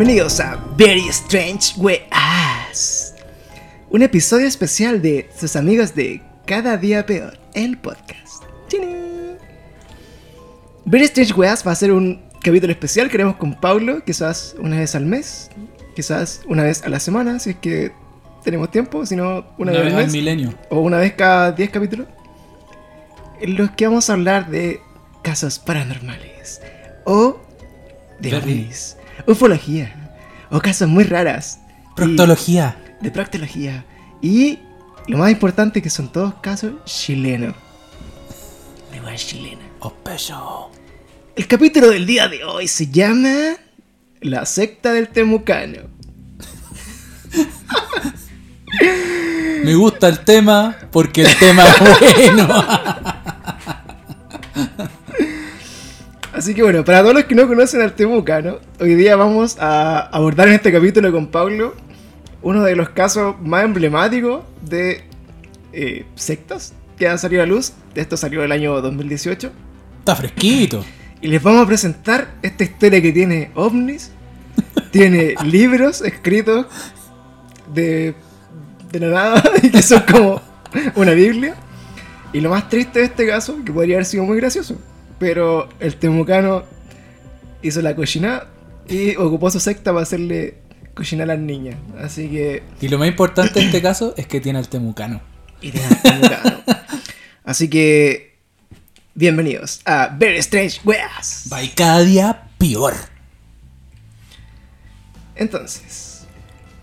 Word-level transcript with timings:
Bienvenidos 0.00 0.40
a 0.40 0.56
Very 0.78 1.08
Strange 1.10 1.74
Weas. 1.76 3.14
Un 3.90 4.00
episodio 4.00 4.46
especial 4.46 5.02
de 5.02 5.28
sus 5.38 5.56
amigos 5.56 5.94
de 5.94 6.22
Cada 6.46 6.78
Día 6.78 7.04
Peor, 7.04 7.38
el 7.52 7.76
podcast. 7.76 8.44
Very 10.86 11.04
Strange 11.04 11.34
Weas 11.34 11.66
va 11.66 11.72
a 11.72 11.74
ser 11.74 11.92
un 11.92 12.22
capítulo 12.42 12.72
especial 12.72 13.10
que 13.10 13.18
haremos 13.18 13.36
con 13.36 13.52
Paulo, 13.60 14.02
quizás 14.02 14.56
una 14.58 14.78
vez 14.78 14.94
al 14.94 15.04
mes, 15.04 15.50
quizás 15.94 16.40
una 16.46 16.62
vez 16.62 16.82
a 16.82 16.88
la 16.88 16.98
semana, 16.98 17.38
si 17.38 17.50
es 17.50 17.56
que 17.56 17.92
tenemos 18.42 18.70
tiempo, 18.70 19.04
si 19.04 19.16
no 19.16 19.48
una, 19.58 19.72
Una 19.72 19.72
vez 19.72 19.84
vez 19.84 19.94
al 19.96 20.02
mes, 20.04 20.12
milenio. 20.12 20.54
o 20.70 20.80
una 20.80 20.96
vez 20.96 21.12
cada 21.12 21.52
10 21.52 21.68
capítulos, 21.68 22.06
en 23.38 23.54
los 23.54 23.70
que 23.72 23.86
vamos 23.86 24.08
a 24.08 24.14
hablar 24.14 24.48
de 24.48 24.80
casos 25.22 25.58
paranormales, 25.58 26.62
o 27.04 27.38
de 28.18 28.34
ovnis, 28.34 28.96
ufología, 29.26 30.16
o 30.50 30.60
casos 30.60 30.88
muy 30.88 31.04
raras. 31.04 31.60
y- 31.66 31.94
Proctología. 31.96 32.76
de 33.00 33.10
proctología. 33.10 33.84
Y 34.22 34.58
lo 35.06 35.18
más 35.18 35.30
importante 35.30 35.80
que 35.82 35.90
son 35.90 36.10
todos 36.12 36.34
casos 36.42 36.72
chilenos. 36.84 37.54
De 38.92 39.00
wea 39.00 39.16
chilena. 39.16 39.62
Opecho. 39.80 40.70
El 41.36 41.46
capítulo 41.46 41.88
del 41.88 42.04
día 42.06 42.28
de 42.28 42.44
hoy 42.44 42.68
se 42.68 42.88
llama 42.88 43.56
La 44.20 44.44
secta 44.46 44.92
del 44.92 45.08
Temucano. 45.08 45.78
Me 49.64 49.74
gusta 49.74 50.08
el 50.08 50.20
tema 50.20 50.76
porque 50.90 51.22
el 51.22 51.36
tema 51.38 51.64
es 51.64 51.78
bueno. 52.16 52.48
Así 56.40 56.54
que 56.54 56.62
bueno, 56.62 56.82
para 56.86 57.02
todos 57.02 57.12
los 57.12 57.24
que 57.24 57.34
no 57.34 57.46
conocen 57.46 57.82
al 57.82 57.92
Temucano, 57.92 58.60
hoy 58.80 58.94
día 58.94 59.14
vamos 59.14 59.58
a 59.60 59.98
abordar 59.98 60.48
en 60.48 60.54
este 60.54 60.72
capítulo 60.72 61.12
con 61.12 61.26
Pablo 61.26 61.74
uno 62.40 62.62
de 62.62 62.74
los 62.76 62.88
casos 62.88 63.34
más 63.42 63.62
emblemáticos 63.62 64.42
de 64.62 65.04
eh, 65.74 66.06
sectas 66.14 66.72
que 66.96 67.06
han 67.06 67.18
salido 67.18 67.42
a 67.42 67.46
luz. 67.46 67.74
Esto 67.94 68.16
salió 68.16 68.42
el 68.42 68.52
año 68.52 68.80
2018. 68.80 69.52
Está 69.98 70.16
fresquito. 70.16 70.82
Y 71.20 71.28
les 71.28 71.42
vamos 71.42 71.62
a 71.62 71.66
presentar 71.66 72.32
esta 72.40 72.64
historia 72.64 73.02
que 73.02 73.12
tiene 73.12 73.50
ovnis, 73.54 74.10
tiene 74.92 75.34
libros 75.44 76.00
escritos 76.00 76.64
de, 77.74 78.14
de 78.90 78.98
la 78.98 79.08
nada 79.08 79.44
y 79.62 79.68
que 79.68 79.82
son 79.82 80.04
como 80.10 80.40
una 80.96 81.12
Biblia. 81.12 81.54
Y 82.32 82.40
lo 82.40 82.48
más 82.48 82.70
triste 82.70 83.00
de 83.00 83.04
este 83.04 83.26
caso, 83.26 83.62
que 83.62 83.74
podría 83.74 83.96
haber 83.96 84.06
sido 84.06 84.24
muy 84.24 84.38
gracioso, 84.38 84.78
pero 85.20 85.68
el 85.80 85.96
temucano 85.96 86.64
hizo 87.62 87.82
la 87.82 87.94
cochinada 87.94 88.48
y 88.88 89.14
ocupó 89.16 89.50
su 89.50 89.60
secta 89.60 89.92
para 89.92 90.02
hacerle 90.02 90.56
cocinar 90.94 91.30
a 91.30 91.34
las 91.34 91.38
niñas. 91.38 91.76
Así 92.02 92.28
que... 92.28 92.62
Y 92.80 92.88
lo 92.88 92.98
más 92.98 93.06
importante 93.06 93.60
en 93.60 93.66
este 93.66 93.82
caso 93.82 94.14
es 94.16 94.26
que 94.26 94.40
tiene 94.40 94.58
al 94.58 94.68
temucano. 94.68 95.20
y 95.60 95.70
tiene 95.70 95.86
al 95.86 96.02
temucano. 96.02 96.60
Así 97.44 97.68
que... 97.68 98.38
Bienvenidos 99.14 99.82
a 99.84 100.08
Very 100.18 100.38
Strange 100.38 100.80
Weas. 100.84 101.50
Va 101.52 101.62
y 101.62 101.68
cada 101.68 102.00
día 102.00 102.48
peor. 102.56 102.94
Entonces, 105.34 106.26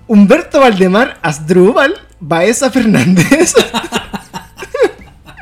Humberto 0.05 0.59
Valdemar 0.59 1.17
Asdrúbal 1.23 1.95
Baeza 2.19 2.69
Fernández. 2.69 3.55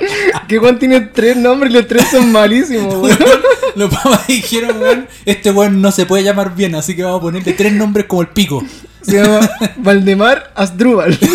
que 0.47 0.57
Juan 0.57 0.79
tiene 0.79 1.01
tres 1.01 1.35
nombres 1.37 1.71
y 1.71 1.75
los 1.75 1.87
tres 1.87 2.07
son 2.09 2.31
malísimos, 2.31 2.93
weón. 2.95 3.17
Los 3.75 3.89
papás 3.93 4.27
dijeron, 4.27 4.77
weón, 4.81 5.07
este 5.25 5.51
weón 5.51 5.81
no 5.81 5.91
se 5.91 6.05
puede 6.05 6.23
llamar 6.23 6.55
bien, 6.55 6.75
así 6.75 6.95
que 6.95 7.03
vamos 7.03 7.19
a 7.19 7.21
ponerle 7.21 7.53
tres 7.53 7.73
nombres 7.73 8.05
como 8.05 8.21
el 8.21 8.27
pico. 8.29 8.63
Se 9.01 9.21
llama 9.21 9.47
Valdemar 9.77 10.51
Asdrúbal. 10.55 11.17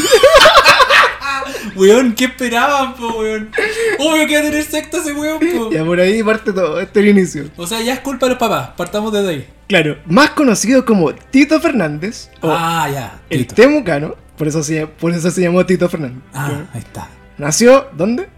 Weón, 1.77 2.13
¿qué 2.15 2.25
esperaban, 2.27 2.95
po, 2.95 3.21
weón? 3.21 3.51
Obvio 3.99 4.27
que 4.27 4.35
va 4.35 4.41
a 4.41 4.43
tener 4.45 4.65
secta 4.65 4.99
ese 4.99 5.13
weón, 5.13 5.39
po. 5.39 5.71
Ya 5.71 5.85
por 5.85 6.01
ahí 6.01 6.23
parte 6.23 6.53
todo, 6.53 6.81
este 6.81 7.01
es 7.01 7.05
el 7.07 7.11
inicio. 7.17 7.45
O 7.57 7.67
sea, 7.67 7.81
ya 7.81 7.95
es 7.95 8.01
culpa 8.01 8.27
de 8.27 8.31
los 8.31 8.39
papás, 8.39 8.71
partamos 8.77 9.13
desde 9.13 9.29
ahí. 9.29 9.49
Claro, 9.69 9.97
más 10.07 10.31
conocido 10.31 10.85
como 10.85 11.15
Tito 11.15 11.61
Fernández 11.61 12.29
o 12.41 12.51
Ah, 12.51 12.89
ya. 12.93 13.21
el 13.31 13.47
Tito. 13.47 13.55
Temucano, 13.55 14.17
por 14.37 14.49
eso, 14.49 14.63
se, 14.63 14.87
por 14.87 15.13
eso 15.13 15.31
se 15.31 15.43
llamó 15.43 15.65
Tito 15.65 15.89
Fernández. 15.89 16.19
Ah, 16.35 16.65
ahí 16.75 16.81
está. 16.81 17.09
Nació, 17.39 17.89
¿dónde? 17.93 18.29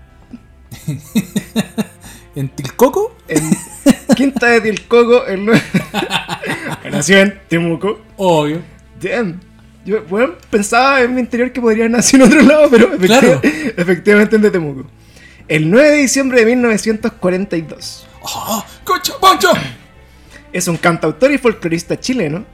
¿En 2.34 2.48
Tilcoco? 2.48 3.16
En 3.28 3.50
Quinta 4.16 4.46
de 4.48 4.60
Tilcoco, 4.62 5.26
el 5.26 5.44
Nació 6.90 7.18
en 7.18 7.40
Temuco. 7.48 8.00
Obvio. 8.16 8.62
Damn. 9.00 9.40
Yo, 9.84 10.02
bueno, 10.04 10.34
pensaba 10.50 11.00
en 11.02 11.14
mi 11.14 11.20
interior 11.20 11.52
que 11.52 11.60
podría 11.60 11.84
haber 11.84 11.96
nacido 11.96 12.24
en 12.24 12.32
otro 12.32 12.42
lado, 12.42 12.68
pero 12.70 12.96
Claro. 12.98 13.40
efectivamente 13.42 14.36
en 14.36 14.42
de 14.42 14.50
Temuco. 14.50 14.86
El 15.48 15.70
9 15.70 15.90
de 15.90 15.96
diciembre 15.98 16.40
de 16.40 16.46
1942. 16.46 18.06
¡Ah! 18.24 18.64
¡Concha, 18.84 19.12
pancha! 19.20 19.48
Es 20.52 20.68
un 20.68 20.76
cantautor 20.76 21.32
y 21.32 21.38
folclorista 21.38 21.98
chileno, 21.98 22.44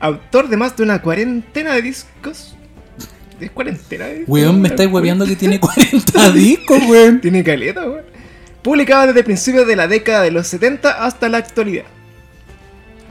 autor 0.00 0.48
de 0.48 0.56
más 0.56 0.76
de 0.76 0.82
una 0.84 1.02
cuarentena 1.02 1.74
de 1.74 1.82
discos. 1.82 2.55
¿Es 3.40 3.50
cuarentena 3.50 4.06
discos? 4.06 4.28
Weón, 4.28 4.60
me 4.60 4.68
estáis 4.70 4.90
hueveando 4.90 5.26
que 5.26 5.36
tiene 5.36 5.60
40 5.60 6.30
discos, 6.32 6.78
weón. 6.88 7.20
Tiene 7.20 7.42
caleta, 7.44 7.82
weón. 7.88 8.04
Publicado 8.62 9.08
desde 9.08 9.22
principios 9.22 9.66
de 9.66 9.76
la 9.76 9.86
década 9.86 10.22
de 10.22 10.30
los 10.30 10.46
70 10.48 11.04
hasta 11.04 11.28
la 11.28 11.38
actualidad. 11.38 11.84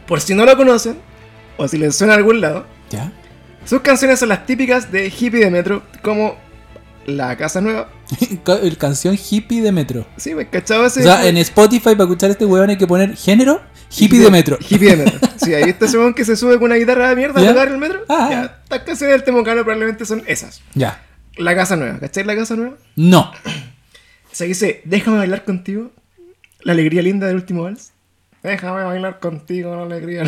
Por 0.07 0.19
si 0.21 0.35
no 0.35 0.45
lo 0.45 0.55
conocen, 0.57 0.97
o 1.57 1.67
si 1.67 1.77
les 1.77 1.95
suena 1.95 2.13
a 2.13 2.17
algún 2.17 2.41
lado, 2.41 2.65
¿Ya? 2.91 3.11
sus 3.65 3.81
canciones 3.81 4.19
son 4.19 4.29
las 4.29 4.45
típicas 4.45 4.91
de 4.91 5.07
hippie 5.07 5.39
de 5.39 5.49
metro, 5.49 5.83
como 6.01 6.35
La 7.05 7.35
Casa 7.37 7.61
Nueva. 7.61 7.89
El 8.61 8.77
canción 8.77 9.15
hippie 9.15 9.61
de 9.61 9.71
metro. 9.71 10.07
Sí, 10.17 10.33
me 10.33 10.49
cachaba 10.49 10.87
ese. 10.87 11.01
O 11.01 11.03
sea, 11.03 11.27
en 11.27 11.37
Spotify 11.37 11.91
para 11.91 12.03
escuchar 12.03 12.29
a 12.29 12.33
este 12.33 12.45
weón 12.45 12.69
hay 12.69 12.77
que 12.77 12.87
poner 12.87 13.15
género 13.15 13.61
hippie 13.95 14.19
de 14.19 14.31
metro. 14.31 14.57
Hippie 14.59 14.95
de 14.95 14.97
metro. 15.05 15.19
Sí, 15.37 15.53
ahí 15.53 15.69
está 15.69 15.85
ese 15.85 15.97
weón 15.99 16.15
que 16.15 16.25
se 16.25 16.35
sube 16.35 16.55
con 16.55 16.63
una 16.63 16.75
guitarra 16.75 17.09
de 17.09 17.15
mierda 17.15 17.39
a 17.39 17.43
¿Ya? 17.43 17.49
tocar 17.49 17.67
en 17.67 17.73
el 17.75 17.79
metro. 17.79 18.01
Ah. 18.09 18.27
Ya, 18.31 18.61
estas 18.63 18.79
canciones 18.79 19.15
del 19.17 19.23
Temucano 19.23 19.63
probablemente 19.63 20.03
son 20.05 20.23
esas. 20.25 20.61
Ya. 20.73 21.03
La 21.37 21.53
Casa 21.55 21.75
Nueva, 21.75 21.99
¿cachai? 21.99 22.23
La 22.23 22.35
Casa 22.35 22.55
Nueva. 22.55 22.77
No. 22.95 23.19
O 23.21 24.31
sea, 24.31 24.47
dice, 24.47 24.81
déjame 24.85 25.17
bailar 25.17 25.43
contigo. 25.43 25.91
La 26.61 26.71
alegría 26.71 27.03
linda 27.03 27.27
del 27.27 27.35
último 27.35 27.63
vals. 27.63 27.91
Déjame 28.41 28.83
bailar 28.83 29.19
contigo, 29.19 29.75
la 29.75 29.83
alegría. 29.83 30.23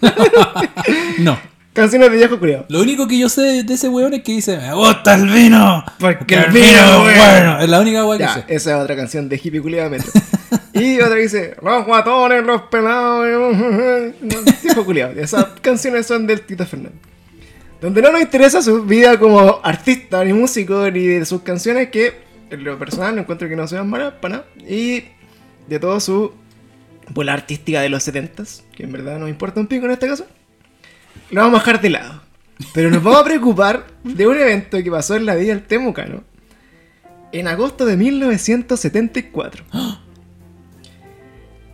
No. 1.18 1.38
Canciones 1.78 2.10
de 2.10 2.16
viejo 2.16 2.40
culiado. 2.40 2.66
Lo 2.68 2.80
único 2.80 3.06
que 3.06 3.16
yo 3.16 3.28
sé 3.28 3.62
de, 3.62 3.74
ese 3.74 3.88
weón 3.88 4.12
es 4.12 4.24
que 4.24 4.32
dice, 4.32 4.56
me 4.56 4.74
gusta 4.74 5.14
el 5.14 5.28
vino. 5.28 5.84
Porque 6.00 6.34
el 6.34 6.50
vino 6.50 7.08
es 7.08 7.16
bueno". 7.16 7.60
Es 7.60 7.68
la 7.68 7.78
única 7.78 8.04
weá 8.04 8.18
que 8.18 8.26
sé. 8.26 8.44
esa 8.48 8.70
es 8.76 8.82
otra 8.82 8.96
canción 8.96 9.28
de 9.28 9.36
hippie 9.36 9.62
culiado 9.62 9.94
y 10.74 11.00
otra 11.00 11.14
que 11.14 11.22
dice, 11.22 11.54
los 11.62 11.86
guatones, 11.86 12.44
los 12.44 12.62
pelados. 12.62 13.64
Tipo 14.60 14.84
culiado. 14.84 15.12
Esas 15.20 15.44
canciones 15.60 16.04
son 16.04 16.26
del 16.26 16.40
Tito 16.40 16.66
Fernández. 16.66 16.98
Donde 17.80 18.02
no 18.02 18.10
nos 18.10 18.22
interesa 18.22 18.60
su 18.60 18.82
vida 18.82 19.16
como 19.16 19.60
artista, 19.62 20.24
ni 20.24 20.32
músico, 20.32 20.90
ni 20.90 21.06
de 21.06 21.24
sus 21.24 21.42
canciones, 21.42 21.90
que 21.90 22.12
en 22.50 22.64
lo 22.64 22.76
personal 22.76 23.14
no 23.14 23.20
encuentro 23.20 23.48
que 23.48 23.54
no 23.54 23.68
sean 23.68 23.88
malas 23.88 24.14
para 24.20 24.38
nada. 24.38 24.46
Y 24.68 25.04
de 25.68 25.78
todo 25.78 26.00
su 26.00 26.32
bola 27.10 27.34
artística 27.34 27.80
de 27.80 27.88
los 27.88 28.06
70s, 28.08 28.62
que 28.74 28.82
en 28.82 28.90
verdad 28.90 29.20
nos 29.20 29.28
importa 29.28 29.60
un 29.60 29.68
pico 29.68 29.86
en 29.86 29.92
este 29.92 30.08
caso, 30.08 30.26
lo 31.30 31.40
vamos 31.42 31.60
a 31.60 31.64
dejar 31.64 31.80
de 31.80 31.90
lado. 31.90 32.22
Pero 32.74 32.90
nos 32.90 33.02
vamos 33.02 33.20
a 33.20 33.24
preocupar 33.24 33.86
de 34.02 34.26
un 34.26 34.36
evento 34.36 34.82
que 34.82 34.90
pasó 34.90 35.14
en 35.16 35.26
la 35.26 35.34
vida 35.36 35.54
del 35.54 35.62
Temucano 35.64 36.24
en 37.30 37.46
agosto 37.46 37.84
de 37.86 37.96
1974. 37.96 39.64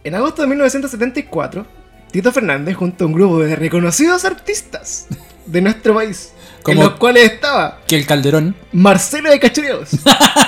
En 0.05 0.15
agosto 0.15 0.43
de 0.43 0.49
1974, 0.49 1.67
Tito 2.11 2.33
Fernández 2.33 2.77
junto 2.77 3.05
a 3.05 3.07
un 3.07 3.13
grupo 3.15 3.39
de 3.41 3.57
reconocidos 3.57 4.25
artistas 4.25 5.07
de 5.47 5.61
nuestro 5.63 5.95
país, 5.95 6.33
Como- 6.63 6.83
en 6.83 6.89
los 6.89 6.97
cuales 6.99 7.33
estaba 7.33 7.81
Que 7.87 7.97
el 7.97 8.07
Calderón 8.07 8.55
Marcelo 8.73 9.31
de 9.31 9.41
Cachureos, 9.41 9.91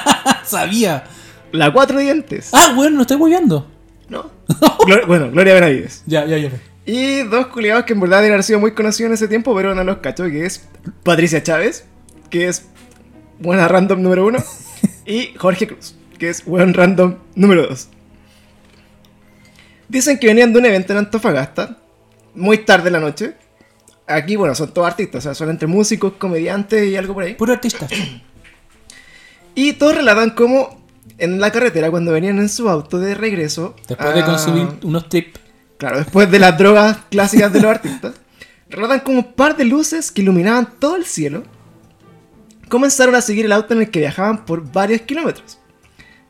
sabía. 0.44 1.04
La 1.52 1.72
Cuatro 1.72 1.98
Dientes, 1.98 2.50
Ah, 2.52 2.74
weón, 2.76 2.96
no 2.96 3.02
estoy 3.02 3.16
hueveando. 3.16 3.66
¿no? 4.08 4.30
Glor- 4.80 5.06
bueno, 5.06 5.30
Gloria 5.30 5.54
Benavides. 5.54 6.02
Ya, 6.06 6.26
ya, 6.26 6.36
ya. 6.36 6.50
Y 6.86 7.24
dos 7.24 7.48
culiados 7.48 7.84
que 7.84 7.94
en 7.94 8.00
verdad 8.00 8.18
deben 8.18 8.34
haber 8.34 8.44
sido 8.44 8.60
muy 8.60 8.72
conocidos 8.72 9.08
en 9.08 9.14
ese 9.14 9.26
tiempo, 9.26 9.54
pero 9.56 9.74
no 9.74 9.82
los 9.82 9.98
cacho, 9.98 10.24
que 10.24 10.46
es 10.46 10.68
Patricia 11.02 11.42
Chávez, 11.42 11.84
que 12.30 12.46
es 12.46 12.66
buena 13.40 13.66
random 13.66 14.00
número 14.00 14.24
uno, 14.24 14.38
y 15.04 15.34
Jorge 15.36 15.66
Cruz, 15.66 15.96
que 16.16 16.28
es 16.28 16.44
buen 16.44 16.74
random 16.74 17.16
número 17.34 17.66
dos. 17.66 17.88
Dicen 19.88 20.18
que 20.18 20.28
venían 20.28 20.52
de 20.52 20.60
un 20.60 20.66
evento 20.66 20.92
en 20.92 21.00
Antofagasta, 21.00 21.78
muy 22.34 22.58
tarde 22.58 22.88
en 22.88 22.92
la 22.92 23.00
noche. 23.00 23.34
Aquí, 24.06 24.36
bueno, 24.36 24.54
son 24.54 24.72
todos 24.72 24.86
artistas, 24.86 25.18
o 25.18 25.22
sea, 25.22 25.34
son 25.34 25.50
entre 25.50 25.66
músicos, 25.66 26.12
comediantes 26.18 26.86
y 26.88 26.96
algo 26.96 27.14
por 27.14 27.24
ahí. 27.24 27.34
Puro 27.34 27.52
artista. 27.52 27.88
Y 29.56 29.72
todos 29.72 29.96
relatan 29.96 30.30
cómo 30.30 30.80
en 31.18 31.40
la 31.40 31.50
carretera, 31.50 31.90
cuando 31.90 32.12
venían 32.12 32.38
en 32.38 32.48
su 32.48 32.68
auto 32.68 32.98
de 33.00 33.14
regreso. 33.14 33.74
Después 33.88 34.14
de 34.14 34.24
consumir 34.24 34.68
unos 34.84 35.08
tips. 35.08 35.45
Claro, 35.78 35.98
después 35.98 36.30
de 36.30 36.38
las 36.38 36.56
drogas 36.58 36.98
clásicas 37.10 37.52
de 37.52 37.60
los 37.60 37.70
artistas, 37.70 38.14
relatan 38.70 39.00
como 39.00 39.18
un 39.18 39.32
par 39.32 39.56
de 39.56 39.64
luces 39.64 40.10
que 40.10 40.22
iluminaban 40.22 40.68
todo 40.78 40.96
el 40.96 41.04
cielo 41.04 41.44
comenzaron 42.68 43.14
a 43.14 43.20
seguir 43.20 43.44
el 43.44 43.52
auto 43.52 43.74
en 43.74 43.80
el 43.82 43.90
que 43.90 44.00
viajaban 44.00 44.44
por 44.44 44.72
varios 44.72 45.02
kilómetros. 45.02 45.58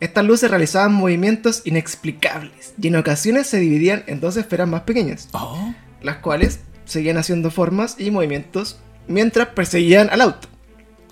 Estas 0.01 0.25
luces 0.25 0.51
realizaban 0.51 0.93
movimientos 0.93 1.63
inexplicables 1.65 2.75
y 2.81 2.89
en 2.89 2.97
ocasiones 2.97 3.47
se 3.47 3.59
dividían 3.59 4.05
en 4.07 4.21
dos 4.21 4.37
esferas 4.37 4.69
más 4.69 4.83
pequeñas, 4.83 5.29
Oh. 5.33 5.73
las 6.03 6.17
cuales 6.19 6.61
seguían 6.85 7.17
haciendo 7.17 7.51
formas 7.51 7.97
y 7.99 8.11
movimientos 8.11 8.79
mientras 9.09 9.49
perseguían 9.49 10.11
al 10.11 10.21
auto. 10.21 10.49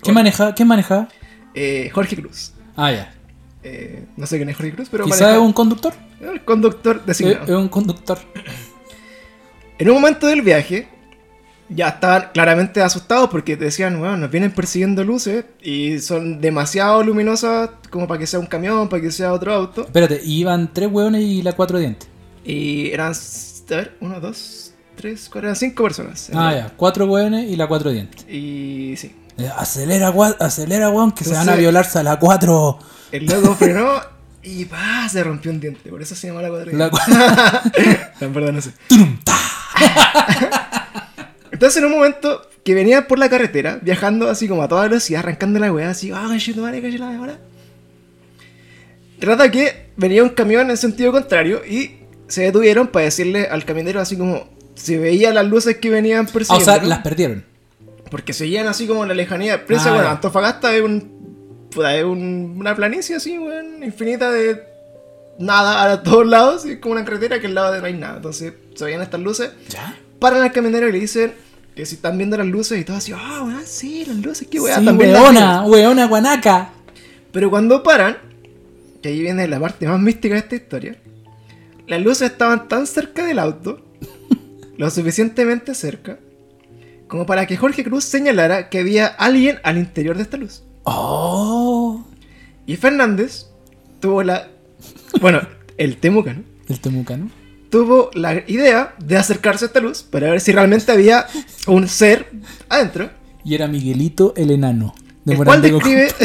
¿Qué 0.03 0.11
maneja? 0.11 0.53
¿Qué 0.53 0.63
maneja? 0.63 1.07
Eh, 1.55 1.89
Jorge 1.91 2.15
Cruz. 2.15 2.53
Ah, 2.75 2.91
ya. 2.91 3.11
Eh, 3.63 4.05
no 4.17 4.27
sé 4.27 4.37
quién 4.37 4.49
es 4.49 4.55
Jorge 4.57 4.73
Cruz, 4.73 4.89
pero 4.91 5.05
Quizás 5.05 5.21
maneja- 5.21 5.39
un 5.39 5.53
conductor. 5.53 5.93
El 6.21 6.43
conductor 6.45 6.97
Es, 6.97 7.05
designado. 7.05 7.43
es 7.43 7.49
un 7.51 7.67
conductor. 7.69 8.17
En 9.77 9.89
un 9.89 9.95
momento 9.95 10.27
del 10.27 10.41
viaje, 10.41 10.87
ya 11.67 11.89
estaban 11.89 12.29
claramente 12.33 12.81
asustados 12.81 13.29
porque 13.29 13.57
decían, 13.57 13.99
bueno, 13.99 14.15
nos 14.17 14.31
vienen 14.31 14.51
persiguiendo 14.51 15.03
luces 15.03 15.45
y 15.61 15.99
son 15.99 16.39
demasiado 16.39 17.03
luminosas 17.03 17.71
como 17.89 18.07
para 18.07 18.19
que 18.19 18.27
sea 18.27 18.39
un 18.39 18.45
camión, 18.45 18.87
para 18.87 19.01
que 19.01 19.11
sea 19.11 19.33
otro 19.33 19.53
auto. 19.53 19.81
Espérate, 19.81 20.21
iban 20.23 20.71
tres 20.73 20.89
hueones 20.91 21.21
y 21.23 21.41
la 21.41 21.53
cuatro 21.53 21.77
dientes. 21.79 22.07
Y 22.45 22.91
eran, 22.91 23.11
a 23.13 23.75
ver, 23.75 23.97
uno, 23.99 24.19
dos, 24.19 24.73
tres, 24.95 25.27
cuatro, 25.29 25.47
eran 25.49 25.55
cinco 25.55 25.83
personas. 25.83 26.29
Ah, 26.33 26.53
ya. 26.53 26.73
Cuatro 26.77 27.05
hueones 27.07 27.49
y 27.49 27.55
la 27.55 27.67
cuatro 27.67 27.89
dientes. 27.91 28.25
Y 28.29 28.93
sí, 28.97 29.15
Eh, 29.37 29.49
Acelera, 29.57 30.13
acelera, 30.39 30.89
weón, 30.89 31.11
que 31.11 31.25
se 31.25 31.33
van 31.33 31.49
a 31.49 31.55
violarse 31.55 31.99
a 31.99 32.03
la 32.03 32.17
cuatro. 32.19 32.79
el 33.11 33.25
loco 33.25 33.55
frenó 33.55 33.99
y 34.45 34.65
pa, 34.65 35.07
se 35.09 35.23
rompió 35.23 35.51
un 35.51 35.59
diente. 35.59 35.89
Por 35.89 36.01
eso 36.01 36.15
se 36.15 36.27
llama 36.27 36.41
la 36.41 36.49
cuatro 36.49 36.71
La 36.71 36.89
dientes. 36.89 36.99
cua- 37.07 38.11
No, 38.21 38.27
en 38.27 38.33
verdad 38.33 38.53
no 38.53 38.61
sé. 38.61 38.71
Entonces 41.51 41.77
en 41.77 41.85
un 41.85 41.91
momento 41.91 42.41
que 42.63 42.73
venía 42.73 43.07
por 43.07 43.19
la 43.19 43.29
carretera, 43.29 43.79
viajando 43.81 44.29
así 44.29 44.47
como 44.47 44.63
a 44.63 44.67
toda 44.67 44.83
velocidad, 44.83 45.19
arrancando 45.19 45.59
la 45.59 45.71
weá, 45.71 45.89
así, 45.91 46.11
ah, 46.11 46.27
oh, 46.29 46.61
madre, 46.61 46.81
caché 46.81 46.97
la 46.97 47.15
ahora. 47.15 47.37
Trata 49.19 49.49
que 49.49 49.91
venía 49.95 50.23
un 50.23 50.29
camión 50.29 50.69
en 50.69 50.77
sentido 50.77 51.11
contrario 51.11 51.61
y 51.65 51.99
se 52.27 52.41
detuvieron 52.43 52.87
para 52.87 53.05
decirle 53.05 53.47
al 53.47 53.63
camionero 53.63 54.01
así 54.01 54.17
como 54.17 54.49
si 54.75 54.97
veía 54.97 55.31
las 55.31 55.45
luces 55.45 55.77
que 55.77 55.89
venían 55.89 56.25
Ah, 56.25 56.29
o 56.29 56.33
persiguiendo. 56.33 56.73
sea, 56.73 56.83
las 56.83 56.99
perdieron. 56.99 57.45
Porque 58.11 58.33
seguían 58.33 58.67
así 58.67 58.87
como 58.87 59.03
en 59.03 59.09
la 59.09 59.15
lejanía. 59.15 59.65
Piensa, 59.65 59.91
Ah, 59.91 59.93
bueno. 59.93 60.09
Antofagasta 60.09 60.75
es, 60.75 60.81
un, 60.81 61.24
puta, 61.75 61.95
es 61.95 62.03
un- 62.03 62.55
una 62.57 62.75
planicie 62.75 63.15
así, 63.17 63.37
weón, 63.37 63.83
infinita 63.83 64.31
de 64.31 64.63
nada 65.37 65.91
a 65.91 66.01
todos 66.03 66.25
lados. 66.25 66.65
Y 66.65 66.71
es 66.71 66.79
como 66.79 66.93
una 66.93 67.05
carretera 67.05 67.39
que 67.39 67.47
al 67.47 67.53
lado 67.55 67.73
de 67.73 67.79
no 67.81 67.85
hay 67.85 67.93
nada. 67.93 68.15
Entonces 68.17 68.53
se 68.73 68.83
veían 68.85 69.01
estas 69.01 69.19
luces 69.21 69.51
¿Ya? 69.69 69.95
paran 70.19 70.41
al 70.41 70.51
camionero 70.51 70.87
y 70.89 70.91
le 70.93 70.99
dicen 70.99 71.33
que 71.75 71.85
si 71.85 71.95
están 71.95 72.17
viendo 72.17 72.37
las 72.37 72.47
luces 72.47 72.79
y 72.79 72.85
todo 72.85 72.97
así, 72.97 73.11
ah, 73.13 73.43
weón, 73.45 73.61
sí, 73.65 74.05
las 74.05 74.15
luces, 74.17 74.47
qué 74.49 74.59
weá, 74.61 74.79
sí, 74.79 74.85
también 74.85 75.11
las 75.13 75.21
weona, 75.21 75.57
vimos". 75.61 75.71
weona, 75.71 76.07
guanaca. 76.07 76.69
Pero 77.33 77.49
cuando 77.49 77.83
paran, 77.83 78.15
que 79.03 79.09
ahí 79.09 79.19
viene 79.19 79.45
la 79.47 79.59
parte 79.59 79.85
más 79.87 79.99
mística 79.99 80.35
de 80.35 80.39
esta 80.39 80.55
historia, 80.55 80.95
las 81.87 82.01
luces 82.01 82.31
estaban 82.31 82.69
tan 82.69 82.87
cerca 82.87 83.25
del 83.25 83.39
auto, 83.39 83.81
lo 84.77 84.89
suficientemente 84.89 85.75
cerca, 85.75 86.17
como 87.09 87.25
para 87.25 87.45
que 87.45 87.57
Jorge 87.57 87.83
Cruz 87.83 88.05
señalara 88.05 88.69
que 88.69 88.79
había 88.79 89.07
alguien 89.07 89.59
al 89.63 89.77
interior 89.77 90.15
de 90.15 90.23
esta 90.23 90.37
luz. 90.37 90.63
Oh. 90.83 91.64
Y 92.65 92.75
Fernández 92.77 93.47
tuvo 93.99 94.23
la... 94.23 94.47
Bueno, 95.21 95.41
el 95.77 95.97
temucano 95.97 96.43
El 96.67 96.79
temucano. 96.79 97.29
tuvo 97.69 98.09
la 98.13 98.43
idea 98.47 98.95
de 98.99 99.17
acercarse 99.17 99.65
a 99.65 99.67
esta 99.67 99.79
luz 99.79 100.03
para 100.03 100.31
ver 100.31 100.41
si 100.41 100.51
realmente 100.51 100.91
había 100.91 101.27
un 101.67 101.87
ser 101.87 102.29
adentro. 102.69 103.09
Y 103.43 103.55
era 103.55 103.67
Miguelito 103.67 104.33
el 104.35 104.51
enano. 104.51 104.95
De 105.23 105.33
el 105.33 105.43
cual 105.43 105.61
describe 105.61 106.07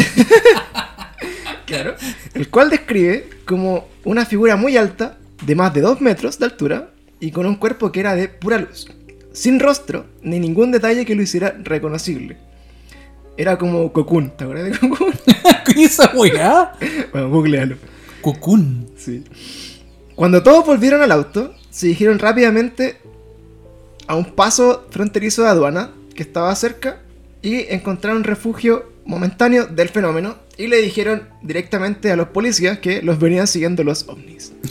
claro 1.66 1.94
el 2.34 2.48
cual 2.50 2.68
describe 2.68 3.28
como 3.46 3.88
una 4.04 4.26
figura 4.26 4.56
muy 4.56 4.76
alta 4.76 5.18
de 5.46 5.54
más 5.54 5.72
de 5.72 5.80
2 5.80 6.00
metros 6.02 6.38
de 6.38 6.44
altura 6.44 6.90
y 7.18 7.30
con 7.30 7.46
un 7.46 7.54
cuerpo 7.54 7.90
que 7.92 8.00
era 8.00 8.14
de 8.14 8.28
pura 8.28 8.58
luz 8.58 8.88
sin 9.32 9.58
rostro 9.58 10.06
ni 10.22 10.38
ningún 10.38 10.70
detalle 10.70 11.06
que 11.06 11.14
lo 11.14 11.22
hiciera 11.22 11.56
reconocible 11.62 12.36
era 13.36 13.58
como 13.58 13.92
Cocoon 13.92 14.36
¿te 14.36 14.44
acuerdas 14.44 14.70
de 14.70 14.88
Cocoon? 14.88 15.14
¿Qué 15.64 15.84
es 15.84 15.92
esa 15.92 16.10
weá? 16.14 16.72
bueno 17.12 17.30
googlealo 17.30 17.76
Cocoon. 18.20 18.88
sí 18.96 19.24
cuando 20.14 20.42
todos 20.42 20.66
volvieron 20.66 21.02
al 21.02 21.12
auto 21.12 21.54
se 21.70 21.86
dirigieron 21.86 22.18
rápidamente 22.18 22.98
a 24.06 24.16
un 24.16 24.34
paso 24.34 24.86
fronterizo 24.90 25.42
de 25.42 25.48
aduana 25.48 25.92
que 26.14 26.22
estaba 26.22 26.54
cerca 26.54 27.00
y 27.42 27.72
encontraron 27.72 28.24
refugio 28.24 28.90
momentáneo 29.04 29.66
del 29.66 29.88
fenómeno 29.88 30.36
y 30.56 30.66
le 30.66 30.82
dijeron 30.82 31.28
directamente 31.42 32.10
a 32.10 32.16
los 32.16 32.28
policías 32.28 32.78
que 32.78 33.02
los 33.02 33.18
venían 33.18 33.46
siguiendo 33.46 33.82
los 33.82 34.08
ovnis. 34.08 34.52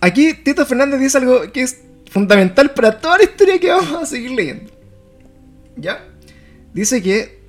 Aquí 0.00 0.34
Tito 0.34 0.66
Fernández 0.66 1.00
dice 1.00 1.18
algo 1.18 1.50
que 1.52 1.62
es 1.62 1.80
fundamental 2.16 2.70
para 2.72 2.98
toda 2.98 3.18
la 3.18 3.24
historia 3.24 3.60
que 3.60 3.68
vamos 3.70 4.02
a 4.02 4.06
seguir 4.06 4.30
leyendo. 4.30 4.72
¿Ya? 5.76 6.02
Dice 6.72 7.02
que 7.02 7.42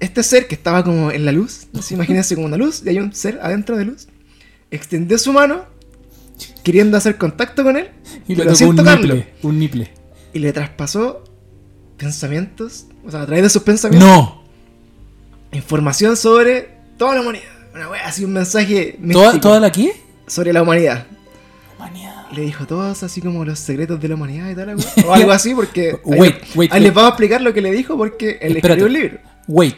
este 0.00 0.22
ser 0.22 0.46
que 0.46 0.54
estaba 0.54 0.84
como 0.84 1.10
en 1.10 1.24
la 1.24 1.32
luz, 1.32 1.66
así, 1.78 1.94
imagínense 1.98 2.34
como 2.34 2.46
una 2.46 2.58
luz, 2.58 2.82
y 2.84 2.90
hay 2.90 2.98
un 2.98 3.14
ser 3.14 3.38
adentro 3.42 3.76
de 3.78 3.86
luz, 3.86 4.08
extendió 4.70 5.16
su 5.18 5.32
mano 5.32 5.64
queriendo 6.62 6.96
hacer 6.98 7.16
contacto 7.16 7.64
con 7.64 7.76
él, 7.78 7.88
Y 8.28 8.34
le 8.34 8.44
tocó 8.44 8.66
un 8.66 8.76
tocarlo, 8.76 9.14
niple. 9.14 9.32
Un 9.42 9.58
niple. 9.58 9.90
y 10.34 10.38
le 10.40 10.52
traspasó 10.52 11.24
pensamientos, 11.96 12.86
o 13.06 13.10
sea, 13.10 13.22
a 13.22 13.26
través 13.26 13.44
de 13.44 13.48
sus 13.48 13.62
pensamientos, 13.62 14.06
No. 14.08 14.44
información 15.52 16.16
sobre 16.18 16.68
toda 16.98 17.14
la 17.14 17.20
humanidad. 17.22 17.44
Una 17.74 17.88
wea, 17.88 18.06
así 18.06 18.24
un 18.26 18.34
mensaje 18.34 18.98
¿Toda, 19.00 19.06
místico 19.06 19.40
¿Toda 19.40 19.60
la 19.60 19.72
qué? 19.72 19.90
sobre 20.26 20.52
la 20.52 20.62
humanidad. 20.62 21.06
Le 22.32 22.42
dijo 22.42 22.66
todos 22.66 23.02
así 23.02 23.20
como 23.20 23.44
los 23.44 23.58
secretos 23.58 24.00
de 24.00 24.08
la 24.08 24.14
humanidad 24.14 24.50
y 24.50 24.54
tal, 24.54 24.74
o 25.06 25.12
algo 25.12 25.32
así, 25.32 25.54
porque 25.54 25.90
ahí, 25.90 25.98
Wait, 26.04 26.36
wait, 26.54 26.72
ahí 26.72 26.78
wait. 26.78 26.82
les 26.82 26.94
vamos 26.94 27.08
a 27.08 27.12
explicar 27.12 27.42
lo 27.42 27.52
que 27.52 27.60
le 27.60 27.70
dijo 27.70 27.96
porque 27.96 28.38
él 28.40 28.56
escribió 28.56 28.86
un 28.86 28.92
libro. 28.92 29.18
Wait. 29.46 29.76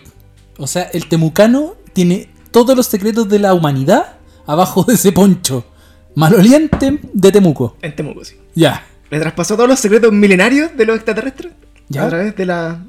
O 0.56 0.66
sea, 0.66 0.84
el 0.92 1.08
temucano 1.08 1.74
tiene 1.92 2.28
todos 2.52 2.76
los 2.76 2.86
secretos 2.86 3.28
de 3.28 3.40
la 3.40 3.54
humanidad 3.54 4.16
abajo 4.46 4.84
de 4.84 4.94
ese 4.94 5.10
poncho. 5.10 5.66
Maloliente 6.14 7.00
de 7.12 7.32
Temuco. 7.32 7.76
En 7.82 7.96
Temuco, 7.96 8.24
sí. 8.24 8.36
Ya. 8.54 8.86
Le 9.10 9.18
traspasó 9.18 9.56
todos 9.56 9.68
los 9.68 9.80
secretos 9.80 10.12
milenarios 10.12 10.76
de 10.76 10.86
los 10.86 10.94
extraterrestres 10.96 11.52
¿Ya? 11.88 12.04
a 12.04 12.08
través 12.08 12.36
de 12.36 12.46
la 12.46 12.84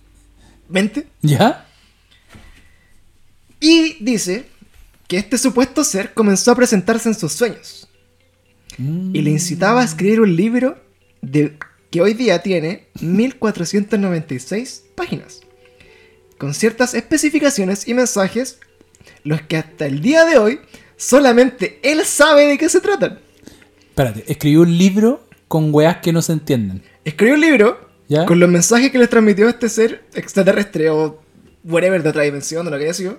mente. 0.68 1.08
¿Ya? 1.22 1.66
Y 3.58 4.04
dice 4.04 4.50
que 5.06 5.16
este 5.16 5.38
supuesto 5.38 5.82
ser 5.82 6.12
comenzó 6.12 6.52
a 6.52 6.56
presentarse 6.56 7.08
en 7.08 7.14
sus 7.14 7.32
sueños 7.32 7.87
Mm. 8.78 9.14
y 9.14 9.22
le 9.22 9.30
incitaba 9.30 9.82
a 9.82 9.84
escribir 9.84 10.20
un 10.20 10.36
libro 10.36 10.78
de, 11.20 11.56
que 11.90 12.00
hoy 12.00 12.14
día 12.14 12.42
tiene 12.42 12.86
1496 13.00 14.84
páginas, 14.94 15.40
con 16.38 16.54
ciertas 16.54 16.94
especificaciones 16.94 17.88
y 17.88 17.94
mensajes, 17.94 18.60
los 19.24 19.42
que 19.42 19.56
hasta 19.56 19.86
el 19.86 20.00
día 20.00 20.24
de 20.24 20.38
hoy 20.38 20.60
solamente 20.96 21.80
él 21.82 22.04
sabe 22.04 22.46
de 22.46 22.56
qué 22.56 22.68
se 22.68 22.80
tratan. 22.80 23.18
Espérate, 23.88 24.24
escribió 24.28 24.62
un 24.62 24.78
libro 24.78 25.26
con 25.48 25.74
weas 25.74 25.96
que 25.96 26.12
no 26.12 26.22
se 26.22 26.32
entienden. 26.32 26.82
Escribió 27.04 27.34
un 27.34 27.40
libro 27.40 27.88
¿Ya? 28.08 28.26
con 28.26 28.38
los 28.38 28.48
mensajes 28.48 28.92
que 28.92 28.98
les 28.98 29.10
transmitió 29.10 29.48
este 29.48 29.68
ser 29.68 30.04
extraterrestre 30.14 30.88
o 30.90 31.20
whatever 31.64 32.02
de 32.02 32.08
otra 32.10 32.22
dimensión, 32.22 32.64
de 32.64 32.70
lo 32.70 32.78
que 32.78 32.84
haya 32.84 32.94
sido. 32.94 33.18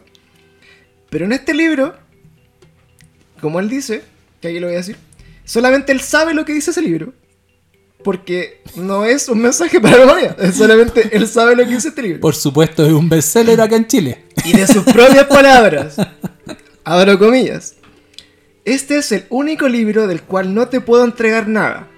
Pero 1.10 1.25
en 1.25 1.34
este 1.34 1.54
libro, 1.54 1.96
como 3.42 3.60
él 3.60 3.68
dice, 3.68 4.04
que 4.42 4.48
aquí 4.48 4.60
lo 4.60 4.68
voy 4.68 4.75
a 4.75 4.78
decir, 4.78 4.96
solamente 5.50 5.91
él 5.91 6.00
sabe 6.00 6.36
lo 6.36 6.46
que 6.46 6.53
dice 6.53 6.70
ese 6.72 6.82
libro. 6.82 7.12
Porque 8.03 8.62
no 8.75 9.03
es 9.03 9.27
un 9.27 9.41
mensaje 9.41 9.82
para 9.82 9.98
la 9.98 10.06
humanidad, 10.06 10.53
solamente 10.53 11.10
él 11.12 11.27
sabe 11.27 11.56
lo 11.56 11.65
que 11.65 11.75
dice 11.75 11.89
este 11.89 12.01
libro. 12.01 12.22
Por 12.22 12.36
supuesto, 12.36 12.86
es 12.86 12.94
un 12.94 13.10
bestseller 13.10 13.60
acá 13.60 13.75
en 13.75 13.88
Chile. 13.88 14.25
Y 14.46 14.53
de 14.53 14.68
sus 14.68 14.84
propias 14.86 15.25
palabras, 15.25 15.96
abro 16.86 17.20
comillas, 17.20 17.75
este 18.63 19.00
es 19.00 19.12
el 19.12 19.25
único 19.29 19.68
libro 19.68 20.08
del 20.08 20.22
cual 20.22 20.53
no 20.53 20.70
te 20.70 20.79
puedo 20.79 21.03
entregar 21.03 21.50
nada. 21.50 21.89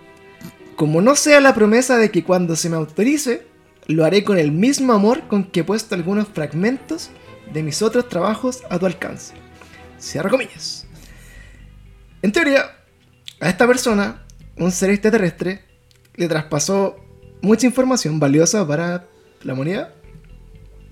Como 0.75 1.01
no 1.01 1.15
sea 1.15 1.39
la 1.39 1.53
promesa 1.53 1.97
de 1.97 2.09
que 2.09 2.23
cuando 2.23 2.55
se 2.55 2.69
me 2.69 2.77
autorice, 2.77 3.45
lo 3.85 4.03
haré 4.03 4.23
con 4.23 4.39
el 4.39 4.51
mismo 4.51 4.93
amor 4.93 5.27
con 5.27 5.43
que 5.43 5.59
he 5.59 5.63
puesto 5.63 5.93
algunos 5.93 6.27
fragmentos 6.29 7.11
de 7.53 7.61
mis 7.61 7.83
otros 7.83 8.09
trabajos 8.09 8.63
a 8.71 8.79
tu 8.79 8.87
alcance. 8.87 9.33
Cierro 9.99 10.31
comillas. 10.31 10.87
En 12.23 12.31
teoría, 12.31 12.80
a 13.41 13.49
esta 13.49 13.65
persona, 13.67 14.21
un 14.55 14.71
ser 14.71 14.91
extraterrestre, 14.91 15.63
le 16.15 16.27
traspasó 16.27 16.95
mucha 17.41 17.65
información 17.65 18.19
valiosa 18.19 18.65
para 18.67 19.07
la 19.41 19.53
humanidad. 19.53 19.89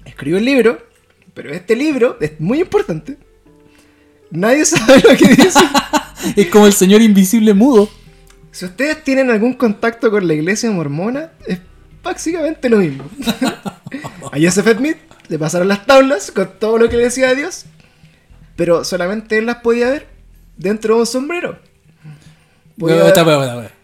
Escribió 0.03 0.39
el 0.39 0.45
libro, 0.45 0.79
pero 1.35 1.53
este 1.53 1.75
libro 1.75 2.17
es 2.19 2.39
muy 2.39 2.59
importante. 2.61 3.17
Nadie 4.31 4.65
sabe 4.65 4.99
lo 5.01 5.15
que 5.15 5.27
dice. 5.35 5.59
Es 6.35 6.47
como 6.47 6.65
el 6.65 6.73
señor 6.73 7.03
invisible 7.03 7.53
mudo. 7.53 7.87
Si 8.51 8.65
ustedes 8.65 9.03
tienen 9.03 9.29
algún 9.29 9.53
contacto 9.53 10.09
con 10.09 10.27
la 10.27 10.33
iglesia 10.33 10.71
mormona, 10.71 11.31
es 11.45 11.59
básicamente 12.01 12.67
lo 12.67 12.77
mismo. 12.77 13.03
a 14.31 14.37
Joseph 14.41 14.75
Smith 14.75 14.97
le 15.27 15.37
pasaron 15.37 15.67
las 15.67 15.85
tablas 15.85 16.31
con 16.31 16.49
todo 16.57 16.79
lo 16.79 16.89
que 16.89 16.97
le 16.97 17.03
decía 17.03 17.29
a 17.29 17.35
Dios, 17.35 17.65
pero 18.55 18.83
solamente 18.83 19.37
él 19.37 19.45
las 19.45 19.57
podía 19.57 19.91
ver 19.91 20.07
dentro 20.57 20.95
de 20.95 21.01
un 21.01 21.05
sombrero. 21.05 21.68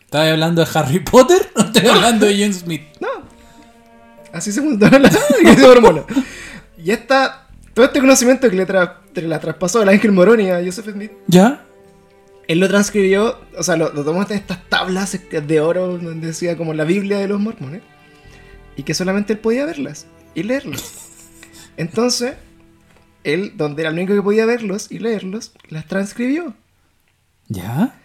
¿Estás 0.02 0.32
hablando 0.32 0.64
de 0.64 0.72
Harry 0.74 1.00
Potter 1.00 1.50
o 1.56 1.62
estás 1.62 1.86
hablando 1.86 2.26
de 2.26 2.42
John 2.44 2.54
Smith? 2.54 2.82
No. 3.00 3.08
Así 4.34 4.52
se 4.52 4.62
fundó 4.62 4.90
la 4.90 5.10
mormona. 5.62 6.04
Y 6.78 6.92
esta, 6.92 7.48
todo 7.74 7.86
este 7.86 8.00
conocimiento 8.00 8.50
que 8.50 8.56
le, 8.56 8.68
tra- 8.68 8.98
la 9.16 9.40
traspasó 9.40 9.82
el 9.82 9.90
ángel 9.90 10.12
Moroni 10.12 10.52
a 10.52 10.64
Joseph 10.64 10.90
Smith, 10.92 11.12
¿Ya? 11.28 11.64
él 12.48 12.60
lo 12.60 12.68
transcribió, 12.68 13.40
o 13.58 13.64
sea, 13.64 13.76
lo, 13.78 13.92
lo 13.94 14.04
tomó 14.04 14.24
de 14.26 14.36
estas 14.36 14.64
tablas 14.70 15.18
de 15.32 15.60
oro 15.62 15.98
donde 15.98 16.28
decía 16.28 16.56
como 16.58 16.74
la 16.74 16.84
Biblia 16.84 17.18
de 17.18 17.28
los 17.28 17.40
mormones, 17.40 17.82
y 18.76 18.84
que 18.84 18.94
solamente 18.94 19.34
él 19.34 19.40
podía 19.40 19.66
verlas 19.66 20.06
y 20.36 20.44
leerlas. 20.44 20.84
Entonces, 21.78 22.36
él, 23.24 23.54
donde 23.56 23.82
era 23.82 23.90
el 23.90 23.96
único 23.96 24.14
que 24.14 24.22
podía 24.22 24.46
verlos 24.46 24.92
y 24.92 25.00
leerlos, 25.00 25.54
las 25.70 25.88
transcribió. 25.88 26.54
¿Ya? 27.48 27.96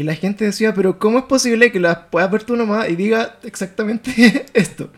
Y 0.00 0.02
la 0.02 0.14
gente 0.14 0.46
decía, 0.46 0.72
pero 0.72 0.98
¿cómo 0.98 1.18
es 1.18 1.26
posible 1.26 1.70
que 1.70 1.78
las 1.78 1.98
puedas 2.10 2.30
ver 2.30 2.42
tú 2.42 2.56
nomás 2.56 2.88
y 2.88 2.96
diga 2.96 3.36
exactamente 3.42 4.46
esto? 4.54 4.88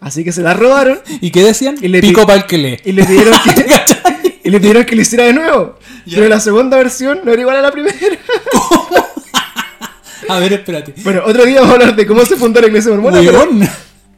Así 0.00 0.24
que 0.24 0.32
se 0.32 0.42
las 0.42 0.58
robaron 0.58 0.98
¿Y 1.20 1.30
qué 1.30 1.44
decían? 1.44 1.76
Y 1.80 1.86
le 1.86 2.00
Pico 2.00 2.26
el 2.28 2.44
que 2.46 2.58
lee. 2.58 2.76
y 2.84 2.90
le 2.90 3.04
pidieron 3.04 3.34
que, 3.44 4.40
y 4.42 4.50
le 4.50 4.58
pidieron 4.58 4.84
que 4.84 4.96
lo 4.96 5.02
hiciera 5.02 5.26
de 5.26 5.32
nuevo. 5.32 5.78
Pero 6.10 6.28
la 6.28 6.40
segunda 6.40 6.76
versión 6.76 7.20
no 7.22 7.32
era 7.32 7.40
igual 7.40 7.58
a 7.58 7.62
la 7.62 7.70
primera. 7.70 7.96
A 10.28 10.40
ver, 10.40 10.54
espérate. 10.54 10.92
Bueno, 11.04 11.22
otro 11.24 11.44
día 11.44 11.60
vamos 11.60 11.70
a 11.70 11.74
hablar 11.74 11.94
de 11.94 12.04
cómo 12.04 12.24
se 12.24 12.34
fundó 12.34 12.60
la 12.60 12.66
iglesia 12.66 12.90
mormona. 12.90 13.20
pero. 13.20 13.48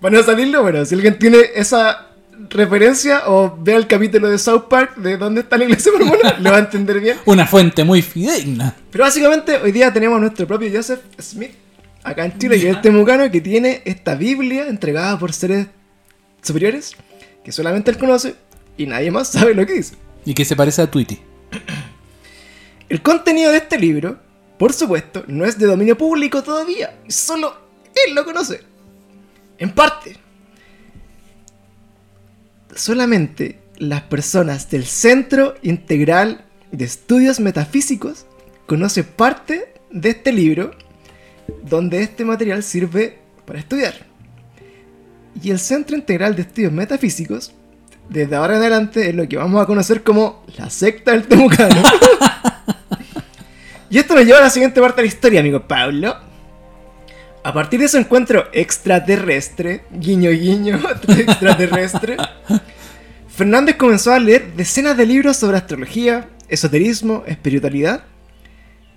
Para 0.01 0.17
no 0.17 0.23
salirlo, 0.23 0.63
bueno, 0.63 0.87
si 0.87 0.95
alguien 0.95 1.19
tiene 1.19 1.51
esa 1.55 2.14
referencia 2.51 3.23
o 3.27 3.57
ve 3.59 3.75
el 3.75 3.87
capítulo 3.87 4.29
de 4.29 4.39
South 4.39 4.65
Park 4.69 4.97
de 4.97 5.17
dónde 5.17 5.43
está 5.43 5.57
la 5.57 5.65
iglesia 5.65 5.93
mormona, 5.93 6.39
lo 6.39 6.51
va 6.51 6.57
a 6.57 6.61
entender 6.61 7.01
bien. 7.01 7.19
Una 7.27 7.47
fuente 7.47 7.85
muy 7.85 8.03
fidedigna. 8.03 8.75
Pero 8.91 9.05
básicamente 9.05 9.59
hoy 9.59 9.73
día 9.73 9.93
tenemos 9.93 10.17
a 10.19 10.21
nuestro 10.21 10.47
propio 10.47 10.71
Joseph 10.73 11.01
Smith 11.21 11.53
acá 12.03 12.25
en 12.25 12.39
Chile, 12.39 12.61
que 12.61 12.71
es 12.71 12.77
el 12.77 12.83
temucano 12.83 13.31
que 13.31 13.41
tiene 13.41 13.83
esta 13.85 14.15
Biblia 14.15 14.69
entregada 14.69 15.19
por 15.19 15.33
seres 15.33 15.67
superiores 16.43 16.95
que 17.45 17.53
solamente 17.53 17.91
él 17.91 17.99
conoce 17.99 18.35
y 18.77 18.87
nadie 18.87 19.11
más 19.11 19.29
sabe 19.29 19.55
lo 19.55 19.67
que 19.67 19.75
dice. 19.75 19.97
Y 20.25 20.35
que 20.35 20.45
se 20.45 20.57
parece 20.57 20.83
a 20.83 20.91
Tweety. 20.91 21.19
El 22.89 23.03
contenido 23.03 23.51
de 23.51 23.59
este 23.59 23.79
libro, 23.79 24.19
por 24.59 24.73
supuesto, 24.73 25.25
no 25.27 25.45
es 25.45 25.59
de 25.59 25.67
dominio 25.67 25.97
público 25.97 26.43
todavía, 26.43 26.99
solo 27.09 27.55
él 28.07 28.15
lo 28.15 28.25
conoce. 28.25 28.63
En 29.59 29.73
parte. 29.73 30.17
Solamente 32.75 33.61
las 33.77 34.03
personas 34.03 34.69
del 34.71 34.85
Centro 34.85 35.55
Integral 35.63 36.45
de 36.73 36.85
Estudios 36.85 37.39
Metafísicos 37.39 38.27
conocen 38.67 39.05
parte 39.05 39.75
de 39.91 40.11
este 40.11 40.33
libro 40.33 40.73
donde 41.63 42.03
este 42.03 42.25
material 42.25 42.65
sirve 42.65 43.19
para 43.47 43.61
estudiar. 43.61 43.95
Y 45.41 45.51
el 45.51 45.61
Centro 45.61 45.97
Integral 45.97 46.35
de 46.35 46.43
Estudios 46.43 46.73
Metafísicos, 46.73 47.53
desde 48.09 48.35
ahora 48.35 48.55
en 48.55 48.61
adelante, 48.61 49.09
es 49.09 49.15
lo 49.15 49.29
que 49.29 49.37
vamos 49.37 49.63
a 49.63 49.67
conocer 49.67 50.03
como 50.03 50.45
la 50.57 50.69
secta 50.69 51.13
del 51.13 51.29
Temucano. 51.29 51.81
y 53.91 53.99
esto 53.99 54.15
nos 54.15 54.25
lleva 54.25 54.39
a 54.39 54.43
la 54.43 54.51
siguiente 54.51 54.81
parte 54.81 54.97
de 54.97 55.03
la 55.03 55.15
historia, 55.15 55.41
amigo 55.41 55.67
Pablo. 55.67 56.17
A 57.45 57.53
partir 57.53 57.79
de 57.81 57.87
ese 57.87 57.99
encuentro 57.99 58.47
extraterrestre, 58.53 59.85
guiño 59.93 60.31
guiño, 60.31 60.81
extraterrestre, 61.09 62.17
Fernández 63.29 63.77
comenzó 63.77 64.13
a 64.13 64.19
leer 64.19 64.55
decenas 64.55 64.97
de 64.97 65.05
libros 65.07 65.37
sobre 65.37 65.59
astrología, 65.59 66.29
esoterismo, 66.49 67.23
espiritualidad, 67.27 68.05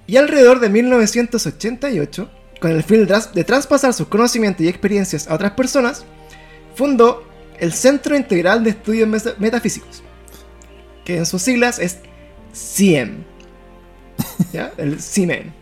y 0.06 0.16
alrededor 0.16 0.62
de 0.62 0.70
1988, 0.70 2.32
con 2.62 2.72
el 2.72 2.84
fin 2.84 3.06
de 3.06 3.08
tras- 3.14 3.34
de 3.34 3.44
traspasar 3.44 3.94
sus 3.94 4.08
conocimientos 4.08 4.62
y 4.66 4.70
experiencias 4.70 5.28
a 5.28 5.36
otras 5.36 5.52
personas, 5.52 6.06
fundó 6.74 7.28
el 7.60 7.74
Centro 7.74 8.16
Integral 8.16 8.64
de 8.64 8.70
Estudios 8.70 9.10
Metafísicos, 9.40 10.04
que 11.04 11.18
en 11.18 11.26
sus 11.26 11.42
siglas 11.42 11.80
es 11.80 11.98
CIEM. 12.56 13.26
¿Ya? 14.54 14.72
El 14.78 15.02
CIMEN. 15.02 15.54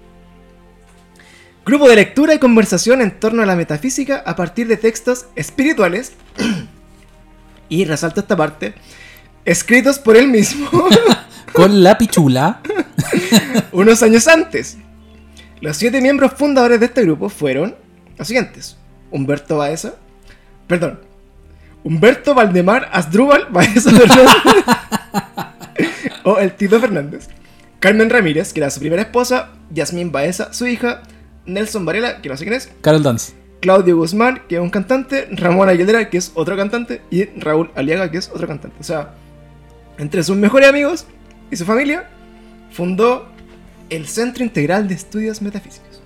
Grupo 1.65 1.89
de 1.89 1.95
lectura 1.95 2.35
y 2.35 2.39
conversación 2.39 3.01
en 3.01 3.19
torno 3.19 3.41
a 3.41 3.45
la 3.47 3.55
metafísica 3.55 4.21
a 4.23 4.35
partir 4.35 4.67
de 4.67 4.77
textos 4.77 5.25
espirituales. 5.35 6.13
y 7.69 7.85
resalto 7.85 8.19
esta 8.19 8.37
parte. 8.37 8.75
Escritos 9.45 9.97
por 9.97 10.15
él 10.15 10.27
mismo 10.27 10.69
Con 11.53 11.83
la 11.83 11.97
pichula. 11.97 12.61
unos 13.71 14.03
años 14.03 14.27
antes. 14.27 14.77
Los 15.59 15.77
siete 15.77 16.01
miembros 16.01 16.33
fundadores 16.33 16.79
de 16.79 16.85
este 16.85 17.01
grupo 17.01 17.29
fueron 17.29 17.75
los 18.17 18.27
siguientes: 18.27 18.77
Humberto 19.09 19.57
Baeza, 19.57 19.95
perdón, 20.67 20.99
Humberto 21.83 22.35
Valdemar 22.35 22.89
Asdrúbal 22.91 23.47
Baeza 23.49 23.89
Fernández, 23.97 24.35
o 26.23 26.37
el 26.37 26.53
Tito 26.53 26.79
Fernández, 26.79 27.29
Carmen 27.79 28.09
Ramírez, 28.09 28.53
que 28.53 28.59
era 28.59 28.69
su 28.69 28.79
primera 28.79 29.03
esposa, 29.03 29.49
Yasmín 29.71 30.11
Baeza, 30.11 30.51
su 30.53 30.67
hija, 30.67 31.03
Nelson 31.45 31.85
Varela, 31.85 32.21
que 32.21 32.29
no 32.29 32.37
sé 32.37 32.45
quién 32.45 32.55
es, 32.55 32.69
Carol 32.81 33.03
Dance. 33.03 33.33
Claudio 33.61 33.97
Guzmán, 33.97 34.43
que 34.47 34.55
es 34.55 34.61
un 34.61 34.69
cantante, 34.69 35.27
Ramón 35.31 35.69
Aguilera, 35.69 36.09
que 36.09 36.17
es 36.17 36.31
otro 36.35 36.55
cantante, 36.55 37.01
y 37.09 37.25
Raúl 37.39 37.71
Aliaga, 37.75 38.11
que 38.11 38.17
es 38.17 38.29
otro 38.29 38.47
cantante. 38.47 38.77
O 38.79 38.83
sea, 38.83 39.15
entre 39.97 40.23
sus 40.23 40.35
mejores 40.35 40.69
amigos 40.69 41.05
y 41.49 41.55
su 41.55 41.65
familia, 41.65 42.09
fundó 42.71 43.27
el 43.89 44.07
Centro 44.07 44.43
Integral 44.43 44.87
de 44.87 44.95
Estudios 44.95 45.41
Metafísicos. 45.41 46.01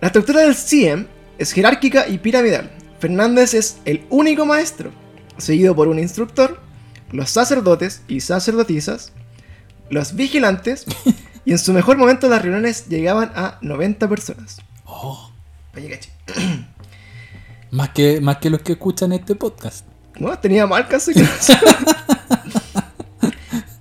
La 0.00 0.08
estructura 0.08 0.42
del 0.42 0.54
CIEM 0.54 1.06
es 1.38 1.52
jerárquica 1.52 2.08
y 2.08 2.18
piramidal. 2.18 2.70
Fernández 2.98 3.54
es 3.54 3.78
el 3.84 4.04
único 4.10 4.44
maestro, 4.44 4.90
seguido 5.38 5.74
por 5.74 5.88
un 5.88 5.98
instructor, 5.98 6.60
los 7.12 7.30
sacerdotes 7.30 8.02
y 8.08 8.20
sacerdotisas, 8.20 9.12
los 9.90 10.14
vigilantes, 10.14 10.84
y 11.46 11.52
en 11.52 11.58
su 11.58 11.72
mejor 11.72 11.96
momento 11.96 12.28
las 12.28 12.42
reuniones 12.42 12.88
llegaban 12.88 13.30
a 13.36 13.58
90 13.62 14.08
personas. 14.08 14.58
Oh, 14.84 15.30
más, 17.70 17.90
que, 17.90 18.20
más 18.20 18.38
que 18.38 18.50
los 18.50 18.62
que 18.62 18.72
escuchan 18.72 19.12
este 19.12 19.36
podcast. 19.36 19.86
No, 20.18 20.36
tenía 20.40 20.66
marcas. 20.66 21.08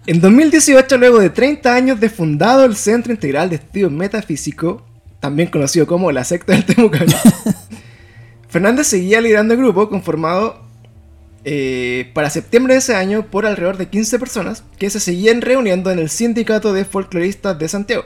en 0.05 0.21
2018, 0.21 0.97
luego 0.99 1.19
de 1.19 1.31
30 1.31 1.73
años 1.73 1.99
de 1.99 2.11
fundado 2.11 2.65
el 2.65 2.75
Centro 2.75 3.11
Integral 3.11 3.49
de 3.49 3.55
Estudio 3.55 3.89
Metafísico, 3.89 4.85
también 5.19 5.49
conocido 5.49 5.87
como 5.87 6.11
la 6.11 6.23
secta 6.23 6.53
del 6.53 6.65
Temucano, 6.65 7.15
Fernández 8.47 8.85
seguía 8.85 9.21
liderando 9.21 9.55
el 9.55 9.61
grupo 9.61 9.89
conformado 9.89 10.64
eh, 11.47 12.09
para 12.15 12.31
septiembre 12.31 12.73
de 12.73 12.79
ese 12.79 12.95
año 12.95 13.27
por 13.27 13.45
alrededor 13.45 13.77
de 13.77 13.87
15 13.87 14.17
personas 14.17 14.63
que 14.79 14.89
se 14.89 14.99
seguían 14.99 15.41
reuniendo 15.41 15.91
en 15.91 15.99
el 15.99 16.09
Sindicato 16.09 16.73
de 16.73 16.85
Folcloristas 16.85 17.59
de 17.59 17.67
Santiago. 17.67 18.03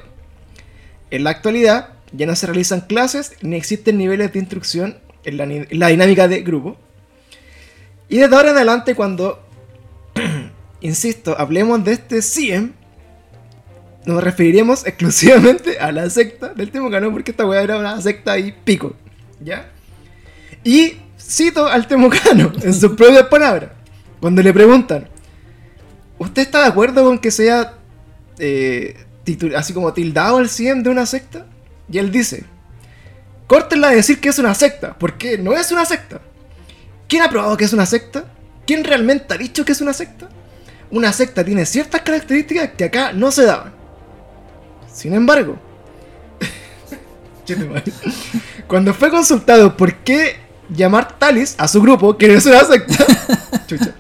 En 1.10 1.24
la 1.24 1.30
actualidad 1.30 1.94
ya 2.12 2.26
no 2.26 2.36
se 2.36 2.48
realizan 2.48 2.82
clases 2.82 3.36
ni 3.42 3.56
existen 3.56 3.98
niveles 3.98 4.34
de 4.34 4.40
instrucción 4.40 4.98
en 5.24 5.38
la, 5.80 5.88
dinámica 5.88 6.28
de 6.28 6.42
grupo. 6.42 6.78
Y 8.10 8.18
desde 8.18 8.36
ahora 8.36 8.50
en 8.50 8.58
adelante, 8.58 8.94
cuando, 8.94 9.42
insisto, 10.82 11.36
hablemos 11.40 11.82
de 11.86 11.94
este 11.94 12.22
CIEM, 12.22 12.74
nos 14.06 14.22
referiremos 14.22 14.86
exclusivamente 14.86 15.80
a 15.80 15.94
la 15.94 16.10
secta 16.10 16.54
del 16.54 16.72
Temucano, 16.72 17.10
porque 17.14 17.32
esta 17.32 17.46
weá 17.46 17.62
era 17.62 17.78
una 17.78 18.02
secta 18.02 18.38
y 18.38 18.52
pico. 18.52 18.96
¿Ya? 19.40 19.72
Y 20.66 20.98
cito 21.30 21.68
al 21.68 21.88
Temucano 21.88 22.52
en 22.62 22.74
sus 22.74 22.94
propias 22.94 23.28
palabras, 23.28 23.72
cuando 24.20 24.42
le 24.42 24.54
preguntan, 24.54 25.08
¿usted 26.18 26.42
está 26.42 26.62
de 26.62 26.68
acuerdo 26.68 27.06
con 27.06 27.20
que 27.20 27.32
sea 27.32 27.76
eh, 28.40 28.98
así 29.56 29.74
como 29.74 29.94
tildado 29.94 30.40
el 30.40 30.50
CIEM 30.50 30.84
de 30.84 30.90
una 30.90 31.06
secta? 31.06 31.46
Y 31.92 31.98
él 32.00 32.12
dice, 32.12 32.44
córtenla 33.48 33.90
de 33.90 33.98
decir 33.98 34.20
que 34.20 34.30
es 34.30 34.40
una 34.40 34.54
secta, 34.54 34.98
porque 34.98 35.38
no 35.38 35.54
es 35.54 35.72
una 35.72 35.86
secta. 35.86 36.22
¿Quién 37.08 37.24
ha 37.24 37.30
probado 37.30 37.58
que 37.58 37.66
es 37.66 37.74
una 37.74 37.86
secta? 37.86 38.26
¿Quién 38.66 38.84
realmente 38.84 39.34
ha 39.34 39.38
dicho 39.38 39.66
que 39.66 39.72
es 39.72 39.82
una 39.82 39.94
secta? 39.94 40.30
Una 40.92 41.14
secta 41.14 41.44
tiene 41.44 41.66
ciertas 41.66 42.02
características 42.02 42.72
que 42.78 42.84
acá 42.84 43.14
no 43.14 43.32
se 43.32 43.46
daban. 43.46 43.74
Sin 44.92 45.14
embargo, 45.14 45.58
cuando 48.68 48.94
fue 48.94 49.10
consultado 49.10 49.76
por 49.78 49.96
qué 49.98 50.49
llamar 50.70 51.18
Talis 51.18 51.56
a 51.58 51.68
su 51.68 51.82
grupo, 51.82 52.18
que 52.18 52.28
no 52.28 52.34
es 52.36 52.46
una 52.46 52.64
secta, 52.64 53.06
chucha, 53.68 53.94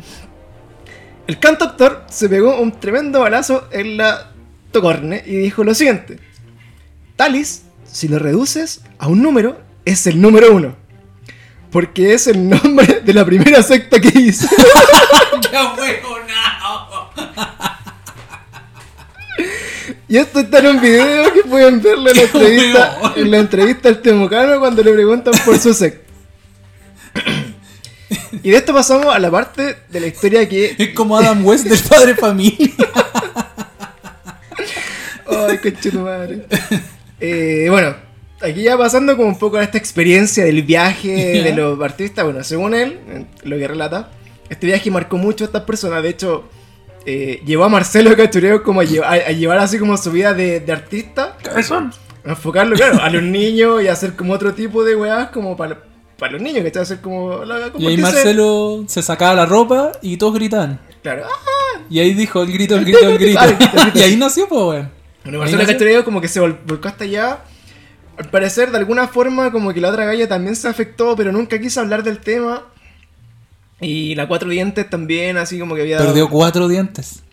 el 1.27 1.39
cantautor 1.39 2.05
se 2.09 2.27
pegó 2.27 2.59
un 2.59 2.79
tremendo 2.79 3.19
balazo 3.21 3.67
en 3.71 3.97
la 3.97 4.31
tocorne 4.71 5.23
y 5.25 5.35
dijo 5.35 5.63
lo 5.63 5.73
siguiente. 5.75 6.19
Talis 7.15 7.63
si 7.91 8.07
lo 8.07 8.19
reduces 8.19 8.81
a 8.97 9.07
un 9.07 9.21
número, 9.21 9.59
es 9.85 10.05
el 10.07 10.21
número 10.21 10.53
uno. 10.53 10.75
Porque 11.71 12.13
es 12.13 12.27
el 12.27 12.49
nombre 12.49 13.01
de 13.05 13.13
la 13.13 13.25
primera 13.25 13.61
secta 13.63 13.99
que 13.99 14.19
hice. 14.19 14.47
¡Qué 15.41 15.57
huevonao! 15.57 17.09
Y 20.07 20.17
esto 20.17 20.39
está 20.39 20.59
en 20.59 20.67
un 20.67 20.81
video 20.81 21.31
que 21.33 21.43
pueden 21.43 21.81
verlo 21.81 22.09
en 22.09 22.17
la 22.17 22.21
¡Qué 22.23 22.27
entrevista, 22.27 23.13
en 23.15 23.31
la 23.31 23.37
entrevista 23.37 23.89
al 23.89 24.01
Temucano 24.01 24.59
cuando 24.59 24.83
le 24.83 24.93
preguntan 24.93 25.33
por 25.45 25.57
su 25.59 25.73
secta. 25.73 26.08
Y 28.43 28.51
de 28.51 28.57
esto 28.57 28.73
pasamos 28.73 29.13
a 29.13 29.19
la 29.19 29.29
parte 29.31 29.75
de 29.89 29.99
la 29.99 30.07
historia 30.07 30.47
que. 30.47 30.75
Es 30.79 30.89
como 30.95 31.17
Adam 31.17 31.45
West 31.45 31.65
del 31.65 31.79
padre 31.79 32.15
familia. 32.15 32.69
Ay, 35.27 35.57
coche 35.57 35.91
tu 35.91 35.99
madre. 35.99 36.45
Eh, 37.19 37.67
bueno, 37.69 37.95
aquí 38.41 38.63
ya 38.63 38.77
pasando 38.77 39.15
como 39.15 39.27
un 39.29 39.37
poco 39.37 39.57
a 39.57 39.63
esta 39.63 39.77
experiencia 39.77 40.43
del 40.43 40.63
viaje 40.63 41.35
Ya. 41.35 41.43
de 41.43 41.53
los 41.53 41.79
artistas. 41.81 42.25
Bueno, 42.25 42.43
según 42.43 42.73
él, 42.73 42.99
lo 43.43 43.57
que 43.57 43.67
relata, 43.67 44.09
este 44.49 44.67
viaje 44.67 44.89
marcó 44.91 45.17
mucho 45.17 45.43
a 45.43 45.47
estas 45.47 45.63
personas. 45.63 46.01
De 46.03 46.09
hecho, 46.09 46.49
eh, 47.05 47.41
llevó 47.45 47.65
a 47.65 47.69
Marcelo 47.69 48.15
Cachureo 48.15 48.63
como 48.63 48.81
a, 48.81 48.83
llevar, 48.83 49.09
a- 49.21 49.27
a 49.27 49.31
llevar 49.31 49.59
así 49.59 49.77
como 49.77 49.97
su 49.97 50.11
vida 50.11 50.33
de, 50.33 50.59
de 50.59 50.71
artista. 50.71 51.37
Cabezón. 51.43 51.93
A 52.25 52.31
enfocarlo, 52.31 52.75
claro, 52.75 53.01
a 53.01 53.09
los 53.09 53.23
niños 53.23 53.81
y 53.81 53.87
hacer 53.87 54.13
como 54.15 54.33
otro 54.33 54.53
tipo 54.53 54.83
de 54.83 54.95
weas 54.95 55.29
como 55.29 55.55
para, 55.55 55.79
para 56.19 56.33
los 56.33 56.41
niños, 56.41 56.61
que 56.61 56.67
está 56.67 56.81
hacer 56.81 56.99
como 57.01 57.43
la 57.45 57.71
Y 57.77 57.87
ahí 57.87 57.97
Marcelo 57.97 58.83
se 58.87 59.01
sacaba 59.01 59.33
la 59.33 59.45
ropa 59.45 59.91
y 60.01 60.17
todos 60.17 60.35
gritaban. 60.35 60.79
Claro, 61.01 61.23
¡ah! 61.25 61.81
Y 61.89 61.99
ahí 61.99 62.13
dijo 62.13 62.43
el 62.43 62.51
grito, 62.51 62.75
el 62.75 62.83
grito, 62.85 63.07
el 63.09 63.17
grito. 63.17 63.41
El 63.41 63.55
grito, 63.55 63.71
el 63.77 63.81
grito. 63.83 63.97
y 63.99 64.01
ahí 64.01 64.15
nació, 64.17 64.47
pues, 64.47 64.61
weón. 64.61 64.91
Bueno, 65.23 65.39
Marcelo. 65.39 65.65
Cachureo 65.65 66.05
como 66.05 66.21
que 66.21 66.27
se 66.27 66.39
vol- 66.41 66.57
volcó 66.65 66.87
hasta 66.89 67.03
allá. 67.05 67.39
Al 68.17 68.29
parecer, 68.29 68.69
de 68.71 68.77
alguna 68.77 69.07
forma, 69.07 69.51
como 69.51 69.73
que 69.73 69.79
la 69.81 69.89
otra 69.89 70.05
galla 70.05 70.27
también 70.27 70.55
se 70.55 70.67
afectó, 70.67 71.15
pero 71.15 71.31
nunca 71.31 71.57
quiso 71.59 71.79
hablar 71.79 72.03
del 72.03 72.19
tema. 72.19 72.63
Y 73.81 74.13
la 74.15 74.27
Cuatro 74.27 74.49
Dientes 74.49 74.89
también, 74.89 75.37
así 75.37 75.57
como 75.57 75.73
que 75.75 75.81
había... 75.81 75.95
dado- 75.97 76.09
Perdió 76.09 76.29
cuatro 76.29 76.67
dientes. 76.67 77.23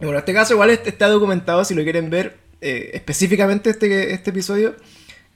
Bueno, 0.00 0.18
este 0.18 0.34
caso 0.34 0.54
igual 0.54 0.70
est- 0.70 0.86
está 0.88 1.08
documentado, 1.08 1.64
si 1.64 1.74
lo 1.74 1.84
quieren 1.84 2.10
ver, 2.10 2.38
eh, 2.60 2.90
específicamente 2.94 3.70
este, 3.70 4.12
este 4.12 4.30
episodio, 4.30 4.74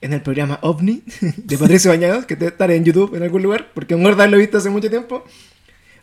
en 0.01 0.13
el 0.13 0.21
programa 0.21 0.59
OVNI 0.61 1.03
de 1.37 1.57
Patricio 1.57 1.91
Bañados, 1.91 2.25
que 2.25 2.35
debe 2.35 2.51
estar 2.51 2.71
en 2.71 2.83
YouTube 2.83 3.15
en 3.15 3.23
algún 3.23 3.41
lugar, 3.43 3.69
porque 3.73 3.95
un 3.95 4.03
gorda 4.03 4.27
lo 4.27 4.37
he 4.37 4.41
visto 4.41 4.57
hace 4.57 4.69
mucho 4.69 4.89
tiempo. 4.89 5.23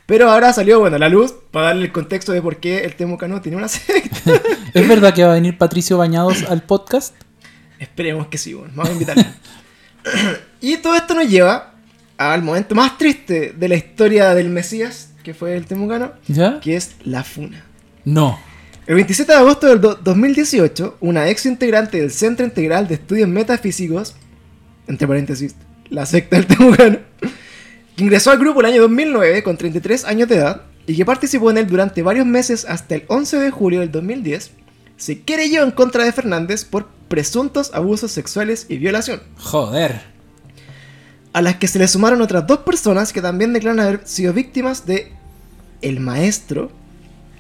Pero 0.07 0.31
ahora 0.31 0.53
salió, 0.53 0.81
bueno, 0.81 0.97
a 0.97 0.99
la 0.99 1.09
luz, 1.09 1.35
para 1.51 1.69
darle 1.69 1.87
el 1.87 1.93
contexto 1.93 2.33
de 2.33 2.43
por 2.43 2.59
qué 2.59 2.85
el 2.85 2.95
Temucano 2.95 3.41
tiene 3.41 3.57
una 3.57 3.69
secta. 3.69 4.33
¿Es 4.75 4.87
verdad 4.87 5.15
que 5.15 5.25
va 5.25 5.31
a 5.31 5.35
venir 5.35 5.57
Patricio 5.57 5.97
Bañados 5.97 6.43
al 6.43 6.63
podcast? 6.63 7.15
Esperemos 7.79 8.27
que 8.27 8.37
sí, 8.37 8.53
bueno, 8.53 8.73
vamos 8.77 8.91
a 8.91 8.93
invitarlo. 8.93 9.25
y 10.61 10.77
todo 10.79 10.95
esto 10.95 11.15
nos 11.15 11.29
lleva 11.29 11.75
al 12.19 12.43
momento 12.43 12.75
más 12.75 12.99
triste 12.99 13.55
de 13.57 13.69
la 13.69 13.77
historia 13.77 14.35
del 14.35 14.51
Mesías, 14.51 15.13
que 15.23 15.33
fue 15.33 15.57
el 15.57 15.65
Temucano, 15.65 16.13
¿Ya? 16.29 16.61
que 16.61 16.77
es 16.77 16.97
la 17.05 17.25
funa. 17.25 17.65
No. 18.05 18.39
El 18.87 18.97
27 18.97 19.33
de 19.33 19.39
agosto 19.39 19.67
del 19.67 19.81
do- 19.81 19.95
2018, 19.95 20.99
una 21.01 21.29
ex 21.31 21.47
integrante 21.47 21.99
del 22.01 22.11
Centro 22.11 22.45
Integral 22.45 22.87
de 22.87 22.95
Estudios 22.95 23.29
Metafísicos, 23.29 24.15
entre 24.87 25.07
paréntesis, 25.09 25.55
la 25.89 26.05
secta 26.05 26.37
del 26.37 26.47
Temucano, 26.47 26.99
que 27.97 28.03
ingresó 28.05 28.31
al 28.31 28.39
grupo 28.39 28.61
el 28.61 28.67
año 28.67 28.83
2009 28.83 29.43
con 29.43 29.57
33 29.57 30.05
años 30.05 30.29
de 30.29 30.37
edad 30.37 30.63
y 30.87 30.97
que 30.97 31.05
participó 31.07 31.51
en 31.51 31.59
él 31.59 31.67
durante 31.67 32.03
varios 32.03 32.27
meses 32.27 32.67
hasta 32.69 32.95
el 32.97 33.05
11 33.09 33.39
de 33.39 33.51
julio 33.51 33.81
del 33.81 33.91
2010, 33.91 34.51
se 34.99 35.23
querelló 35.23 35.63
en 35.65 35.71
contra 35.71 36.05
de 36.05 36.13
Fernández 36.13 36.65
por 36.65 36.89
presuntos 37.09 37.71
abusos 37.73 38.13
sexuales 38.13 38.67
y 38.69 38.77
violación, 38.77 39.23
Joder. 39.39 40.03
a 41.33 41.41
las 41.41 41.57
que 41.57 41.69
se 41.69 41.79
le 41.79 41.89
sumaron 41.89 42.21
otras 42.21 42.47
dos 42.47 42.59
personas 42.59 43.13
que 43.15 43.23
también 43.23 43.55
declaran 43.55 43.81
haber 43.81 44.01
sido 44.07 44.35
víctimas 44.35 44.85
de 44.85 45.11
el 45.81 46.01
maestro 46.01 46.71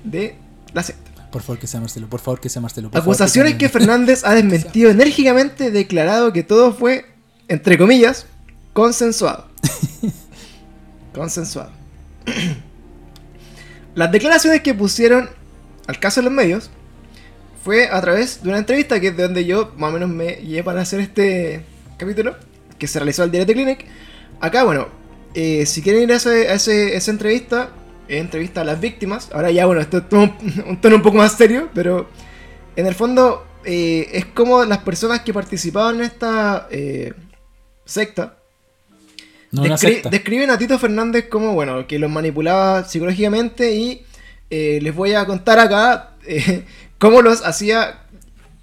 de 0.04 0.36
la 0.72 0.82
secta. 0.82 1.10
Por 1.34 1.42
favor 1.42 1.58
que 1.58 1.66
sea 1.66 1.80
Marcelo, 1.80 2.06
por 2.08 2.20
favor 2.20 2.38
que 2.40 2.48
sea 2.48 2.62
Marcelo. 2.62 2.90
por 2.92 3.00
favor 3.00 3.12
Acusaciones 3.16 3.50
sea 3.52 3.58
que. 3.58 3.68
Fernández 3.68 4.22
ha 4.24 4.34
desmentido 4.36 4.88
enérgicamente, 4.96 5.72
declarado 5.72 6.32
que 6.32 6.44
todo 6.44 6.72
fue, 6.72 7.06
entre 7.48 7.76
comillas, 7.76 8.26
consensuado. 8.72 9.48
consensuado. 11.12 11.72
Las 13.96 14.12
declaraciones 14.12 14.60
que 14.62 14.74
pusieron 14.74 15.28
al 15.88 15.98
caso 15.98 16.20
en 16.20 16.26
los 16.26 16.34
medios 16.34 16.70
fue 17.64 17.88
a 17.88 18.00
través 18.00 18.42
de 18.42 18.48
una 18.48 18.58
entrevista 18.58 19.00
que 19.00 19.08
es 19.08 19.16
de 19.16 19.22
donde 19.24 19.44
yo 19.44 19.72
más 19.76 19.90
o 19.90 19.92
menos 19.94 20.08
me 20.10 20.36
llevé 20.36 20.62
para 20.62 20.82
hacer 20.82 21.00
este 21.00 21.64
capítulo, 21.98 22.36
que 22.78 22.86
se 22.86 22.98
realizó 23.00 23.22
al 23.24 23.30
Direct 23.32 23.50
Clinic. 23.52 23.86
Acá, 24.40 24.62
bueno, 24.64 24.86
eh, 25.34 25.66
si 25.66 25.82
quieren 25.82 26.02
ir 26.04 26.12
a, 26.12 26.16
ese- 26.16 26.48
a 26.48 26.54
ese- 26.54 26.96
esa 26.96 27.10
entrevista, 27.10 27.70
entrevista 28.08 28.60
a 28.62 28.64
las 28.64 28.80
víctimas, 28.80 29.30
ahora 29.32 29.50
ya, 29.50 29.66
bueno, 29.66 29.80
esto 29.80 29.98
es 29.98 30.04
un, 30.12 30.64
un 30.66 30.80
tono 30.80 30.96
un 30.96 31.02
poco 31.02 31.16
más 31.18 31.32
serio, 31.32 31.68
pero 31.74 32.08
en 32.76 32.86
el 32.86 32.94
fondo 32.94 33.46
eh, 33.64 34.08
es 34.12 34.26
como 34.26 34.64
las 34.64 34.78
personas 34.78 35.20
que 35.20 35.32
participaban 35.32 35.96
en 35.96 36.02
esta 36.02 36.68
eh, 36.70 37.12
secta 37.84 38.36
No 39.52 39.62
una 39.62 39.76
Descri- 39.76 39.78
secta. 39.94 40.10
Describen 40.10 40.50
a 40.50 40.58
Tito 40.58 40.78
Fernández 40.78 41.28
como, 41.28 41.52
bueno, 41.54 41.86
que 41.86 41.98
los 41.98 42.10
manipulaba 42.10 42.84
psicológicamente 42.84 43.72
y 43.74 44.04
eh, 44.50 44.78
les 44.82 44.94
voy 44.94 45.14
a 45.14 45.24
contar 45.26 45.58
acá 45.58 46.14
cómo 46.98 47.22
los 47.22 47.44
hacía, 47.44 48.02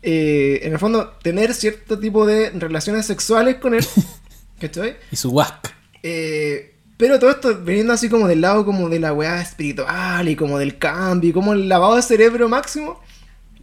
en 0.04 0.72
el 0.74 0.80
fondo, 0.80 1.14
tener 1.24 1.54
cierto 1.54 1.98
tipo 2.00 2.26
de 2.26 2.50
relaciones 2.52 3.06
sexuales 3.06 3.56
con 3.56 3.74
él. 3.74 3.86
¿Cachai? 4.60 4.98
Y 5.12 5.16
su 5.16 5.32
huasca. 5.32 5.76
Eh, 6.04 6.71
pero 7.02 7.18
todo 7.18 7.32
esto 7.32 7.60
veniendo 7.64 7.94
así 7.94 8.10
como 8.10 8.28
del 8.28 8.42
lado 8.42 8.64
como 8.64 8.88
de 8.88 9.00
la 9.00 9.12
weá 9.12 9.42
espiritual 9.42 10.30
y 10.30 10.36
como 10.36 10.60
del 10.60 10.78
cambio 10.78 11.32
y 11.32 11.34
como 11.34 11.54
el 11.54 11.68
lavado 11.68 11.96
de 11.96 12.04
cerebro 12.04 12.48
máximo 12.48 13.02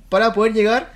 para 0.09 0.33
poder 0.33 0.55
llegar. 0.55 0.93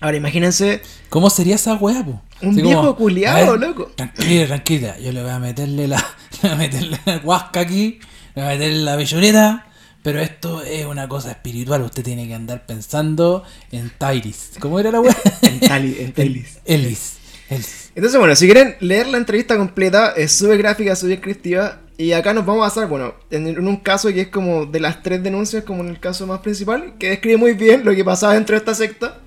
Ahora 0.00 0.16
imagínense 0.16 0.80
¿Cómo 1.10 1.28
sería 1.28 1.56
esa 1.56 1.74
weá, 1.74 2.02
po? 2.02 2.22
Un 2.40 2.52
Así 2.52 2.62
viejo 2.62 2.96
como, 2.96 3.10
ver, 3.14 3.60
loco. 3.60 3.92
Tranquila, 3.94 4.46
tranquila. 4.46 4.98
Yo 5.00 5.12
le 5.12 5.20
voy 5.20 5.32
a 5.32 5.38
meterle 5.38 5.86
la, 5.86 5.98
le 6.42 6.48
voy 6.48 6.50
a 6.50 6.56
meterle 6.56 6.98
la 7.04 7.18
huasca 7.18 7.60
aquí, 7.60 8.00
le 8.34 8.42
voy 8.42 8.52
a 8.52 8.54
meterle 8.54 8.82
la 8.82 8.96
belloneta. 8.96 9.66
Pero 10.02 10.20
esto 10.20 10.62
es 10.62 10.86
una 10.86 11.08
cosa 11.08 11.32
espiritual. 11.32 11.82
Usted 11.82 12.02
tiene 12.02 12.26
que 12.26 12.32
andar 12.32 12.64
pensando 12.64 13.44
en 13.70 13.90
Tyris. 13.90 14.52
¿Cómo 14.60 14.80
era 14.80 14.90
la 14.90 15.00
weá? 15.02 15.14
en 15.42 15.62
en 15.62 16.12
Talis. 16.14 16.58
Ellis. 16.64 17.19
Entonces, 17.94 18.18
bueno, 18.18 18.34
si 18.36 18.46
quieren 18.46 18.76
leer 18.80 19.08
la 19.08 19.18
entrevista 19.18 19.56
completa, 19.56 20.12
es 20.16 20.32
súper 20.32 20.58
gráfica, 20.58 20.94
súper 20.96 21.16
descriptiva. 21.16 21.80
Y 21.96 22.12
acá 22.12 22.32
nos 22.32 22.46
vamos 22.46 22.62
a 22.62 22.68
basar, 22.68 22.88
bueno, 22.88 23.14
en, 23.30 23.66
un 23.66 23.76
caso 23.76 24.08
que 24.08 24.22
es 24.22 24.28
como 24.28 24.64
de 24.64 24.80
las 24.80 25.02
tres 25.02 25.22
denuncias, 25.22 25.64
como 25.64 25.82
en 25.82 25.90
el 25.90 26.00
caso 26.00 26.26
más 26.26 26.40
principal, 26.40 26.94
que 26.98 27.10
describe 27.10 27.36
muy 27.36 27.52
bien 27.52 27.84
lo 27.84 27.94
que 27.94 28.04
pasaba 28.04 28.34
dentro 28.34 28.54
de 28.54 28.58
esta 28.58 28.74
secta. 28.74 29.20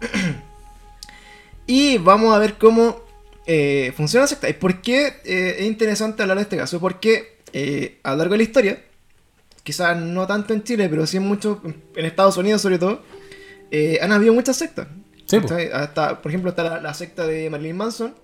y 1.66 1.98
vamos 1.98 2.34
a 2.34 2.38
ver 2.38 2.54
cómo 2.54 3.00
eh, 3.46 3.92
funciona 3.96 4.24
la 4.24 4.28
secta. 4.28 4.48
Y 4.48 4.54
por 4.54 4.80
qué 4.80 5.20
eh, 5.24 5.56
es 5.60 5.66
interesante 5.66 6.22
hablar 6.22 6.38
de 6.38 6.42
este 6.44 6.56
caso. 6.56 6.80
Porque 6.80 7.36
eh, 7.52 8.00
a 8.02 8.12
lo 8.12 8.16
largo 8.18 8.32
de 8.32 8.38
la 8.38 8.42
historia, 8.42 8.82
quizás 9.62 9.96
no 9.96 10.26
tanto 10.26 10.52
en 10.52 10.64
Chile, 10.64 10.88
pero 10.88 11.06
sí 11.06 11.18
en 11.18 11.24
muchos, 11.24 11.58
en 11.64 12.04
Estados 12.04 12.36
Unidos 12.36 12.62
sobre 12.62 12.78
todo, 12.78 13.02
eh, 13.70 13.98
han 14.00 14.12
habido 14.12 14.32
muchas 14.32 14.56
sectas. 14.56 14.88
Sí. 15.26 15.38
Hasta, 15.72 16.20
por 16.22 16.30
ejemplo, 16.30 16.50
está 16.50 16.62
la, 16.62 16.80
la 16.80 16.94
secta 16.94 17.26
de 17.26 17.50
Marilyn 17.50 17.76
Manson. 17.76 18.14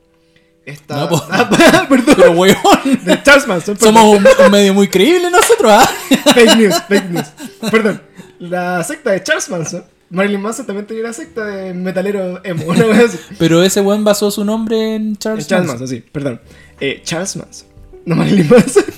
Está. 0.65 0.97
No. 0.97 1.23
Ah, 1.31 1.87
perdón. 1.89 2.15
Pero 2.17 2.33
weón. 2.33 2.57
De 3.05 3.23
Charles 3.23 3.47
Manson. 3.47 3.77
perdón. 3.77 3.95
Somos 3.95 4.19
un, 4.19 4.45
un 4.47 4.51
medio 4.53 4.75
muy 4.75 4.89
creíble 4.89 5.31
nosotros, 5.31 5.73
¿ah? 5.73 5.89
Fake 6.35 6.57
news, 6.57 6.75
fake 6.89 7.11
news. 7.11 7.27
Perdón. 7.71 8.01
La 8.39 8.83
secta 8.85 9.11
de 9.11 9.23
Charles 9.23 9.49
Manson. 9.49 9.85
Marilyn 10.11 10.41
Manson 10.43 10.67
también 10.67 10.87
tenía 10.87 11.05
una 11.05 11.13
secta 11.13 11.45
de 11.47 11.73
metalero 11.75 12.41
emo. 12.45 12.65
Una 12.67 12.85
vez. 12.87 13.19
Pero 13.39 13.63
ese 13.63 13.81
weón 13.81 14.05
basó 14.05 14.31
su 14.31 14.45
nombre 14.45 14.95
en 14.95 15.17
Charles, 15.17 15.47
Charles 15.47 15.69
Manson. 15.69 15.81
Manson, 15.83 15.97
sí, 15.99 16.05
perdón. 16.13 16.41
Eh, 16.81 17.01
Charles 17.03 17.35
Manson. 17.37 17.69
No 18.05 18.17
Marilyn 18.17 18.49
Manson. 18.49 18.85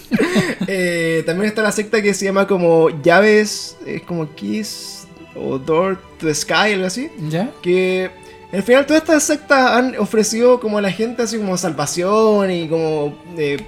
Eh, 0.67 1.23
también 1.27 1.49
está 1.49 1.63
la 1.63 1.73
secta 1.73 2.01
que 2.01 2.15
se 2.15 2.25
llama 2.25 2.47
como 2.47 2.89
llaves, 3.03 3.77
es 3.87 4.03
como 4.03 4.35
Kiss 4.35 4.94
o 5.35 5.59
Door 5.59 5.99
to 6.19 6.27
the 6.27 6.35
Sky, 6.35 6.73
algo 6.73 6.87
así. 6.87 7.11
¿Ya? 7.29 7.51
Que 7.63 8.11
al 8.53 8.63
final 8.63 8.87
todas 8.87 9.03
estas 9.03 9.23
sectas 9.23 9.73
han 9.73 9.97
ofrecido 9.97 10.61
como 10.61 10.79
a 10.79 10.81
la 10.81 10.91
gente 10.91 11.23
así 11.23 11.39
como 11.39 11.57
salvación 11.57 12.51
y 12.51 12.69
como 12.69 13.15
eh, 13.37 13.59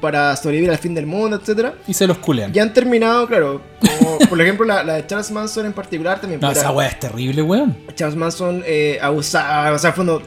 para 0.00 0.36
sobrevivir 0.36 0.70
al 0.70 0.78
fin 0.78 0.94
del 0.94 1.06
mundo, 1.06 1.36
etcétera. 1.36 1.74
Y 1.86 1.94
se 1.94 2.06
los 2.06 2.18
culean. 2.18 2.52
Y 2.54 2.58
han 2.58 2.72
terminado, 2.72 3.26
claro, 3.26 3.62
como 3.80 4.18
por 4.28 4.40
ejemplo 4.40 4.66
la, 4.66 4.84
la 4.84 4.94
de 4.94 5.06
Charles 5.06 5.30
Manson 5.30 5.66
en 5.66 5.72
particular 5.72 6.20
también. 6.20 6.40
No, 6.40 6.50
esa 6.50 6.70
weá 6.70 6.88
es 6.88 7.00
terrible, 7.00 7.42
weón. 7.42 7.76
Charles 7.94 8.16
Manson 8.16 8.62
eh, 8.66 8.98
abusaba, 9.00 9.72
o 9.72 9.78
sea, 9.78 9.94
cuando 9.94 10.22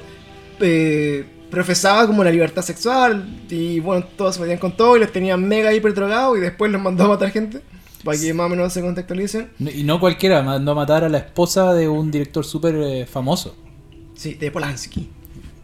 eh, 0.60 1.26
profesaba 1.52 2.08
como 2.08 2.24
la 2.24 2.32
libertad 2.32 2.62
sexual 2.62 3.42
y 3.50 3.80
bueno, 3.80 4.06
todos 4.18 4.36
se 4.36 4.42
metían 4.42 4.60
con 4.60 4.76
todo 4.76 4.98
y 4.98 5.00
los 5.00 5.12
tenían 5.12 5.48
mega 5.48 5.74
hiper 5.74 5.94
drogados 5.94 6.38
y 6.38 6.42
después 6.42 6.72
los 6.72 6.82
mandó 6.82 7.06
a 7.06 7.08
matar 7.10 7.32
gente 7.32 7.62
para 8.04 8.18
que 8.18 8.34
más 8.34 8.46
o 8.46 8.50
menos 8.50 8.72
se 8.74 8.82
contextualicen. 8.82 9.50
Y 9.60 9.84
no 9.84 10.00
cualquiera, 10.00 10.42
mandó 10.42 10.72
a 10.72 10.76
matar 10.76 11.04
a 11.04 11.10
la 11.10 11.18
esposa 11.20 11.74
de 11.74 11.88
un 11.88 12.12
director 12.12 12.46
súper 12.46 12.76
eh, 12.76 13.06
famoso. 13.06 13.56
Sí, 14.16 14.34
de 14.36 14.52
Polanski. 14.52 15.10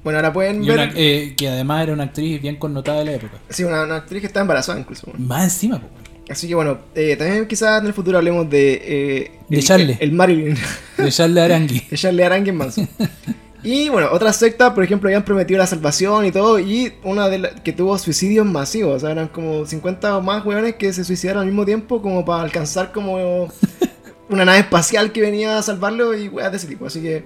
Bueno, 0.03 0.19
ahora 0.19 0.31
pueden 0.31 0.63
Y 0.63 0.67
ver. 0.67 0.79
una- 0.79 0.93
eh, 0.95 1.33
que 1.35 1.47
además 1.49 1.83
era 1.83 1.93
una 1.93 2.03
actriz 2.03 2.41
bien 2.41 2.57
connotada 2.57 2.99
de 2.99 3.05
la 3.05 3.13
época. 3.13 3.39
Sí, 3.49 3.63
una, 3.63 3.83
una 3.83 3.95
actriz 3.97 4.21
que 4.21 4.27
está 4.27 4.41
embarazada 4.41 4.79
incluso. 4.79 5.11
Más 5.17 5.43
encima, 5.45 5.79
po, 5.79 5.87
weón. 5.87 6.05
Así 6.29 6.47
que 6.47 6.55
bueno, 6.55 6.79
eh, 6.95 7.15
también 7.17 7.47
quizás 7.47 7.81
en 7.81 7.87
el 7.87 7.93
futuro 7.93 8.17
hablemos 8.17 8.49
de. 8.49 8.73
eh, 8.83 9.31
De 9.49 9.57
el, 9.57 9.63
Charlie. 9.63 9.97
El, 9.99 10.11
Marilyn. 10.11 10.55
de 10.97 11.11
Charles 11.11 11.43
Arangui. 11.43 11.79
de 11.89 11.97
Charlie 11.97 12.23
Aranguen 12.23 12.55
Manson. 12.55 12.87
Y 13.65 13.89
bueno, 13.89 14.09
otras 14.11 14.35
sectas, 14.35 14.73
por 14.73 14.83
ejemplo, 14.83 15.09
habían 15.09 15.25
prometido 15.25 15.57
la 15.57 15.65
salvación 15.65 16.23
y 16.23 16.31
todo, 16.31 16.59
y 16.59 16.93
una 17.03 17.27
de 17.29 17.39
las 17.39 17.61
que 17.61 17.73
tuvo 17.73 17.97
suicidios 17.97 18.45
masivos, 18.45 18.97
o 18.97 18.99
sea, 18.99 19.09
eran 19.09 19.27
como 19.27 19.65
50 19.65 20.17
o 20.17 20.21
más 20.21 20.45
hueones 20.45 20.75
que 20.75 20.93
se 20.93 21.03
suicidaron 21.03 21.41
al 21.41 21.47
mismo 21.47 21.65
tiempo 21.65 21.99
como 21.99 22.23
para 22.23 22.43
alcanzar 22.43 22.91
como 22.91 23.49
una 24.29 24.45
nave 24.45 24.59
espacial 24.59 25.11
que 25.11 25.21
venía 25.21 25.57
a 25.57 25.63
salvarlo 25.63 26.13
y 26.13 26.27
weas 26.29 26.51
de 26.51 26.57
ese 26.57 26.67
tipo. 26.67 26.85
Así 26.85 27.01
que 27.01 27.25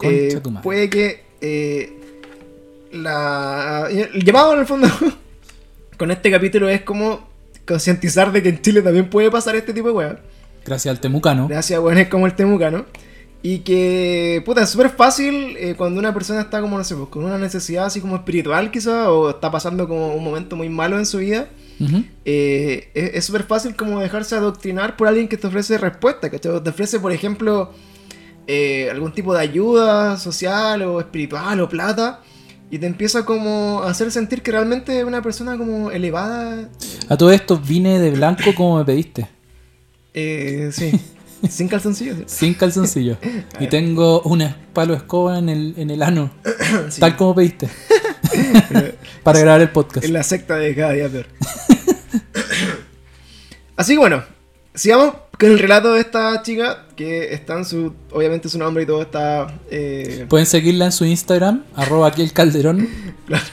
eh, 0.00 0.40
puede 0.62 0.88
que 0.88 1.22
eh, 1.42 2.00
la, 2.90 3.88
el 3.90 4.24
llamado 4.24 4.54
en 4.54 4.60
el 4.60 4.66
fondo 4.66 4.88
con 5.98 6.10
este 6.10 6.30
capítulo 6.30 6.70
es 6.70 6.80
como 6.80 7.28
concientizar 7.66 8.32
de 8.32 8.42
que 8.42 8.48
en 8.48 8.62
Chile 8.62 8.80
también 8.80 9.10
puede 9.10 9.30
pasar 9.30 9.54
este 9.54 9.74
tipo 9.74 9.88
de 9.88 9.94
weas. 9.94 10.16
Gracias 10.64 10.94
al 10.94 10.98
temucano. 10.98 11.46
Gracias 11.46 11.76
a 11.76 11.82
weones 11.82 12.08
como 12.08 12.24
el 12.24 12.34
Temucano. 12.34 12.86
Y 13.44 13.60
que, 13.60 14.40
puta, 14.46 14.62
es 14.62 14.70
súper 14.70 14.90
fácil 14.90 15.56
eh, 15.58 15.74
cuando 15.76 15.98
una 15.98 16.14
persona 16.14 16.42
está 16.42 16.60
como, 16.60 16.78
no 16.78 16.84
sé, 16.84 16.94
pues, 16.94 17.08
con 17.08 17.24
una 17.24 17.38
necesidad 17.38 17.86
así 17.86 18.00
como 18.00 18.14
espiritual 18.14 18.70
quizá, 18.70 19.10
o 19.10 19.30
está 19.30 19.50
pasando 19.50 19.88
como 19.88 20.14
un 20.14 20.22
momento 20.22 20.54
muy 20.54 20.68
malo 20.68 20.96
en 20.98 21.06
su 21.06 21.18
vida. 21.18 21.48
Eh, 22.24 22.90
es 22.94 23.14
es 23.14 23.24
súper 23.24 23.42
fácil 23.42 23.74
como 23.74 23.98
dejarse 23.98 24.36
adoctrinar 24.36 24.96
por 24.96 25.08
alguien 25.08 25.26
que 25.26 25.36
te 25.36 25.48
ofrece 25.48 25.76
respuesta, 25.78 26.30
que 26.30 26.38
te 26.38 26.48
ofrece, 26.48 27.00
por 27.00 27.10
ejemplo, 27.10 27.72
eh, 28.46 28.88
algún 28.90 29.12
tipo 29.12 29.34
de 29.34 29.40
ayuda 29.40 30.16
social 30.16 30.82
o 30.82 31.00
espiritual 31.00 31.60
o 31.60 31.68
plata. 31.68 32.20
Y 32.70 32.78
te 32.78 32.86
empieza 32.86 33.24
como 33.24 33.82
a 33.82 33.90
hacer 33.90 34.10
sentir 34.10 34.40
que 34.40 34.50
realmente 34.50 34.98
es 34.98 35.04
una 35.04 35.20
persona 35.20 35.58
como 35.58 35.90
elevada. 35.90 36.70
A 37.08 37.16
todo 37.16 37.30
esto 37.30 37.58
vine 37.58 37.98
de 37.98 38.12
blanco 38.12 38.54
como 38.54 38.78
me 38.78 38.84
pediste. 38.84 39.28
Eh, 40.14 40.70
sí, 40.72 40.92
sin 41.50 41.68
calzoncillos. 41.68 42.18
Sin 42.26 42.54
calzoncillo. 42.54 43.16
y 43.60 43.66
tengo 43.68 44.22
un 44.22 44.44
palo 44.72 44.94
escoba 44.94 45.38
en 45.38 45.48
el, 45.48 45.74
en 45.76 45.90
el 45.90 46.02
ano. 46.02 46.30
Sí. 46.88 47.00
Tal 47.00 47.16
como 47.16 47.34
pediste. 47.34 47.68
Para 49.22 49.40
grabar 49.40 49.60
el 49.60 49.70
podcast. 49.70 50.04
En 50.06 50.12
la 50.12 50.22
secta 50.22 50.56
de 50.56 50.74
cada 50.74 50.92
día 50.92 51.08
peor. 51.08 51.26
Así 53.76 53.94
que 53.94 53.98
bueno, 53.98 54.22
sigamos 54.74 55.14
con 55.38 55.50
el 55.50 55.58
relato 55.58 55.94
de 55.94 56.00
esta 56.00 56.42
chica 56.42 56.86
que 56.96 57.32
está 57.34 57.58
en 57.58 57.64
su. 57.64 57.94
Obviamente 58.10 58.48
su 58.48 58.58
nombre 58.58 58.84
y 58.84 58.86
todo 58.86 59.02
está. 59.02 59.58
eh, 59.70 60.26
Pueden 60.28 60.46
seguirla 60.46 60.86
en 60.86 60.92
su 60.92 61.04
Instagram, 61.04 61.64
arroba 61.74 62.08
aquí 62.08 62.22
el 62.22 62.32
calderón. 62.32 62.88
Claro. 63.26 63.44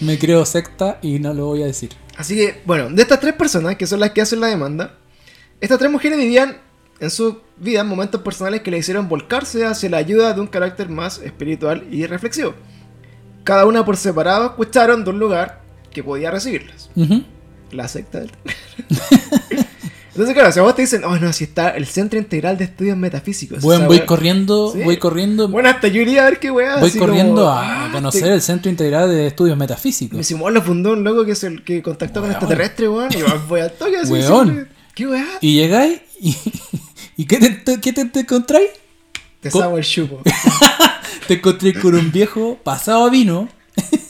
me 0.00 0.18
creo 0.18 0.44
secta 0.44 0.98
y 1.02 1.18
no 1.18 1.32
lo 1.34 1.46
voy 1.46 1.62
a 1.62 1.66
decir. 1.66 1.90
Así 2.16 2.36
que, 2.36 2.60
bueno, 2.66 2.90
de 2.90 3.02
estas 3.02 3.20
tres 3.20 3.34
personas 3.34 3.76
que 3.76 3.86
son 3.86 4.00
las 4.00 4.10
que 4.10 4.20
hacen 4.20 4.40
la 4.40 4.48
demanda, 4.48 4.98
estas 5.60 5.78
tres 5.78 5.90
mujeres 5.90 6.18
vivían 6.18 6.56
en 7.02 7.10
su 7.10 7.40
vida 7.56 7.82
momentos 7.84 8.22
personales 8.22 8.62
que 8.62 8.70
le 8.70 8.78
hicieron 8.78 9.08
volcarse 9.08 9.66
hacia 9.66 9.90
la 9.90 9.96
ayuda 9.96 10.32
de 10.32 10.40
un 10.40 10.46
carácter 10.46 10.88
más 10.88 11.18
espiritual 11.18 11.84
y 11.90 12.06
reflexivo. 12.06 12.54
Cada 13.44 13.66
una 13.66 13.84
por 13.84 13.96
separado 13.96 14.46
escucharon 14.46 15.02
de 15.02 15.10
un 15.10 15.18
lugar 15.18 15.62
que 15.90 16.04
podía 16.04 16.30
recibirlas. 16.30 16.90
Ujú. 16.94 17.24
La 17.72 17.88
secta 17.88 18.20
del 18.20 18.30
Entonces, 20.14 20.34
claro, 20.34 20.52
si 20.52 20.58
a 20.58 20.62
vos 20.62 20.76
te 20.76 20.82
dicen, 20.82 21.04
oh 21.04 21.16
no, 21.18 21.32
si 21.32 21.44
está 21.44 21.70
el 21.70 21.86
Centro 21.86 22.18
Integral 22.18 22.58
de 22.58 22.64
Estudios 22.64 22.98
Metafísicos. 22.98 23.62
Bueno, 23.62 23.86
voy 23.86 23.96
wea- 23.96 24.04
corriendo, 24.06 24.70
Sí. 24.72 24.82
voy 24.84 24.98
corriendo, 24.98 25.48
Bueno, 25.48 25.70
hasta 25.70 25.88
yo 25.88 26.02
iría 26.02 26.22
a 26.26 26.30
ver 26.30 26.38
qué 26.38 26.50
weá. 26.50 26.76
voy 26.76 26.90
corriendo 26.90 27.36
como, 27.36 27.48
a 27.48 27.86
ah, 27.86 27.92
conocer 27.92 28.24
te- 28.24 28.34
el 28.34 28.42
Centro 28.42 28.70
Integral 28.70 29.08
de 29.08 29.26
Estudios 29.26 29.56
Metafísicos. 29.56 30.18
Mi 30.18 30.22
Simón 30.22 30.52
lo 30.52 30.60
fundó 30.60 30.92
un 30.92 31.02
loco 31.02 31.24
que 31.24 31.32
es 31.32 31.42
el 31.44 31.64
que 31.64 31.82
contactó 31.82 32.20
con 32.20 32.28
Weón. 32.28 32.42
extraterrestres, 32.42 32.88
weón. 32.90 33.08
Y 33.12 33.16
yo 33.20 33.26
voy 33.48 33.60
al 33.62 33.72
toque 33.72 33.96
así. 33.96 34.12
Weón. 34.12 34.68
¿Qué 34.94 35.06
weá? 35.06 35.26
Y 35.40 35.54
llegáis 35.54 36.00
y, 36.20 36.36
y 37.22 37.26
¿qué 37.26 37.38
te, 37.38 37.80
qué 37.80 37.92
te, 37.92 38.04
te 38.06 38.20
encontráis? 38.20 38.70
Te 39.40 39.50
co- 39.50 39.60
sabo 39.60 39.78
el 39.78 39.84
chupo. 39.84 40.22
Te 41.28 41.34
encontré 41.34 41.74
con 41.74 41.94
un 41.94 42.10
viejo 42.10 42.58
pasado 42.64 43.04
a 43.06 43.10
vino, 43.10 43.48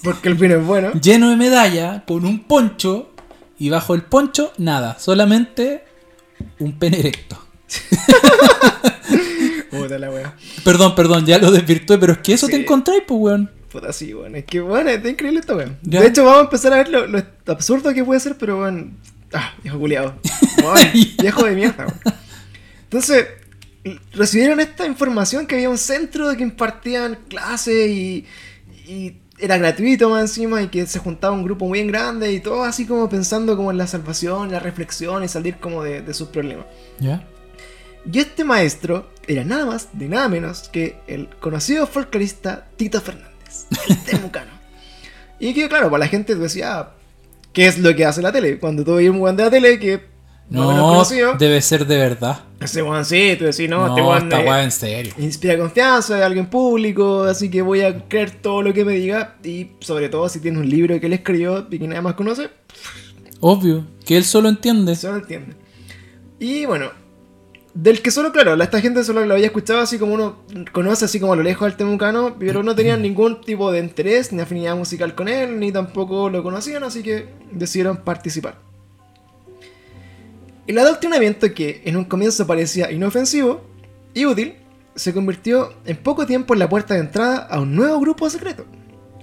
Porque 0.03 0.29
el 0.29 0.35
vino 0.35 0.57
es 0.57 0.65
bueno. 0.65 0.93
lleno 1.01 1.31
de 1.31 1.37
medalla, 1.37 2.05
con 2.07 2.25
un 2.25 2.45
poncho, 2.45 3.11
y 3.59 3.69
bajo 3.71 3.95
el 3.95 4.03
poncho, 4.03 4.53
nada, 4.59 4.99
solamente 4.99 5.85
un 6.59 6.79
pene 6.79 7.01
erecto. 7.01 7.39
Puta 9.71 9.99
la 9.99 10.11
weá. 10.11 10.35
Perdón, 10.65 10.95
perdón, 10.95 11.27
ya 11.27 11.39
lo 11.39 11.51
desvirtué, 11.51 11.99
pero 11.99 12.13
es 12.15 12.19
que 12.19 12.35
eso 12.35 12.47
Sí. 12.47 12.53
te 12.53 12.61
encontráis, 12.61 13.03
pues, 13.07 13.21
weón. 13.21 13.51
Puta 13.71 13.93
sí, 13.93 14.13
weón. 14.15 14.37
Es 14.37 14.45
que 14.45 14.61
bueno, 14.61 14.91
está 14.91 15.09
increíble 15.09 15.41
esto, 15.41 15.57
weón. 15.57 15.79
De 15.83 16.07
hecho, 16.07 16.25
vamos 16.25 16.41
a 16.41 16.45
empezar 16.45 16.73
a 16.75 16.77
ver 16.77 16.89
lo, 16.89 17.07
lo 17.07 17.23
absurdo 17.47 17.93
que 17.95 18.05
puede 18.05 18.21
ser, 18.21 18.37
pero 18.37 18.61
weón. 18.61 18.97
Ah, 19.33 19.55
viejo 19.63 19.79
culiado. 19.79 20.15
viejo 21.21 21.45
de 21.45 21.55
mierda, 21.55 21.87
weón. 21.87 22.01
Entonces, 22.93 23.27
recibieron 24.13 24.61
esta 24.61 24.87
información 24.87 25.47
que 25.47 25.55
había 25.55 25.71
un 25.71 25.79
centro 25.79 26.29
de 26.29 26.37
que 26.37 26.43
impartían 26.43 27.21
clases 27.27 27.89
y, 27.89 28.27
y 28.87 29.17
era 29.39 29.57
gratuito 29.57 30.11
más 30.11 30.21
encima 30.21 30.61
y 30.61 30.69
que 30.69 30.85
se 30.87 30.99
juntaba 30.99 31.33
un 31.33 31.43
grupo 31.43 31.67
muy 31.67 31.83
grande 31.87 32.31
y 32.31 32.41
todo 32.41 32.65
así 32.65 32.85
como 32.85 33.09
pensando 33.09 33.57
como 33.57 33.71
en 33.71 33.79
la 33.79 33.87
salvación, 33.87 34.53
la 34.53 34.59
reflexión 34.59 35.25
y 35.25 35.29
salir 35.29 35.57
como 35.57 35.83
de, 35.83 36.03
de 36.03 36.13
sus 36.13 36.29
problemas. 36.29 36.67
¿Ya? 37.01 37.27
Y 38.13 38.19
este 38.19 38.45
maestro 38.45 39.11
era 39.27 39.43
nada 39.43 39.65
más 39.65 39.89
de 39.95 40.09
nada 40.11 40.29
menos 40.29 40.69
que 40.69 40.99
el 41.07 41.31
conocido 41.41 41.87
folclorista 41.87 42.69
Tito 42.77 43.01
Fernández, 43.01 43.69
el 43.89 44.05
temucano. 44.05 44.53
y 45.41 45.55
que 45.55 45.67
claro, 45.67 45.91
para 45.91 46.01
la 46.01 46.09
gente 46.09 46.35
tú 46.35 46.43
decías, 46.43 46.69
ah, 46.71 46.95
¿qué 47.55 47.69
es 47.69 47.79
lo 47.79 47.97
que 47.97 48.05
hace 48.05 48.21
la 48.21 48.33
tele? 48.33 48.59
Cuando 48.59 48.85
tú 48.85 48.97
veías 48.97 49.15
un 49.15 49.21
weón 49.23 49.37
de 49.39 49.45
la 49.45 49.51
tele 49.51 49.79
que 49.79 50.12
no 50.51 50.73
No, 50.73 50.87
conocido, 50.89 51.35
debe 51.35 51.63
ser 51.63 51.87
de 51.87 51.97
verdad. 51.97 52.41
ese 52.61 52.83
weón 52.83 53.05
sí, 53.05 53.37
tú 53.39 53.45
decís, 53.45 53.69
no, 53.71 53.87
No, 53.89 53.89
este 53.89 54.03
weón 54.03 54.23
esta 54.25 54.61
eh, 54.61 54.65
en 54.65 54.71
serio. 54.71 55.15
inspira 55.19 55.57
confianza, 55.59 56.19
es 56.19 56.25
alguien 56.25 56.47
público, 56.47 57.25
así 57.25 57.51
que 57.51 57.63
voy 57.63 57.81
a 57.81 58.07
creer 58.09 58.31
todo 58.33 58.63
lo 58.63 58.73
que 58.75 58.85
me 58.85 58.93
diga 58.95 59.37
y 59.43 59.71
sobre 59.81 60.09
todo 60.09 60.29
si 60.29 60.41
tiene 60.41 60.59
un 60.59 60.69
libro 60.69 60.99
que 61.01 61.07
él 61.07 61.13
escribió 61.15 61.67
y 61.71 61.79
que 61.79 61.89
nadie 61.89 62.03
más 62.03 62.15
conoce, 62.15 62.51
Obvio, 63.41 63.85
que 64.07 64.17
él 64.17 64.25
solo 64.25 64.49
entiende. 64.49 64.95
Se 64.95 65.09
lo 65.09 65.17
entiende. 65.17 65.57
Y 66.39 66.65
bueno, 66.67 66.91
del 67.75 68.01
que 68.03 68.11
solo, 68.13 68.31
claro, 68.31 68.55
la- 68.55 68.65
esta 68.65 68.81
gente 68.81 69.03
solo 69.03 69.25
lo 69.27 69.35
había 69.35 69.47
escuchado 69.47 69.81
así 69.81 69.99
como 69.99 70.15
uno 70.15 70.43
conoce, 70.71 71.07
así 71.07 71.19
como 71.19 71.33
a 71.33 71.37
lo 71.37 71.43
lejos 71.43 71.67
al 71.67 71.77
temucano, 71.77 72.37
pero 72.39 72.63
no 72.63 72.75
tenían 72.77 73.03
ningún 73.03 73.41
tipo 73.41 73.73
de 73.73 73.81
interés 73.81 74.33
ni 74.33 74.43
afinidad 74.43 74.77
musical 74.77 75.15
con 75.17 75.27
él, 75.29 75.59
ni 75.59 75.73
tampoco 75.73 76.29
lo 76.31 76.43
conocían, 76.45 76.85
así 76.85 77.03
que 77.03 77.31
decidieron 77.51 77.97
participar. 77.99 78.59
El 80.67 80.79
adoctrinamiento 80.79 81.53
que 81.55 81.83
en 81.85 81.97
un 81.97 82.05
comienzo 82.05 82.47
parecía 82.47 82.91
inofensivo 82.93 83.63
y 84.15 84.25
útil, 84.27 84.55
se 84.95 85.13
convirtió 85.13 85.73
en 85.85 85.97
poco 85.97 86.27
tiempo 86.27 86.53
en 86.55 86.61
la 86.61 86.69
puerta 86.69 86.95
de 86.95 87.01
entrada 87.01 87.39
a 87.39 87.61
un 87.61 87.75
nuevo 87.75 87.99
grupo 88.01 88.29
secreto. 88.31 88.65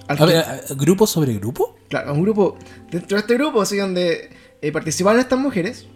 A 0.08 0.26
ver, 0.26 0.38
¿a- 0.38 0.60
¿grupo 0.74 1.06
sobre 1.06 1.34
grupo? 1.34 1.76
Claro, 1.88 2.12
un 2.12 2.22
grupo. 2.22 2.58
Dentro 2.90 3.16
de 3.16 3.20
este 3.20 3.34
grupo, 3.34 3.62
así 3.62 3.76
donde 3.76 4.30
eh, 4.60 4.72
participaron 4.72 5.20
estas 5.20 5.38
mujeres. 5.38 5.86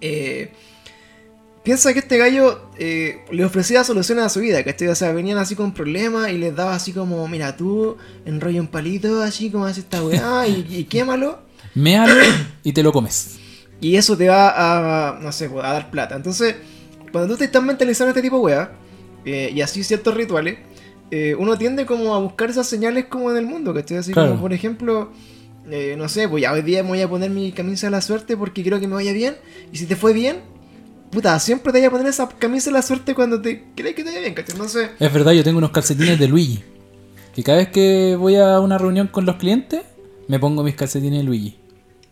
eh, 0.00 0.52
piensa 1.62 1.92
que 1.92 1.98
este 1.98 2.16
gallo 2.16 2.70
eh, 2.78 3.24
le 3.30 3.44
ofrecía 3.44 3.84
soluciones 3.84 4.24
a 4.24 4.28
su 4.30 4.40
vida, 4.40 4.62
¿cachai? 4.64 4.88
O 4.88 4.94
sea, 4.94 5.12
venían 5.12 5.36
así 5.38 5.54
con 5.54 5.74
problemas 5.74 6.30
y 6.30 6.38
les 6.38 6.54
daba 6.56 6.74
así 6.74 6.92
como, 6.92 7.26
mira, 7.28 7.56
tú 7.56 7.96
enrolla 8.24 8.60
un 8.60 8.68
palito, 8.68 9.20
así 9.22 9.50
como 9.50 9.66
hace 9.66 9.80
esta 9.80 10.02
weá, 10.02 10.46
y, 10.48 10.64
y 10.70 10.84
quémalo. 10.84 11.40
Méalo 11.74 12.14
y 12.62 12.72
te 12.72 12.82
lo 12.82 12.92
comes. 12.92 13.36
Y 13.80 13.96
eso 13.96 14.16
te 14.16 14.28
va 14.28 15.14
a, 15.14 15.18
no 15.20 15.32
sé, 15.32 15.46
a 15.62 15.72
dar 15.72 15.90
plata. 15.90 16.14
Entonces, 16.16 16.56
cuando 17.12 17.32
tú 17.34 17.38
te 17.38 17.44
estás 17.46 17.62
mentalizando 17.62 18.10
este 18.10 18.22
tipo 18.22 18.36
de 18.38 18.42
weá, 18.42 18.72
eh, 19.24 19.50
y 19.54 19.60
así 19.62 19.82
ciertos 19.84 20.14
rituales, 20.14 20.58
eh, 21.10 21.34
uno 21.38 21.56
tiende 21.58 21.86
como 21.86 22.14
a 22.14 22.18
buscar 22.18 22.50
esas 22.50 22.66
señales 22.66 23.06
como 23.06 23.30
en 23.30 23.36
el 23.38 23.46
mundo, 23.46 23.72
¿cachai? 23.74 23.98
Así 23.98 24.12
Claro. 24.12 24.30
como, 24.30 24.40
por 24.42 24.52
ejemplo, 24.52 25.10
eh, 25.70 25.94
no 25.98 26.08
sé, 26.08 26.28
pues 26.28 26.42
ya 26.42 26.52
hoy 26.52 26.62
día 26.62 26.82
me 26.82 26.90
voy 26.90 27.00
a 27.00 27.08
poner 27.08 27.30
mi 27.30 27.52
camisa 27.52 27.86
de 27.86 27.90
la 27.92 28.00
suerte 28.00 28.36
porque 28.36 28.62
quiero 28.62 28.78
que 28.80 28.86
me 28.86 28.94
vaya 28.94 29.12
bien. 29.12 29.36
Y 29.72 29.78
si 29.78 29.86
te 29.86 29.96
fue 29.96 30.12
bien, 30.12 30.36
puta, 31.10 31.38
siempre 31.40 31.72
te 31.72 31.78
voy 31.78 31.86
a 31.86 31.90
poner 31.90 32.06
esa 32.06 32.28
camisa 32.28 32.70
de 32.70 32.74
la 32.74 32.82
suerte 32.82 33.14
cuando 33.14 33.40
te 33.40 33.64
crees 33.74 33.94
que 33.94 34.02
te 34.04 34.10
vaya 34.10 34.20
bien, 34.20 34.34
¿cachai? 34.34 34.52
Entonces, 34.54 34.90
Es 35.00 35.12
verdad, 35.12 35.32
yo 35.32 35.42
tengo 35.42 35.58
unos 35.58 35.70
calcetines 35.70 36.18
de 36.18 36.28
Luigi. 36.28 36.62
Que 37.34 37.42
cada 37.42 37.58
vez 37.58 37.68
que 37.68 38.14
voy 38.16 38.36
a 38.36 38.60
una 38.60 38.76
reunión 38.78 39.06
con 39.08 39.24
los 39.24 39.36
clientes, 39.36 39.82
me 40.28 40.38
pongo 40.38 40.62
mis 40.62 40.74
calcetines 40.74 41.20
de 41.20 41.24
Luigi. 41.24 41.56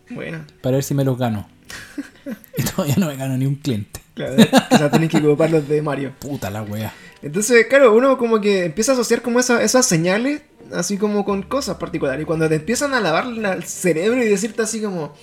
bueno, 0.09 0.43
Para 0.61 0.75
ver 0.77 0.83
si 0.83 0.93
me 0.93 1.03
los 1.05 1.17
gano. 1.17 1.47
Y 2.57 2.63
todavía 2.63 2.95
no 2.97 3.07
me 3.07 3.15
gano 3.15 3.37
ni 3.37 3.45
un 3.45 3.55
cliente. 3.55 3.99
claro, 4.13 4.35
quizás 4.69 4.91
tenés 4.91 5.09
que 5.09 5.17
ocupar 5.17 5.49
los 5.49 5.67
de 5.67 5.81
Mario. 5.81 6.13
Puta 6.19 6.49
la 6.49 6.61
wea. 6.61 6.93
Entonces, 7.21 7.65
claro, 7.67 7.93
uno 7.95 8.17
como 8.17 8.39
que 8.39 8.65
empieza 8.65 8.91
a 8.91 8.95
asociar 8.95 9.21
como 9.21 9.39
esa- 9.39 9.63
esas 9.63 9.85
señales, 9.85 10.41
así 10.73 10.97
como 10.97 11.25
con 11.25 11.41
cosas 11.43 11.77
particulares. 11.77 12.21
Y 12.23 12.25
cuando 12.25 12.47
te 12.49 12.55
empiezan 12.55 12.93
a 12.93 12.99
lavar 13.01 13.25
la- 13.27 13.53
el 13.53 13.63
cerebro 13.63 14.21
y 14.23 14.27
decirte 14.27 14.61
así 14.61 14.81
como, 14.81 15.13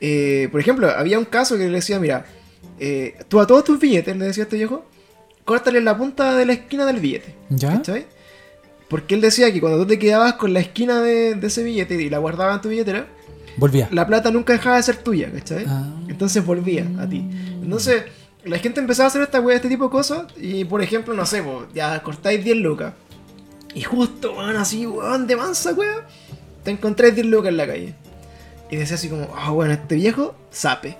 eh, 0.00 0.48
por 0.52 0.60
ejemplo, 0.60 0.90
había 0.90 1.18
un 1.18 1.24
caso 1.24 1.56
que 1.56 1.66
le 1.68 1.76
decía, 1.76 1.98
mira, 1.98 2.26
eh, 2.78 3.14
tú 3.28 3.40
a 3.40 3.46
todos 3.46 3.64
tus 3.64 3.78
billetes, 3.78 4.16
le 4.16 4.26
decía 4.26 4.44
este 4.44 4.56
viejo, 4.56 4.84
córtale 5.44 5.80
la 5.80 5.96
punta 5.96 6.36
de 6.36 6.44
la 6.46 6.52
esquina 6.52 6.86
del 6.86 7.00
billete. 7.00 7.34
¿Ya? 7.50 7.72
¿Cachai? 7.78 8.06
Porque 8.88 9.14
él 9.14 9.20
decía 9.20 9.52
que 9.52 9.60
cuando 9.60 9.78
tú 9.78 9.86
te 9.86 9.98
quedabas 9.98 10.34
con 10.34 10.52
la 10.52 10.60
esquina 10.60 11.00
de, 11.00 11.34
de 11.36 11.46
ese 11.46 11.62
billete 11.62 11.94
y 11.94 12.10
la 12.10 12.18
guardabas 12.18 12.56
en 12.56 12.62
tu 12.62 12.68
billetera, 12.68 13.06
Volvía. 13.60 13.88
la 13.92 14.06
plata 14.06 14.30
nunca 14.30 14.52
dejaba 14.52 14.76
de 14.76 14.82
ser 14.82 14.96
tuya, 14.96 15.30
¿cachai? 15.32 15.64
Ah. 15.68 15.84
Entonces 16.08 16.44
volvía 16.44 16.86
a 16.98 17.06
ti. 17.06 17.24
Entonces, 17.62 18.04
la 18.44 18.58
gente 18.58 18.80
empezaba 18.80 19.04
a 19.04 19.08
hacer 19.08 19.22
esta 19.22 19.40
wea, 19.40 19.54
este 19.56 19.68
tipo 19.68 19.84
de 19.84 19.90
cosas. 19.90 20.22
Y 20.40 20.64
por 20.64 20.82
ejemplo, 20.82 21.14
no 21.14 21.24
sé, 21.26 21.42
po, 21.42 21.66
ya 21.74 22.02
cortáis 22.02 22.42
10 22.42 22.56
lucas. 22.56 22.94
Y 23.74 23.82
justo, 23.82 24.32
weón, 24.32 24.56
así, 24.56 24.86
weón, 24.86 25.26
de 25.26 25.36
mansa, 25.36 25.72
wea, 25.74 26.06
te 26.64 26.70
encontráis 26.72 27.14
10 27.14 27.26
lucas 27.28 27.50
en 27.50 27.56
la 27.56 27.66
calle. 27.66 27.94
Y 28.70 28.76
decía 28.76 28.96
así 28.96 29.08
como, 29.08 29.28
ah, 29.36 29.50
bueno, 29.50 29.72
este 29.74 29.94
viejo, 29.96 30.34
sape. 30.50 30.96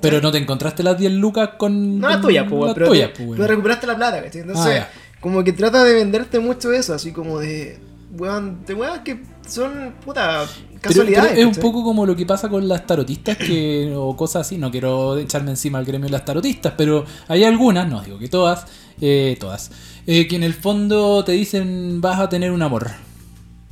Pero 0.00 0.20
no 0.20 0.30
te 0.30 0.38
encontraste 0.38 0.82
las 0.82 0.98
10 0.98 1.12
lucas 1.12 1.50
con. 1.56 1.98
No 1.98 2.08
la 2.08 2.20
tuya, 2.20 2.46
pues, 2.46 2.68
la 2.68 2.74
pero, 2.74 2.88
tuya, 2.88 3.12
te- 3.12 3.24
pues, 3.24 3.36
pero 3.38 3.48
recuperaste 3.48 3.86
la 3.86 3.96
plata, 3.96 4.22
¿cachai? 4.22 4.42
Entonces, 4.42 4.66
Ah, 4.66 4.74
ya. 4.74 4.90
como 5.20 5.42
que 5.42 5.52
trata 5.54 5.82
de 5.82 5.94
venderte 5.94 6.38
mucho 6.40 6.72
eso, 6.72 6.92
así 6.92 7.10
como 7.12 7.38
de, 7.38 7.78
weón, 8.12 8.64
de 8.66 8.74
weas 8.74 8.98
que 9.00 9.18
son, 9.48 9.94
puta, 10.04 10.46
casualidades. 10.80 11.32
pero 11.34 11.50
es 11.50 11.56
un 11.56 11.62
poco 11.62 11.82
como 11.82 12.04
lo 12.06 12.14
que 12.14 12.26
pasa 12.26 12.48
con 12.48 12.66
las 12.68 12.86
tarotistas 12.86 13.36
que, 13.36 13.92
o 13.96 14.14
cosas 14.16 14.46
así. 14.46 14.58
No 14.58 14.70
quiero 14.70 15.18
echarme 15.18 15.50
encima 15.50 15.78
al 15.78 15.84
gremio 15.84 16.06
de 16.06 16.12
las 16.12 16.24
tarotistas, 16.24 16.74
pero 16.76 17.04
hay 17.28 17.44
algunas, 17.44 17.88
no 17.88 18.00
digo 18.02 18.18
que 18.18 18.28
todas, 18.28 18.64
eh, 19.00 19.36
todas, 19.40 19.70
eh, 20.06 20.26
que 20.28 20.36
en 20.36 20.44
el 20.44 20.54
fondo 20.54 21.24
te 21.24 21.32
dicen 21.32 22.00
vas 22.00 22.20
a 22.20 22.28
tener 22.28 22.50
un 22.52 22.62
amor. 22.62 22.88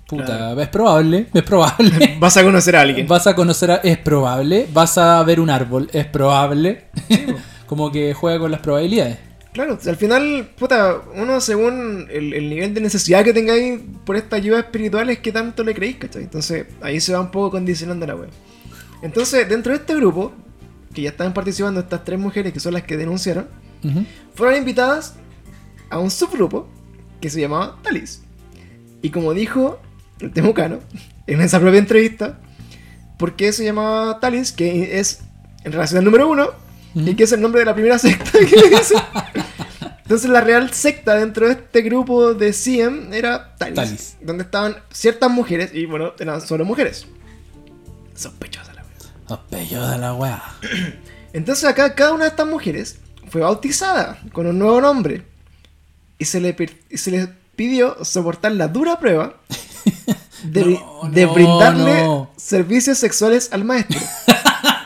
Puta, 0.08 0.24
Claro. 0.24 0.60
es 0.60 0.68
probable, 0.68 1.26
es 1.34 1.42
probable. 1.42 2.16
Vas 2.20 2.36
a 2.36 2.44
conocer 2.44 2.76
a 2.76 2.82
alguien. 2.82 3.08
Vas 3.08 3.26
a 3.26 3.34
conocer 3.34 3.72
a... 3.72 3.76
Es 3.76 3.98
probable. 3.98 4.68
Vas 4.72 4.98
a 4.98 5.20
ver 5.24 5.40
un 5.40 5.50
árbol. 5.50 5.90
Es 5.92 6.06
probable. 6.06 6.84
como 7.66 7.90
que 7.90 8.14
juega 8.14 8.38
con 8.38 8.52
las 8.52 8.60
probabilidades. 8.60 9.18
Claro, 9.56 9.78
al 9.86 9.96
final, 9.96 10.50
puta, 10.58 11.00
uno 11.14 11.40
según 11.40 12.08
el, 12.10 12.34
el 12.34 12.50
nivel 12.50 12.74
de 12.74 12.82
necesidad 12.82 13.24
que 13.24 13.32
tengáis 13.32 13.80
por 14.04 14.14
esta 14.16 14.36
ayuda 14.36 14.58
espiritual 14.58 15.08
es 15.08 15.20
que 15.20 15.32
tanto 15.32 15.64
le 15.64 15.72
creéis, 15.72 15.96
¿cachai? 15.96 16.24
Entonces 16.24 16.66
ahí 16.82 17.00
se 17.00 17.14
va 17.14 17.20
un 17.20 17.30
poco 17.30 17.52
condicionando 17.52 18.06
la 18.06 18.16
web. 18.16 18.28
Entonces, 19.00 19.48
dentro 19.48 19.72
de 19.72 19.78
este 19.78 19.94
grupo, 19.94 20.34
que 20.92 21.00
ya 21.00 21.08
estaban 21.08 21.32
participando 21.32 21.80
estas 21.80 22.04
tres 22.04 22.18
mujeres 22.18 22.52
que 22.52 22.60
son 22.60 22.74
las 22.74 22.82
que 22.82 22.98
denunciaron, 22.98 23.48
fueron 24.34 24.58
invitadas 24.58 25.14
a 25.88 26.00
un 26.00 26.10
subgrupo 26.10 26.68
que 27.22 27.30
se 27.30 27.40
llamaba 27.40 27.78
Talis. 27.82 28.20
Y 29.00 29.08
como 29.08 29.32
dijo 29.32 29.80
el 30.20 30.32
temucano 30.34 30.80
en 31.26 31.40
esa 31.40 31.60
propia 31.60 31.78
entrevista, 31.78 32.40
¿por 33.16 33.36
qué 33.36 33.52
se 33.52 33.64
llamaba 33.64 34.20
Talis? 34.20 34.52
Que 34.52 34.98
es 35.00 35.20
en 35.64 35.72
relación 35.72 36.00
al 36.00 36.04
número 36.04 36.28
uno 36.28 36.50
y 36.94 37.14
que 37.14 37.24
es 37.24 37.32
el 37.32 37.40
nombre 37.40 37.60
de 37.60 37.64
la 37.64 37.74
primera 37.74 37.98
secta 37.98 38.38
que 38.38 38.68
dice. 38.68 38.96
Entonces 40.06 40.30
la 40.30 40.40
real 40.40 40.72
secta 40.72 41.16
dentro 41.16 41.46
de 41.48 41.54
este 41.54 41.82
grupo 41.82 42.32
de 42.32 42.52
CM 42.52 43.16
era 43.16 43.56
Talis, 43.56 43.74
Talis. 43.74 44.16
donde 44.20 44.44
estaban 44.44 44.76
ciertas 44.92 45.28
mujeres 45.28 45.70
y 45.74 45.84
bueno, 45.86 46.12
eran 46.20 46.40
solo 46.40 46.64
mujeres. 46.64 47.06
Sospechosas 48.14 48.76
la 48.76 49.40
pellos 49.50 49.90
de 49.90 49.98
la 49.98 50.14
weá. 50.14 50.40
Entonces 51.32 51.64
acá 51.64 51.92
cada 51.96 52.12
una 52.12 52.22
de 52.24 52.30
estas 52.30 52.46
mujeres 52.46 52.98
fue 53.28 53.40
bautizada 53.40 54.20
con 54.32 54.46
un 54.46 54.60
nuevo 54.60 54.80
nombre 54.80 55.24
y 56.18 56.24
se 56.24 56.40
le, 56.40 56.54
y 56.88 56.98
se 56.98 57.10
le 57.10 57.28
pidió 57.56 58.04
soportar 58.04 58.52
la 58.52 58.68
dura 58.68 59.00
prueba 59.00 59.34
de, 60.44 60.64
No, 60.66 61.10
de 61.10 61.26
no, 61.26 61.34
brindarle 61.34 62.04
no. 62.04 62.30
servicios 62.36 62.98
sexuales 62.98 63.48
al 63.50 63.64
maestro. 63.64 63.98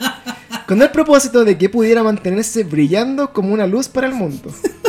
con 0.67 0.81
el 0.81 0.91
propósito 0.91 1.45
de 1.45 1.59
que 1.59 1.69
pudiera 1.69 2.03
mantenerse 2.03 2.65
brillando 2.65 3.35
como 3.35 3.53
una 3.53 3.67
luz 3.67 3.89
para 3.89 4.07
el 4.07 4.15
mundo. 4.15 4.51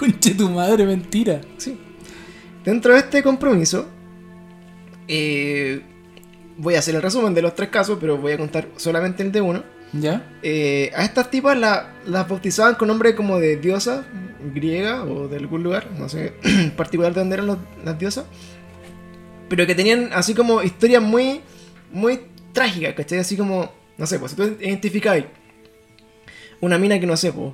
Conche 0.00 0.34
tu 0.34 0.48
madre, 0.48 0.86
mentira. 0.86 1.40
Sí. 1.58 1.78
Dentro 2.64 2.94
de 2.94 3.00
este 3.00 3.22
compromiso, 3.22 3.86
eh, 5.08 5.82
voy 6.56 6.74
a 6.74 6.78
hacer 6.78 6.94
el 6.94 7.02
resumen 7.02 7.34
de 7.34 7.42
los 7.42 7.54
tres 7.54 7.68
casos, 7.68 7.98
pero 8.00 8.16
voy 8.16 8.32
a 8.32 8.38
contar 8.38 8.68
solamente 8.76 9.22
el 9.22 9.30
de 9.32 9.40
uno. 9.42 9.62
¿Ya? 9.92 10.24
Eh, 10.42 10.90
a 10.94 11.04
estas 11.04 11.30
tipas 11.30 11.58
la- 11.58 11.94
las 12.06 12.28
bautizaban 12.28 12.76
con 12.76 12.88
nombre 12.88 13.14
como 13.16 13.38
de 13.40 13.56
diosa 13.56 14.06
griega 14.54 15.02
o 15.04 15.26
de 15.28 15.36
algún 15.36 15.62
lugar, 15.64 15.88
no 15.98 16.08
sé 16.08 16.32
en 16.44 16.70
particular 16.76 17.12
de 17.12 17.20
dónde 17.20 17.34
eran 17.34 17.46
los- 17.48 17.58
las 17.84 17.98
diosas, 17.98 18.24
pero 19.48 19.66
que 19.66 19.74
tenían 19.74 20.10
así 20.12 20.32
como 20.32 20.62
historias 20.62 21.02
muy, 21.02 21.40
muy 21.92 22.20
trágicas, 22.52 22.94
¿cachai? 22.94 23.18
Así 23.18 23.36
como, 23.36 23.70
no 23.98 24.06
sé, 24.06 24.18
pues 24.20 24.30
si 24.30 24.36
tú 24.36 24.44
identificáis 24.60 25.24
una 26.60 26.78
mina 26.78 26.98
que 27.00 27.06
no 27.06 27.16
sé, 27.16 27.32
pues. 27.32 27.52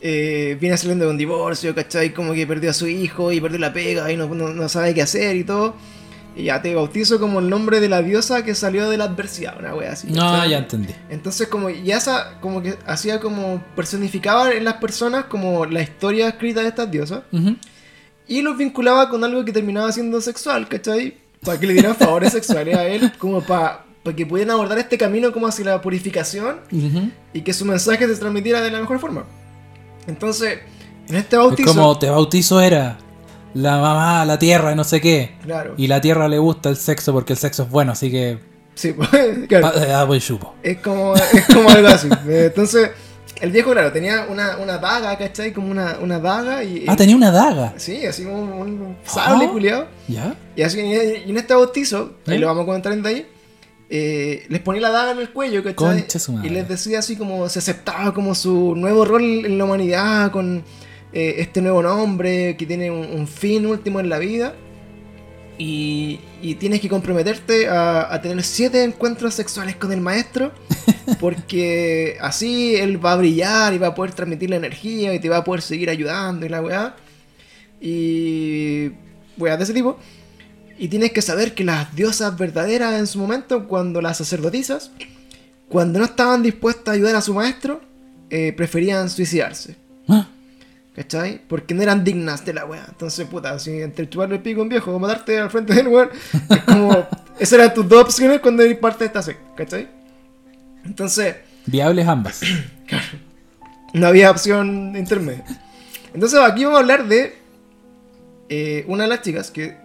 Eh, 0.00 0.56
viene 0.60 0.76
saliendo 0.76 1.04
de 1.06 1.10
un 1.10 1.18
divorcio, 1.18 1.74
¿cachai? 1.74 2.12
Como 2.14 2.32
que 2.34 2.46
perdió 2.46 2.70
a 2.70 2.74
su 2.74 2.86
hijo 2.86 3.32
y 3.32 3.40
perdió 3.40 3.58
la 3.58 3.72
pega 3.72 4.10
y 4.12 4.16
no, 4.16 4.26
no- 4.28 4.48
no 4.52 4.68
sabe 4.68 4.94
qué 4.94 5.02
hacer 5.02 5.36
y 5.36 5.44
todo. 5.44 5.74
Y 6.36 6.44
ya 6.44 6.62
te 6.62 6.72
bautizo 6.74 7.18
como 7.18 7.40
el 7.40 7.50
nombre 7.50 7.80
de 7.80 7.88
la 7.88 8.00
diosa 8.00 8.44
que 8.44 8.54
salió 8.54 8.88
de 8.88 8.96
la 8.96 9.04
adversidad, 9.04 9.58
una 9.58 9.74
wea 9.74 9.92
así. 9.92 10.06
No, 10.08 10.20
¿cachai? 10.22 10.50
ya 10.50 10.58
entendí. 10.58 10.94
Entonces 11.10 11.48
como 11.48 11.68
ya 11.68 11.96
esa 11.96 12.38
como 12.40 12.62
que 12.62 12.76
hacía 12.86 13.18
como 13.18 13.60
personificaba 13.74 14.52
en 14.52 14.62
las 14.64 14.74
personas 14.74 15.24
como 15.24 15.66
la 15.66 15.82
historia 15.82 16.28
escrita 16.28 16.60
de 16.62 16.68
estas 16.68 16.90
diosas 16.90 17.22
Ujú. 17.32 17.56
y 18.28 18.42
los 18.42 18.56
vinculaba 18.56 19.08
con 19.08 19.24
algo 19.24 19.44
que 19.44 19.52
terminaba 19.52 19.90
siendo 19.90 20.20
sexual, 20.20 20.68
¿cachai? 20.68 21.16
Para 21.44 21.58
que 21.58 21.66
le 21.66 21.72
dieran 21.72 21.96
favores 21.96 22.32
sexuales 22.32 22.76
a 22.76 22.86
él, 22.86 23.10
como 23.18 23.40
para 23.42 23.84
que 24.16 24.24
pudieran 24.24 24.52
abordar 24.54 24.78
este 24.78 24.96
camino 24.96 25.32
como 25.32 25.48
hacia 25.48 25.64
la 25.64 25.80
purificación 25.82 26.60
Ujú. 26.70 27.10
y 27.32 27.40
que 27.42 27.52
su 27.52 27.64
mensaje 27.64 28.06
se 28.06 28.14
transmitiera 28.14 28.60
de 28.60 28.70
la 28.70 28.78
mejor 28.80 29.00
forma. 29.00 29.24
Entonces, 30.08 30.58
en 31.08 31.14
este 31.16 31.36
Es 31.36 31.42
bautizo... 31.42 31.68
como 31.74 31.98
te 31.98 32.10
bautizo 32.10 32.60
era 32.60 32.98
la 33.54 33.78
mamá, 33.78 34.24
la 34.24 34.38
tierra, 34.38 34.74
no 34.74 34.84
sé 34.84 35.00
qué. 35.00 35.36
Claro. 35.44 35.74
Y 35.76 35.86
la 35.86 36.00
tierra 36.00 36.28
le 36.28 36.38
gusta 36.38 36.68
el 36.68 36.76
sexo 36.76 37.12
porque 37.12 37.34
el 37.34 37.38
sexo 37.38 37.62
es 37.64 37.70
bueno, 37.70 37.92
así 37.92 38.10
que. 38.10 38.38
Sí, 38.74 38.92
pues, 38.96 39.08
claro. 39.48 40.06
buen 40.06 40.20
chupo. 40.20 40.54
Es 40.62 40.78
como, 40.80 41.14
es 41.14 41.46
como 41.52 41.68
algo 41.70 41.88
así. 41.88 42.08
Eh, 42.28 42.46
Entonces, 42.46 42.90
el 43.40 43.50
viejo, 43.52 43.72
claro, 43.72 43.92
tenía 43.92 44.26
una, 44.28 44.56
una 44.58 44.78
daga, 44.78 45.16
¿cachai? 45.16 45.52
Como 45.52 45.70
una, 45.70 45.98
una 46.00 46.18
daga 46.18 46.62
y... 46.64 46.84
Ah, 46.88 46.96
tenía 46.96 47.14
una 47.16 47.30
daga. 47.30 47.74
Sí, 47.76 48.04
así 48.04 48.24
como 48.24 48.36
un, 48.42 48.50
un 48.80 48.96
sable 49.04 49.46
Ah. 49.46 49.50
culiado. 49.50 49.86
¿Ya? 50.08 50.34
Y 50.56 50.62
así 50.62 50.80
y 50.80 51.30
en 51.30 51.36
este 51.36 51.54
bautizo, 51.54 52.14
ahí 52.26 52.36
¿Eh? 52.36 52.38
lo 52.38 52.46
vamos 52.48 52.62
a 52.62 52.66
comentar 52.66 52.92
en 52.92 53.02
detalle, 53.02 53.26
eh, 53.90 54.44
les 54.48 54.60
ponía 54.60 54.82
la 54.82 54.90
daga 54.90 55.12
en 55.12 55.18
el 55.18 55.30
cuello, 55.30 55.62
¿cachai? 55.62 56.04
Y 56.44 56.50
les 56.50 56.68
decía 56.68 56.98
así 56.98 57.16
como 57.16 57.48
se 57.48 57.58
aceptaba 57.58 58.12
como 58.12 58.34
su 58.34 58.74
nuevo 58.76 59.04
rol 59.04 59.22
en 59.22 59.56
la 59.56 59.64
humanidad, 59.64 60.30
con 60.30 60.62
eh, 61.12 61.36
este 61.38 61.62
nuevo 61.62 61.82
nombre 61.82 62.56
que 62.58 62.66
tiene 62.66 62.90
un, 62.90 63.06
un 63.06 63.26
fin 63.26 63.64
último 63.66 64.00
en 64.00 64.08
la 64.08 64.18
vida. 64.18 64.54
Y, 65.60 66.20
y 66.40 66.54
tienes 66.54 66.80
que 66.80 66.88
comprometerte 66.88 67.66
a, 67.66 68.14
a 68.14 68.22
tener 68.22 68.44
siete 68.44 68.84
encuentros 68.84 69.34
sexuales 69.34 69.74
con 69.74 69.90
el 69.90 70.00
maestro, 70.00 70.52
porque 71.20 72.16
así 72.20 72.76
él 72.76 73.04
va 73.04 73.14
a 73.14 73.16
brillar 73.16 73.74
y 73.74 73.78
va 73.78 73.88
a 73.88 73.94
poder 73.94 74.12
transmitir 74.12 74.50
la 74.50 74.56
energía 74.56 75.12
y 75.14 75.18
te 75.18 75.28
va 75.28 75.38
a 75.38 75.44
poder 75.44 75.62
seguir 75.62 75.90
ayudando 75.90 76.46
y 76.46 76.48
la 76.48 76.62
weá. 76.62 76.96
Y 77.80 78.90
weá 79.36 79.56
de 79.56 79.64
ese 79.64 79.72
tipo. 79.72 79.98
Y 80.78 80.88
tienes 80.88 81.12
que 81.12 81.22
saber 81.22 81.54
que 81.54 81.64
las 81.64 81.94
diosas 81.94 82.38
verdaderas 82.38 82.98
en 82.98 83.06
su 83.06 83.18
momento, 83.18 83.66
cuando 83.66 84.00
las 84.00 84.18
sacerdotisas, 84.18 84.92
cuando 85.68 85.98
no 85.98 86.04
estaban 86.04 86.42
dispuestas 86.42 86.88
a 86.88 86.92
ayudar 86.92 87.16
a 87.16 87.20
su 87.20 87.34
maestro, 87.34 87.80
eh, 88.30 88.52
preferían 88.52 89.10
suicidarse. 89.10 89.76
Ah, 90.08 90.28
¿Cachai? 90.94 91.40
Porque 91.48 91.74
no 91.74 91.82
eran 91.82 92.04
dignas 92.04 92.44
de 92.44 92.54
la 92.54 92.64
wea. 92.64 92.84
Entonces, 92.88 93.26
puta, 93.26 93.58
si 93.58 93.82
entre 93.82 94.08
chuparle 94.08 94.36
el 94.36 94.42
pico 94.42 94.60
a 94.60 94.62
un 94.62 94.68
viejo 94.68 94.94
o 94.94 94.98
matarte 94.98 95.38
al 95.38 95.50
frente 95.50 95.74
del 95.74 95.88
weón, 95.88 96.10
es 96.50 96.62
como. 96.64 97.06
Esas 97.38 97.52
eran 97.52 97.74
tus 97.74 97.88
dos 97.88 98.02
opciones 98.02 98.40
cuando 98.40 98.62
eres 98.62 98.78
parte 98.78 99.00
de 99.00 99.06
esta 99.06 99.22
secta, 99.22 99.54
¿cachai? 99.54 99.88
Entonces, 100.84 101.36
Viables 101.66 102.08
ambas. 102.08 102.40
no 103.92 104.06
había 104.06 104.30
opción 104.30 104.94
intermedia. 104.96 105.44
Entonces, 106.14 106.40
aquí 106.40 106.64
vamos 106.64 106.78
a 106.78 106.80
hablar 106.80 107.06
de 107.06 107.36
eh, 108.48 108.84
una 108.88 109.04
de 109.04 109.08
las 109.10 109.22
chicas 109.22 109.50
que 109.50 109.76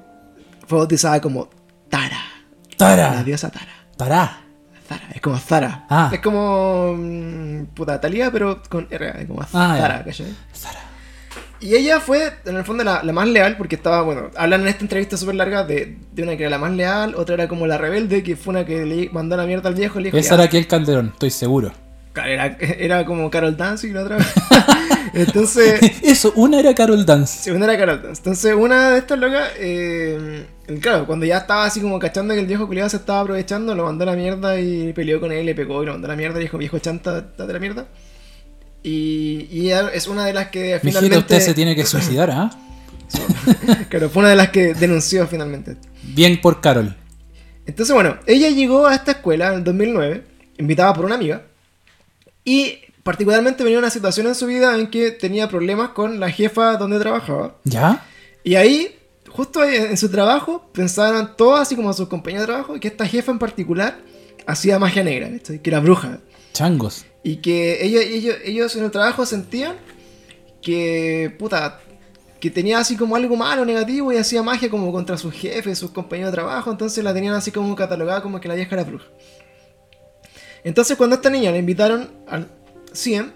fue 0.67 0.77
bautizada 0.79 1.21
como 1.21 1.49
Tara. 1.89 2.17
La 2.71 2.77
Tara. 2.77 3.23
diosa 3.23 3.49
Tara. 3.49 3.71
Tará. 3.97 4.39
Zara, 4.87 5.03
es 5.13 5.21
como 5.21 5.37
Zara. 5.37 5.85
Ah. 5.89 6.09
Es 6.11 6.19
como. 6.19 6.93
mm, 6.97 7.65
puta, 7.73 8.01
Talía, 8.01 8.31
pero 8.31 8.61
con 8.69 8.87
R, 8.89 9.13
es 9.21 9.27
como 9.27 9.41
Ah, 9.53 9.75
Zara. 9.79 10.03
¿cachai? 10.03 10.27
Zara. 10.53 10.79
Y 11.61 11.75
ella 11.75 12.01
fue, 12.01 12.33
en 12.43 12.57
el 12.57 12.65
fondo, 12.65 12.83
la, 12.83 13.01
la 13.03 13.13
más 13.13 13.25
leal, 13.25 13.55
porque 13.55 13.75
estaba, 13.75 14.01
bueno, 14.01 14.29
hablan 14.35 14.61
en 14.63 14.67
esta 14.67 14.81
entrevista 14.83 15.15
súper 15.15 15.35
larga 15.35 15.63
de, 15.63 15.97
de 16.11 16.23
una 16.23 16.35
que 16.35 16.43
era 16.43 16.49
la 16.49 16.57
más 16.57 16.71
leal, 16.73 17.15
otra 17.15 17.35
era 17.35 17.47
como 17.47 17.65
la 17.67 17.77
rebelde, 17.77 18.21
que 18.21 18.35
fue 18.35 18.51
una 18.51 18.65
que 18.65 18.85
le 18.85 19.09
mandó 19.13 19.37
la 19.37 19.45
mierda 19.45 19.69
al 19.69 19.75
viejo. 19.75 19.99
Le 19.99 20.05
dijo, 20.07 20.17
Esa 20.17 20.33
era 20.35 20.43
aquel 20.43 20.67
Calderón, 20.67 21.11
estoy 21.13 21.29
seguro. 21.29 21.71
Era, 22.15 22.57
era 22.59 23.05
como 23.05 23.31
Carol 23.31 23.55
Dance 23.55 23.87
y 23.87 23.93
la 23.93 24.03
otra. 24.03 24.17
Entonces, 25.13 25.79
Eso, 26.03 26.33
una 26.35 26.59
era 26.59 26.75
Carol 26.75 27.05
Dance. 27.05 27.43
sí, 27.43 27.51
una 27.51 27.65
era 27.65 27.77
Carol 27.77 28.01
Dance. 28.03 28.19
Entonces, 28.19 28.53
una 28.55 28.89
de 28.91 28.97
estas 28.99 29.17
locas, 29.19 29.49
eh, 29.57 30.45
claro, 30.79 31.05
cuando 31.05 31.25
ya 31.25 31.37
estaba 31.37 31.65
así 31.65 31.81
como 31.81 31.99
cachando 31.99 32.33
que 32.33 32.39
el 32.39 32.47
viejo 32.47 32.67
culiado 32.67 32.89
se 32.89 32.97
estaba 32.97 33.21
aprovechando, 33.21 33.75
lo 33.75 33.85
mandó 33.85 34.03
a 34.03 34.07
la 34.07 34.15
mierda 34.15 34.59
y 34.59 34.93
peleó 34.93 35.19
con 35.19 35.31
él, 35.31 35.45
le 35.45 35.55
pegó 35.55 35.83
y 35.83 35.85
lo 35.85 35.93
mandó 35.93 36.07
a 36.07 36.11
la 36.11 36.15
mierda 36.15 36.39
y 36.39 36.43
dijo, 36.43 36.57
viejo 36.57 36.79
chanta, 36.79 37.21
date 37.37 37.53
la 37.53 37.59
mierda. 37.59 37.87
Y, 38.83 39.47
y 39.49 39.71
es 39.71 40.07
una 40.07 40.25
de 40.25 40.33
las 40.33 40.47
que 40.47 40.79
Mijito, 40.83 40.99
finalmente... 40.99 41.17
usted 41.19 41.39
se 41.39 41.53
tiene 41.53 41.75
que 41.75 41.85
suicidar, 41.85 42.31
¿ah? 42.31 42.51
claro, 43.89 44.09
fue 44.09 44.21
una 44.21 44.29
de 44.29 44.35
las 44.35 44.49
que 44.49 44.73
denunció 44.73 45.27
finalmente. 45.27 45.77
Bien 46.03 46.39
por 46.41 46.61
Carol. 46.61 46.95
Entonces, 47.65 47.93
bueno, 47.93 48.17
ella 48.25 48.49
llegó 48.49 48.87
a 48.87 48.95
esta 48.95 49.11
escuela 49.11 49.49
en 49.49 49.53
el 49.55 49.63
2009, 49.63 50.23
invitada 50.57 50.93
por 50.93 51.05
una 51.05 51.15
amiga, 51.15 51.43
y 52.43 52.79
particularmente 53.03 53.63
venía 53.63 53.79
una 53.79 53.89
situación 53.89 54.27
en 54.27 54.35
su 54.35 54.47
vida 54.47 54.77
en 54.77 54.87
que 54.87 55.11
tenía 55.11 55.47
problemas 55.47 55.89
con 55.89 56.19
la 56.19 56.29
jefa 56.29 56.77
donde 56.77 56.99
trabajaba. 56.99 57.55
¿Ya? 57.63 58.05
Y 58.43 58.55
ahí, 58.55 58.95
justo 59.33 59.63
en 59.63 59.97
su 59.97 60.09
trabajo, 60.09 60.69
pensaban 60.73 61.35
todos, 61.35 61.59
así 61.59 61.75
como 61.75 61.91
sus 61.93 62.07
compañeros 62.07 62.47
de 62.47 62.53
trabajo, 62.53 62.79
que 62.79 62.87
esta 62.87 63.05
jefa 63.07 63.31
en 63.31 63.39
particular 63.39 63.97
hacía 64.45 64.77
magia 64.79 65.03
negra, 65.03 65.29
¿cachai? 65.31 65.59
que 65.59 65.69
era 65.69 65.79
bruja. 65.79 66.19
Changos. 66.53 67.05
Y 67.23 67.37
que 67.37 67.83
ellos, 67.83 68.03
ellos, 68.03 68.35
ellos 68.45 68.75
en 68.75 68.83
el 68.83 68.91
trabajo 68.91 69.25
sentían 69.25 69.75
que, 70.61 71.35
puta, 71.39 71.79
que 72.39 72.51
tenía 72.51 72.77
así 72.77 72.95
como 72.95 73.15
algo 73.15 73.35
malo, 73.35 73.65
negativo, 73.65 74.13
y 74.13 74.17
hacía 74.17 74.43
magia 74.43 74.69
como 74.69 74.91
contra 74.91 75.17
sus 75.17 75.33
jefes, 75.33 75.79
sus 75.79 75.91
compañeros 75.91 76.31
de 76.31 76.35
trabajo, 76.35 76.69
entonces 76.69 77.03
la 77.03 77.13
tenían 77.13 77.33
así 77.33 77.51
como 77.51 77.75
catalogada 77.75 78.21
como 78.21 78.39
que 78.39 78.47
la 78.47 78.55
vieja 78.55 78.75
era 78.75 78.83
bruja. 78.83 79.07
Entonces 80.63 80.95
cuando 80.95 81.15
a 81.15 81.17
esta 81.17 81.29
niña 81.29 81.51
la 81.51 81.57
invitaron 81.57 82.11
al 82.27 82.49
CIEM, 82.93 83.31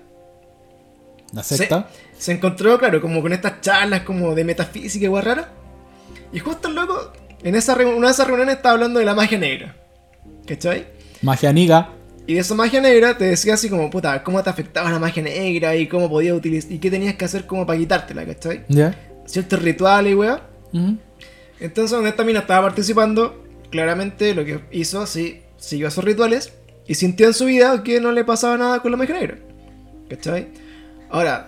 La 1.34 1.44
se, 1.44 1.58
secta. 1.58 1.90
se 2.18 2.34
encontró, 2.34 2.78
claro, 2.78 3.02
como 3.02 3.22
con 3.22 3.34
estas 3.34 3.62
charlas 3.62 4.02
como 4.02 4.36
de 4.36 4.44
metafísica 4.44 5.06
y 5.08 5.22
rara. 5.22 5.54
Y 6.32 6.40
justo 6.40 6.68
el 6.68 6.76
loco, 6.76 7.14
en 7.44 7.56
esa 7.56 7.76
una 7.76 8.08
de 8.08 8.14
esas 8.14 8.28
reuniones 8.28 8.56
estaba 8.56 8.74
hablando 8.74 9.00
de 9.00 9.06
la 9.06 9.16
magia 9.16 9.38
negra. 9.38 9.76
¿Cachai? 10.46 10.88
Magia 11.22 11.52
niga. 11.54 11.94
Y 12.26 12.34
de 12.34 12.42
esa 12.42 12.56
magia 12.56 12.82
negra 12.82 13.18
te 13.18 13.26
decía 13.26 13.54
así 13.54 13.70
como, 13.70 13.90
puta, 13.90 14.22
cómo 14.24 14.44
te 14.44 14.50
afectaba 14.50 14.92
la 14.92 15.00
magia 15.00 15.24
negra 15.24 15.76
y 15.76 15.88
cómo 15.88 16.10
podías 16.10 16.36
utilizar 16.36 16.72
y 16.72 16.80
qué 16.80 16.92
tenías 16.92 17.16
que 17.16 17.26
hacer 17.26 17.46
como 17.46 17.66
para 17.66 17.80
quitártela, 17.80 18.26
¿cachai? 18.26 18.66
¿Ya? 18.68 18.94
Ciertos 19.26 19.62
rituales 19.62 20.12
y 20.12 20.16
weá. 20.16 20.42
Entonces, 21.60 21.92
donde 21.92 22.10
esta 22.10 22.26
mina 22.26 22.40
estaba 22.40 22.68
participando, 22.68 23.46
claramente 23.72 24.36
lo 24.36 24.44
que 24.44 24.60
hizo, 24.72 25.08
sí, 25.08 25.42
siguió 25.58 25.88
esos 25.88 26.04
rituales 26.04 26.54
y 26.86 26.96
sintió 26.96 27.28
en 27.28 27.34
su 27.34 27.46
vida 27.46 27.82
que 27.84 28.02
no 28.02 28.12
le 28.12 28.26
pasaba 28.26 28.58
nada 28.58 28.82
con 28.82 28.92
la 28.92 28.98
magia 28.98 29.16
negra. 29.16 29.38
¿Cachai? 30.10 30.50
Ahora, 31.10 31.48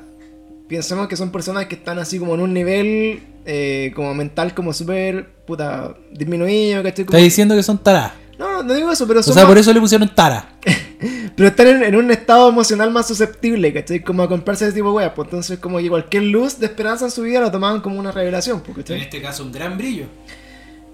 pensemos 0.69 1.09
que 1.09 1.17
son 1.17 1.31
personas 1.31 1.65
que 1.65 1.75
están 1.75 1.99
así 1.99 2.19
como 2.19 2.35
en 2.35 2.41
un 2.41 2.53
nivel 2.53 3.21
eh, 3.45 3.91
como 3.95 4.13
mental 4.13 4.53
como 4.53 4.73
súper, 4.73 5.29
puta, 5.45 5.95
disminuido, 6.11 6.83
¿cachai? 6.83 7.05
Como- 7.05 7.17
Estás 7.17 7.23
diciendo 7.23 7.55
que 7.55 7.63
son 7.63 7.77
taras. 7.83 8.13
No, 8.37 8.63
no 8.63 8.73
digo 8.73 8.91
eso, 8.91 9.05
pero 9.07 9.19
O 9.19 9.23
son 9.23 9.33
sea, 9.33 9.43
más- 9.43 9.49
por 9.49 9.57
eso 9.57 9.73
le 9.73 9.79
pusieron 9.81 10.13
tara. 10.15 10.53
Pero 11.35 11.47
están 11.47 11.67
en, 11.67 11.83
en 11.83 11.95
un 11.95 12.11
estado 12.11 12.49
emocional 12.49 12.91
más 12.91 13.07
susceptible, 13.07 13.71
¿cachai? 13.71 14.01
Como 14.03 14.23
a 14.23 14.27
comprarse 14.27 14.65
ese 14.65 14.73
tipo 14.73 14.89
de 14.89 14.95
weas. 14.95 15.13
Pues 15.15 15.27
entonces, 15.27 15.57
como 15.59 15.77
que 15.77 15.87
cualquier 15.87 16.23
luz 16.23 16.59
de 16.59 16.65
esperanza 16.65 17.05
en 17.05 17.11
su 17.11 17.21
vida 17.21 17.39
la 17.39 17.49
tomaban 17.49 17.79
como 17.79 17.97
una 17.97 18.11
revelación, 18.11 18.59
pues, 18.61 18.77
¿cachai? 18.79 18.99
este 19.01 19.21
caso, 19.21 19.43
un 19.43 19.53
gran 19.53 19.77
brillo. 19.77 20.05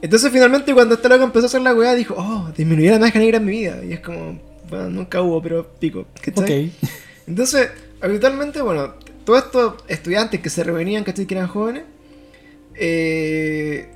Entonces, 0.03 0.31
finalmente, 0.31 0.71
cuando 0.75 0.93
este 0.95 1.09
loco 1.09 1.23
empezó 1.23 1.45
a 1.45 1.47
hacer 1.47 1.61
la 1.61 1.73
wea, 1.73 1.95
dijo, 1.95 2.13
oh, 2.15 2.51
disminuir 2.55 2.91
la 2.91 2.99
magia 2.99 3.19
negra 3.19 3.37
en 3.37 3.45
mi 3.45 3.51
vida. 3.53 3.79
Y 3.83 3.93
es 3.93 4.01
como, 4.01 4.39
bueno, 4.69 4.89
nunca 4.91 5.19
hubo, 5.21 5.41
pero 5.41 5.67
pico, 5.79 6.05
¿cachai? 6.21 6.67
Ok. 6.67 6.87
Entonces, 7.27 7.69
habitualmente, 8.01 8.61
bueno, 8.61 8.93
todos 9.23 9.45
estos 9.45 9.73
estudiantes 9.87 10.41
que 10.41 10.49
se 10.51 10.63
reunían, 10.63 11.03
¿cachai? 11.03 11.25
Que 11.25 11.33
eran 11.33 11.47
jóvenes, 11.47 11.83
eh, 12.77 13.89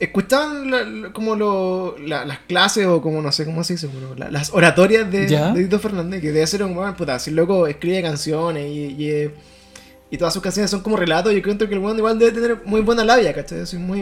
escuchaban 0.00 0.70
la- 0.70 0.82
la- 0.84 1.12
como 1.12 1.36
lo- 1.36 1.96
la- 1.98 2.24
las 2.24 2.40
clases 2.40 2.86
o 2.86 3.00
como 3.00 3.22
no 3.22 3.32
sé 3.32 3.44
cómo 3.44 3.64
se 3.64 3.74
dice, 3.74 3.88
las 4.30 4.52
oratorias 4.52 5.10
de, 5.10 5.26
de 5.54 5.62
Tito 5.64 5.78
Fernández, 5.78 6.20
que 6.20 6.32
debe 6.32 6.46
ser 6.46 6.62
un 6.64 6.76
weón, 6.76 6.94
puta, 6.96 7.18
si 7.18 7.30
el 7.30 7.36
loco 7.36 7.66
escribe 7.66 8.02
canciones 8.02 8.66
y, 8.70 8.94
y, 9.02 9.10
eh, 9.10 9.30
y 10.10 10.18
todas 10.18 10.34
sus 10.34 10.42
canciones 10.42 10.70
son 10.70 10.80
como 10.80 10.96
relatos, 10.96 11.32
yo 11.32 11.40
creo 11.42 11.56
que 11.58 11.64
el 11.64 11.78
weón 11.78 11.96
igual 11.98 12.18
debe 12.18 12.32
tener 12.32 12.62
muy 12.64 12.80
buena 12.80 13.04
labia, 13.04 13.32
¿cachai? 13.34 13.60
Es 13.60 13.74
muy, 13.74 14.00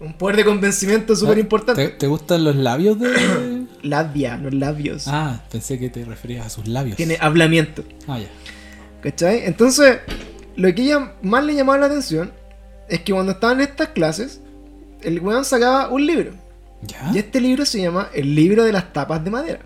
un 0.00 0.14
poder 0.18 0.36
de 0.36 0.44
convencimiento 0.44 1.14
súper 1.16 1.38
importante. 1.38 1.88
¿Te, 1.88 1.94
te 1.96 2.06
gustan 2.06 2.44
los 2.44 2.56
labios 2.56 2.98
de.? 2.98 3.66
Labia, 3.82 4.36
no 4.36 4.50
labios. 4.50 5.04
ah, 5.06 5.44
pensé 5.52 5.78
que 5.78 5.88
te 5.88 6.04
referías 6.04 6.46
a 6.46 6.50
sus 6.50 6.66
labios. 6.66 6.96
Tiene 6.96 7.16
hablamiento. 7.20 7.84
Ah, 8.08 8.18
ya. 8.18 8.26
¿Cachai? 9.02 9.44
Entonces, 9.46 9.98
lo 10.56 10.74
que 10.74 10.82
ella 10.82 11.12
más 11.22 11.44
le 11.44 11.54
llamaba 11.54 11.78
la 11.78 11.86
atención 11.86 12.32
es 12.88 13.00
que 13.00 13.12
cuando 13.12 13.32
estaban 13.32 13.60
en 13.60 13.68
estas 13.68 13.88
clases, 13.88 14.40
el 15.02 15.20
weón 15.20 15.44
sacaba 15.44 15.88
un 15.88 16.06
libro. 16.06 16.32
¿Ya? 16.82 17.10
Y 17.12 17.18
este 17.18 17.40
libro 17.40 17.66
se 17.66 17.80
llama 17.80 18.08
El 18.14 18.34
libro 18.34 18.64
de 18.64 18.72
las 18.72 18.92
tapas 18.92 19.22
de 19.24 19.30
madera. 19.30 19.60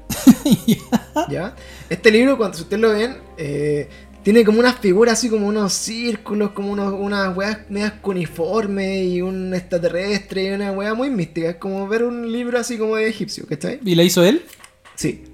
¿Ya? 1.28 1.54
Este 1.88 2.10
libro, 2.10 2.36
cuando 2.36 2.56
si 2.56 2.62
ustedes 2.62 2.80
lo 2.80 2.90
ven, 2.90 3.16
eh, 3.36 3.88
tiene 4.22 4.44
como 4.44 4.60
unas 4.60 4.78
figuras 4.78 5.18
así 5.18 5.28
como 5.28 5.46
unos 5.46 5.72
círculos, 5.72 6.52
como 6.52 6.72
unos, 6.72 6.94
unas 6.96 7.36
weas 7.36 7.58
medias 7.68 7.94
cuniformes 8.00 9.06
y 9.06 9.20
un 9.20 9.52
extraterrestre 9.52 10.44
y 10.44 10.50
una 10.50 10.72
wea 10.72 10.94
muy 10.94 11.10
mística. 11.10 11.50
Es 11.50 11.56
como 11.56 11.86
ver 11.88 12.04
un 12.04 12.30
libro 12.30 12.58
así 12.58 12.78
como 12.78 12.96
de 12.96 13.08
egipcio, 13.08 13.46
¿cachai? 13.46 13.80
¿Y 13.84 13.94
la 13.94 14.04
hizo 14.04 14.24
él? 14.24 14.44
Sí. 14.94 15.24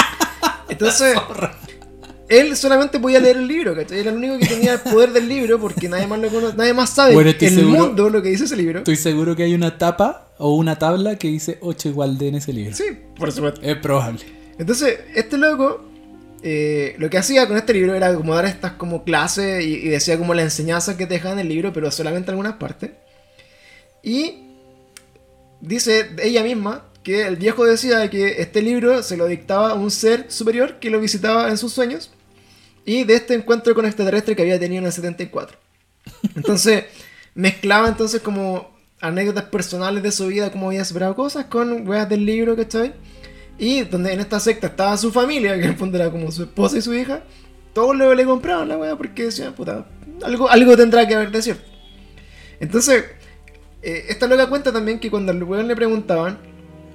Entonces, 0.68 1.16
él 2.30 2.56
solamente 2.56 3.00
podía 3.00 3.18
leer 3.18 3.38
el 3.38 3.48
libro, 3.48 3.74
¿cachai? 3.74 3.98
Era 3.98 4.10
el 4.12 4.16
único 4.16 4.38
que 4.38 4.46
tenía 4.46 4.74
el 4.74 4.80
poder 4.80 5.12
del 5.12 5.28
libro 5.28 5.58
porque 5.58 5.88
nadie 5.88 6.06
más 6.06 6.20
lo 6.20 6.28
conoce, 6.28 6.56
nadie 6.56 6.72
más 6.72 6.90
sabe 6.90 7.12
Bueno, 7.12 7.32
en 7.38 7.58
el 7.58 7.66
mundo 7.66 8.08
lo 8.08 8.22
que 8.22 8.28
dice 8.28 8.44
ese 8.44 8.56
libro. 8.56 8.78
Estoy 8.78 8.94
seguro 8.94 9.34
que 9.34 9.42
hay 9.42 9.52
una 9.52 9.76
tapa 9.78 10.28
o 10.38 10.54
una 10.54 10.78
tabla 10.78 11.16
que 11.16 11.26
dice 11.26 11.58
8 11.60 11.88
igual 11.88 12.18
de 12.18 12.28
en 12.28 12.34
ese 12.36 12.52
libro. 12.52 12.74
Sí, 12.76 12.84
por 13.18 13.32
supuesto. 13.32 13.60
Es 13.62 13.76
probable. 13.78 14.20
Entonces, 14.58 15.00
este 15.16 15.38
loco, 15.38 15.84
eh, 16.44 16.94
lo 16.98 17.10
que 17.10 17.18
hacía 17.18 17.48
con 17.48 17.56
este 17.56 17.74
libro 17.74 17.94
era 17.94 18.14
como 18.14 18.32
dar 18.32 18.44
estas 18.44 18.72
como 18.74 19.02
clases 19.02 19.64
y, 19.64 19.74
y 19.74 19.88
decía 19.88 20.16
como 20.16 20.32
la 20.32 20.42
enseñanza 20.42 20.96
que 20.96 21.06
te 21.06 21.14
dejaban 21.14 21.40
en 21.40 21.46
el 21.46 21.52
libro, 21.52 21.72
pero 21.72 21.90
solamente 21.90 22.30
en 22.30 22.34
algunas 22.34 22.58
partes. 22.58 22.92
Y 24.04 24.44
dice 25.60 26.10
ella 26.22 26.44
misma 26.44 26.84
que 27.02 27.26
el 27.26 27.34
viejo 27.34 27.64
decía 27.64 28.08
que 28.08 28.40
este 28.40 28.62
libro 28.62 29.02
se 29.02 29.16
lo 29.16 29.26
dictaba 29.26 29.72
a 29.72 29.74
un 29.74 29.90
ser 29.90 30.26
superior 30.30 30.78
que 30.78 30.90
lo 30.90 31.00
visitaba 31.00 31.48
en 31.48 31.58
sus 31.58 31.72
sueños 31.72 32.12
y 32.90 33.04
de 33.04 33.14
este 33.14 33.34
encuentro 33.34 33.72
con 33.72 33.86
extraterrestre 33.86 34.34
que 34.34 34.42
había 34.42 34.58
tenido 34.58 34.80
en 34.80 34.86
el 34.86 34.92
74. 34.92 35.56
Entonces, 36.34 36.86
mezclaba 37.36 37.86
entonces 37.86 38.20
como 38.20 38.68
anécdotas 39.00 39.44
personales 39.44 40.02
de 40.02 40.10
su 40.10 40.26
vida, 40.26 40.50
cómo 40.50 40.66
había 40.66 40.84
superado 40.84 41.14
cosas, 41.14 41.44
con 41.44 41.86
weas 41.88 42.08
del 42.08 42.26
libro, 42.26 42.56
¿cachai? 42.56 42.92
Y 43.58 43.82
donde 43.82 44.12
en 44.12 44.18
esta 44.18 44.40
secta 44.40 44.66
estaba 44.66 44.96
su 44.96 45.12
familia, 45.12 45.54
que 45.54 45.66
en 45.66 45.70
el 45.70 45.76
fondo 45.76 45.98
era 45.98 46.10
como 46.10 46.32
su 46.32 46.42
esposa 46.42 46.78
y 46.78 46.82
su 46.82 46.92
hija, 46.92 47.22
todos 47.74 47.94
luego 47.94 48.12
le 48.12 48.24
compraban 48.24 48.66
la 48.66 48.76
wea 48.76 48.96
porque 48.96 49.26
decían, 49.26 49.54
puta, 49.54 49.86
algo, 50.24 50.50
algo 50.50 50.76
tendrá 50.76 51.06
que 51.06 51.14
haber 51.14 51.30
de 51.30 51.42
cierto. 51.42 51.70
Entonces, 52.58 53.04
eh, 53.82 54.06
esta 54.08 54.26
loca 54.26 54.48
cuenta 54.48 54.72
también 54.72 54.98
que 54.98 55.12
cuando 55.12 55.30
al 55.30 55.40
weón 55.44 55.68
le 55.68 55.76
preguntaban, 55.76 56.38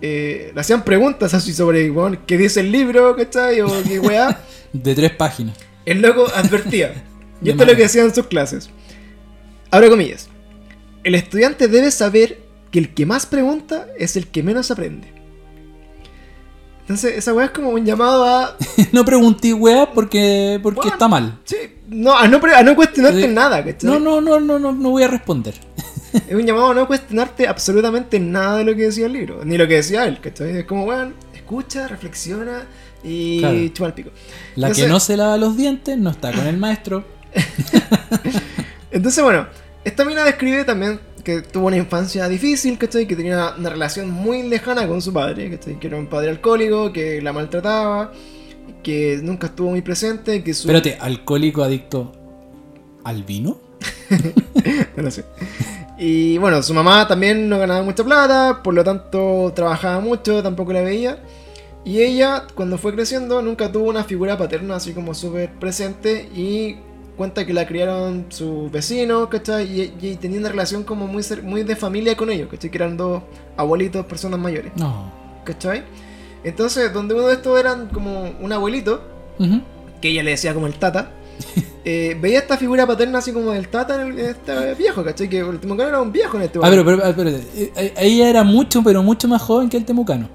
eh, 0.01 0.51
le 0.53 0.59
hacían 0.59 0.83
preguntas 0.83 1.33
así 1.33 1.53
sobre, 1.53 1.89
weón, 1.89 2.19
qué 2.27 2.37
dice 2.37 2.59
el 2.59 2.73
libro, 2.73 3.15
¿cachai? 3.15 3.61
O 3.61 3.71
qué 3.87 3.97
weá. 3.97 4.41
De 4.73 4.93
tres 4.93 5.11
páginas. 5.11 5.64
El 5.85 6.01
loco 6.01 6.27
advertía. 6.33 6.93
Y 7.41 7.49
esto 7.49 7.63
es 7.63 7.69
lo 7.69 7.75
que 7.75 7.85
hacían 7.85 8.05
en 8.05 8.15
sus 8.15 8.27
clases. 8.27 8.69
Abro 9.69 9.89
comillas. 9.89 10.29
El 11.03 11.15
estudiante 11.15 11.67
debe 11.67 11.91
saber 11.91 12.39
que 12.71 12.79
el 12.79 12.93
que 12.93 13.05
más 13.05 13.25
pregunta 13.25 13.87
es 13.99 14.15
el 14.15 14.27
que 14.27 14.41
menos 14.41 14.71
aprende. 14.71 15.13
Entonces, 16.81 17.17
esa 17.17 17.33
weá 17.33 17.47
es 17.47 17.51
como 17.51 17.69
un 17.69 17.85
llamado 17.85 18.23
a. 18.23 18.55
no 18.93 19.03
pregunté 19.03 19.53
weá 19.53 19.91
porque, 19.91 20.59
porque 20.63 20.79
Bueno. 20.81 20.93
está 20.93 21.07
mal. 21.07 21.39
Sí, 21.43 21.57
no, 21.89 22.15
a 22.17 22.27
no, 22.27 22.39
a 22.55 22.63
no 22.63 22.75
cuestionarte 22.75 23.23
Sí. 23.23 23.27
nada, 23.27 23.63
¿cachai? 23.63 23.89
No, 23.89 23.99
no, 23.99 24.21
no, 24.21 24.39
no, 24.39 24.59
no, 24.59 24.71
no 24.71 24.89
voy 24.91 25.03
a 25.03 25.07
responder. 25.07 25.53
Es 26.29 26.33
un 26.33 26.45
llamado 26.45 26.71
a 26.71 26.73
no 26.73 26.87
cuestionarte 26.87 27.47
absolutamente 27.47 28.17
nada 28.19 28.59
de 28.59 28.63
lo 28.63 28.73
que 28.75 28.83
decía 28.83 29.07
el 29.07 29.13
libro, 29.13 29.43
ni 29.43 29.57
lo 29.57 29.67
que 29.67 29.75
decía 29.75 30.05
él, 30.05 30.21
¿cachai? 30.21 30.59
Es 30.59 30.65
como, 30.65 30.85
weón, 30.85 31.13
escucha, 31.33 31.89
reflexiona 31.89 32.65
y 33.05 33.39
Claro. 33.39 33.55
el 33.55 33.93
pico. 33.93 34.09
La 34.55 34.67
Entonces- 34.67 34.83
que 34.85 34.89
no 34.89 34.99
se 34.99 35.15
lava 35.17 35.37
los 35.37 35.55
dientes 35.55 35.97
no 35.97 36.09
está 36.09 36.31
con 36.33 36.47
el 36.47 36.57
maestro. 36.57 37.05
Entonces, 38.91 39.23
bueno, 39.23 39.47
esta 39.83 40.05
mina 40.05 40.23
describe 40.23 40.63
también 40.63 40.99
que 41.23 41.41
tuvo 41.41 41.67
una 41.67 41.77
infancia 41.77 42.27
difícil, 42.29 42.77
¿cachai? 42.77 43.07
Que 43.07 43.15
tenía 43.15 43.53
una 43.57 43.69
relación 43.69 44.09
muy 44.11 44.43
lejana 44.43 44.87
con 44.87 45.01
su 45.01 45.11
padre, 45.11 45.49
¿cachai? 45.51 45.79
Que 45.79 45.87
era 45.87 45.97
un 45.97 46.07
padre 46.07 46.29
alcohólico, 46.29 46.93
que 46.93 47.21
la 47.21 47.33
maltrataba, 47.33 48.11
que 48.83 49.19
nunca 49.23 49.47
estuvo 49.47 49.71
muy 49.71 49.81
presente, 49.81 50.43
que 50.43 50.53
su... 50.53 50.67
Espérate, 50.67 50.97
alcohólico 50.99 51.63
adicto 51.63 52.11
al 53.03 53.23
vino. 53.23 53.59
No 54.95 55.03
lo 55.03 55.11
sé. 55.11 55.25
Y 55.97 56.37
bueno, 56.37 56.61
su 56.61 56.73
mamá 56.73 57.07
también 57.07 57.49
no 57.49 57.57
ganaba 57.57 57.81
mucha 57.83 58.03
plata, 58.03 58.61
por 58.63 58.73
lo 58.73 58.83
tanto 58.83 59.51
trabajaba 59.55 59.99
mucho, 59.99 60.43
tampoco 60.43 60.73
la 60.73 60.81
veía. 60.81 61.17
Y 61.85 62.01
ella, 62.01 62.43
cuando 62.55 62.77
fue 62.79 62.93
creciendo, 62.95 63.41
nunca 63.43 63.71
tuvo 63.71 63.89
una 63.89 64.03
figura 64.03 64.37
paterna 64.37 64.75
así 64.75 64.91
como 64.93 65.13
súper 65.13 65.51
presente 65.53 66.27
y 66.35 66.77
cuenta 67.15 67.45
que 67.45 67.53
la 67.53 67.65
criaron 67.67 68.25
sus 68.29 68.71
vecinos, 68.71 69.27
¿cachai? 69.29 69.81
Y, 69.81 69.93
y 70.01 70.15
tenía 70.15 70.39
una 70.39 70.49
relación 70.49 70.83
como 70.83 71.05
muy, 71.07 71.23
muy 71.43 71.63
de 71.63 71.75
familia 71.75 72.17
con 72.17 72.31
ellos, 72.31 72.49
¿cachai? 72.49 72.71
Que 72.71 72.77
eran 72.79 72.97
dos 72.97 73.21
abuelitos, 73.55 74.05
personas 74.07 74.39
mayores, 74.39 74.71
No. 74.75 75.11
¿cachai? 75.45 75.83
Entonces, 76.43 76.91
donde 76.91 77.13
uno 77.13 77.27
de 77.27 77.35
estos 77.35 77.59
eran 77.59 77.87
como 77.89 78.31
un 78.41 78.51
abuelito, 78.51 79.01
que 80.01 80.09
ella 80.09 80.23
le 80.23 80.31
decía 80.31 80.53
como 80.55 80.65
el 80.67 80.73
tata, 80.73 81.11
eh, 81.85 82.17
veía 82.19 82.39
esta 82.39 82.57
figura 82.57 82.87
paterna 82.87 83.19
así 83.19 83.31
como 83.31 83.51
del 83.51 83.67
tata 83.69 83.95
en, 84.01 84.07
el- 84.11 84.19
en 84.19 84.25
este 84.31 84.73
viejo, 84.73 85.03
¿cachai? 85.03 85.29
Que 85.29 85.39
el 85.39 85.59
Temucano 85.59 85.89
era 85.89 86.01
un 86.01 86.11
viejo 86.11 86.37
en 86.37 86.43
este 86.43 86.59
Ah, 86.59 86.67
pero, 86.69 86.83
momento. 86.83 87.03
pero, 87.15 87.15
pero, 87.15 87.29
eh, 87.37 87.71
eh, 87.75 87.93
ella 87.97 88.29
era 88.29 88.43
mucho, 88.43 88.81
pero 88.83 89.03
mucho 89.03 89.27
más 89.27 89.41
joven 89.41 89.69
que 89.69 89.77
el 89.77 89.85
temucano. 89.85 90.29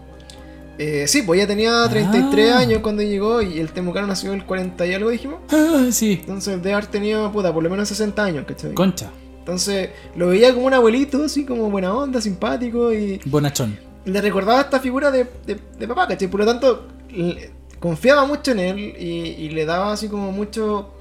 Eh, 0.83 1.07
sí, 1.07 1.21
pues 1.23 1.39
ella 1.39 1.47
tenía 1.47 1.87
33 1.91 2.53
Ah. 2.53 2.59
años 2.61 2.79
cuando 2.81 3.03
llegó 3.03 3.43
y 3.43 3.59
el 3.61 3.71
Temucano 3.71 4.07
nació 4.07 4.33
el 4.33 4.47
40 4.47 4.87
y 4.87 4.95
algo, 4.95 5.11
dijimos. 5.11 5.41
Ah, 5.51 5.89
sí, 5.93 6.19
Entonces 6.21 6.57
debe 6.63 6.73
haber 6.73 6.87
tenido, 6.87 7.31
puta, 7.31 7.53
por 7.53 7.63
lo 7.63 7.69
menos 7.69 7.87
60 7.89 8.25
años, 8.25 8.45
¿cachai? 8.49 8.73
concha, 8.73 9.11
Entonces 9.41 9.91
lo 10.17 10.29
veía 10.29 10.55
como 10.55 10.67
un 10.67 10.73
abuelito, 10.73 11.25
así 11.25 11.45
como 11.45 11.69
buena 11.71 11.93
onda, 11.95 12.19
simpático 12.23 12.93
y 12.95 13.21
bonachón. 13.27 13.79
le 14.07 14.21
recordaba 14.23 14.63
esta 14.63 14.81
figura 14.81 15.11
de, 15.11 15.27
de, 15.47 15.59
de 15.79 15.87
papá, 15.89 16.09
¿cachai? 16.09 16.29
Por 16.29 16.41
lo 16.41 16.47
tanto, 16.47 16.87
le- 17.11 17.51
confiaba 17.79 18.25
mucho 18.25 18.53
en 18.53 18.61
él 18.61 18.79
y, 18.99 19.35
y 19.39 19.51
le 19.51 19.67
daba 19.67 19.93
así 19.93 20.09
como 20.09 20.33
mucho... 20.33 20.95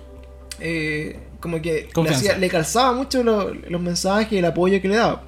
eh, 0.60 1.20
como 1.40 1.62
que 1.62 1.88
le, 1.96 2.10
hacía- 2.10 2.38
le 2.38 2.50
calzaba 2.50 2.92
mucho 2.92 3.24
lo- 3.24 3.54
los 3.54 3.82
mensajes 3.82 4.34
y 4.34 4.38
el 4.40 4.46
apoyo 4.46 4.82
que 4.82 4.90
le 4.90 4.96
daba. 4.98 5.24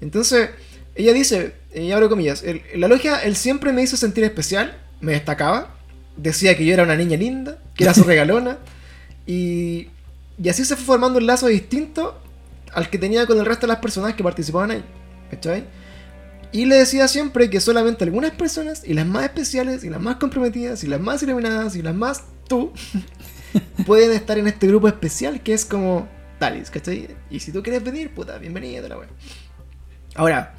Entonces, 0.00 0.48
ella 0.94 1.12
dice, 1.12 1.54
y 1.74 1.90
abro 1.92 2.08
comillas, 2.08 2.42
"El- 2.42 2.62
la 2.76 2.88
logia, 2.88 3.18
él 3.22 3.36
siempre 3.36 3.72
me 3.72 3.82
hizo 3.82 3.96
sentir 3.96 4.24
especial, 4.24 4.76
me 5.00 5.12
destacaba, 5.12 5.76
decía 6.16 6.56
que 6.56 6.64
yo 6.64 6.74
era 6.74 6.82
una 6.82 6.96
niña 6.96 7.16
linda, 7.16 7.58
que 7.74 7.84
era 7.84 7.94
su 7.94 8.04
regalona, 8.04 8.58
y, 9.26 9.88
y 10.42 10.48
así 10.48 10.64
se 10.64 10.76
fue 10.76 10.84
formando 10.84 11.18
un 11.18 11.26
lazo 11.26 11.46
distinto 11.46 12.20
al 12.72 12.88
que 12.90 12.98
tenía 12.98 13.26
con 13.26 13.38
el 13.38 13.46
resto 13.46 13.66
de 13.66 13.72
las 13.72 13.80
personas 13.82 14.14
que 14.14 14.22
participaban 14.24 14.70
ahí. 14.72 14.84
¿Cachai? 15.30 15.64
Y 16.52 16.64
le 16.64 16.74
decía 16.76 17.06
siempre 17.06 17.48
que 17.48 17.60
solamente 17.60 18.02
algunas 18.02 18.32
personas, 18.32 18.82
y 18.84 18.94
las 18.94 19.06
más 19.06 19.22
especiales, 19.24 19.84
y 19.84 19.90
las 19.90 20.00
más 20.00 20.16
comprometidas, 20.16 20.82
y 20.82 20.88
las 20.88 21.00
más 21.00 21.22
iluminadas, 21.22 21.76
y 21.76 21.82
las 21.82 21.94
más 21.94 22.24
tú, 22.48 22.72
pueden 23.86 24.12
estar 24.12 24.36
en 24.38 24.48
este 24.48 24.66
grupo 24.66 24.88
especial 24.88 25.40
que 25.42 25.52
es 25.54 25.64
como 25.64 26.08
Talis, 26.40 26.70
¿cachai? 26.70 27.08
Y 27.30 27.38
si 27.40 27.52
tú 27.52 27.62
quieres 27.62 27.84
venir, 27.84 28.12
puta, 28.12 28.38
bienvenida, 28.38 28.88
la 28.88 28.98
wea. 28.98 29.08
Ahora, 30.16 30.54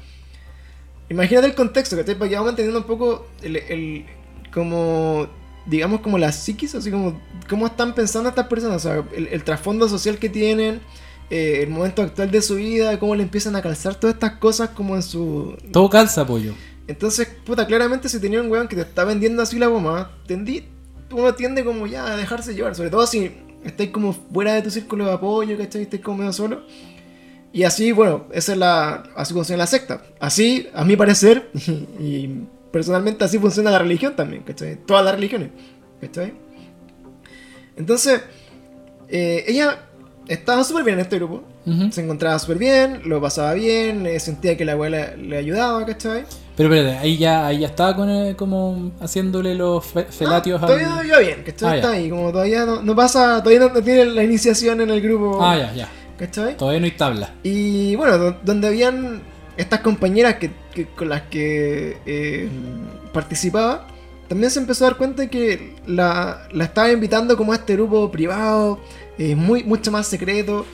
imagínate 1.12 1.46
el 1.46 1.54
contexto, 1.54 1.96
¿cachai? 1.96 2.16
Para 2.16 2.28
que 2.28 2.34
vamos 2.36 2.50
entendiendo 2.50 2.80
un 2.80 2.86
poco 2.86 3.26
el, 3.42 3.56
el- 3.56 4.04
como, 4.52 5.26
digamos, 5.66 6.00
como 6.00 6.18
la 6.18 6.30
psiquis, 6.32 6.74
así 6.74 6.90
como, 6.90 7.20
cómo 7.48 7.66
están 7.66 7.94
pensando 7.94 8.28
estas 8.28 8.46
personas, 8.48 8.84
o 8.84 8.88
sea, 8.88 9.04
el, 9.16 9.28
el 9.28 9.44
trasfondo 9.44 9.88
social 9.88 10.18
que 10.18 10.28
tienen, 10.28 10.80
eh, 11.30 11.60
el 11.62 11.70
momento 11.70 12.02
actual 12.02 12.30
de 12.30 12.42
su 12.42 12.56
vida, 12.56 12.98
cómo 12.98 13.14
le 13.14 13.22
empiezan 13.22 13.56
a 13.56 13.62
calzar 13.62 13.94
todas 13.94 14.14
estas 14.14 14.32
cosas 14.32 14.70
como 14.70 14.94
en 14.96 15.02
su... 15.02 15.56
Todo 15.72 15.88
calza, 15.88 16.26
pollo. 16.26 16.52
Entonces, 16.86 17.28
puta, 17.46 17.66
claramente 17.66 18.08
si 18.08 18.20
tenía 18.20 18.42
un 18.42 18.50
weón 18.50 18.68
que 18.68 18.76
te 18.76 18.82
está 18.82 19.04
vendiendo 19.04 19.40
así 19.42 19.58
la 19.58 19.68
bomba, 19.68 20.10
tendí, 20.26 20.64
uno 21.10 21.32
tiende 21.34 21.64
como 21.64 21.86
ya 21.86 22.06
a 22.12 22.16
dejarse 22.16 22.54
llevar, 22.54 22.74
sobre 22.74 22.90
todo 22.90 23.06
si 23.06 23.30
estáis 23.64 23.90
como 23.90 24.12
fuera 24.12 24.52
de 24.54 24.62
tu 24.62 24.70
círculo 24.70 25.06
de 25.06 25.12
apoyo, 25.12 25.56
¿cachai? 25.56 25.82
Estáis 25.82 26.02
como 26.02 26.18
medio 26.18 26.32
solo. 26.32 26.62
Y 27.52 27.64
así, 27.64 27.92
bueno, 27.92 28.24
esa 28.32 28.52
es 28.52 28.58
la, 28.58 29.02
así 29.14 29.34
funciona 29.34 29.62
la 29.64 29.66
secta. 29.66 30.02
Así, 30.20 30.68
a 30.74 30.84
mi 30.84 30.96
parecer, 30.96 31.50
y, 31.98 32.02
y 32.02 32.46
personalmente 32.70 33.24
así 33.24 33.38
funciona 33.38 33.70
la 33.70 33.78
religión 33.78 34.16
también, 34.16 34.42
¿cachai? 34.42 34.76
Todas 34.86 35.04
las 35.04 35.14
religiones, 35.14 35.50
¿cachai? 36.00 36.32
Entonces, 37.76 38.22
eh, 39.08 39.44
ella 39.48 39.78
estaba 40.28 40.64
súper 40.64 40.84
bien 40.84 40.94
en 40.98 41.02
este 41.02 41.16
grupo. 41.16 41.44
Se 41.92 42.00
encontraba 42.02 42.40
súper 42.40 42.58
bien, 42.58 43.02
lo 43.04 43.20
pasaba 43.20 43.54
bien, 43.54 44.04
eh, 44.04 44.18
sentía 44.18 44.56
que 44.56 44.64
la 44.64 44.72
abuela 44.72 45.14
le 45.16 45.36
ayudaba, 45.36 45.86
¿cachai? 45.86 46.24
Pero 46.56 46.74
espérate, 46.74 46.98
ahí 46.98 47.16
ya, 47.16 47.46
ahí 47.46 47.60
ya 47.60 47.68
estaba 47.68 47.94
con, 47.94 48.10
eh, 48.10 48.34
como 48.36 48.90
haciéndole 49.00 49.54
los 49.54 49.84
fe- 49.86 50.06
felatios 50.10 50.60
Ah, 50.60 50.66
al- 50.66 50.72
Todavía 50.80 51.06
iba 51.06 51.18
bien, 51.20 51.42
¿cachai? 51.46 51.68
Ah, 51.68 51.72
ya. 51.72 51.76
Está 51.76 51.90
ahí, 51.92 52.10
como 52.10 52.32
todavía 52.32 52.66
no, 52.66 52.82
no 52.82 52.96
pasa, 52.96 53.40
todavía 53.44 53.60
no, 53.68 53.74
no 53.74 53.80
tiene 53.80 54.06
la 54.06 54.24
iniciación 54.24 54.80
en 54.80 54.90
el 54.90 55.00
grupo, 55.00 55.38
Ah, 55.40 55.56
ya, 55.56 55.72
ya. 55.72 55.88
¿Cachai? 56.26 56.56
Todavía 56.56 56.80
no 56.80 56.86
hay 56.86 56.92
tabla. 56.92 57.34
Y 57.42 57.96
bueno, 57.96 58.16
do- 58.18 58.36
donde 58.44 58.68
habían 58.68 59.22
estas 59.56 59.80
compañeras 59.80 60.36
que, 60.36 60.50
que- 60.74 60.86
con 60.86 61.08
las 61.08 61.22
que 61.22 61.96
eh, 62.06 62.48
participaba, 63.12 63.86
también 64.28 64.50
se 64.50 64.60
empezó 64.60 64.84
a 64.84 64.88
dar 64.90 64.96
cuenta 64.98 65.28
que 65.28 65.74
la, 65.86 66.48
la 66.52 66.64
estaba 66.64 66.90
invitando 66.92 67.36
como 67.36 67.52
a 67.52 67.56
este 67.56 67.74
grupo 67.74 68.10
privado, 68.10 68.80
eh, 69.18 69.34
muy, 69.34 69.62
mucho 69.64 69.90
más 69.90 70.06
secreto. 70.06 70.64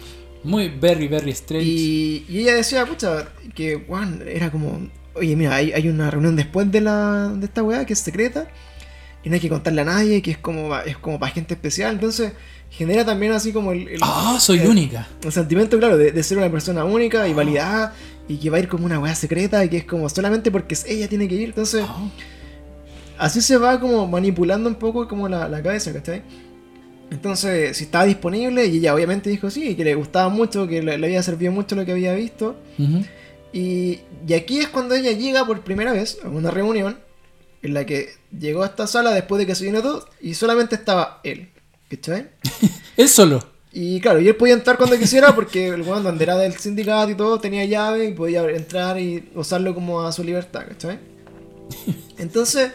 Muy 0.45 0.69
very, 0.69 1.09
very 1.09 1.31
strange. 1.33 1.67
Y, 1.67 2.25
y 2.29 2.41
ella 2.41 2.55
decía, 2.55 2.87
pucha, 2.87 3.27
que 3.55 3.83
Juan 3.89 4.23
era 4.27 4.51
como, 4.53 4.81
oye, 5.15 5.35
mira, 5.35 5.57
hay, 5.57 5.73
hay 5.73 5.89
una 5.89 6.11
reunión 6.11 6.37
después 6.37 6.71
de, 6.71 6.81
la, 6.81 7.33
de 7.35 7.47
esta 7.47 7.63
weá 7.65 7.85
que 7.85 7.95
es 7.95 7.99
secreta 7.99 8.47
y 9.25 9.29
no 9.29 9.35
hay 9.35 9.41
que 9.41 9.49
contarle 9.49 9.81
a 9.81 9.85
nadie, 9.85 10.23
que 10.23 10.31
es 10.31 10.39
como, 10.39 10.77
es 10.79 10.97
como 10.99 11.19
para 11.19 11.33
gente 11.33 11.55
especial. 11.55 11.95
Entonces 11.95 12.33
genera 12.71 13.05
también 13.05 13.33
así 13.33 13.53
como 13.53 13.73
el, 13.73 13.89
Ah, 14.01 14.39
soy 14.41 14.61
el- 14.61 14.69
única. 14.69 15.09
el 15.23 15.33
sentimiento, 15.33 15.79
claro, 15.79 15.97
de, 15.97 16.13
de 16.13 16.23
ser 16.23 16.39
una 16.39 16.51
persona 16.51 16.85
única 16.85 17.27
y 17.29 17.33
validada 17.35 17.95
y 18.29 18.37
que 18.37 18.51
va 18.51 18.59
a 18.59 18.61
ir 18.61 18.69
como 18.69 18.85
una 18.87 18.99
weá 18.99 19.15
secreta 19.15 19.65
y 19.65 19.69
que 19.69 19.79
es 19.79 19.85
como 19.85 20.09
solamente 20.09 20.51
porque 20.51 20.77
ella 20.87 21.09
tiene 21.09 21.27
que 21.29 21.35
ir. 21.35 21.49
Entonces 21.49 21.85
Ah, 21.89 22.09
así 23.19 23.41
se 23.41 23.57
va 23.57 23.81
como 23.81 24.07
manipulando 24.07 24.69
un 24.69 24.77
poco 24.77 25.09
como 25.09 25.29
la, 25.29 25.49
la 25.49 25.63
cabeza, 25.63 25.93
¿cachai? 25.93 26.23
Entonces, 27.11 27.75
si 27.77 27.85
estaba 27.85 28.05
disponible, 28.05 28.67
y 28.67 28.77
ella 28.79 28.95
obviamente 28.95 29.31
dijo 29.31 29.49
sí, 29.51 29.75
que 29.75 29.83
le 29.83 29.95
gustaba 29.95 30.29
mucho, 30.29 30.67
que 30.69 30.83
le, 30.83 30.99
le 30.99 31.07
había 31.07 31.23
servido 31.23 31.51
mucho 31.53 31.75
lo 31.75 31.87
que 31.87 31.93
había 31.93 32.13
visto. 32.15 32.55
Y, 33.51 34.01
y 34.27 34.35
aquí 34.35 34.59
es 34.61 34.69
cuando 34.69 34.95
ella 34.95 35.13
llega 35.13 35.47
por 35.47 35.63
primera 35.63 35.93
vez 35.93 36.19
a 36.23 36.29
una 36.29 36.51
reunión 36.51 36.99
en 37.63 37.73
la 37.75 37.87
que 37.87 38.11
llegó 38.39 38.63
a 38.63 38.67
esta 38.67 38.87
sala 38.87 39.11
después 39.13 39.39
de 39.39 39.47
que 39.47 39.55
se 39.55 39.65
llenó 39.65 39.81
todo 39.81 40.07
y 40.21 40.35
solamente 40.35 40.75
estaba 40.75 41.21
él, 41.25 41.49
¿cachai? 41.89 42.29
Él 42.97 43.09
solo. 43.09 43.59
Y 43.71 44.01
claro, 44.01 44.19
y 44.19 44.27
él 44.27 44.35
podía 44.35 44.55
entrar 44.55 44.79
cuando 44.79 44.99
quisiera 44.99 45.35
porque 45.35 45.69
el 45.69 45.83
weón 45.83 46.03
donde 46.03 46.25
era 46.25 46.37
del 46.37 46.55
sindicato 46.55 47.11
y 47.11 47.15
todo 47.15 47.39
tenía 47.39 47.67
llave 47.67 48.07
y 48.07 48.15
podía 48.15 48.43
entrar 48.49 48.99
y 48.99 49.29
usarlo 49.35 49.75
como 49.75 50.01
a 50.01 50.11
su 50.11 50.25
libertad, 50.25 50.65
¿cachai? 50.67 50.99
Entonces 52.19 52.73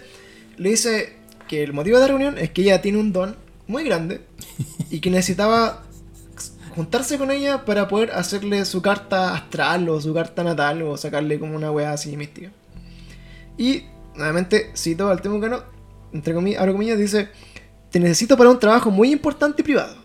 le 0.58 0.70
dice 0.70 1.18
que 1.48 1.64
el 1.64 1.74
motivo 1.74 1.98
de 1.98 2.02
la 2.02 2.08
reunión 2.08 2.38
es 2.38 2.52
que 2.52 2.62
ella 2.62 2.82
tiene 2.82 3.00
un 3.00 3.12
don 3.12 3.36
muy 3.68 3.84
grande 3.84 4.22
y 4.92 5.00
que 5.00 5.10
necesitaba 5.10 5.84
juntarse 6.76 7.18
con 7.18 7.32
ella 7.32 7.66
para 7.66 7.88
poder 7.88 8.12
hacerle 8.12 8.64
su 8.66 8.82
carta 8.82 9.34
astral 9.34 9.90
o 9.90 10.02
su 10.02 10.14
carta 10.14 10.44
natal 10.44 10.82
o 10.84 10.98
sacarle 10.98 11.40
como 11.40 11.56
una 11.56 11.72
weá 11.72 11.92
así 11.92 12.16
mística. 12.18 12.52
Y 13.58 13.84
nuevamente 14.16 14.72
cito 14.76 15.10
al 15.10 15.22
Temucano, 15.22 15.64
entre 16.14 16.34
comillas, 16.34 16.62
abro 16.62 16.74
comillas, 16.74 16.98
dice: 16.98 17.30
Te 17.94 18.00
necesito 18.00 18.36
para 18.36 18.50
un 18.50 18.60
trabajo 18.60 18.90
muy 18.90 19.12
importante 19.12 19.62
y 19.62 19.66
privado. 19.66 19.96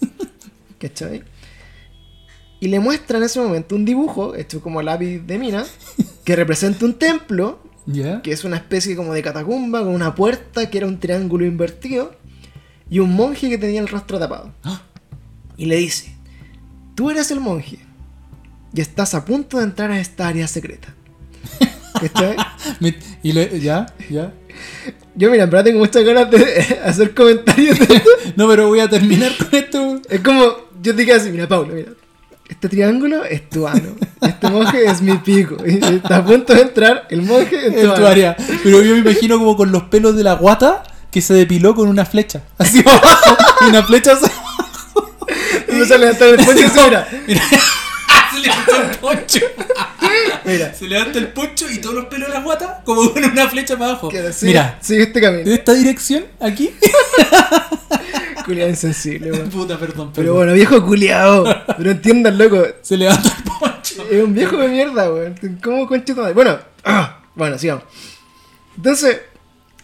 ¿Cachai? 0.80 1.22
Y 2.58 2.66
le 2.66 2.80
muestra 2.80 3.18
en 3.18 3.22
ese 3.22 3.40
momento 3.40 3.76
un 3.76 3.84
dibujo 3.84 4.34
hecho 4.34 4.60
como 4.60 4.82
lápiz 4.82 5.20
de 5.20 5.38
mina 5.38 5.64
que 6.24 6.34
representa 6.34 6.84
un 6.84 6.94
templo, 6.94 7.60
que 8.24 8.32
es 8.32 8.42
una 8.42 8.56
especie 8.56 8.96
como 8.96 9.14
de 9.14 9.22
catacumba 9.22 9.84
con 9.84 9.94
una 9.94 10.16
puerta 10.16 10.68
que 10.68 10.78
era 10.78 10.88
un 10.88 10.98
triángulo 10.98 11.44
invertido 11.44 12.12
y 12.90 12.98
un 12.98 13.14
monje 13.14 13.48
que 13.48 13.56
tenía 13.56 13.80
el 13.80 13.86
rostro 13.86 14.18
tapado. 14.18 14.52
Ah. 14.64 14.82
Y 15.56 15.66
le 15.66 15.76
dice, 15.76 16.16
tú 16.96 17.08
eres 17.08 17.30
el 17.30 17.38
monje 17.38 17.78
y 18.74 18.80
estás 18.80 19.14
a 19.14 19.24
punto 19.24 19.58
de 19.58 19.64
entrar 19.64 19.92
a 19.92 20.00
esta 20.00 20.26
área 20.26 20.48
secreta. 20.48 20.92
Y 23.22 23.32
¿Ya? 23.60 23.86
¿Ya? 24.10 24.32
Yo 25.14 25.30
mira, 25.30 25.44
en 25.44 25.50
verdad 25.50 25.64
tengo 25.64 25.78
muchas 25.78 26.04
ganas 26.04 26.30
de 26.30 26.80
hacer 26.84 27.14
comentarios 27.14 27.78
de. 27.78 28.02
No, 28.36 28.48
pero 28.48 28.68
voy 28.68 28.80
a 28.80 28.88
terminar 28.88 29.32
con 29.36 29.48
esto. 29.52 30.00
Es 30.08 30.20
como, 30.20 30.42
yo 30.80 30.94
te 30.94 31.02
digo 31.04 31.14
así, 31.14 31.30
mira, 31.30 31.46
Pablo, 31.46 31.74
mira. 31.74 31.90
Este 32.48 32.68
triángulo 32.68 33.24
es 33.24 33.48
tu 33.48 33.66
ano. 33.66 33.94
Este 34.20 34.48
monje 34.50 34.84
es 34.84 35.00
mi 35.00 35.16
pico. 35.18 35.56
Y 35.66 35.82
está 35.82 36.18
a 36.18 36.24
punto 36.24 36.52
de 36.54 36.62
entrar 36.62 37.06
el 37.08 37.22
monje 37.22 37.66
en 37.66 37.72
tu, 37.72 37.80
en 37.80 37.94
tu 37.94 38.06
área. 38.06 38.36
Pero 38.62 38.82
yo 38.82 38.92
me 38.92 38.98
imagino 38.98 39.38
como 39.38 39.56
con 39.56 39.72
los 39.72 39.84
pelos 39.84 40.16
de 40.16 40.22
la 40.22 40.34
guata 40.34 40.82
que 41.10 41.22
se 41.22 41.32
depiló 41.34 41.74
con 41.74 41.88
una 41.88 42.04
flecha. 42.04 42.42
Así 42.58 42.80
abajo. 42.80 43.36
y 43.62 43.64
una 43.70 43.82
flecha 43.82 44.12
así. 44.12 44.26
Y 45.68 45.74
me 45.76 45.86
sale 45.86 46.08
hasta 46.08 46.26
el 46.26 46.36
poncho 46.36 46.60
y 46.60 46.84
mira, 46.84 47.08
Mira. 47.26 47.42
se 48.32 48.40
levanta 48.40 48.90
el 48.90 48.98
poncho. 48.98 49.40
mira. 50.44 50.74
Se 50.74 50.86
levanta 50.86 51.18
el 51.18 51.28
poncho 51.32 51.70
y 51.70 51.78
todos 51.80 51.94
los 51.94 52.06
pelos 52.06 52.28
de 52.28 52.34
la 52.34 52.40
guata 52.40 52.82
como 52.84 53.12
con 53.12 53.24
una 53.24 53.48
flecha 53.48 53.76
para 53.78 53.90
abajo. 53.92 54.10
sigue- 54.10 54.32
Mira, 54.42 54.78
sigue 54.80 55.02
este 55.04 55.20
camino. 55.20 55.44
de 55.44 55.54
esta 55.54 55.72
dirección, 55.74 56.24
aquí. 56.40 56.70
Culiado 58.44 58.70
insensible, 58.70 59.30
weón. 59.32 59.50
Puta, 59.50 59.78
perdón, 59.78 60.10
Pero 60.14 60.34
bueno, 60.34 60.52
viejo 60.52 60.84
culiado. 60.84 61.44
Pero 61.76 61.90
entiendan, 61.92 62.36
loco. 62.38 62.66
Se 62.82 62.96
levanta 62.96 63.28
el 63.28 63.44
poncho. 63.44 64.04
Es 64.10 64.22
un 64.22 64.34
viejo 64.34 64.56
de 64.56 64.68
mierda, 64.68 65.12
weón. 65.12 65.34
¿Cómo 65.62 65.86
concha? 65.86 66.12
Bueno, 66.32 66.58
ah, 66.84 67.20
bueno, 67.36 67.56
sigamos. 67.58 67.84
Entonces, 68.76 69.20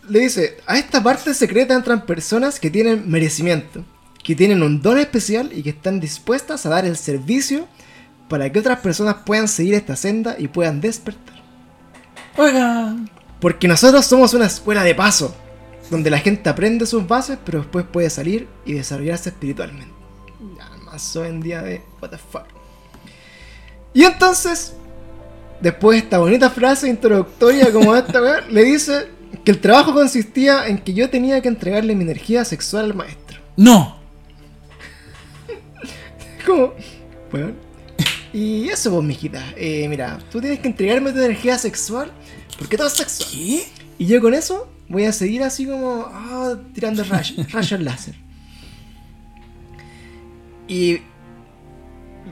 le 0.08 0.18
dice, 0.20 0.56
a 0.66 0.76
esta 0.78 1.02
parte 1.02 1.34
secreta 1.34 1.74
entran 1.74 2.04
personas 2.04 2.58
que 2.58 2.70
tienen 2.70 3.08
merecimiento, 3.08 3.84
que 4.24 4.34
tienen 4.34 4.62
un 4.62 4.82
don 4.82 4.98
especial 4.98 5.50
y 5.54 5.62
que 5.62 5.70
están 5.70 6.00
dispuestas 6.00 6.66
a 6.66 6.70
dar 6.70 6.84
el 6.84 6.96
servicio 6.96 7.68
para 8.28 8.50
que 8.50 8.58
otras 8.58 8.80
personas 8.80 9.16
puedan 9.24 9.48
seguir 9.48 9.74
esta 9.74 9.96
senda 9.96 10.36
y 10.38 10.48
puedan 10.48 10.80
despertar. 10.80 11.36
Oiga. 12.36 12.94
Porque 13.40 13.68
nosotros 13.68 14.04
somos 14.06 14.34
una 14.34 14.46
escuela 14.46 14.84
de 14.84 14.94
paso. 14.94 15.34
donde 15.90 16.10
la 16.10 16.18
gente 16.18 16.50
aprende 16.50 16.84
sus 16.84 17.06
bases, 17.06 17.38
pero 17.42 17.60
después 17.60 17.86
puede 17.90 18.10
salir 18.10 18.46
y 18.66 18.74
desarrollarse 18.74 19.30
espiritualmente. 19.30 19.94
Ya, 20.58 20.68
más 20.84 21.16
hoy 21.16 21.28
en 21.28 21.40
día 21.40 21.62
de 21.62 21.80
what 22.02 22.10
the 22.10 22.18
fuck. 22.18 22.44
Y 23.94 24.04
entonces, 24.04 24.74
después 25.62 25.98
de 25.98 26.04
esta 26.04 26.18
bonita 26.18 26.50
frase 26.50 26.90
introductoria 26.90 27.72
como 27.72 27.96
esta, 27.96 28.20
weón, 28.20 28.44
le 28.50 28.64
dice 28.64 29.08
que 29.44 29.50
el 29.50 29.60
trabajo 29.60 29.94
consistía 29.94 30.66
en 30.66 30.76
que 30.76 30.92
yo 30.92 31.08
tenía 31.08 31.40
que 31.40 31.48
entregarle 31.48 31.94
mi 31.94 32.04
energía 32.04 32.44
sexual 32.44 32.84
al 32.84 32.94
maestro. 32.94 33.40
No. 33.56 33.96
¿Cómo? 36.46 36.74
Bueno. 37.32 37.67
Y 38.32 38.68
eso, 38.68 38.90
vos, 38.90 39.04
mijita. 39.04 39.42
Eh, 39.56 39.86
mira, 39.88 40.18
tú 40.30 40.40
tienes 40.40 40.60
que 40.60 40.68
entregarme 40.68 41.12
tu 41.12 41.18
energía 41.18 41.58
sexual 41.58 42.10
porque 42.58 42.76
todo 42.76 42.88
es 42.88 42.94
sexual. 42.94 43.30
¿Qué? 43.30 43.64
Y 43.98 44.06
yo 44.06 44.20
con 44.20 44.34
eso 44.34 44.70
voy 44.88 45.04
a 45.04 45.12
seguir 45.12 45.42
así 45.42 45.66
como 45.66 46.06
ah, 46.10 46.56
tirando 46.74 47.04
rayos, 47.04 47.50
rayos 47.52 47.80
láser. 47.80 48.14
Y 50.66 51.00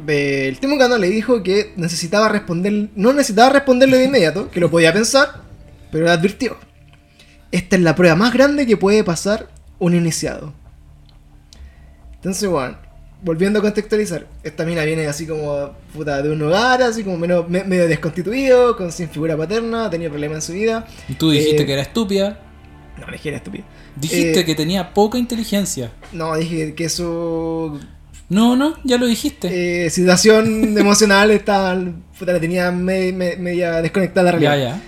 el 0.07 0.59
Timo 0.59 0.77
le 0.77 1.09
dijo 1.09 1.43
que 1.43 1.73
necesitaba 1.77 2.29
responder, 2.29 2.91
no 2.95 3.13
necesitaba 3.13 3.51
responderle 3.51 3.99
de 3.99 4.05
inmediato, 4.05 4.51
que 4.51 4.61
lo 4.61 4.71
podía 4.71 4.93
pensar, 4.93 5.43
pero 5.91 6.05
le 6.05 6.11
advirtió. 6.11 6.57
Esta 7.51 7.77
es 7.77 7.83
la 7.83 7.95
prueba 7.95 8.15
más 8.15 8.33
grande 8.33 8.67
que 8.67 8.77
puede 8.77 9.03
pasar 9.03 9.49
un 9.79 9.95
iniciado. 9.95 10.53
Entonces, 12.15 12.49
bueno, 12.49 12.77
volviendo 13.27 13.59
a 13.59 13.63
contextualizar, 13.63 14.27
esta 14.43 14.65
mina 14.65 14.85
viene 14.85 15.07
así 15.07 15.27
como 15.27 15.73
puta 15.93 16.23
de 16.23 16.31
un 16.31 16.41
hogar, 16.43 16.81
así 16.83 17.03
como 17.05 17.19
menos- 17.19 17.47
me- 17.49 17.65
medio 17.65 17.87
desconstituido, 17.89 18.77
con 18.77 18.91
sin 18.93 19.09
figura 19.11 19.37
paterna, 19.37 19.91
tenía 19.91 20.09
problemas 20.09 20.37
en 20.37 20.43
su 20.43 20.53
vida. 20.55 20.87
Y 21.09 21.15
Tú 21.15 21.31
dijiste 21.31 21.63
Eh, 21.63 21.67
que 21.67 21.73
era 21.75 21.83
estúpida. 21.83 22.39
No, 22.99 23.13
dije 23.13 23.29
era 23.29 23.39
estúpido. 23.39 23.65
Dijiste 23.97 24.41
eh, 24.41 24.45
que 24.47 24.55
tenía 24.55 24.95
poca 24.95 25.19
inteligencia. 25.19 25.91
No, 26.13 26.35
dije 26.37 26.75
que 26.75 26.89
su 26.89 27.79
No, 28.31 28.57
no, 28.57 28.75
ya 28.85 28.97
lo 28.97 29.07
dijiste. 29.07 29.85
eh, 29.87 29.91
situación 29.91 30.45
emocional 30.79 31.31
está, 31.33 31.79
puta, 32.19 32.33
la 32.33 32.41
tenía 32.41 32.71
me- 32.71 33.13
me- 33.13 33.37
media 33.37 33.83
desconectada 33.83 34.27
de 34.27 34.33
la 34.33 34.39
ya, 34.41 34.51
realidad. 34.51 34.77
ya. 34.77 34.83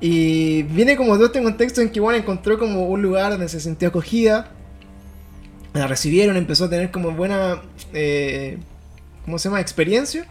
Y 0.00 0.62
viene 0.62 0.96
como 0.96 1.14
todo 1.16 1.26
este 1.26 1.42
contexto 1.42 1.80
en 1.80 1.90
que 1.90 1.98
bueno, 2.00 2.18
encontró 2.18 2.58
como 2.58 2.86
un 2.86 3.02
lugar 3.02 3.32
donde 3.32 3.48
se 3.48 3.58
sintió 3.60 3.88
acogida. 3.88 4.52
La 5.78 5.86
recibieron, 5.86 6.36
empezó 6.36 6.64
a 6.64 6.70
tener 6.70 6.90
como 6.90 7.12
buena, 7.12 7.62
eh, 7.92 8.58
¿cómo 9.24 9.38
se 9.38 9.48
llama? 9.48 9.60
Experiencia. 9.60 10.26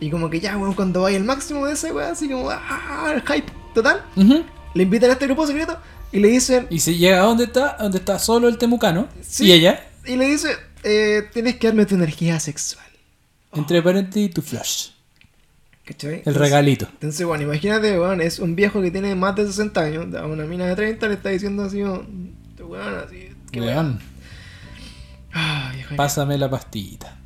Y 0.00 0.10
como 0.10 0.30
que 0.30 0.40
ya, 0.40 0.56
bueno, 0.56 0.74
cuando 0.74 1.02
vaya 1.02 1.16
el 1.16 1.24
máximo 1.24 1.66
de 1.66 1.74
ese, 1.74 1.92
weón, 1.92 2.10
así 2.12 2.28
como, 2.28 2.50
ah, 2.50 3.12
el 3.14 3.20
hype 3.22 3.52
total. 3.74 4.04
Ujú. 4.16 4.44
Le 4.74 4.82
invitan 4.82 5.10
a 5.10 5.12
este 5.12 5.26
grupo 5.26 5.46
secreto 5.46 5.78
y 6.10 6.20
le 6.20 6.28
dicen, 6.28 6.66
Y 6.70 6.80
se 6.80 6.96
llega 6.96 7.18
a 7.20 7.26
donde 7.26 7.44
está, 7.44 7.76
donde 7.78 7.98
está 7.98 8.18
solo 8.18 8.48
el 8.48 8.56
temucano. 8.58 9.08
Sí. 9.20 9.46
Y 9.46 9.52
ella, 9.52 9.86
y 10.06 10.16
le 10.16 10.26
dice, 10.26 10.56
eh, 10.82 11.28
tienes 11.32 11.56
que 11.56 11.66
darme 11.68 11.86
tu 11.86 11.94
energía 11.94 12.40
sexual. 12.40 12.84
entre 13.52 13.82
paréntesis, 13.82 14.32
tu 14.32 14.42
flash. 14.42 14.88
¿Cachai? 15.84 16.10
El 16.10 16.18
Entonces- 16.18 16.40
regalito. 16.42 16.86
Entonces, 16.92 17.26
bueno, 17.26 17.44
imagínate, 17.44 17.98
es 18.24 18.38
un 18.38 18.54
viejo 18.56 18.80
que 18.80 18.90
tiene 18.90 19.14
más 19.14 19.34
de 19.36 19.46
60 19.46 19.80
años, 19.82 20.14
a 20.14 20.26
una 20.26 20.44
mina 20.44 20.66
de 20.66 20.76
30 20.76 21.08
le 21.08 21.14
está 21.14 21.30
diciendo 21.30 21.64
así, 21.64 21.82
oh, 21.82 22.06
weón, 22.60 22.94
así, 23.06 23.28
qué 23.50 23.60
weón. 23.60 24.00
Weón, 25.34 25.46
Ah, 25.46 25.72
pásame 25.96 26.36
la 26.38 26.48
pastillita. 26.50 27.16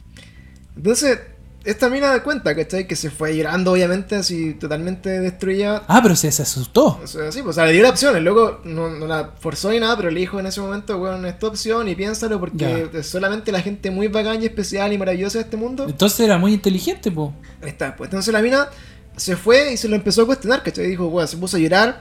Entonces, 0.77 1.19
esta 1.65 1.89
mina 1.89 2.09
da 2.09 2.23
cuenta, 2.23 2.55
¿cachai? 2.55 2.87
Que 2.87 2.95
se 2.97 3.11
fue 3.11 3.35
llorando, 3.37 3.73
obviamente, 3.73 4.17
así 4.17 4.55
totalmente 4.55 5.09
destruida. 5.21 5.83
Ah, 5.89 6.01
pero 6.03 6.15
se, 6.15 6.31
se 6.31 6.43
asustó. 6.43 7.01
O 7.03 7.07
sea, 7.07 7.33
sí, 7.33 7.41
pues, 7.41 7.51
o 7.51 7.53
sea, 7.55 7.67
le 7.67 7.73
dio 7.73 7.83
la 7.83 7.91
opción, 7.91 8.15
el 8.17 8.25
loco 8.25 8.61
no, 8.65 8.91
no 8.91 9.07
la 9.07 9.33
forzó 9.41 9.71
ni 9.71 9.81
nada, 9.81 9.97
pero 9.97 10.11
le 10.11 10.21
dijo 10.21 10.39
en 10.39 10.47
ese 10.47 10.61
momento, 10.61 10.99
weón, 10.99 11.25
es 11.25 11.39
tu 11.39 11.47
opción 11.47 11.89
y 11.89 11.95
piénsalo 11.95 12.39
porque 12.39 12.91
es 12.93 13.09
solamente 13.09 13.51
la 13.53 13.63
gente 13.63 13.91
muy 13.91 14.09
bacán 14.09 14.43
y 14.43 14.47
especial 14.47 14.93
y 14.93 14.99
maravillosa 14.99 15.39
de 15.39 15.45
este 15.45 15.57
mundo 15.57 15.87
Entonces 15.89 16.21
era 16.21 16.37
muy 16.37 16.53
inteligente, 16.53 17.11
po. 17.11 17.33
Está, 17.63 17.97
pues 17.97 18.09
entonces 18.09 18.33
la 18.35 18.43
mina 18.43 18.69
se 19.17 19.37
fue 19.37 19.73
y 19.73 19.77
se 19.79 19.89
lo 19.89 19.97
empezó 19.97 20.23
a 20.23 20.27
cuestionar, 20.27 20.63
¿cachai? 20.63 20.87
Dijo, 20.87 21.09
bueno, 21.09 21.27
se 21.27 21.37
puso 21.39 21.57
a 21.57 21.61
llorar, 21.61 22.01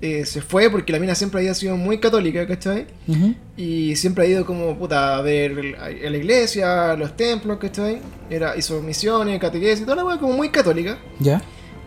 eh, 0.00 0.26
se 0.26 0.42
fue 0.42 0.70
porque 0.70 0.92
la 0.92 0.98
mina 0.98 1.14
siempre 1.14 1.40
había 1.40 1.54
sido 1.54 1.76
muy 1.76 1.98
católica, 1.98 2.46
¿cachai? 2.46 2.86
Ujú. 3.06 3.34
Y 3.56 3.96
siempre 3.96 4.24
ha 4.24 4.26
ido 4.28 4.44
como, 4.44 4.76
puta, 4.76 5.16
a 5.16 5.22
ver 5.22 5.76
a 5.80 5.88
la 5.88 6.16
iglesia, 6.16 6.92
a 6.92 6.96
los 6.96 7.16
templos, 7.16 7.58
¿cachai? 7.58 8.00
Era, 8.28 8.56
hizo 8.56 8.82
misiones, 8.82 9.40
catequesis, 9.40 9.84
toda 9.84 9.96
la 9.96 10.04
weá 10.04 10.18
como 10.18 10.34
muy 10.34 10.50
católica. 10.50 10.98
Ya. 11.20 11.42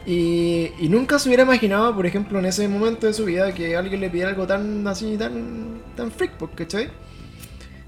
Y, 0.06 0.72
y 0.80 0.88
nunca 0.90 1.20
se 1.20 1.28
hubiera 1.30 1.44
imaginado, 1.44 1.94
por 1.94 2.06
ejemplo, 2.06 2.40
en 2.40 2.46
ese 2.46 2.68
momento 2.68 3.08
de 3.08 3.14
su 3.14 3.26
vida, 3.26 3.54
que 3.54 3.76
alguien 3.76 4.00
le 4.00 4.10
pidiera 4.10 4.30
algo 4.30 4.48
tan 4.48 4.88
así, 4.88 5.18
tan, 5.18 5.82
tan 5.96 6.12
freak, 6.12 6.38
pues, 6.38 6.52
¿cachai? 6.56 6.90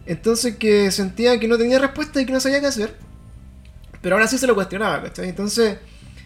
Entonces 0.05 0.57
que 0.57 0.91
sentía 0.91 1.39
que 1.39 1.47
no 1.47 1.57
tenía 1.57 1.79
respuesta 1.79 2.19
y 2.19 2.25
que 2.25 2.33
no 2.33 2.39
sabía 2.39 2.59
qué 2.59 2.65
hacer. 2.65 2.95
Pero 4.01 4.15
ahora 4.15 4.27
sí 4.27 4.37
se 4.37 4.47
lo 4.47 4.55
cuestionaba, 4.55 5.03
¿cachai? 5.03 5.29
Entonces 5.29 5.77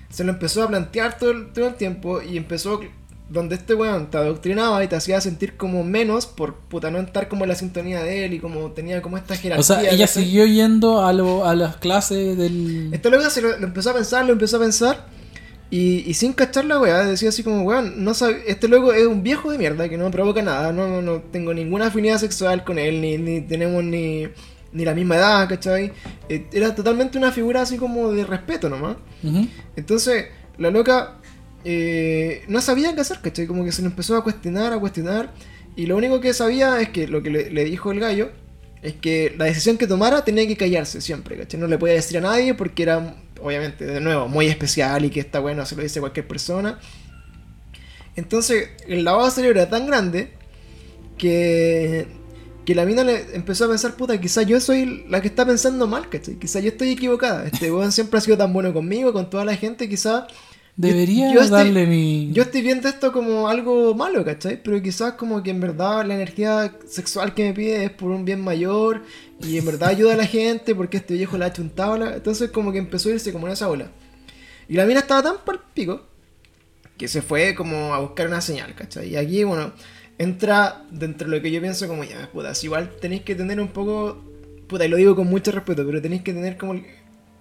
se 0.09 0.23
lo 0.23 0.31
empezó 0.31 0.63
a 0.63 0.67
plantear 0.67 1.17
todo 1.17 1.31
el, 1.31 1.51
todo 1.51 1.67
el 1.67 1.75
tiempo 1.75 2.21
y 2.21 2.37
empezó 2.37 2.79
donde 3.33 3.55
este 3.55 3.73
weón 3.73 4.09
te 4.11 4.17
adoctrinaba 4.17 4.83
y 4.83 4.87
te 4.87 4.95
hacía 4.95 5.19
sentir 5.19 5.57
como 5.57 5.83
menos 5.83 6.25
por 6.27 6.55
puta 6.55 6.91
no 6.91 6.99
estar 6.99 7.27
como 7.27 7.43
en 7.45 7.49
la 7.49 7.55
sintonía 7.55 8.01
de 8.03 8.25
él 8.25 8.33
y 8.33 8.39
como 8.39 8.71
tenía 8.71 9.01
como 9.01 9.17
esta 9.17 9.35
jerarquía. 9.35 9.59
O 9.59 9.63
sea, 9.63 9.81
ella 9.91 10.05
siguió 10.07 10.45
yendo 10.45 11.03
a, 11.03 11.11
lo- 11.13 11.45
a 11.45 11.55
las 11.55 11.77
clases 11.77 12.37
del... 12.37 12.93
Esta 12.93 13.09
loca 13.09 13.29
se 13.29 13.41
lo, 13.41 13.57
lo 13.57 13.65
empezó 13.65 13.89
a 13.89 13.93
pensar, 13.95 14.23
lo 14.25 14.33
empezó 14.33 14.57
a 14.57 14.59
pensar. 14.59 15.07
Y, 15.71 16.03
y 16.07 16.13
sin 16.13 16.33
cachar 16.33 16.65
la 16.65 16.79
weá, 16.79 17.03
decía 17.03 17.29
así 17.29 17.41
como, 17.41 17.63
weón, 17.63 18.03
no 18.03 18.13
sabe, 18.13 18.43
este 18.45 18.67
loco 18.67 18.93
es 18.93 19.07
un 19.07 19.23
viejo 19.23 19.49
de 19.51 19.57
mierda 19.57 19.89
que 19.89 19.97
no 19.97 20.05
me 20.05 20.11
provoca 20.11 20.43
nada, 20.43 20.71
no, 20.71 20.87
no, 20.87 21.01
no 21.01 21.21
tengo 21.31 21.51
ninguna 21.55 21.87
afinidad 21.87 22.19
sexual 22.19 22.63
con 22.63 22.77
él, 22.77 23.01
ni, 23.01 23.17
ni 23.17 23.41
tenemos 23.41 23.83
ni, 23.83 24.27
ni 24.71 24.85
la 24.85 24.93
misma 24.93 25.15
edad, 25.15 25.49
¿cachai? 25.49 25.91
Eh, 26.29 26.45
Era 26.53 26.75
totalmente 26.75 27.17
una 27.17 27.31
figura 27.31 27.63
así 27.63 27.77
como 27.77 28.11
de 28.11 28.23
respeto 28.23 28.69
nomás. 28.69 28.97
Entonces, 29.75 30.25
la 30.59 30.69
loca 30.69 31.17
eh, 31.65 32.43
no 32.47 32.61
sabía 32.61 32.93
qué 32.93 33.01
hacer, 33.01 33.19
¿cachai? 33.21 33.47
Como 33.47 33.63
que 33.63 33.71
se 33.71 33.81
lo 33.81 33.87
empezó 33.87 34.15
a 34.17 34.23
cuestionar, 34.23 34.73
a 34.73 34.79
cuestionar. 34.79 35.33
Y 35.75 35.85
lo 35.85 35.97
único 35.97 36.19
que 36.19 36.33
sabía 36.33 36.79
es 36.81 36.89
que 36.89 37.07
lo 37.07 37.23
que 37.23 37.29
le, 37.29 37.49
le 37.49 37.65
dijo 37.65 37.91
el 37.91 37.99
gallo 37.99 38.31
es 38.81 38.93
que 38.95 39.33
la 39.37 39.45
decisión 39.45 39.77
que 39.77 39.87
tomara 39.87 40.23
tenía 40.25 40.45
que 40.45 40.57
callarse 40.57 41.01
siempre, 41.01 41.37
¿cachai? 41.37 41.59
No 41.59 41.67
le 41.67 41.77
podía 41.77 41.95
decir 41.95 42.17
a 42.17 42.21
nadie 42.21 42.53
porque 42.53 42.83
era, 42.83 43.15
obviamente, 43.41 43.85
de 43.85 44.01
nuevo, 44.01 44.27
muy 44.27 44.47
especial 44.47 45.05
y 45.05 45.09
que 45.09 45.21
está 45.21 45.39
bueno, 45.39 45.65
se 45.65 45.75
lo 45.75 45.83
dice 45.83 46.01
cualquier 46.01 46.27
persona. 46.27 46.79
Entonces, 48.15 48.69
el 48.87 49.05
lavado 49.05 49.25
de 49.25 49.31
cerebro 49.31 49.61
era 49.61 49.69
tan 49.69 49.87
grande 49.87 50.33
que, 51.17 52.07
que 52.65 52.75
la 52.75 52.85
mina 52.85 53.05
le 53.05 53.35
empezó 53.35 53.65
a 53.65 53.69
pensar, 53.69 53.95
puta, 53.95 54.19
quizás 54.19 54.45
yo 54.45 54.59
soy 54.59 55.05
la 55.09 55.21
que 55.21 55.29
está 55.29 55.45
pensando 55.45 55.87
mal, 55.87 56.09
¿cachai? 56.09 56.35
Quizás 56.35 56.61
yo 56.61 56.69
estoy 56.69 56.89
equivocada. 56.91 57.45
Este 57.45 57.71
weón 57.71 57.93
siempre 57.93 58.17
ha 58.17 58.21
sido 58.21 58.37
tan 58.37 58.51
bueno 58.51 58.73
conmigo, 58.73 59.13
con 59.13 59.29
toda 59.29 59.45
la 59.45 59.55
gente, 59.55 59.87
quizás... 59.87 60.25
Debería 60.75 61.31
yo 61.31 61.47
darle 61.47 61.85
mi... 61.85 62.31
Yo 62.33 62.43
estoy 62.43 62.61
viendo 62.63 62.89
esto 62.89 63.11
como 63.11 63.47
algo 63.47 63.93
malo, 63.93 64.25
¿cachai? 64.25 64.61
Pero 64.61 64.81
quizás 64.81 65.13
como 65.13 65.43
que 65.43 65.51
en 65.51 65.59
verdad 65.59 66.03
la 66.05 66.15
energía 66.15 66.75
sexual 66.87 67.35
que 67.35 67.43
me 67.43 67.53
pide 67.53 67.85
es 67.85 67.91
por 67.91 68.09
un 68.09 68.25
bien 68.25 68.41
mayor 68.41 69.03
y 69.39 69.57
en 69.57 69.65
verdad 69.65 69.89
ayuda 69.89 70.13
a 70.13 70.17
la 70.17 70.25
gente 70.25 70.73
porque 70.73 70.97
este 70.97 71.13
viejo 71.13 71.37
la 71.37 71.45
ha 71.45 71.47
hecho 71.49 71.61
un 71.61 71.69
tabla. 71.69 72.15
Entonces 72.15 72.49
como 72.49 72.71
que 72.71 72.79
empezó 72.79 73.09
a 73.09 73.13
irse 73.13 73.31
como 73.31 73.47
en 73.47 73.53
esa 73.53 73.69
ola. 73.69 73.91
Y 74.67 74.75
la 74.75 74.85
mina 74.85 75.01
estaba 75.01 75.21
tan 75.21 75.35
por 75.45 75.63
pico 75.73 76.07
que 76.97 77.07
se 77.07 77.21
fue 77.21 77.53
como 77.53 77.93
a 77.93 77.99
buscar 77.99 78.27
una 78.27 78.41
señal, 78.41 78.73
¿cachai? 78.75 79.09
Y 79.09 79.15
aquí, 79.15 79.43
bueno, 79.43 79.73
entra 80.17 80.85
dentro 80.91 81.29
de 81.29 81.37
lo 81.37 81.41
que 81.43 81.51
yo 81.51 81.61
pienso 81.61 81.87
como, 81.87 82.03
ya, 82.03 82.29
putas, 82.31 82.63
igual 82.63 82.91
tenéis 82.99 83.23
que 83.23 83.35
tener 83.35 83.59
un 83.59 83.69
poco, 83.69 84.23
puta, 84.67 84.85
y 84.85 84.89
lo 84.89 84.97
digo 84.97 85.15
con 85.15 85.27
mucho 85.27 85.51
respeto, 85.51 85.85
pero 85.85 86.01
tenéis 86.01 86.21
que 86.21 86.33
tener 86.33 86.57
como, 86.57 86.81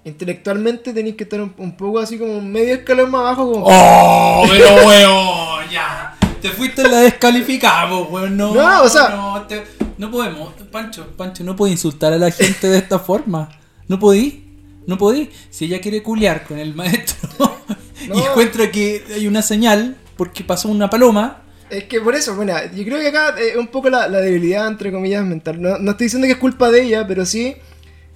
intelectualmente 0.04 0.92
tenéis 0.92 1.16
que 1.16 1.24
estar 1.24 1.40
un, 1.40 1.54
un 1.56 1.76
poco 1.76 1.98
así 2.00 2.18
como 2.18 2.40
medio 2.40 2.74
escalón 2.74 3.10
más 3.10 3.20
abajo, 3.20 3.52
como... 3.52 3.66
¡Oh! 3.68 4.44
Pero 4.50 4.74
weón, 4.86 5.70
ya. 5.70 6.16
Te 6.40 6.48
fuiste 6.50 6.82
en 6.82 6.90
la 6.90 6.98
descalificada, 7.00 7.88
po, 7.88 8.02
weón. 8.10 8.36
No, 8.36 8.54
No, 8.54 8.82
o 8.82 8.88
sea- 8.88 9.08
No, 9.10 9.42
te- 9.46 9.62
no 9.98 10.10
podemos. 10.10 10.52
Pancho, 10.70 11.06
Pancho, 11.16 11.44
no 11.44 11.54
puedes 11.54 11.72
insultar 11.74 12.12
a 12.12 12.18
la 12.18 12.30
gente 12.30 12.68
de 12.68 12.78
esta 12.78 12.98
forma. 12.98 13.48
No 13.88 13.98
podí. 13.98 14.44
No 14.86 14.98
podí. 14.98 15.30
Si 15.50 15.66
ella 15.66 15.80
quiere 15.80 16.02
culiar 16.02 16.44
con 16.44 16.58
el 16.58 16.74
maestro 16.74 17.28
y 18.00 18.18
encuentra 18.18 18.70
que 18.70 19.04
hay 19.14 19.26
una 19.28 19.42
señal 19.42 19.96
porque 20.16 20.42
pasó 20.42 20.68
una 20.68 20.90
paloma. 20.90 21.42
Es 21.70 21.84
que 21.84 22.00
por 22.00 22.14
eso, 22.14 22.34
bueno, 22.34 22.52
yo 22.74 22.84
creo 22.84 22.98
que 22.98 23.08
acá 23.08 23.34
es 23.38 23.56
un 23.56 23.68
poco 23.68 23.88
la, 23.88 24.08
la 24.08 24.18
debilidad, 24.20 24.66
entre 24.66 24.90
comillas, 24.90 25.24
mental. 25.24 25.60
No, 25.62 25.78
no 25.78 25.92
estoy 25.92 26.06
diciendo 26.06 26.26
que 26.26 26.32
es 26.32 26.38
culpa 26.38 26.70
de 26.70 26.82
ella, 26.82 27.06
pero 27.06 27.24
sí 27.24 27.54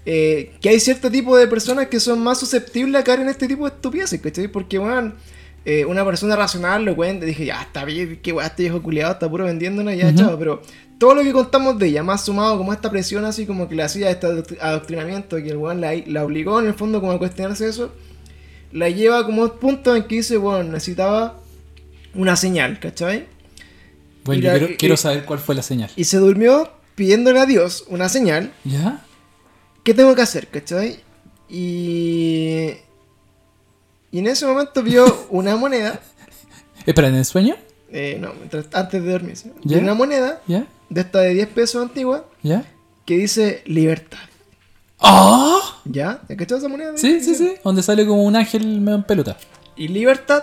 eh, 0.07 0.53
que 0.61 0.69
hay 0.71 0.81
cierto 0.81 1.11
tipo 1.11 1.37
de 1.37 1.47
personas 1.49 1.89
que 1.89 1.99
son 2.01 2.23
más 2.23 2.39
susceptibles 2.39 3.01
a 3.01 3.05
caer 3.05 3.21
en 3.21 3.29
este 3.29 3.47
tipo 3.49 3.69
de 3.69 3.75
estupideces, 3.75 4.21
¿cachai? 4.21 4.49
Porque, 4.49 4.79
bueno, 4.79 5.13
eh, 5.65 5.85
una 5.85 6.05
persona 6.05 6.37
racional 6.37 6.85
lo 6.85 6.95
cuenta, 6.95 7.27
dije, 7.27 7.45
ya, 7.45 7.61
está 7.63 7.85
bien, 7.85 8.21
qué 8.23 8.33
weá, 8.33 8.47
este 8.47 8.63
viejo 8.63 8.81
culiado 8.83 9.13
está 9.15 9.29
puro 9.29 9.45
vendiéndonos, 9.45 9.97
ya, 9.97 10.07
Ujú. 10.09 10.17
chao, 10.19 10.39
pero 10.39 10.63
todo 10.99 11.15
lo 11.17 11.23
que 11.23 11.33
contamos 11.33 11.77
de 11.79 11.89
ella, 11.89 12.03
más 12.05 12.25
sumado 12.25 12.57
como 12.57 12.73
esta 12.73 12.89
presión 12.91 13.25
así 13.25 13.45
como 13.47 13.69
que 13.69 13.75
le 13.75 13.83
hacía 13.83 14.09
este 14.11 14.27
adoct- 14.29 14.59
adoctrinamiento, 14.61 15.37
que 15.39 15.49
el 15.51 15.57
weón 15.57 15.81
la, 15.81 15.93
la 16.07 16.25
obligó 16.25 16.61
en 16.61 16.69
el 16.69 16.75
fondo 16.75 17.01
como 17.01 17.13
a 17.13 17.19
cuestionarse 17.19 17.69
eso, 17.69 17.93
la 18.73 18.89
lleva 18.91 19.27
como 19.27 19.43
a 19.43 19.47
un 19.47 19.59
punto 19.59 19.95
en 19.97 20.05
que 20.05 20.15
dice, 20.17 20.37
bueno, 20.37 20.63
necesitaba 20.73 21.41
una 22.15 22.37
señal, 22.37 22.79
¿cachai? 22.79 23.27
Bueno, 24.25 24.43
yo 24.43 24.51
quiero, 24.51 24.73
y- 24.73 24.77
quiero 24.77 24.97
saber 24.97 25.25
cuál 25.25 25.39
fue 25.41 25.55
la 25.55 25.63
señal. 25.63 25.91
Y 25.97 26.05
se 26.05 26.17
durmió 26.19 26.71
pidiéndole 26.95 27.41
a 27.41 27.47
Dios 27.47 27.85
una 27.89 28.09
señal. 28.09 28.53
¿Ya? 28.65 29.05
¿Qué 29.87 29.95
tengo 29.95 30.17
que 30.17 30.23
hacer, 30.23 30.49
cachai? 30.49 30.99
Y. 31.49 32.71
Y 34.11 34.19
en 34.19 34.27
ese 34.27 34.45
momento 34.47 34.83
vio 34.83 35.05
una 35.31 35.55
moneda. 35.57 36.01
Espera, 36.85 37.07
¿en 37.07 37.15
el 37.15 37.25
sueño? 37.25 37.55
eh, 37.93 38.19
no, 38.21 38.33
antes 38.73 39.03
de 39.05 39.13
dormirse. 39.13 39.53
Vio 39.63 39.79
una 39.79 39.95
moneda 39.95 40.43
¿Ya? 40.49 40.67
de 40.91 41.01
esta 41.03 41.21
de 41.21 41.35
10 41.35 41.49
pesos 41.51 41.81
antigua 41.83 42.27
¿Ya? 42.43 42.65
que 43.05 43.17
dice 43.17 43.63
libertad. 43.67 44.19
¡Ah! 44.99 45.61
¿Ya? 45.85 46.21
¿Has 46.29 46.37
cachado 46.37 46.59
esa 46.59 46.69
moneda? 46.69 46.97
Sí, 46.97 47.21
sí, 47.21 47.37
sí. 47.37 47.55
Donde 47.63 47.85
sale 47.85 48.05
como 48.05 48.25
un 48.25 48.35
ángel 48.35 48.81
medio 48.81 48.97
en 48.97 49.05
pelota. 49.05 49.37
Y 49.77 49.87
libertad 49.87 50.43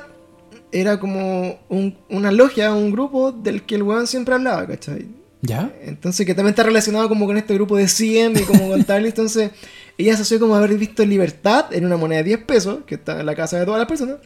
era 0.71 0.99
como 1.01 1.59
un- 1.67 1.97
una 2.09 2.31
logia, 2.31 2.73
un 2.73 2.91
grupo 2.91 3.33
del 3.33 3.63
que 3.63 3.75
el 3.75 3.83
weón 3.83 4.07
siempre 4.07 4.35
hablaba, 4.35 4.65
¿cachai? 4.67 5.05
¿Ya? 5.45 5.73
Entonces, 5.81 6.25
que 6.25 6.33
también 6.33 6.51
está 6.51 6.63
relacionado 6.63 7.09
como 7.09 7.25
con 7.25 7.35
este 7.35 7.53
grupo 7.53 7.75
de 7.75 7.89
100 7.89 8.37
y 8.37 8.41
como 8.43 8.69
con 8.69 8.81
tal. 8.85 9.05
Entonces, 9.05 9.51
ella 9.97 10.13
asoció 10.13 10.39
como 10.39 10.55
haber 10.55 10.77
visto 10.77 11.05
libertad 11.05 11.65
en 11.73 11.85
una 11.85 11.97
moneda 11.97 12.19
de 12.19 12.29
10 12.29 12.43
pesos, 12.45 12.79
que 12.87 12.95
está 12.95 13.19
en 13.19 13.25
la 13.25 13.35
casa 13.35 13.59
de 13.59 13.65
todas 13.65 13.77
las 13.77 13.89
personas, 13.89 14.19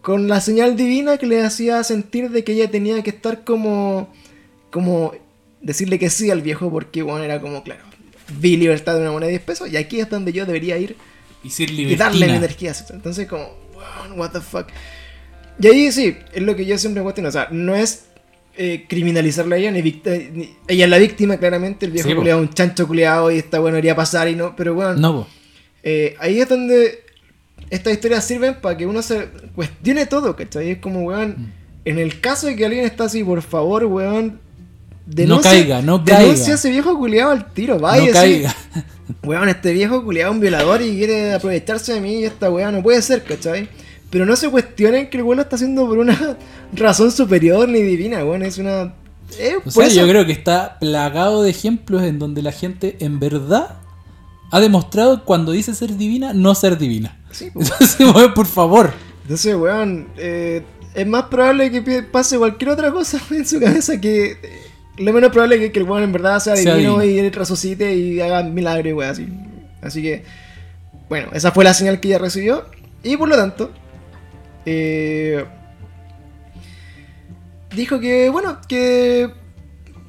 con 0.00 0.28
la 0.28 0.40
señal 0.40 0.76
divina 0.76 1.18
que 1.18 1.26
le 1.26 1.42
hacía 1.42 1.82
sentir 1.82 2.30
de 2.30 2.44
que 2.44 2.52
ella 2.52 2.70
tenía 2.70 3.02
que 3.02 3.10
estar 3.10 3.42
como. 3.42 4.12
como 4.70 5.12
decirle 5.60 5.98
que 5.98 6.08
sí 6.08 6.30
al 6.30 6.40
viejo, 6.42 6.70
porque 6.70 7.02
bueno, 7.02 7.24
era 7.24 7.40
como, 7.40 7.64
claro, 7.64 7.82
vi 8.38 8.56
libertad 8.56 8.96
en 8.96 9.02
una 9.02 9.10
moneda 9.10 9.26
de 9.28 9.38
10 9.38 9.42
pesos 9.42 9.72
y 9.72 9.76
aquí 9.76 9.98
es 9.98 10.08
donde 10.08 10.32
yo 10.32 10.46
debería 10.46 10.78
ir 10.78 10.94
Y 11.42 11.50
ser 11.50 11.68
y 11.70 11.96
darle 11.96 12.28
mi 12.28 12.36
energía. 12.36 12.72
Entonces, 12.90 13.26
como, 13.26 13.48
wow, 13.72 14.16
what 14.16 14.30
the 14.30 14.40
fuck. 14.40 14.68
Y 15.58 15.66
ahí 15.66 15.90
sí, 15.90 16.16
es 16.32 16.42
lo 16.42 16.54
que 16.54 16.64
yo 16.64 16.78
siempre 16.78 17.02
cuestiono. 17.02 17.30
O 17.30 17.32
sea, 17.32 17.48
no 17.50 17.74
es 17.74 18.04
eh, 18.56 18.84
criminalizarla 18.88 19.56
a 19.56 19.58
ella, 19.58 19.70
ni, 19.70 19.82
vict- 19.82 20.06
eh, 20.06 20.30
ni- 20.32 20.50
ella 20.68 20.84
es 20.84 20.90
la 20.90 20.98
víctima, 20.98 21.36
claramente. 21.38 21.86
El 21.86 21.92
viejo 21.92 22.08
Sí, 22.08 22.14
un 22.30 22.50
chancho 22.50 22.86
culiado 22.86 23.30
y 23.30 23.38
está 23.38 23.58
bueno, 23.58 23.78
iría 23.78 23.94
pasar 23.96 24.28
y 24.28 24.36
no. 24.36 24.54
Pero 24.56 24.74
bueno, 24.74 24.94
No, 24.94 25.26
eh, 25.82 26.14
ahí 26.20 26.40
es 26.40 26.48
donde 26.48 27.02
estas 27.70 27.92
historias 27.92 28.24
sirven 28.26 28.54
para 28.60 28.76
que 28.76 28.86
uno 28.86 29.02
se 29.02 29.28
cuestione 29.54 30.06
todo, 30.06 30.36
¿cachai? 30.36 30.70
Es 30.72 30.78
como, 30.78 31.00
weón, 31.02 31.30
Mm. 31.30 31.52
en 31.86 31.98
el 31.98 32.20
caso 32.20 32.46
de 32.46 32.56
que 32.56 32.64
alguien 32.64 32.84
está 32.84 33.04
así, 33.04 33.22
por 33.24 33.42
favor, 33.42 33.84
weón. 33.86 34.40
caiga, 35.42 35.82
no 35.82 35.98
denuncia 35.98 36.16
caiga. 36.16 36.52
a 36.52 36.54
ese 36.54 36.70
viejo 36.70 36.96
culiado 36.98 37.30
al 37.32 37.52
tiro, 37.52 37.78
vaya. 37.78 38.06
no 38.06 38.12
caiga. 38.12 38.54
Weón, 39.22 39.48
este 39.50 39.72
viejo 39.74 40.02
culiado 40.02 40.30
es 40.32 40.36
un 40.36 40.40
violador 40.40 40.80
y 40.80 40.96
quiere 40.96 41.34
aprovecharse 41.34 41.92
de 41.94 42.00
mí 42.00 42.20
y 42.20 42.24
esta 42.24 42.50
weá 42.50 42.70
no 42.72 42.82
puede 42.82 43.02
ser, 43.02 43.22
¿cachai? 43.22 43.68
Pero 44.14 44.26
no 44.26 44.36
se 44.36 44.48
cuestionen 44.48 45.10
que 45.10 45.16
el 45.16 45.24
weón 45.24 45.38
lo 45.38 45.42
está 45.42 45.56
haciendo 45.56 45.88
por 45.88 45.98
una 45.98 46.36
razón 46.72 47.10
superior 47.10 47.68
ni 47.68 47.82
divina, 47.82 48.24
weón, 48.24 48.44
es 48.44 48.58
una... 48.58 48.94
eh, 49.40 49.56
O 49.64 49.70
sea, 49.72 49.86
eso- 49.86 49.96
yo 50.00 50.06
creo 50.08 50.24
que 50.24 50.30
está 50.32 50.78
plagado 50.78 51.42
de 51.42 51.50
ejemplos 51.50 52.04
en 52.04 52.20
donde 52.20 52.40
la 52.40 52.52
gente 52.52 52.96
en 53.00 53.18
verdad 53.18 53.76
ha 54.52 54.60
demostrado 54.60 55.24
cuando 55.24 55.50
dice 55.50 55.74
ser 55.74 55.96
divina, 55.96 56.32
no 56.32 56.54
ser 56.54 56.78
divina. 56.78 57.18
Sí, 57.32 57.50
pues. 57.52 57.72
Entonces, 57.72 58.14
weón, 58.14 58.34
por 58.34 58.46
favor. 58.46 58.92
Entonces, 59.22 59.56
weón, 59.56 60.06
eh, 60.16 60.62
es 60.94 61.06
más 61.08 61.24
probable 61.24 61.72
que 61.72 62.02
pase 62.04 62.38
cualquier 62.38 62.70
otra 62.70 62.92
cosa 62.92 63.20
en 63.32 63.44
su 63.44 63.58
cabeza 63.58 64.00
que... 64.00 64.30
eh, 64.30 64.38
lo 64.98 65.12
menos 65.12 65.32
probable 65.32 65.56
es 65.66 65.72
que 65.72 65.78
el 65.80 65.86
weón 65.86 66.04
en 66.04 66.12
verdad 66.12 66.38
sea 66.38 66.54
Sea 66.54 66.76
divino 66.76 67.00
divino. 67.00 67.26
y 67.26 67.30
resucite 67.30 67.96
y 67.96 68.20
haga 68.20 68.44
milagros, 68.44 68.92
weón, 68.94 69.10
así. 69.10 69.28
Así 69.82 70.02
que, 70.02 70.22
bueno, 71.08 71.30
esa 71.32 71.50
fue 71.50 71.64
la 71.64 71.74
señal 71.74 71.98
que 71.98 72.06
ella 72.08 72.18
recibió. 72.18 72.64
Y 73.02 73.16
por 73.16 73.28
lo 73.28 73.34
tanto, 73.36 73.72
eh, 74.66 75.44
dijo 77.74 78.00
que, 78.00 78.28
bueno, 78.30 78.58
que 78.68 79.30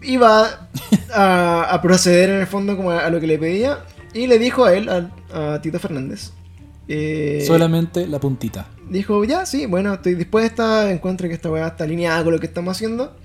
iba 0.03 0.70
a, 1.14 1.64
a 1.72 1.82
proceder 1.82 2.30
en 2.30 2.39
el 2.41 2.47
fondo 2.47 2.76
como 2.78 2.91
a, 2.91 3.06
a 3.06 3.10
lo 3.10 3.20
que 3.20 3.28
le 3.28 3.38
pedía. 3.38 3.80
Y 4.14 4.28
le 4.28 4.39
dijo 4.39 4.64
a 4.66 4.74
él, 4.74 4.88
a, 4.89 5.53
a 5.56 5.62
Tito 5.62 5.80
Fernández. 5.80 6.32
eh, 6.88 7.43
Solamente 7.45 8.08
la 8.08 8.20
puntita. 8.20 8.68
dijo, 8.89 9.24
ya, 9.26 9.45
sí, 9.45 9.66
bueno, 9.66 9.93
estoy 9.95 10.16
dispuesta, 10.16 10.89
encuentro 10.91 11.28
que 11.28 11.34
esta 11.34 11.49
weá 11.51 11.68
está 11.68 11.84
alineada 11.84 12.24
con 12.24 12.32
lo 12.34 12.39
que 12.39 12.45
estamos 12.45 12.78
haciendo. 12.78 13.18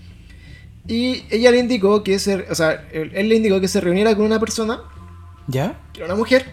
Y 0.89 1.25
ella 1.31 1.53
le 1.53 1.59
indicó 1.59 2.03
que 2.03 2.19
se, 2.19 2.47
o 2.51 2.55
sea, 2.57 2.89
él, 2.93 3.13
él 3.15 3.29
le 3.29 3.37
indicó 3.37 3.61
que 3.61 3.69
se 3.69 3.81
reuniera 3.81 4.17
con 4.17 4.25
una 4.25 4.41
persona, 4.41 4.81
¿Ya? 5.47 5.79
que 5.93 6.01
era 6.01 6.07
una 6.07 6.17
mujer, 6.17 6.47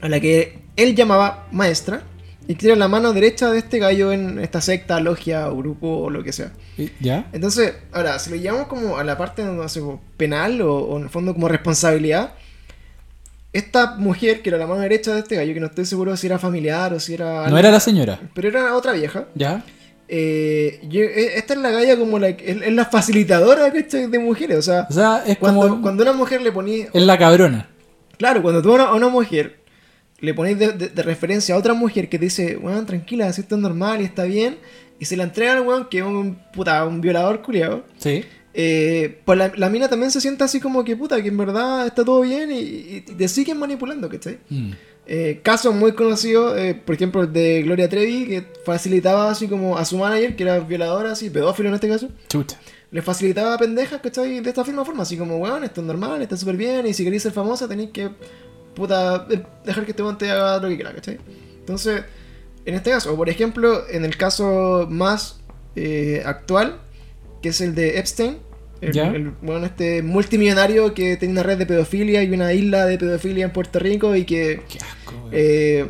a 0.00 0.08
la 0.08 0.20
que 0.20 0.62
él 0.76 0.94
llamaba 0.94 1.46
maestra, 1.52 2.04
y 2.46 2.66
era 2.66 2.76
la 2.76 2.88
mano 2.88 3.12
derecha 3.12 3.50
de 3.50 3.58
este 3.58 3.78
gallo 3.78 4.12
en 4.12 4.38
esta 4.38 4.60
secta, 4.60 5.00
logia 5.00 5.48
o 5.48 5.56
grupo 5.56 5.88
o 5.88 6.10
lo 6.10 6.22
que 6.22 6.32
sea. 6.32 6.52
¿Y- 6.76 6.90
¿Ya? 7.00 7.26
Entonces, 7.32 7.74
ahora, 7.92 8.18
si 8.18 8.30
lo 8.30 8.36
llevamos 8.36 8.66
como 8.68 8.98
a 8.98 9.04
la 9.04 9.16
parte 9.16 9.42
no 9.44 9.68
sé, 9.68 9.80
penal 10.16 10.60
o, 10.62 10.74
o 10.76 10.96
en 10.98 11.04
el 11.04 11.10
fondo 11.10 11.32
como 11.34 11.48
responsabilidad, 11.48 12.34
esta 13.52 13.94
mujer, 13.96 14.42
que 14.42 14.48
era 14.50 14.58
la 14.58 14.66
mano 14.66 14.80
derecha 14.80 15.12
de 15.14 15.20
este 15.20 15.36
gallo, 15.36 15.54
que 15.54 15.60
no 15.60 15.66
estoy 15.66 15.84
seguro 15.86 16.16
si 16.16 16.26
era 16.26 16.38
familiar 16.38 16.92
o 16.92 16.98
si 17.00 17.14
era... 17.14 17.48
No 17.48 17.56
era 17.56 17.70
la 17.70 17.78
señora. 17.80 18.20
Pero 18.34 18.48
era 18.48 18.74
otra 18.76 18.92
vieja. 18.92 19.26
¿Ya? 19.34 19.62
Eh, 20.08 20.80
yo- 20.88 21.00
eh, 21.02 21.36
esta 21.38 21.54
es 21.54 21.60
la 21.60 21.70
galla 21.70 21.96
como 21.96 22.18
la, 22.18 22.28
es, 22.30 22.36
es 22.62 22.72
la 22.72 22.84
facilitadora 22.86 23.70
de 23.70 24.18
mujeres. 24.18 24.58
O 24.58 24.62
sea, 24.62 24.86
O 24.90 24.92
sea, 24.92 25.22
es 25.26 25.38
cuando, 25.38 25.60
como. 25.68 25.82
cuando 25.82 26.02
una 26.02 26.12
mujer 26.12 26.42
le 26.42 26.50
ponís. 26.52 26.88
Es 26.92 27.02
la 27.04 27.16
cabrona. 27.16 27.68
Claro, 28.18 28.42
cuando 28.42 28.60
tú 28.60 28.72
a 28.72 28.74
una, 28.74 28.84
a 28.84 28.94
una 28.94 29.08
mujer 29.08 29.60
le 30.24 30.34
ponís 30.34 30.58
de, 30.58 30.72
de- 30.72 30.88
de 30.88 31.02
referencia 31.02 31.54
a 31.54 31.58
otra 31.58 31.74
mujer 31.74 32.08
que 32.08 32.18
te 32.18 32.24
dice, 32.26 32.56
weón, 32.56 32.86
tranquila, 32.86 33.32
si 33.32 33.42
esto 33.42 33.54
es 33.54 33.60
normal 33.60 34.00
y 34.00 34.04
está 34.04 34.24
bien, 34.24 34.56
y 34.98 35.04
se 35.04 35.16
la 35.16 35.24
entrega 35.24 35.52
al 35.52 35.60
weón 35.66 35.88
que 35.88 35.98
es 35.98 36.04
un, 36.04 36.36
puta, 36.52 36.84
un 36.84 37.00
violador 37.00 37.42
culiado. 37.42 37.84
Sí. 37.98 38.24
Eh, 38.56 39.20
pues 39.24 39.36
la, 39.36 39.52
la 39.56 39.68
mina 39.68 39.88
también 39.88 40.10
se 40.12 40.20
siente 40.20 40.44
así 40.44 40.60
como 40.60 40.84
que 40.84 40.96
puta, 40.96 41.20
que 41.22 41.28
en 41.28 41.36
verdad 41.36 41.86
está 41.86 42.04
todo 42.04 42.20
bien 42.20 42.52
y, 42.52 42.58
y 42.58 43.00
te 43.00 43.26
siguen 43.28 43.58
manipulando, 43.58 44.08
¿cachai? 44.08 44.38
Mm. 44.48 44.70
Eh, 45.06 45.40
casos 45.42 45.74
muy 45.74 45.92
conocidos, 45.92 46.56
eh, 46.56 46.74
por 46.74 46.94
ejemplo, 46.94 47.22
el 47.22 47.32
de 47.32 47.62
Gloria 47.62 47.88
Trevi, 47.88 48.26
que 48.26 48.46
facilitaba 48.64 49.28
así 49.30 49.48
como 49.48 49.76
a 49.76 49.84
su 49.84 49.98
manager, 49.98 50.34
que 50.36 50.44
era 50.44 50.60
violadora, 50.60 51.12
así, 51.12 51.28
pedófilo 51.30 51.68
en 51.68 51.74
este 51.74 51.88
caso, 51.88 52.08
Chucha. 52.28 52.58
le 52.90 53.02
facilitaba 53.02 53.52
a 53.54 53.58
pendejas, 53.58 54.00
¿cachai? 54.00 54.40
De 54.40 54.48
esta 54.48 54.62
misma 54.64 54.82
forma, 54.84 55.02
así 55.02 55.18
como, 55.18 55.36
weón, 55.36 55.62
esto 55.64 55.80
es 55.82 55.86
normal, 55.86 56.22
está 56.22 56.36
súper 56.38 56.56
bien, 56.56 56.86
y 56.86 56.94
si 56.94 57.04
queréis 57.04 57.22
ser 57.24 57.32
famosa 57.32 57.68
tenéis 57.68 57.90
que, 57.90 58.08
puta, 58.74 59.26
eh, 59.30 59.42
dejar 59.64 59.84
que 59.84 59.90
este 59.92 60.02
weón 60.02 60.18
te 60.18 60.30
haga 60.30 60.58
lo 60.58 60.68
que 60.68 60.76
quiera, 60.76 60.92
¿cachai? 60.92 61.18
Entonces, 61.60 62.02
en 62.66 62.74
este 62.74 62.90
caso, 62.90 63.12
o 63.12 63.16
por 63.16 63.28
ejemplo, 63.28 63.88
en 63.90 64.04
el 64.04 64.16
caso 64.16 64.86
más 64.90 65.40
eh, 65.76 66.22
actual, 66.24 66.80
que 67.42 67.50
es 67.50 67.60
el 67.60 67.74
de 67.74 67.98
Epstein, 67.98 68.38
el, 68.80 68.92
Ya. 68.92 69.08
el 69.08 69.32
weón 69.42 69.64
este 69.64 70.02
multimillonario 70.02 70.94
que 70.94 71.16
tenía 71.16 71.32
una 71.34 71.42
red 71.42 71.58
de 71.58 71.66
pedofilia 71.66 72.22
y 72.22 72.30
una 72.32 72.52
isla 72.52 72.84
de 72.86 72.98
pedofilia 72.98 73.44
en 73.46 73.52
Puerto 73.52 73.78
Rico 73.78 74.14
y 74.14 74.24
que 74.24 74.62
Qué 74.68 74.78
asco, 74.78 75.12
weón. 75.14 75.30
eh, 75.32 75.88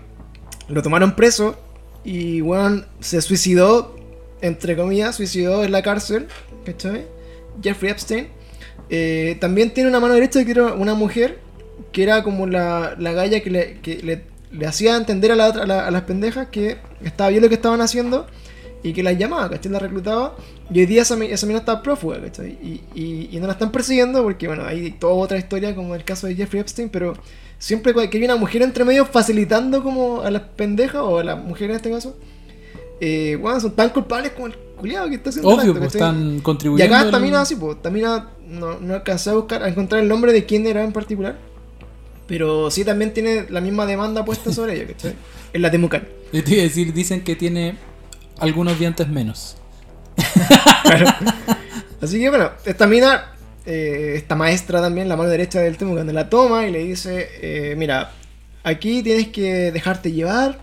lo 0.69 0.83
tomaron 0.83 1.17
preso 1.17 1.57
y 2.05 2.41
weón 2.43 2.87
se 3.01 3.21
suicidó, 3.23 3.97
entre 4.41 4.77
comillas, 4.77 5.17
suicidó 5.17 5.65
en 5.65 5.73
la 5.73 5.83
cárcel, 5.83 6.29
¿cachai? 6.65 7.07
Jeffrey 7.63 7.91
Epstein. 7.91 8.29
Eh, 8.91 9.39
también 9.41 9.73
tiene 9.73 9.89
una 9.89 10.01
mano 10.01 10.15
derecha 10.15 10.45
que 10.45 10.51
era 10.51 10.75
una 10.75 10.95
mujer, 10.95 11.39
que 11.93 12.03
era 12.03 12.23
como 12.23 12.47
la, 12.47 12.95
la 12.99 13.13
galla 13.13 13.41
que, 13.41 13.51
le, 13.51 13.81
que 13.81 14.03
le, 14.03 14.23
le 14.53 14.67
hacía 14.67 14.97
entender 14.97 15.33
a, 15.33 15.37
la 15.37 15.49
otra- 15.49 15.63
a, 15.65 15.67
la- 15.67 15.87
a 15.87 15.91
las 15.91 16.03
pendejas 16.03 16.49
que 16.49 16.79
estaba 17.03 17.31
bien 17.31 17.43
lo 17.43 17.49
que 17.49 17.55
estaban 17.57 17.81
haciendo 17.81 18.27
y 18.83 18.93
que 18.93 19.03
las 19.03 19.17
llamaba, 19.19 19.49
¿cachai? 19.51 19.73
La 19.73 19.79
reclutaba. 19.79 20.37
Y 20.73 20.81
hoy 20.81 20.87
día 20.87 21.03
esa, 21.03 21.17
esa 21.25 21.47
mina 21.47 21.59
está 21.61 21.83
prófuga, 21.83 22.21
¿cachai? 22.21 22.51
Y, 22.63 22.83
y, 22.95 23.29
y 23.33 23.41
no 23.41 23.47
la 23.47 23.55
están 23.55 23.73
persiguiendo 23.73 24.23
porque, 24.23 24.47
bueno, 24.47 24.65
hay 24.67 24.91
toda 24.93 25.15
otra 25.15 25.39
historia 25.39 25.75
como 25.75 25.95
el 25.95 26.05
caso 26.05 26.27
de 26.27 26.35
Jeffrey 26.35 26.61
Epstein, 26.61 26.89
pero 26.91 27.15
siempre 27.59 27.95
que 27.95 28.19
hay 28.19 28.25
una 28.25 28.37
mujer 28.37 28.61
entre 28.63 28.85
medio 28.85 29.07
facilitando 29.07 29.83
como 29.83 30.21
a 30.23 30.31
las 30.31 30.43
pendejas 30.43 31.01
o 31.03 31.19
a 31.19 31.25
las 31.25 31.39
mujeres 31.43 31.71
en 31.71 31.77
este 31.77 31.91
caso, 31.91 32.17
eh, 33.01 33.39
bueno, 33.41 33.59
son 33.61 33.73
tan 33.73 33.89
culpables 33.91 34.33
como 34.33 34.47
el 34.49 34.55
culiado 34.77 35.09
que 35.09 35.15
está 35.17 35.31
haciendo 35.31 35.49
Obvio, 35.49 35.71
acto, 35.71 35.79
pues 35.79 35.95
están 35.95 36.37
Y 36.37 36.41
contribuyendo. 36.41 36.95
acá 36.95 37.07
esta 37.07 37.19
mina 37.19 37.41
así, 37.41 37.57
pues, 37.57 37.77
esta 37.77 37.91
mina 37.91 38.29
no, 38.47 38.79
no 38.81 38.95
alcancé 38.95 39.31
a 39.31 39.35
buscar, 39.35 39.63
a 39.63 39.69
encontrar 39.69 40.03
el 40.03 40.09
nombre 40.09 40.33
de 40.33 40.45
quién 40.45 40.67
era 40.67 40.85
en 40.85 40.93
particular. 40.93 41.39
Pero 42.27 42.71
sí 42.71 42.85
también 42.85 43.13
tiene 43.13 43.47
la 43.51 43.61
misma 43.61 43.87
demanda 43.87 44.25
puesta 44.25 44.53
sobre 44.53 44.75
ella, 44.75 44.87
¿cachai? 44.87 45.15
En 45.53 45.63
la 45.63 45.71
Temucan. 45.71 46.07
Te 46.31 46.39
iba 46.39 46.61
a 46.61 46.65
decir, 46.65 46.93
dicen 46.93 47.23
que 47.23 47.37
tiene 47.37 47.77
algunos 48.39 48.79
dientes 48.79 49.09
menos. 49.09 49.57
Así 52.01 52.19
que 52.19 52.29
bueno, 52.29 52.51
esta 52.65 52.87
mina, 52.87 53.35
eh, 53.67 54.15
esta 54.17 54.35
maestra 54.35 54.81
también, 54.81 55.09
la 55.09 55.17
mano 55.17 55.29
derecha 55.29 55.61
del 55.61 55.77
Temucan, 55.77 56.13
la 56.15 56.29
toma 56.29 56.67
y 56.67 56.71
le 56.71 56.81
dice, 56.81 57.29
eh, 57.41 57.75
mira, 57.77 58.13
aquí 58.63 59.03
tienes 59.03 59.29
que 59.29 59.71
dejarte 59.73 60.13
llevar, 60.13 60.59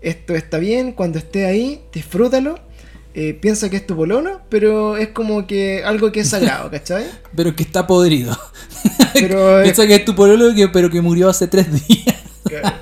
esto 0.00 0.34
está 0.34 0.58
bien, 0.58 0.92
cuando 0.92 1.18
esté 1.18 1.46
ahí, 1.46 1.82
disfrútalo, 1.92 2.58
eh, 3.14 3.34
piensa 3.34 3.68
que 3.70 3.76
es 3.76 3.86
tu 3.86 3.96
pololo, 3.96 4.40
pero 4.48 4.96
es 4.96 5.08
como 5.08 5.46
que 5.46 5.82
algo 5.84 6.12
que 6.12 6.20
es 6.20 6.28
sagrado, 6.28 6.70
¿cachai? 6.70 7.06
Pero 7.34 7.54
que 7.56 7.62
está 7.62 7.86
podrido. 7.86 8.36
Pero, 9.14 9.58
eh, 9.60 9.62
Piensa 9.64 9.86
que 9.86 9.94
es 9.96 10.04
tu 10.04 10.14
pololo, 10.14 10.54
que, 10.54 10.68
pero 10.68 10.90
que 10.90 11.00
murió 11.00 11.28
hace 11.28 11.48
tres 11.48 11.66
días. 11.88 12.16
Claro. 12.44 12.76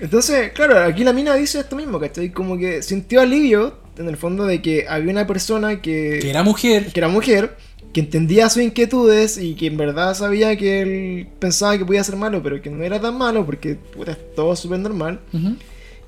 Entonces, 0.00 0.52
claro, 0.52 0.78
aquí 0.80 1.04
la 1.04 1.12
mina 1.12 1.34
dice 1.34 1.60
esto 1.60 1.76
mismo, 1.76 2.00
¿cachai? 2.00 2.30
Como 2.30 2.56
que 2.56 2.82
sintió 2.82 3.20
alivio 3.20 3.76
en 3.98 4.08
el 4.08 4.16
fondo 4.16 4.46
de 4.46 4.62
que 4.62 4.86
había 4.88 5.12
una 5.12 5.26
persona 5.26 5.80
que, 5.82 6.18
Que 6.22 6.30
era 6.30 6.42
mujer. 6.42 6.92
que 6.92 7.00
era 7.00 7.08
mujer, 7.08 7.56
que 7.92 8.00
entendía 8.00 8.48
sus 8.48 8.62
inquietudes 8.62 9.36
y 9.36 9.54
que 9.54 9.66
en 9.66 9.76
verdad 9.76 10.14
sabía 10.14 10.56
que 10.56 10.80
él 10.80 11.28
pensaba 11.38 11.76
que 11.76 11.84
podía 11.84 12.02
ser 12.02 12.16
malo, 12.16 12.42
pero 12.42 12.62
que 12.62 12.70
no 12.70 12.82
era 12.82 13.00
tan 13.00 13.16
malo 13.18 13.44
porque 13.44 13.74
puta, 13.74 14.12
es 14.12 14.34
todo 14.34 14.56
súper 14.56 14.78
normal. 14.78 15.20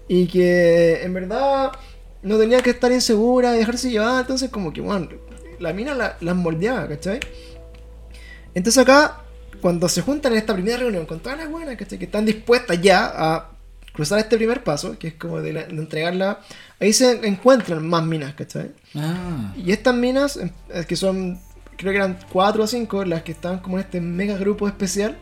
Y 0.09 0.26
que 0.26 1.03
en 1.03 1.12
verdad 1.14 1.72
no 2.25 2.39
tenía 2.39 2.61
que 2.61 2.70
estar 2.70 2.91
insegura 2.91 3.55
y 3.55 3.59
dejarse 3.59 3.91
llevar. 3.91 4.20
Entonces, 4.22 4.51
como 4.51 4.72
que, 4.72 4.81
bueno, 4.81 5.09
la 5.61 5.72
mina 5.72 5.95
la- 5.95 6.16
las 6.20 6.35
moldeaba, 6.35 6.89
¿cachai? 6.89 7.20
Entonces, 8.55 8.83
acá, 8.83 9.20
cuando 9.61 9.89
se 9.89 10.03
juntan 10.03 10.33
en 10.33 10.39
esta 10.39 10.55
primera 10.55 10.77
reunión 10.79 11.07
con 11.07 11.20
todas 11.20 11.39
las 11.39 11.51
buenas, 11.51 11.77
¿cachai? 11.77 11.99
Que 11.99 12.05
están 12.07 12.25
dispuestas 12.25 12.81
ya 12.81 13.12
a 13.14 13.51
cruzar 13.93 14.18
este 14.18 14.37
primer 14.37 14.62
paso, 14.64 14.99
que 14.99 15.09
es 15.09 15.14
como 15.14 15.41
de, 15.41 15.53
la- 15.53 15.64
de 15.64 15.75
entregarla. 15.75 16.41
Ahí 16.81 16.93
se 16.93 17.27
encuentran 17.27 17.87
más 17.87 18.05
minas, 18.05 18.35
¿cachai? 18.35 18.72
Ah. 18.97 19.53
Y 19.57 19.72
estas 19.72 19.95
minas, 19.95 20.37
em, 20.37 20.51
eh, 20.70 20.85
que 20.87 20.97
son, 20.97 21.39
creo 21.77 21.93
que 21.93 21.99
eran 21.99 22.18
cuatro 22.33 22.64
o 22.64 22.66
cinco, 22.66 23.05
las 23.05 23.22
que 23.22 23.33
estaban 23.33 23.59
como 23.61 23.79
en 23.79 23.85
este 23.85 24.01
mega 24.01 24.37
grupo 24.37 24.66
especial, 24.68 25.16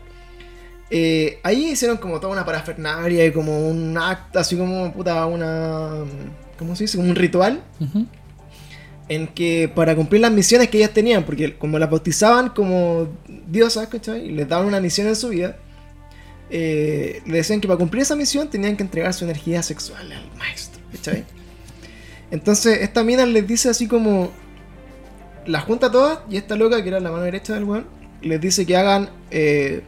eh, 0.89 1.39
ahí 1.43 1.69
hicieron 1.71 1.97
como 1.97 2.19
toda 2.19 2.33
una 2.33 2.45
parafernalia 2.45 3.25
y 3.25 3.31
como 3.31 3.67
un 3.67 3.97
acto, 3.97 4.39
así 4.39 4.55
como, 4.57 4.91
puta, 4.93 5.25
una... 5.25 6.03
¿Cómo 6.57 6.75
se 6.75 6.83
dice? 6.85 6.97
Como 6.97 7.09
un 7.09 7.15
ritual 7.15 7.61
en 9.09 9.27
que 9.27 9.69
para 9.73 9.95
cumplir 9.95 10.21
las 10.21 10.31
misiones 10.31 10.69
que 10.69 10.77
ellas 10.77 10.91
tenían, 10.91 11.23
porque 11.23 11.55
como 11.57 11.77
las 11.79 11.89
bautizaban 11.89 12.49
como 12.49 13.07
diosas, 13.47 13.87
¿cachai? 13.87 14.27
Y 14.27 14.31
les 14.31 14.47
daban 14.47 14.65
una 14.67 14.79
misión 14.79 15.07
en 15.07 15.15
su 15.15 15.29
vida, 15.29 15.57
eh, 16.49 17.21
le 17.25 17.37
decían 17.37 17.59
que 17.59 17.67
para 17.67 17.77
cumplir 17.77 18.03
esa 18.03 18.15
misión 18.15 18.49
tenían 18.49 18.77
que 18.77 18.83
entregar 18.83 19.13
su 19.13 19.25
energía 19.25 19.61
sexual 19.63 20.11
al 20.11 20.37
maestro, 20.37 20.81
¿cachai? 20.91 21.25
Entonces 22.31 22.81
esta 22.81 23.03
mina 23.03 23.25
les 23.25 23.45
dice 23.47 23.69
así 23.69 23.87
como, 23.87 24.31
la 25.45 25.59
junta 25.59 25.91
todas 25.91 26.19
y 26.29 26.37
esta 26.37 26.55
loca, 26.55 26.81
que 26.81 26.89
era 26.89 26.99
la 26.99 27.11
mano 27.11 27.23
derecha 27.23 27.53
del 27.53 27.65
weón, 27.65 27.85
les 28.21 28.39
dice 28.39 28.65
que 28.65 28.77
hagan 28.77 29.09
eh, 29.31 29.81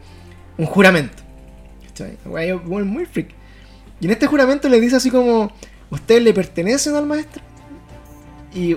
un 0.58 0.66
juramento, 0.66 1.22
¿cachai? 1.88 2.18
Muy- 2.64 2.84
muy 2.84 3.06
freak. 3.06 3.30
Y 4.00 4.04
en 4.06 4.10
este 4.12 4.26
juramento 4.26 4.68
les 4.68 4.80
dice 4.80 4.96
así 4.96 5.10
como, 5.10 5.50
ustedes 5.90 6.22
le 6.22 6.32
pertenecen 6.32 6.94
al 6.94 7.06
maestro 7.06 7.42
y 8.54 8.76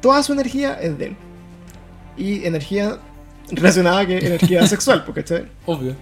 toda 0.00 0.22
su 0.22 0.32
energía 0.32 0.74
es 0.74 0.98
de 0.98 1.06
él. 1.06 1.16
Y 2.16 2.44
energía 2.44 2.98
relacionada 3.50 4.06
que 4.06 4.18
energía 4.18 4.66
sexual, 4.68 5.04
pues, 5.04 5.16
¿cachai? 5.16 5.48
Obvio. 5.66 5.96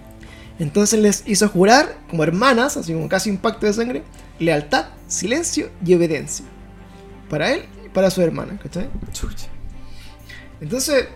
Entonces 0.59 0.99
les 0.99 1.23
hizo 1.27 1.47
jurar, 1.49 1.97
como 2.09 2.23
hermanas, 2.23 2.77
así 2.77 2.93
como 2.93 3.07
casi 3.07 3.29
un 3.29 3.37
pacto 3.37 3.65
de 3.65 3.73
sangre, 3.73 4.03
lealtad, 4.39 4.87
silencio 5.07 5.69
y 5.85 5.93
obediencia. 5.93 6.45
Para 7.29 7.53
él 7.53 7.63
y 7.85 7.89
para 7.89 8.09
su 8.09 8.21
hermana, 8.21 8.59
¿cachai? 8.61 8.89
Entonces, 10.59 11.07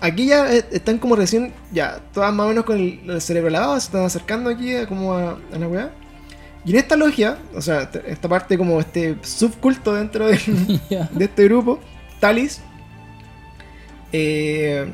aquí 0.00 0.26
ya 0.26 0.52
eh, 0.52 0.64
están 0.70 0.98
como 0.98 1.16
recién, 1.16 1.54
ya, 1.72 2.00
todas 2.12 2.32
más 2.34 2.46
o 2.46 2.48
menos 2.50 2.64
con 2.64 2.76
el, 2.78 3.20
cerebro 3.22 3.50
lavado, 3.50 3.80
se 3.80 3.86
están 3.86 4.04
acercando 4.04 4.50
aquí 4.50 4.74
a, 4.74 4.86
como 4.86 5.14
a, 5.14 5.38
a 5.52 5.58
la 5.58 5.68
weá. 5.68 5.90
Y 6.66 6.70
en 6.72 6.76
esta 6.78 6.96
logia, 6.96 7.38
o 7.54 7.62
sea, 7.62 7.88
esta- 8.06 8.28
parte 8.28 8.58
como 8.58 8.80
este 8.80 9.16
subculto 9.22 9.94
dentro 9.94 10.26
de 10.28 10.36
este 11.24 11.44
grupo, 11.44 11.78
Talis, 12.20 12.60
eh, 14.12 14.86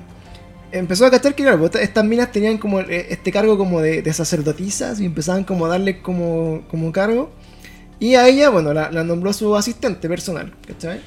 empezó 0.71 1.07
a 1.07 1.11
cachar 1.11 1.35
que 1.35 1.43
claro, 1.43 1.59
pues, 1.59 1.75
estas 1.77 2.05
minas 2.05 2.33
tenían 2.33 2.59
como 2.59 2.81
eh, 2.81 3.07
este 3.11 3.31
cargo 3.33 3.57
como 3.59 3.81
de, 3.81 4.03
de 4.03 4.13
sacerdotisas 4.13 5.01
y 5.01 5.07
empezaban 5.07 5.45
como 5.45 5.67
a 5.67 5.69
darle 5.69 6.01
como, 6.03 6.63
como 6.69 6.93
cargo. 6.93 7.31
Y 7.99 8.17
a 8.17 8.27
ella, 8.29 8.51
bueno, 8.51 8.73
la, 8.75 8.91
la 8.91 9.05
nombró 9.05 9.33
su 9.33 9.55
asistente 9.57 10.09
personal, 10.09 10.53
¿cachai? 10.67 11.01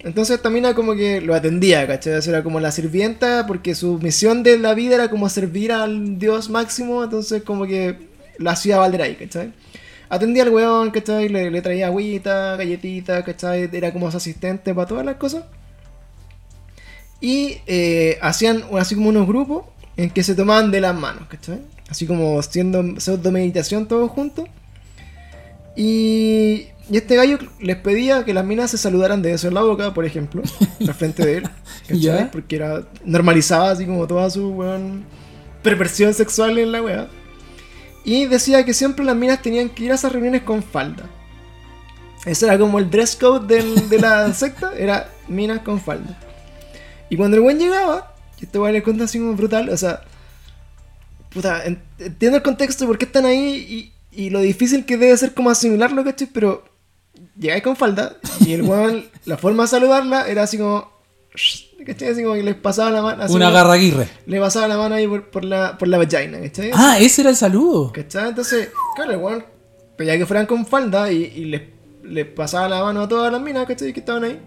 Entonces 0.00 0.36
esta 0.36 0.50
mina 0.50 0.74
como 0.74 0.94
que 0.94 1.20
lo 1.20 1.34
atendía, 1.34 1.86
¿cachai? 1.86 2.20
Era 2.28 2.42
como 2.42 2.60
la 2.60 2.70
sirvienta 2.72 3.46
porque 3.46 3.74
su 3.74 3.98
misión 3.98 4.42
de 4.42 4.58
la 4.58 4.74
vida 4.74 4.96
era 4.96 5.08
como 5.08 5.28
servir 5.28 5.72
al 5.72 6.18
dios 6.18 6.50
máximo, 6.50 7.02
entonces 7.04 7.42
como 7.42 7.66
que 7.66 8.08
la 8.38 8.50
hacía 8.52 8.78
valer 8.78 9.02
ahí, 9.02 9.14
¿cachai? 9.14 9.52
Atendía 10.12 10.42
al 10.42 10.50
weón, 10.50 10.90
¿cachai? 10.90 11.30
Le, 11.30 11.50
le 11.50 11.62
traía 11.62 11.86
agüita, 11.86 12.56
galletitas, 12.56 13.24
¿cachai? 13.24 13.70
Era 13.72 13.94
como 13.94 14.10
su 14.10 14.18
asistente 14.18 14.74
para 14.74 14.86
todas 14.86 15.06
las 15.06 15.16
cosas. 15.16 15.44
Y 17.18 17.56
eh, 17.66 18.18
hacían 18.20 18.62
así 18.78 18.94
como 18.94 19.08
unos 19.08 19.26
grupos 19.26 19.64
en 19.96 20.10
que 20.10 20.22
se 20.22 20.34
tomaban 20.34 20.70
de 20.70 20.82
las 20.82 20.94
manos, 20.94 21.28
¿cachai? 21.28 21.62
Así 21.88 22.06
como 22.06 22.38
haciendo 22.38 23.00
pseudo 23.00 23.32
meditación 23.32 23.88
todos 23.88 24.10
juntos. 24.10 24.50
Y, 25.76 26.66
y 26.90 26.96
este 26.98 27.16
gallo 27.16 27.38
les 27.58 27.76
pedía 27.76 28.22
que 28.26 28.34
las 28.34 28.44
minas 28.44 28.70
se 28.70 28.76
saludaran 28.76 29.22
de 29.22 29.32
beso 29.32 29.48
en 29.48 29.54
la 29.54 29.62
boca, 29.62 29.94
por 29.94 30.04
ejemplo, 30.04 30.42
al 30.80 30.92
frente 30.92 31.24
de 31.24 31.38
él, 31.38 31.44
¿cachai? 31.88 32.00
Ya. 32.00 32.30
Porque 32.30 32.56
era 32.56 32.82
normalizaba 33.06 33.70
así 33.70 33.86
como 33.86 34.06
toda 34.06 34.28
su 34.28 34.50
weón, 34.50 35.06
perversión 35.62 36.12
sexual 36.12 36.58
en 36.58 36.70
la 36.70 36.82
wea. 36.82 37.08
Y 38.04 38.26
decía 38.26 38.64
que 38.64 38.74
siempre 38.74 39.04
las 39.04 39.16
minas 39.16 39.42
tenían 39.42 39.68
que 39.68 39.84
ir 39.84 39.92
a 39.92 39.94
esas 39.94 40.12
reuniones 40.12 40.42
con 40.42 40.62
falda. 40.62 41.04
Ese 42.24 42.46
era 42.46 42.58
como 42.58 42.78
el 42.78 42.90
dress 42.90 43.16
code 43.16 43.46
del- 43.54 43.88
de 43.88 43.98
la 43.98 44.32
secta, 44.34 44.72
era 44.76 45.08
minas 45.28 45.60
con 45.60 45.80
falda. 45.80 46.18
Y 47.10 47.16
cuando 47.16 47.36
el 47.36 47.42
buen 47.42 47.58
llegaba, 47.58 48.14
y 48.40 48.44
este 48.44 48.58
weón 48.58 48.72
le 48.72 48.82
cuenta 48.82 49.04
así 49.04 49.18
como 49.18 49.34
brutal, 49.34 49.68
o 49.68 49.76
sea, 49.76 50.02
puta, 51.32 51.64
en- 51.64 51.82
entiendo 51.98 52.36
el 52.38 52.42
contexto 52.42 52.84
de 52.84 52.88
por 52.88 52.98
qué 52.98 53.04
están 53.04 53.24
ahí 53.26 53.92
y, 54.12 54.24
y 54.24 54.30
lo 54.30 54.40
difícil 54.40 54.84
que 54.84 54.96
debe 54.96 55.16
ser 55.16 55.34
como 55.34 55.50
asimilarlo, 55.50 56.04
¿cachai? 56.04 56.28
Pero 56.32 56.64
llegáis 57.38 57.62
con 57.62 57.76
falda 57.76 58.16
y 58.40 58.52
el 58.52 58.62
weón, 58.62 59.04
la 59.24 59.36
forma 59.38 59.64
de 59.64 59.68
saludarla 59.68 60.28
era 60.28 60.42
así 60.42 60.58
como, 60.58 60.90
¿cachai? 61.86 62.08
Así 62.08 62.22
como 62.22 62.34
que 62.34 62.42
les 62.42 62.54
pasaba 62.54 62.90
la 62.90 63.02
mano, 63.02 63.22
así 63.22 63.34
Una 63.34 63.50
garra 63.50 63.72
aguirre. 63.74 64.08
le 64.26 64.40
pasaba 64.40 64.68
la 64.68 64.76
mano 64.76 64.94
ahí 64.94 65.06
por, 65.06 65.30
por 65.30 65.44
la, 65.44 65.76
por 65.78 65.88
la 65.88 65.98
vagina, 65.98 66.40
¿cachai? 66.40 66.70
Ah, 66.74 66.98
ese 67.00 67.22
era 67.22 67.30
el 67.30 67.36
saludo. 67.36 67.92
¿Cachai? 67.92 68.28
Entonces, 68.30 68.70
claro, 68.96 69.12
el 69.12 69.18
weón 69.18 69.44
pedía 69.96 70.16
que 70.18 70.26
fueran 70.26 70.46
con 70.46 70.66
falda 70.66 71.10
y, 71.10 71.24
y 71.34 71.44
les, 71.46 71.62
les 72.04 72.26
pasaba 72.26 72.68
la 72.68 72.82
mano 72.82 73.02
a 73.02 73.08
todas 73.08 73.32
las 73.32 73.40
minas, 73.40 73.66
¿cachai? 73.66 73.92
Que 73.92 74.00
estaban 74.00 74.24
ahí. 74.24 74.38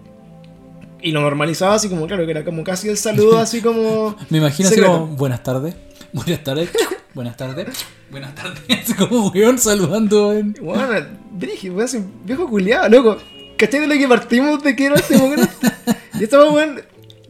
Y 1.02 1.12
lo 1.12 1.22
normalizaba 1.22 1.76
así 1.76 1.88
como, 1.90 2.08
claro, 2.08 2.26
que 2.26 2.32
era 2.32 2.44
como 2.44 2.64
casi 2.64 2.90
el 2.90 2.98
saludo, 2.98 3.38
así 3.40 3.62
como. 3.62 4.16
Me 4.30 4.38
imagino 4.40 4.70
así 4.70 4.82
como, 4.82 5.08
buenas 5.08 5.44
tardes, 5.44 5.76
buenas 6.14 6.44
tardes, 6.44 6.70
buenas 7.14 7.38
tardes, 7.38 7.68
buenas 8.10 8.34
tardes. 8.36 8.62
Como 8.98 9.30
weón 9.30 9.58
saludando 9.58 10.34
en... 10.34 10.54
Bueno, 10.62 10.88
Brigi, 11.32 11.70
weón, 11.70 12.12
viejo 12.24 12.48
culiado, 12.48 12.88
loco. 12.90 13.18
¿Cachai 13.58 13.82
de 13.82 13.88
lo 13.88 13.94
que 13.96 14.08
partimos 14.08 14.64
de 14.64 14.76
que 14.76 14.86
era 14.88 14.96
este 14.96 15.18
weón? 15.18 15.48
Y 16.20 16.24
esta 16.24 16.40
weón, 16.50 16.82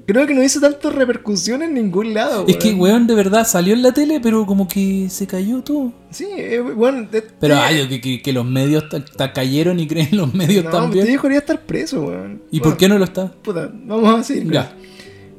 creo 0.06 0.28
que 0.28 0.34
no 0.34 0.44
hizo 0.44 0.60
tanto 0.60 0.90
repercusión 0.92 1.62
en 1.64 1.74
ningún 1.74 2.14
lado, 2.14 2.46
Es 2.48 2.58
que 2.58 2.74
weón 2.74 3.08
de 3.08 3.16
verdad 3.16 3.46
salió 3.48 3.74
en 3.74 3.82
la 3.82 3.92
tele, 3.94 4.20
pero 4.22 4.46
como 4.46 4.68
que 4.68 5.08
se 5.10 5.26
cayó 5.28 5.62
todo. 5.64 5.92
Sí, 6.12 6.26
eh, 6.36 6.62
weón. 6.62 7.10
de- 7.12 7.22
Pero 7.22 7.56
de- 7.56 7.62
ay, 7.62 7.88
que, 7.88 8.02
que, 8.02 8.22
que 8.22 8.34
los 8.34 8.46
medios 8.46 8.88
ta- 8.90 9.04
ta- 9.04 9.34
cayeron 9.34 9.80
y 9.80 9.88
creen 9.88 10.10
los 10.12 10.34
medios 10.34 10.64
No, 10.66 10.72
también. 10.72 11.06
te 11.06 11.12
dijo 11.12 11.28
que 11.28 11.36
estar 11.38 11.62
preso, 11.62 12.02
weón. 12.04 12.42
¿Y 12.52 12.60
Bueno, 12.60 12.72
por 12.72 12.78
qué 12.78 12.88
no 12.90 12.98
lo 12.98 13.04
está? 13.06 13.32
Puta, 13.32 13.70
vamos 13.74 14.30
a 14.30 14.34
Ya. 14.34 14.62
esto. 14.62 14.76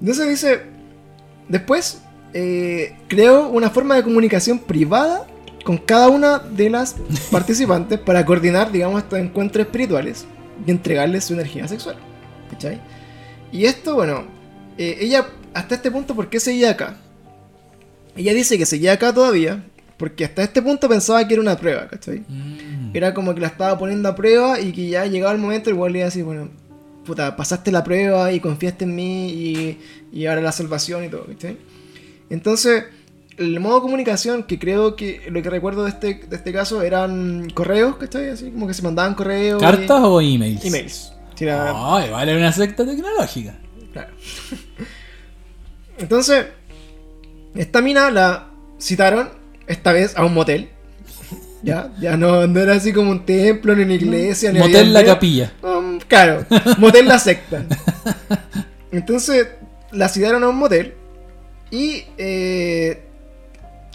Entonces 0.01 0.29
dice, 0.29 0.61
después 1.49 2.03
eh, 2.35 2.95
creo 3.09 3.49
una 3.49 3.71
forma 3.71 3.95
de 3.95 4.03
comunicación 4.03 4.59
privada 4.59 5.27
con 5.65 5.79
cada 5.79 6.09
una 6.09 6.39
de 6.39 6.69
las 6.71 6.95
participantes 7.31 7.99
para 7.99 8.25
coordinar, 8.27 8.71
digamos, 8.71 9.03
estos 9.03 9.19
encuentros 9.19 9.65
espirituales 9.67 10.27
y 10.67 10.71
entregarles 10.71 11.25
su 11.25 11.35
energía 11.35 11.67
sexual. 11.67 11.97
¿Cachai? 12.51 12.81
Y 13.53 13.65
esto, 13.65 13.95
bueno, 13.95 14.25
eh, 14.79 14.99
ella 15.01 15.27
hasta 15.55 15.77
este 15.77 15.91
punto, 15.91 16.15
¿por 16.15 16.29
qué 16.29 16.39
seguía 16.41 16.71
acá? 16.71 16.97
Ella 18.17 18.35
dice 18.35 18.59
que 18.59 18.67
seguía 18.67 18.93
acá 18.93 19.13
todavía 19.13 19.65
porque 19.97 20.25
hasta 20.27 20.43
este 20.43 20.61
punto 20.61 20.89
pensaba 20.89 21.27
que 21.27 21.35
era 21.35 21.41
una 21.43 21.57
prueba, 21.57 21.89
¿cachai? 21.89 22.21
Mm. 22.29 22.91
Era 22.95 23.15
como 23.15 23.35
que 23.35 23.41
la 23.41 23.47
estaba 23.47 23.79
poniendo 23.79 24.09
a 24.09 24.15
prueba 24.15 24.61
y 24.61 24.73
que 24.73 24.89
ya 24.89 25.07
llegaba 25.07 25.33
el 25.33 25.39
momento, 25.39 25.71
igual 25.71 25.93
le 25.93 25.99
iba 26.01 26.07
a 26.07 26.11
decir, 26.11 26.25
bueno, 26.25 26.49
puta, 27.07 27.35
pasaste 27.37 27.73
la 27.73 27.83
prueba 27.83 28.31
y 28.33 28.41
confiaste 28.41 28.85
en 28.85 28.95
mí 28.95 29.31
y, 29.31 29.79
y 30.13 30.27
ahora 30.27 30.43
la 30.43 30.53
salvación 30.53 31.05
y 31.05 31.09
todo, 31.09 31.25
¿viste? 31.27 31.57
Entonces, 32.29 32.85
el 33.39 33.59
modo 33.61 33.77
de 33.77 33.81
comunicación 33.83 34.43
que 34.45 34.59
creo 34.59 34.97
que 34.97 35.23
lo 35.31 35.41
que 35.43 35.49
recuerdo 35.51 35.85
de 35.85 35.91
este, 35.91 36.15
de 36.29 36.37
este 36.37 36.53
caso 36.53 36.83
eran 36.83 37.49
correos, 37.51 37.97
¿cachai? 37.97 38.29
Así 38.31 38.51
como 38.51 38.67
que 38.67 38.75
se 38.75 38.83
mandaban 38.83 39.15
correos. 39.15 39.63
y- 39.63 39.65
¿Cartas 39.65 40.01
o 40.03 40.21
emails? 40.21 40.65
Emails. 40.65 41.13
Sí, 41.37 41.45
era- 41.45 41.72
Ay, 41.97 42.11
vale, 42.11 42.37
una 42.37 42.53
secta 42.53 42.84
tecnológica. 42.84 43.55
Claro. 43.93 44.11
Entonces, 45.99 46.47
esta 47.55 47.80
mina 47.80 48.11
la 48.11 48.51
citaron 48.78 49.30
esta 49.66 49.93
vez 49.93 50.16
a 50.16 50.24
un 50.24 50.34
motel. 50.34 50.70
Ya, 51.62 51.91
ya 51.99 52.16
no, 52.16 52.47
no 52.47 52.61
era 52.61 52.74
así 52.74 52.93
como 52.93 53.11
un 53.11 53.24
templo, 53.24 53.74
ni 53.74 53.82
una 53.82 53.95
iglesia, 53.95 54.53
ni 54.53 54.59
Motel 54.61 54.93
La. 54.93 55.05
Capilla. 55.05 55.53
Um, 55.62 55.99
claro, 55.99 56.45
motel 56.78 57.09
la 57.09 57.18
secta. 57.18 57.64
Entonces, 58.93 59.49
la 59.91 60.09
citaron 60.09 60.45
a 60.45 60.49
un 60.49 60.57
motel 60.57 60.95
y 61.70 62.05
eh, 62.18 63.06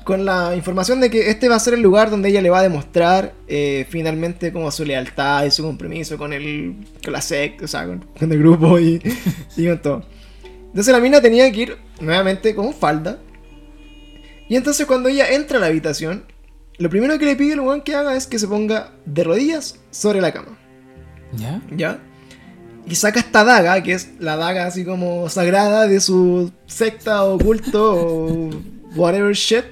con 0.03 0.25
la 0.25 0.55
información 0.55 0.99
de 0.99 1.09
que 1.09 1.29
este 1.29 1.47
va 1.47 1.55
a 1.55 1.59
ser 1.59 1.73
el 1.73 1.81
lugar 1.81 2.09
donde 2.09 2.29
ella 2.29 2.41
le 2.41 2.49
va 2.49 2.59
a 2.59 2.63
demostrar 2.63 3.33
eh, 3.47 3.85
finalmente 3.89 4.51
como 4.51 4.71
su 4.71 4.85
lealtad 4.85 5.45
y 5.45 5.51
su 5.51 5.63
compromiso 5.63 6.17
con 6.17 6.33
el 6.33 6.75
con 7.03 7.13
la 7.13 7.21
secta, 7.21 7.65
o 7.65 7.67
sea, 7.67 7.85
con, 7.85 8.05
con 8.17 8.31
el 8.31 8.39
grupo 8.39 8.79
y, 8.79 9.01
y 9.57 9.67
con 9.67 9.81
todo. 9.81 10.05
Entonces 10.43 10.93
la 10.93 10.99
mina 10.99 11.21
tenía 11.21 11.51
que 11.51 11.61
ir 11.61 11.77
nuevamente 11.99 12.55
con 12.55 12.73
falda. 12.73 13.19
Y 14.47 14.55
entonces 14.55 14.85
cuando 14.85 15.09
ella 15.09 15.29
entra 15.31 15.57
a 15.57 15.61
la 15.61 15.67
habitación, 15.67 16.25
lo 16.77 16.89
primero 16.89 17.17
que 17.19 17.25
le 17.25 17.35
pide 17.35 17.53
el 17.53 17.59
weón 17.59 17.81
que 17.81 17.93
haga 17.93 18.15
es 18.15 18.25
que 18.25 18.39
se 18.39 18.47
ponga 18.47 18.91
de 19.05 19.23
rodillas 19.23 19.79
sobre 19.91 20.21
la 20.21 20.31
cama. 20.31 20.57
¿Ya? 21.33 21.61
¿Ya? 21.75 21.99
Y 22.87 22.95
saca 22.95 23.19
esta 23.19 23.43
daga, 23.43 23.81
que 23.83 23.93
es 23.93 24.09
la 24.19 24.35
daga 24.35 24.65
así 24.65 24.83
como 24.83 25.29
sagrada 25.29 25.87
de 25.87 26.01
su 26.01 26.51
secta 26.65 27.23
o 27.23 27.37
culto 27.37 27.95
o 27.95 28.49
whatever 28.95 29.33
shit. 29.33 29.65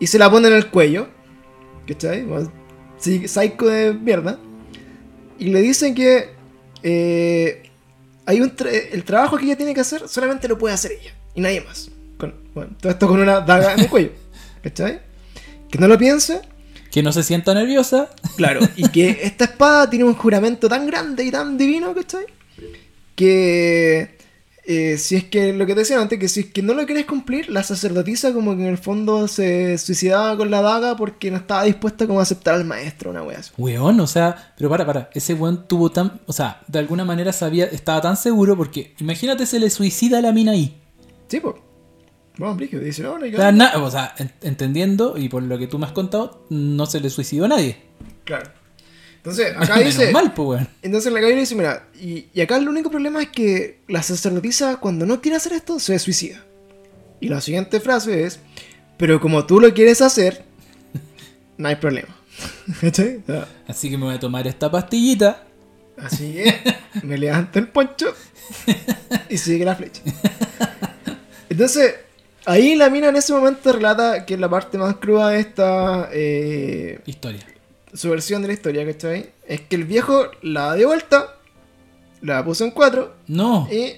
Y 0.00 0.06
se 0.06 0.18
la 0.18 0.30
pone 0.30 0.48
en 0.48 0.54
el 0.54 0.68
cuello. 0.70 1.08
¿Cachai? 1.86 2.26
Sí, 2.98 3.28
psycho 3.28 3.66
de 3.66 3.92
mierda. 3.94 4.38
Y 5.38 5.46
le 5.46 5.60
dicen 5.62 5.94
que 5.94 6.30
eh, 6.82 7.62
hay 8.26 8.40
un 8.40 8.54
tra- 8.56 8.70
el 8.92 9.04
trabajo 9.04 9.36
que 9.36 9.44
ella 9.44 9.56
tiene 9.56 9.74
que 9.74 9.80
hacer 9.80 10.08
solamente 10.08 10.48
lo 10.48 10.58
puede 10.58 10.74
hacer 10.74 10.92
ella. 10.92 11.12
Y 11.34 11.40
nadie 11.40 11.60
más. 11.60 11.90
Con- 12.18 12.34
bueno, 12.54 12.74
todo 12.80 12.90
esto 12.92 13.06
con 13.06 13.20
una 13.20 13.40
daga 13.40 13.74
en 13.74 13.80
el 13.80 13.88
cuello. 13.88 14.10
¿Cachai? 14.62 15.00
Que 15.70 15.78
no 15.78 15.88
lo 15.88 15.96
piense. 15.98 16.40
Que 16.90 17.02
no 17.02 17.12
se 17.12 17.22
sienta 17.22 17.52
nerviosa. 17.54 18.08
Claro, 18.36 18.60
y 18.76 18.88
que 18.88 19.10
esta 19.22 19.44
espada 19.44 19.88
tiene 19.90 20.04
un 20.04 20.14
juramento 20.14 20.68
tan 20.68 20.86
grande 20.86 21.24
y 21.24 21.30
tan 21.30 21.56
divino, 21.58 21.94
¿cachai? 21.94 22.24
Que 23.14 24.16
eh, 24.68 24.98
si 24.98 25.14
es 25.16 25.24
que 25.24 25.52
lo 25.52 25.64
que 25.64 25.74
te 25.74 25.80
decía 25.80 26.00
antes, 26.00 26.18
que 26.18 26.28
si 26.28 26.40
es 26.40 26.46
que 26.46 26.60
no 26.62 26.74
lo 26.74 26.84
querés 26.86 27.06
cumplir, 27.06 27.48
la 27.50 27.62
sacerdotisa 27.62 28.32
como 28.32 28.56
que 28.56 28.62
en 28.62 28.68
el 28.68 28.78
fondo 28.78 29.28
se 29.28 29.78
suicidaba 29.78 30.36
con 30.36 30.50
la 30.50 30.60
daga 30.62 30.96
porque 30.96 31.30
no 31.30 31.36
estaba 31.36 31.62
dispuesta 31.64 32.06
como 32.06 32.18
a 32.18 32.24
aceptar 32.24 32.54
al 32.54 32.64
maestro, 32.64 33.10
una 33.10 33.22
wea 33.22 33.38
así. 33.38 33.52
Weón, 33.56 34.00
o 34.00 34.06
sea, 34.06 34.54
pero 34.56 34.68
para, 34.68 34.84
para, 34.84 35.10
ese 35.14 35.34
weón 35.34 35.68
tuvo 35.68 35.90
tan, 35.90 36.20
o 36.26 36.32
sea, 36.32 36.60
de 36.66 36.78
alguna 36.80 37.04
manera 37.04 37.32
sabía, 37.32 37.66
estaba 37.66 38.00
tan 38.00 38.16
seguro 38.16 38.56
porque, 38.56 38.94
imagínate 38.98 39.46
se 39.46 39.60
le 39.60 39.70
suicida 39.70 40.18
a 40.18 40.20
la 40.22 40.32
mina 40.32 40.52
ahí. 40.52 40.80
Sí, 41.28 41.40
pues. 41.40 41.54
Vamos, 42.38 42.56
Brigio, 42.58 42.80
dice, 42.80 43.02
no, 43.02 43.18
no 43.18 43.24
hay 43.24 43.30
O 43.30 43.32
que- 43.32 43.38
sea, 43.38 43.52
na- 43.52 43.72
o 43.82 43.90
sea, 43.90 44.14
en- 44.18 44.32
entendiendo 44.42 45.16
y 45.16 45.28
por 45.30 45.42
lo 45.42 45.56
que 45.58 45.68
tú 45.68 45.78
me 45.78 45.86
has 45.86 45.92
contado, 45.92 46.44
no 46.50 46.84
se 46.86 47.00
le 47.00 47.08
suicidó 47.08 47.46
a 47.46 47.48
nadie. 47.48 47.76
Claro. 48.24 48.50
Entonces, 49.26 49.56
acá 49.58 49.80
dice... 49.80 50.12
mal, 50.12 50.32
pues. 50.32 50.64
Entonces 50.82 51.12
la 51.12 51.20
le 51.20 51.34
dice, 51.34 51.56
mira, 51.56 51.88
y, 52.00 52.26
y 52.32 52.40
acá 52.40 52.56
el 52.56 52.68
único 52.68 52.90
problema 52.90 53.20
es 53.22 53.30
que 53.30 53.80
la 53.88 54.00
sacerdotisa 54.02 54.76
cuando 54.76 55.04
no 55.04 55.20
quiere 55.20 55.36
hacer 55.36 55.52
esto 55.52 55.80
se 55.80 55.98
suicida. 55.98 56.44
Y 57.20 57.28
la 57.28 57.40
siguiente 57.40 57.80
frase 57.80 58.24
es, 58.24 58.38
pero 58.96 59.20
como 59.20 59.44
tú 59.44 59.58
lo 59.58 59.74
quieres 59.74 60.00
hacer, 60.00 60.44
no 61.58 61.66
hay 61.66 61.74
problema. 61.74 62.16
Sea, 62.92 63.48
Así 63.66 63.90
que 63.90 63.98
me 63.98 64.04
voy 64.04 64.14
a 64.14 64.20
tomar 64.20 64.46
esta 64.46 64.70
pastillita. 64.70 65.42
Así 65.96 66.34
que 66.34 66.54
me 67.02 67.18
levanto 67.18 67.58
el 67.58 67.68
poncho 67.68 68.14
y 69.28 69.38
sigue 69.38 69.64
la 69.64 69.74
flecha. 69.74 70.02
Entonces, 71.48 71.94
ahí 72.44 72.76
la 72.76 72.90
mina 72.90 73.08
en 73.08 73.16
ese 73.16 73.32
momento 73.32 73.72
relata 73.72 74.24
que 74.24 74.34
es 74.34 74.40
la 74.40 74.48
parte 74.48 74.78
más 74.78 74.96
cruda 74.96 75.30
de 75.30 75.40
esta 75.40 76.10
eh, 76.12 77.00
Historia. 77.06 77.55
Su 77.92 78.10
versión 78.10 78.42
de 78.42 78.48
la 78.48 78.54
historia, 78.54 78.84
¿cachai? 78.86 79.30
Es 79.46 79.60
que 79.62 79.76
el 79.76 79.84
viejo 79.84 80.26
la 80.42 80.74
dio 80.74 80.88
vuelta, 80.88 81.36
la 82.22 82.44
puso 82.44 82.64
en 82.64 82.70
cuatro 82.72 83.14
No. 83.26 83.68
y 83.70 83.92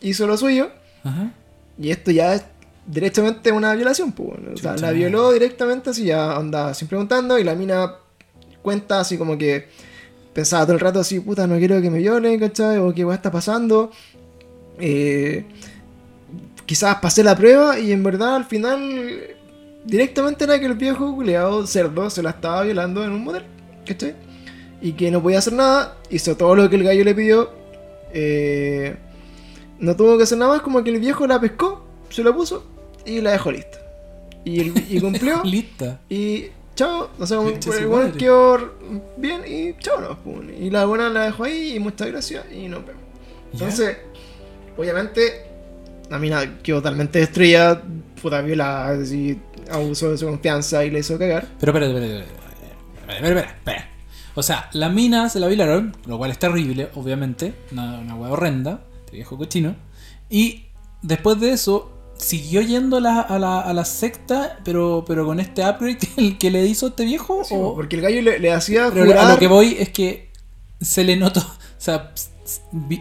hizo 0.00 0.26
lo 0.26 0.36
suyo. 0.36 0.70
Ajá. 1.04 1.32
Y 1.78 1.90
esto 1.90 2.10
ya 2.10 2.34
es 2.34 2.44
directamente 2.86 3.52
una 3.52 3.74
violación, 3.74 4.12
pues. 4.12 4.38
O 4.54 4.56
sea, 4.56 4.76
la 4.76 4.90
violó 4.92 5.32
directamente, 5.32 5.90
así 5.90 6.04
ya 6.04 6.36
andaba 6.36 6.74
sin 6.74 6.88
preguntando. 6.88 7.38
Y 7.38 7.44
la 7.44 7.54
mina 7.54 7.94
cuenta 8.62 9.00
así 9.00 9.16
como 9.16 9.38
que 9.38 9.68
pensaba 10.32 10.64
todo 10.64 10.74
el 10.74 10.80
rato 10.80 11.00
así, 11.00 11.20
puta, 11.20 11.46
no 11.46 11.56
quiero 11.58 11.80
que 11.80 11.90
me 11.90 11.98
violen, 11.98 12.38
¿cachai? 12.38 12.78
O 12.78 12.94
qué 12.94 13.04
weá 13.04 13.16
está 13.16 13.30
pasando. 13.30 13.90
Eh, 14.78 15.44
quizás 16.66 16.96
pasé 16.96 17.22
la 17.24 17.36
prueba 17.36 17.78
y 17.78 17.92
en 17.92 18.02
verdad 18.02 18.36
al 18.36 18.44
final 18.44 19.36
directamente 19.84 20.44
era 20.44 20.58
que 20.60 20.66
el 20.66 20.74
viejo 20.74 21.14
culeado 21.14 21.66
cerdo 21.66 22.10
se 22.10 22.22
la 22.22 22.30
estaba 22.30 22.62
violando 22.62 23.04
en 23.04 23.12
un 23.12 23.24
motel, 23.24 23.44
¿cachai? 23.86 24.14
Y 24.82 24.92
que 24.92 25.10
no 25.10 25.22
podía 25.22 25.38
hacer 25.38 25.52
nada, 25.52 25.96
hizo 26.10 26.36
todo 26.36 26.54
lo 26.54 26.68
que 26.70 26.76
el 26.76 26.84
gallo 26.84 27.04
le 27.04 27.14
pidió. 27.14 27.50
Eh, 28.12 28.96
no 29.78 29.96
tuvo 29.96 30.16
que 30.16 30.24
hacer 30.24 30.38
nada 30.38 30.52
más, 30.52 30.62
como 30.62 30.82
que 30.82 30.90
el 30.90 31.00
viejo 31.00 31.26
la 31.26 31.40
pescó, 31.40 31.86
se 32.10 32.22
la 32.24 32.32
puso 32.34 32.64
y 33.04 33.20
la 33.20 33.32
dejó 33.32 33.52
lista. 33.52 33.78
Y, 34.44 34.60
el- 34.60 34.84
y 34.88 35.00
cumplió. 35.00 35.42
Lista. 35.44 36.00
y 36.08 36.46
chao, 36.74 37.10
o 37.18 37.26
sea, 37.26 37.38
el 37.42 38.12
quedó 38.16 38.72
bien 39.18 39.42
y 39.46 39.74
chao, 39.80 40.00
no, 40.00 40.16
pum. 40.18 40.48
Y 40.58 40.70
la 40.70 40.86
buena 40.86 41.10
la 41.10 41.24
dejó 41.26 41.44
ahí 41.44 41.76
y 41.76 41.78
muchas 41.78 42.08
gracias 42.08 42.46
y 42.50 42.68
nos 42.68 42.84
vemos. 42.86 43.02
Entonces, 43.52 43.98
obviamente, 44.78 45.44
la 46.08 46.18
mina 46.18 46.58
quedó 46.62 46.78
totalmente 46.78 47.18
destruida, 47.18 47.82
puta 48.20 48.40
violada, 48.40 49.00
así, 49.02 49.38
abusó 49.70 50.10
de 50.10 50.18
su 50.18 50.26
confianza 50.26 50.84
y 50.84 50.90
le 50.90 51.00
hizo 51.00 51.18
cagar. 51.18 51.46
Pero 51.58 51.72
espera, 51.72 51.86
espera, 51.86 52.24
espera, 53.14 53.40
espera. 53.40 53.90
O 54.34 54.42
sea, 54.42 54.70
la 54.72 54.88
mina 54.88 55.28
se 55.28 55.40
la 55.40 55.48
violaron, 55.48 55.96
lo 56.06 56.18
cual 56.18 56.30
es 56.30 56.38
terrible, 56.38 56.88
obviamente. 56.94 57.54
Una, 57.72 57.98
una 57.98 58.14
hueá 58.14 58.30
horrenda, 58.30 58.84
este 59.00 59.16
viejo 59.16 59.36
cochino. 59.36 59.74
Y 60.28 60.66
después 61.02 61.40
de 61.40 61.52
eso, 61.52 61.90
siguió 62.16 62.60
yendo 62.60 62.98
a 62.98 63.00
la, 63.00 63.20
a 63.20 63.38
la, 63.38 63.60
a 63.60 63.72
la 63.74 63.84
secta, 63.84 64.58
pero, 64.64 65.04
pero 65.06 65.26
con 65.26 65.40
este 65.40 65.62
upgrade 65.62 65.98
que, 65.98 66.38
que 66.38 66.50
le 66.50 66.64
hizo 66.66 66.88
este 66.88 67.04
viejo. 67.04 67.42
Sí, 67.44 67.54
o, 67.56 67.74
porque 67.74 67.96
el 67.96 68.02
gallo 68.02 68.22
le, 68.22 68.38
le 68.38 68.52
hacía 68.52 68.90
pero 68.92 69.06
jurar... 69.06 69.26
a 69.26 69.32
lo 69.32 69.38
que 69.38 69.48
voy 69.48 69.76
es 69.78 69.88
que 69.88 70.30
se 70.80 71.04
le 71.04 71.16
notó. 71.16 71.40
O 71.40 71.82
sea, 71.82 72.12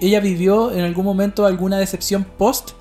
ella 0.01 0.19
vivió 0.21 0.71
en 0.71 0.81
algún 0.81 1.05
momento 1.05 1.45
alguna 1.45 1.77
decepción 1.77 2.23
post. 2.23 2.71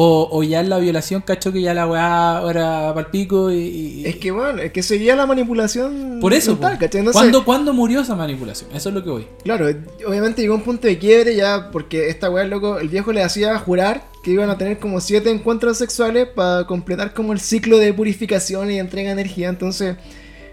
O, 0.00 0.28
o 0.30 0.44
ya 0.44 0.60
en 0.60 0.68
la 0.68 0.78
violación 0.78 1.22
cachó 1.22 1.52
que 1.52 1.60
ya 1.60 1.74
la 1.74 1.88
weá 1.88 2.40
era 2.48 2.94
palpico 2.94 3.50
y, 3.50 3.56
y- 3.56 4.06
Es 4.06 4.14
que 4.16 4.30
bueno, 4.30 4.62
es 4.62 4.70
que 4.70 4.80
seguía 4.84 5.16
la 5.16 5.26
manipulación 5.26 6.18
Por 6.20 6.32
eso, 6.34 6.52
mental, 6.52 6.78
¿Cuándo, 7.10 7.44
cuándo 7.44 7.72
murió 7.72 8.02
esa 8.02 8.14
manipulación? 8.14 8.70
Eso 8.76 8.90
es 8.90 8.94
lo 8.94 9.02
que 9.02 9.10
voy. 9.10 9.26
Claro, 9.42 9.66
obviamente 10.06 10.40
llegó 10.40 10.54
un 10.54 10.62
punto 10.62 10.86
de 10.86 10.98
quiebre 10.98 11.34
ya 11.34 11.70
porque 11.72 12.10
esta 12.10 12.30
weá, 12.30 12.44
loco, 12.44 12.78
el 12.78 12.88
viejo 12.88 13.12
le 13.12 13.24
hacía 13.24 13.58
jurar 13.58 14.04
que 14.22 14.30
iban 14.30 14.50
a 14.50 14.56
tener 14.56 14.78
como 14.78 15.00
siete 15.00 15.30
encuentros 15.30 15.78
sexuales 15.78 16.28
para 16.28 16.64
completar 16.68 17.12
como 17.12 17.32
el 17.32 17.40
ciclo 17.40 17.78
de 17.78 17.92
purificación 17.92 18.70
y 18.70 18.78
entrega 18.78 19.08
de 19.08 19.14
energía. 19.20 19.48
Entonces, 19.48 19.96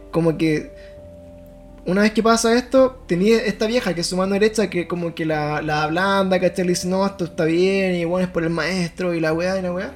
como 0.10 0.38
que 0.40 0.72
una 1.86 2.02
vez 2.02 2.12
que 2.14 2.24
pasa 2.24 2.56
esto, 2.58 3.04
tenía 3.08 3.38
esta 3.44 3.68
vieja 3.68 3.94
que 3.94 4.02
es 4.02 4.08
su 4.08 4.18
mano 4.18 4.34
derecha 4.34 4.70
que 4.70 4.88
como 4.88 5.14
que 5.14 5.26
la, 5.26 5.62
la 5.62 5.84
ablanda, 5.84 6.40
¿cachai? 6.40 6.66
Le 6.66 6.72
dice, 6.72 6.88
no, 6.88 7.06
esto 7.06 7.26
está 7.26 7.46
bien, 7.46 7.96
y 7.96 8.06
bueno, 8.06 8.26
es 8.26 8.32
por 8.32 8.44
el 8.44 8.50
maestro 8.50 9.14
y 9.14 9.20
la 9.20 9.34
weá 9.34 9.60
y 9.60 9.62
la 9.62 9.72
weá. 9.72 9.94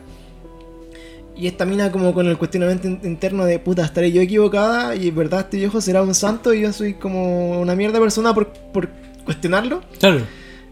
Y 1.35 1.47
esta 1.47 1.65
mina 1.65 1.91
como 1.91 2.13
con 2.13 2.27
el 2.27 2.37
cuestionamiento 2.37 2.87
in- 2.87 2.99
interno 3.03 3.45
de 3.45 3.59
puta, 3.59 3.83
estaré 3.85 4.11
yo 4.11 4.21
equivocada 4.21 4.95
y 4.95 5.09
verdad 5.09 5.39
este 5.41 5.57
viejo 5.57 5.79
será 5.81 6.03
un 6.03 6.13
santo 6.13 6.53
y 6.53 6.61
yo 6.61 6.73
soy 6.73 6.95
como 6.95 7.59
una 7.61 7.75
mierda 7.75 7.99
persona 7.99 8.33
por, 8.33 8.47
por 8.73 8.89
cuestionarlo. 9.25 9.81
Claro. 9.99 10.21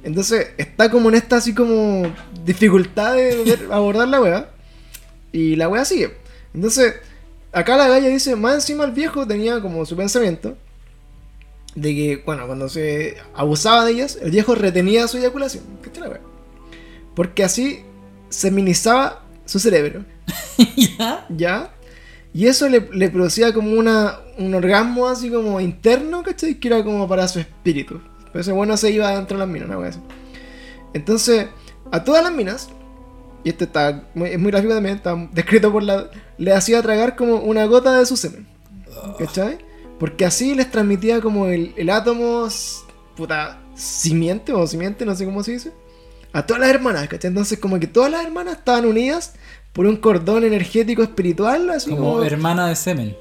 Entonces 0.04 0.50
está 0.58 0.92
como 0.92 1.10
en 1.10 1.16
esta 1.16 1.38
así 1.38 1.54
como 1.56 2.12
dificultad 2.46 3.16
de 3.16 3.58
abordar 3.72 4.08
la 4.10 4.22
weá. 4.22 4.50
Y 5.32 5.56
la 5.56 5.70
weá 5.70 5.86
sigue. 5.86 6.12
Entonces, 6.54 6.96
acá 7.52 7.78
la 7.78 7.88
galla 7.88 8.08
dice, 8.10 8.36
más 8.36 8.56
encima 8.56 8.84
el 8.86 8.92
viejo 8.92 9.26
tenía 9.26 9.62
como 9.62 9.86
su 9.86 9.96
pensamiento 9.96 10.58
de 11.78 11.94
que, 11.94 12.24
bueno, 12.26 12.48
cuando 12.48 12.70
se 12.70 13.18
abusaba 13.36 13.86
de 13.86 13.92
ellas, 13.92 14.18
el 14.20 14.32
viejo 14.32 14.56
retenía 14.56 15.08
su 15.08 15.18
eyaculación. 15.18 15.64
¿Cachai 15.84 16.02
la 16.02 16.10
weá? 16.10 16.22
Porque 17.16 17.44
así 17.44 17.84
se 18.30 18.50
minimizaba 18.50 19.24
su 19.46 19.60
cerebro. 19.60 20.04
¿Ya? 20.76 21.26
¿Ya? 21.30 21.74
Y 22.34 22.48
eso 22.48 22.68
le, 22.68 22.90
le 22.92 23.10
producía 23.10 23.54
como 23.54 23.72
una, 23.74 24.20
un 24.40 24.56
orgasmo 24.56 25.08
así 25.08 25.30
como 25.30 25.62
interno, 25.62 26.24
¿cachai? 26.24 26.56
Que 26.56 26.68
era 26.68 26.84
como 26.84 27.08
para 27.08 27.28
su 27.28 27.40
espíritu. 27.40 28.02
Pero 28.26 28.42
ese 28.42 28.52
bueno 28.52 28.76
se 28.76 28.90
iba 28.90 29.12
dentro 29.12 29.38
de 29.38 29.46
las 29.46 29.48
minas, 29.48 29.70
una 29.70 29.88
así. 29.88 30.00
Entonces, 30.96 31.46
a 31.92 32.04
todas 32.04 32.24
las 32.24 32.34
minas, 32.34 32.70
y 33.44 33.50
esto 33.50 33.66
está 33.66 34.04
muy, 34.16 34.30
es 34.30 34.40
muy 34.40 34.50
gráfico 34.50 34.74
también, 34.74 34.96
está 34.96 35.16
descrito 35.32 35.72
por 35.72 35.84
la. 35.84 36.10
Le 36.40 36.54
hacía 36.54 36.82
tragar 36.82 37.16
como 37.16 37.36
una 37.36 37.66
gota 37.66 37.94
de 38.00 38.06
su 38.08 38.18
semen. 38.18 38.48
¿Cachai? 39.20 39.60
Porque 40.00 40.26
así 40.26 40.56
les 40.56 40.70
transmitía 40.70 41.22
como 41.22 41.48
el, 41.48 41.74
el 41.78 41.90
átomo. 41.90 42.48
Puta. 43.16 43.60
Simiente 43.76 44.54
o 44.54 44.66
simiente, 44.68 45.06
no 45.06 45.16
sé 45.16 45.26
cómo 45.26 45.44
se 45.44 45.54
dice. 45.54 45.72
A 46.34 46.46
todas 46.46 46.60
las 46.62 46.70
hermanas, 46.70 47.08
¿cachai? 47.08 47.30
Entonces, 47.30 47.60
como 47.60 47.80
que 47.80 47.88
todas 47.88 48.12
las 48.12 48.24
hermanas 48.26 48.58
estaban 48.58 48.86
unidas 48.86 49.34
por 49.74 49.86
un 49.86 49.98
cordón 49.98 50.44
energético 50.44 51.04
espiritual, 51.04 51.70
así 51.70 51.90
Como 51.92 52.14
como. 52.14 52.24
hermana 52.24 52.68
de 52.68 52.76
semen. 52.76 53.16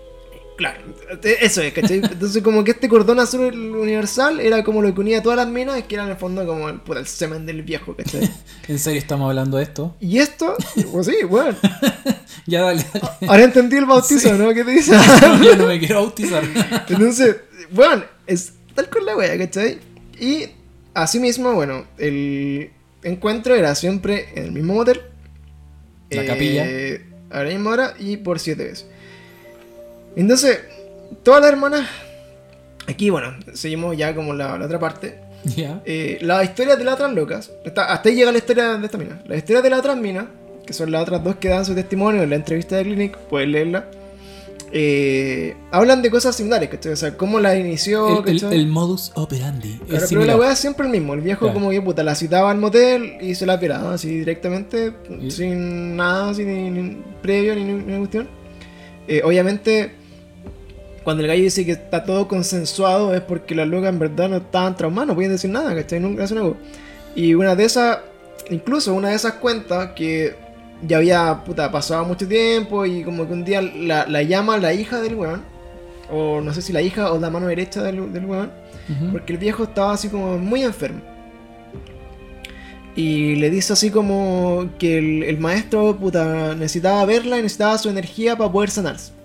Claro, 0.57 0.81
eso 1.23 1.61
es, 1.61 1.73
¿cachai? 1.75 1.99
Entonces 1.99 2.43
como 2.43 2.65
que 2.65 2.71
este 2.71 2.89
cordón 2.89 3.21
azul 3.21 3.55
universal 3.77 4.41
era 4.41 4.65
como 4.65 4.81
lo 4.81 4.95
que 4.95 5.01
unía 5.01 5.19
a 5.19 5.23
todas 5.23 5.37
las 5.37 5.49
minas, 5.49 5.83
que 5.83 5.95
era 5.97 6.05
en 6.05 6.11
el 6.11 6.17
fondo 6.17 6.47
como 6.47 6.69
el, 6.71 6.81
puta, 6.81 7.01
el 7.01 7.07
semen 7.07 7.45
del 7.45 7.63
viejo, 7.63 7.95
¿cachai? 7.95 8.29
¿En 8.69 8.79
serio 8.79 8.99
estamos 8.99 9.29
hablando 9.29 9.59
de 9.59 9.65
esto? 9.65 9.95
Y 10.01 10.19
esto, 10.19 10.57
pues 10.93 11.07
sí, 11.09 11.17
bueno, 11.29 11.57
Ya 12.47 12.63
dale, 12.63 12.85
dale. 12.93 13.07
ahora 13.29 13.45
entendí 13.45 13.77
el 13.77 13.85
bautizo, 13.87 14.31
Sí. 14.31 14.39
¿no? 14.39 14.55
¿Qué 14.55 14.65
te 14.65 14.71
dice? 14.71 14.93
No, 15.23 15.45
yo 15.45 15.57
no 15.57 15.67
me 15.67 15.79
quiero 15.79 15.97
bautizar. 15.97 16.43
Entonces, 16.89 17.37
bueno, 17.71 18.05
es 18.27 18.53
tal 18.75 18.89
con 18.89 19.05
la 19.05 19.17
wea, 19.17 19.37
¿cachai? 19.37 19.79
Y 20.19 20.47
asimismo, 20.95 21.53
bueno, 21.55 21.85
el 21.99 22.71
encuentro 23.03 23.55
era 23.55 23.75
siempre 23.75 24.29
en 24.35 24.45
el 24.45 24.53
mismo 24.53 24.75
motel. 24.75 25.03
La 26.11 26.25
capilla. 26.25 26.65
A 27.31 27.43
la 27.43 27.51
misma 27.51 27.71
hora 27.71 27.95
y 27.99 28.17
por 28.19 28.39
siete 28.39 28.65
veces. 28.65 28.87
Entonces, 30.17 30.61
todas 31.23 31.41
las 31.43 31.51
hermanas. 31.53 31.89
Aquí, 32.89 33.11
bueno, 33.11 33.35
seguimos 33.53 33.97
ya 33.97 34.15
como 34.15 34.33
la, 34.35 34.59
la 34.59 34.65
otra 34.67 34.79
parte. 34.79 35.19
ya. 35.45 35.81
Eh, 35.85 36.19
las 36.23 36.45
historias 36.45 36.79
de 36.79 36.85
las 36.85 36.95
otras 36.95 37.13
locas. 37.13 37.51
Hasta, 37.65 37.93
hasta 37.93 38.09
ahí 38.09 38.15
llega 38.17 38.33
la 38.33 38.39
historia 38.39 38.75
de 38.79 38.85
esta 38.87 38.99
mina. 38.99 39.21
Las 39.27 39.39
historias 39.39 39.63
de 39.63 39.71
las 39.71 39.79
otras 39.81 39.97
minas, 39.97 40.27
que 40.67 40.73
son 40.73 40.91
las 40.91 41.03
otras 41.03 41.23
dos 41.23 41.37
que 41.37 41.49
dan 41.49 41.65
su 41.65 41.75
testimonio 41.75 42.23
en 42.23 42.31
la 42.31 42.37
entrevista 42.37 42.77
de 42.77 42.85
Clinic, 42.85 43.17
pueden 43.17 43.53
leerla. 43.53 43.87
eh, 44.73 45.55
hablan 45.71 46.03
de 46.03 46.11
cosas 46.11 46.35
similares, 46.37 46.69
¿cachai? 46.69 46.93
O 46.93 46.97
sea, 46.97 47.17
cómo 47.17 47.39
la 47.41 47.57
inició, 47.57 48.23
El, 48.25 48.29
el- 48.31 48.41
¿cachai? 48.41 48.59
el 48.59 48.67
modus 48.67 49.13
operandi. 49.15 49.81
Claro, 49.89 50.07
pero 50.09 50.25
la 50.25 50.37
weá 50.37 50.53
es 50.53 50.59
siempre 50.59 50.87
el 50.87 50.93
mismo. 50.93 51.15
El 51.15 51.21
viejo, 51.21 51.41
Claro. 51.47 51.55
como 51.55 51.71
que 51.71 51.81
puta, 51.81 52.03
la 52.03 52.15
citaba 52.15 52.51
al 52.51 52.59
motel 52.59 53.17
y 53.21 53.35
se 53.37 53.47
la 53.47 53.59
piraba 53.61 53.95
así 53.95 54.09
directamente, 54.19 54.93
Y- 55.21 55.31
sin 55.31 55.97
nada, 55.97 56.35
sin 56.35 56.47
ni, 56.49 56.71
ni 56.83 57.03
previo 57.23 57.55
ni 57.55 57.65
ninguna 57.65 57.99
cuestión. 57.99 58.29
Eh, 59.09 59.23
obviamente, 59.25 59.93
cuando 61.07 61.23
el 61.23 61.29
gallo 61.29 61.45
dice 61.45 61.65
que 61.65 61.71
está 61.71 62.03
todo 62.03 62.27
consensuado, 62.27 63.15
es 63.15 63.21
porque 63.21 63.55
las 63.55 63.69
locas 63.69 63.91
en 63.91 64.01
verdad 64.01 64.29
no 64.29 64.39
estaban 64.39 64.77
traumadas, 64.77 65.07
no 65.07 65.15
podían 65.15 65.31
decir 65.31 65.49
nada, 65.49 65.73
¿cachai? 65.73 66.01
Nunca 66.01 66.25
hacen 66.25 66.39
algo. 66.39 66.57
Y 67.15 67.35
una 67.35 67.55
de 67.55 67.63
esas, 67.63 67.99
incluso 68.51 68.93
una 68.93 69.11
de 69.11 69.15
esas 69.15 69.35
cuentas 69.35 69.91
que 69.95 70.35
ya 70.83 70.97
había 70.97 71.45
puta, 71.45 71.71
pasado 71.71 72.05
mucho 72.05 72.27
tiempo 72.27 72.85
y 72.85 73.05
como 73.05 73.25
que 73.25 73.35
un 73.35 73.45
día 73.45 73.63
la, 73.63 74.05
la 74.09 74.23
llama 74.25 74.59
la 74.59 74.75
hija 74.75 75.01
del 75.01 75.15
weón, 75.15 75.45
o 76.11 76.41
no 76.41 76.53
sé 76.53 76.61
si 76.61 76.73
la 76.73 76.83
hija 76.83 77.13
o 77.13 77.21
la 77.21 77.31
mano 77.31 77.47
derecha 77.47 77.85
del, 77.85 78.13
del 78.13 78.25
weón. 78.25 78.51
Porque 79.13 79.33
el 79.33 79.39
viejo 79.39 79.63
estaba 79.63 79.93
así 79.93 80.09
como 80.09 80.39
muy 80.39 80.65
enfermo. 80.65 81.03
Y 82.97 83.37
le 83.37 83.49
dice 83.49 83.75
así 83.75 83.93
como 83.93 84.71
que 84.77 84.99
el, 84.99 85.23
el 85.23 85.39
maestro 85.39 85.97
puta, 85.97 86.57
necesitaba 86.57 87.05
verla 87.05 87.39
y 87.39 87.43
necesitaba 87.43 87.79
su 87.79 87.91
energía 87.91 88.37
para 88.37 88.51
poder 88.51 88.71
sanarse. 88.71 89.16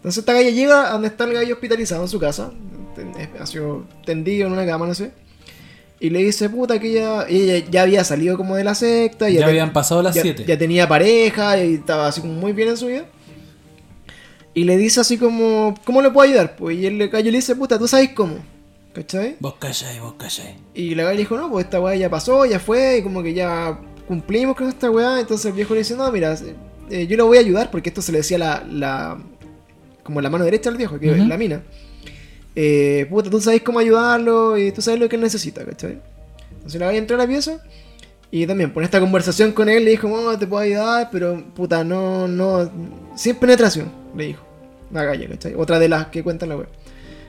Entonces 0.00 0.18
esta 0.22 0.32
galla 0.32 0.50
llega 0.50 0.88
a 0.88 0.92
donde 0.92 1.08
está 1.08 1.24
el 1.24 1.34
gallo 1.34 1.54
hospitalizado 1.54 2.02
en 2.02 2.08
su 2.08 2.18
casa, 2.18 2.52
ha 3.38 3.46
sido 3.46 3.84
tendido 4.04 4.46
en 4.46 4.52
una 4.54 4.64
cama, 4.66 4.86
no 4.86 4.94
sé. 4.94 5.12
Y 6.02 6.08
le 6.08 6.20
dice, 6.20 6.48
puta, 6.48 6.78
que 6.78 6.90
ella, 6.92 7.26
ella 7.28 7.62
ya 7.70 7.82
había 7.82 8.02
salido 8.04 8.38
como 8.38 8.56
de 8.56 8.64
la 8.64 8.74
secta. 8.74 9.28
Ya 9.28 9.40
te- 9.40 9.44
habían 9.44 9.72
pasado 9.74 10.00
las 10.02 10.14
ya- 10.14 10.22
7. 10.22 10.44
Ya 10.46 10.56
tenía 10.56 10.88
pareja 10.88 11.62
y 11.62 11.74
estaba 11.74 12.06
así 12.08 12.22
como 12.22 12.32
muy 12.32 12.52
bien 12.54 12.68
en 12.70 12.76
su 12.78 12.86
vida. 12.86 13.04
Y 14.54 14.64
le 14.64 14.76
dice 14.78 15.00
así 15.00 15.18
como, 15.18 15.74
¿cómo 15.84 16.00
le 16.02 16.10
puedo 16.10 16.28
ayudar? 16.28 16.56
Pues 16.56 16.78
y 16.78 16.86
él 16.86 16.96
le 16.98 17.08
gallo 17.08 17.30
le 17.30 17.36
dice, 17.38 17.54
puta, 17.54 17.78
¿tú 17.78 17.86
sabes 17.86 18.10
cómo? 18.14 18.36
¿Cachai? 18.94 19.36
Vos 19.38 19.54
calláis, 19.58 20.00
vos 20.00 20.14
calláis. 20.14 20.56
Y 20.74 20.94
la 20.94 21.04
galla 21.04 21.18
dijo, 21.18 21.36
no, 21.36 21.50
pues 21.50 21.66
esta 21.66 21.80
weá 21.80 21.94
ya 21.94 22.08
pasó, 22.10 22.44
ya 22.46 22.58
fue, 22.58 22.98
y 22.98 23.02
como 23.02 23.22
que 23.22 23.32
ya 23.34 23.78
cumplimos 24.08 24.56
con 24.56 24.68
esta 24.68 24.90
weá. 24.90 25.20
Entonces 25.20 25.46
el 25.46 25.52
viejo 25.52 25.74
le 25.74 25.80
dice, 25.80 25.94
no, 25.94 26.10
mira, 26.10 26.34
eh, 26.90 27.06
yo 27.06 27.16
lo 27.16 27.26
voy 27.26 27.36
a 27.36 27.40
ayudar, 27.40 27.70
porque 27.70 27.90
esto 27.90 28.02
se 28.02 28.10
le 28.10 28.18
decía 28.18 28.38
la, 28.38 28.64
la 28.68 29.18
como 30.10 30.20
la 30.20 30.28
mano 30.28 30.44
derecha 30.44 30.68
al 30.70 30.76
viejo, 30.76 30.98
que 30.98 31.08
Ujú. 31.12 31.22
es 31.22 31.28
la 31.28 31.38
mina. 31.38 31.62
Eh, 32.56 33.06
puta, 33.08 33.30
tú 33.30 33.40
sabes 33.40 33.62
cómo 33.62 33.78
ayudarlo 33.78 34.58
y 34.58 34.72
tú 34.72 34.82
sabes 34.82 34.98
lo 34.98 35.08
que 35.08 35.14
él 35.14 35.22
necesita, 35.22 35.64
¿cachai? 35.64 36.00
Entonces 36.56 36.80
la 36.80 36.86
galla 36.86 36.98
entró 36.98 37.14
a 37.14 37.18
la 37.20 37.28
pieza 37.28 37.62
y 38.32 38.44
también 38.44 38.72
por 38.72 38.82
esta 38.82 38.98
conversación 38.98 39.52
con 39.52 39.68
él 39.68 39.84
le 39.84 39.92
dijo, 39.92 40.08
no, 40.08 40.36
te 40.36 40.48
puedo 40.48 40.62
ayudar, 40.62 41.10
pero 41.12 41.44
puta, 41.54 41.84
no, 41.84 42.26
no, 42.26 42.68
sin 43.14 43.36
penetración, 43.36 43.90
le 44.16 44.24
dijo. 44.26 44.44
La 44.90 45.04
galla, 45.04 45.28
¿cachai? 45.28 45.54
Otra 45.54 45.78
de 45.78 45.88
las 45.88 46.06
que 46.08 46.24
cuentan 46.24 46.48
la 46.48 46.56
web. 46.56 46.68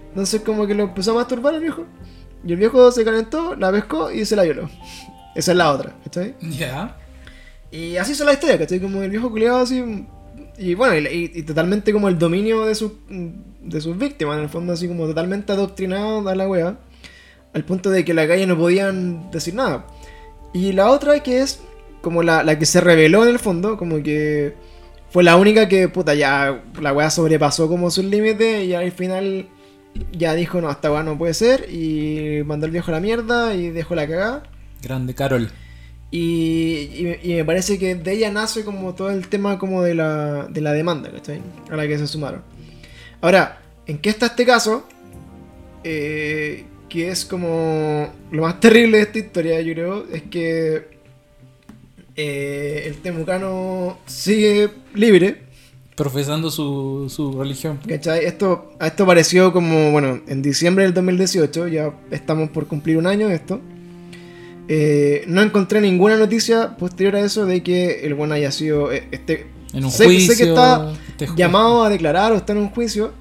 Entonces 0.10 0.42
como 0.42 0.66
que 0.66 0.74
lo 0.74 0.84
empezó 0.86 1.12
a 1.12 1.16
masturbar 1.16 1.54
el 1.54 1.62
viejo. 1.62 1.86
Y 2.44 2.52
el 2.54 2.58
viejo 2.58 2.92
se 2.92 3.06
calentó, 3.06 3.56
la 3.56 3.72
pescó 3.72 4.10
y 4.10 4.26
se 4.26 4.36
la 4.36 4.42
violó. 4.42 4.68
Esa 5.36 5.52
es 5.52 5.58
la 5.58 5.72
otra, 5.72 5.94
¿cachai? 6.04 6.34
Ya. 6.42 6.98
Y 7.72 7.96
así 7.98 8.14
es 8.14 8.20
la 8.22 8.34
historia, 8.34 8.58
¿cachai? 8.58 8.80
Como 8.80 9.04
el 9.04 9.12
viejo 9.12 9.30
culiado 9.30 9.60
así. 9.60 10.06
Y 10.62 10.76
bueno, 10.76 10.96
y, 10.98 11.14
y- 11.14 11.32
y 11.40 11.44
totalmente 11.44 11.92
como 11.92 12.08
el 12.08 12.18
dominio 12.20 12.66
de, 12.66 12.76
sus 12.76 12.92
de 13.10 13.82
sus 13.82 13.98
víctimas, 13.98 14.38
en 14.38 14.44
el 14.44 14.50
fondo, 14.50 14.74
así 14.74 14.88
como 14.88 15.08
totalmente 15.08 15.52
adoctrinado 15.54 16.28
a 16.28 16.36
la 16.36 16.48
wea. 16.48 16.78
Al 17.54 17.66
punto 17.66 17.90
de 17.90 18.06
que 18.06 18.14
la 18.14 18.28
calle 18.28 18.46
no 18.48 18.58
podían 18.58 19.30
decir 19.32 19.56
nada. 19.56 19.86
Y 20.54 20.72
la 20.72 20.90
otra 20.90 21.22
que 21.22 21.42
es 21.42 21.60
como 22.02 22.24
la, 22.24 22.44
la 22.44 22.58
que 22.58 22.66
se 22.66 22.80
reveló 22.82 23.24
en 23.24 23.30
el 23.30 23.40
fondo, 23.40 23.78
como 23.78 24.02
que 24.02 24.54
fue 25.10 25.24
la 25.24 25.36
única 25.36 25.68
que, 25.68 25.90
puta, 25.90 26.14
ya 26.16 26.64
la 26.82 26.94
wea 26.94 27.10
sobrepasó 27.10 27.68
como 27.68 27.92
sus 27.92 28.06
límites 28.06 28.64
y 28.66 28.74
al 28.74 28.92
final 28.94 29.48
ya 30.14 30.34
dijo, 30.36 30.62
no, 30.62 30.72
esta 30.72 30.92
wea 30.92 31.04
no 31.04 31.18
puede 31.18 31.34
ser. 31.34 31.68
Y 31.70 32.42
mandó 32.46 32.66
al 32.66 32.72
viejo 32.72 32.92
a 32.92 32.94
la 32.94 33.00
mierda 33.02 33.54
y 33.56 33.70
dejó 33.72 33.96
la 33.96 34.08
cagada. 34.08 34.44
Grande 34.82 35.14
Carol. 35.14 35.50
Y, 36.12 36.90
y- 37.24 37.32
y 37.32 37.36
me 37.36 37.46
parece 37.46 37.80
que 37.80 37.96
de 37.96 38.12
ella 38.12 38.30
nace 38.32 38.66
como 38.66 38.94
todo 38.94 39.10
el 39.12 39.28
tema 39.30 39.58
como 39.58 39.82
de 39.82 39.96
la, 39.96 40.46
de 40.50 40.60
la 40.62 40.74
demanda, 40.74 41.10
¿cachai? 41.10 41.42
A 41.70 41.76
la 41.78 41.88
que 41.88 41.98
se 41.98 42.06
sumaron. 42.08 42.42
Ahora, 43.22 43.62
¿en 43.88 43.98
qué 43.98 44.10
está 44.10 44.26
este 44.28 44.46
caso? 44.46 44.86
Eh, 45.84 46.66
que 46.90 47.10
es 47.10 47.24
como 47.26 48.10
lo 48.32 48.42
más 48.42 48.60
terrible 48.60 48.98
de 48.98 49.04
esta 49.04 49.20
historia, 49.20 49.62
yo 49.62 49.74
creo, 49.74 50.06
es 50.12 50.24
que 50.24 50.88
eh, 52.16 52.84
el 52.88 52.96
temucano 52.98 53.98
sigue 54.06 54.70
libre, 54.94 55.50
Profesando 55.96 56.50
su, 56.50 57.08
su 57.10 57.38
religión. 57.40 57.80
¿cachai? 57.88 58.26
Esto, 58.26 58.74
esto 58.82 59.06
pareció 59.06 59.54
como, 59.54 59.92
bueno, 59.92 60.22
en 60.28 60.42
diciembre 60.42 60.84
del 60.86 60.94
2018, 60.96 61.68
ya 61.68 61.94
estamos 62.10 62.50
por 62.50 62.66
cumplir 62.66 62.98
un 62.98 63.06
año 63.08 63.28
de 63.28 63.36
esto. 63.36 63.62
Eh, 64.68 65.24
no 65.28 65.42
encontré 65.42 65.82
ninguna 65.82 66.16
noticia 66.18 66.78
posterior 66.78 67.16
a 67.16 67.22
eso 67.22 67.46
de 67.46 67.62
que 67.64 68.02
el 68.06 68.14
buen 68.14 68.32
haya 68.32 68.52
sido 68.52 68.92
eh, 68.92 69.04
este, 69.12 69.48
En 69.74 69.84
un 69.86 69.92
sé, 69.92 70.06
juicio. 70.06 70.34
sé 70.34 70.44
que 70.44 70.50
está 70.50 70.94
este 71.10 71.28
ju- 71.28 71.36
llamado 71.36 71.84
a 71.84 71.90
declarar 71.90 72.32
o 72.32 72.36
está 72.36 72.54
en 72.54 72.60
un 72.60 72.70
juicio, 72.70 73.12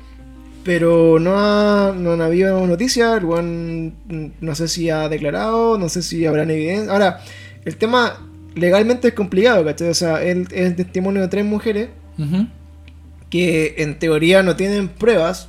pero 0.64 1.18
no, 1.18 1.32
ha, 1.38 1.93
no 1.97 2.12
han 2.12 2.20
habido 2.20 2.64
noticias. 2.66 3.18
El 3.18 3.24
buen 3.26 3.95
mm, 4.09 4.26
no 4.41 4.55
sé 4.55 4.68
si 4.68 4.91
ha 4.91 5.09
declarado, 5.09 5.78
no 5.78 5.88
sé 5.88 6.03
si 6.03 6.24
habrán 6.26 6.51
evidencia. 6.51 6.93
Ahora, 6.93 7.20
el 7.64 7.76
tema 7.76 8.26
legalmente 8.55 9.09
es 9.09 9.14
complicado, 9.14 9.64
¿cachai? 9.64 9.88
O 9.88 9.95
sea, 9.95 10.22
él 10.22 10.47
es 10.53 10.66
el 10.66 10.76
testimonio 10.76 11.22
de 11.22 11.28
tres 11.28 11.45
mujeres 11.45 11.88
que 13.30 13.76
en 13.78 13.99
teoría 13.99 14.43
no 14.43 14.57
tienen 14.57 14.88
pruebas, 14.88 15.49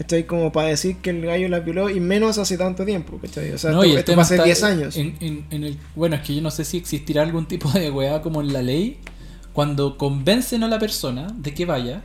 ¿cachai? 0.00 0.24
Como 0.24 0.50
para 0.50 0.68
decir 0.68 0.96
que 0.96 1.10
el 1.10 1.20
gallo 1.26 1.46
la 1.50 1.60
violó 1.60 1.90
y 1.90 2.00
menos 2.00 2.38
hace 2.38 2.56
tanto 2.56 2.86
tiempo, 2.86 3.18
¿cachai? 3.20 3.52
O 3.52 3.58
sea, 3.58 3.70
No, 3.70 3.82
esto, 3.82 3.92
el 3.92 3.98
esto 3.98 4.12
tema 4.12 4.24
fue 4.24 4.24
hace 4.24 4.34
está 4.36 4.44
10 4.44 4.62
años. 4.64 4.96
En, 4.96 5.14
en- 5.20 5.46
en 5.50 5.64
el, 5.64 5.76
bueno, 5.94 6.16
es 6.16 6.22
que 6.22 6.34
yo 6.34 6.40
no 6.40 6.50
sé 6.50 6.64
si 6.64 6.78
existirá 6.78 7.22
algún 7.22 7.46
tipo 7.46 7.70
de 7.70 7.90
weá 7.90 8.22
como 8.22 8.40
en 8.40 8.52
la 8.52 8.62
ley. 8.62 8.98
Cuando 9.52 9.98
convencen 9.98 10.62
a 10.62 10.68
la 10.68 10.78
persona 10.78 11.26
de 11.36 11.52
que 11.52 11.66
vaya, 11.66 12.02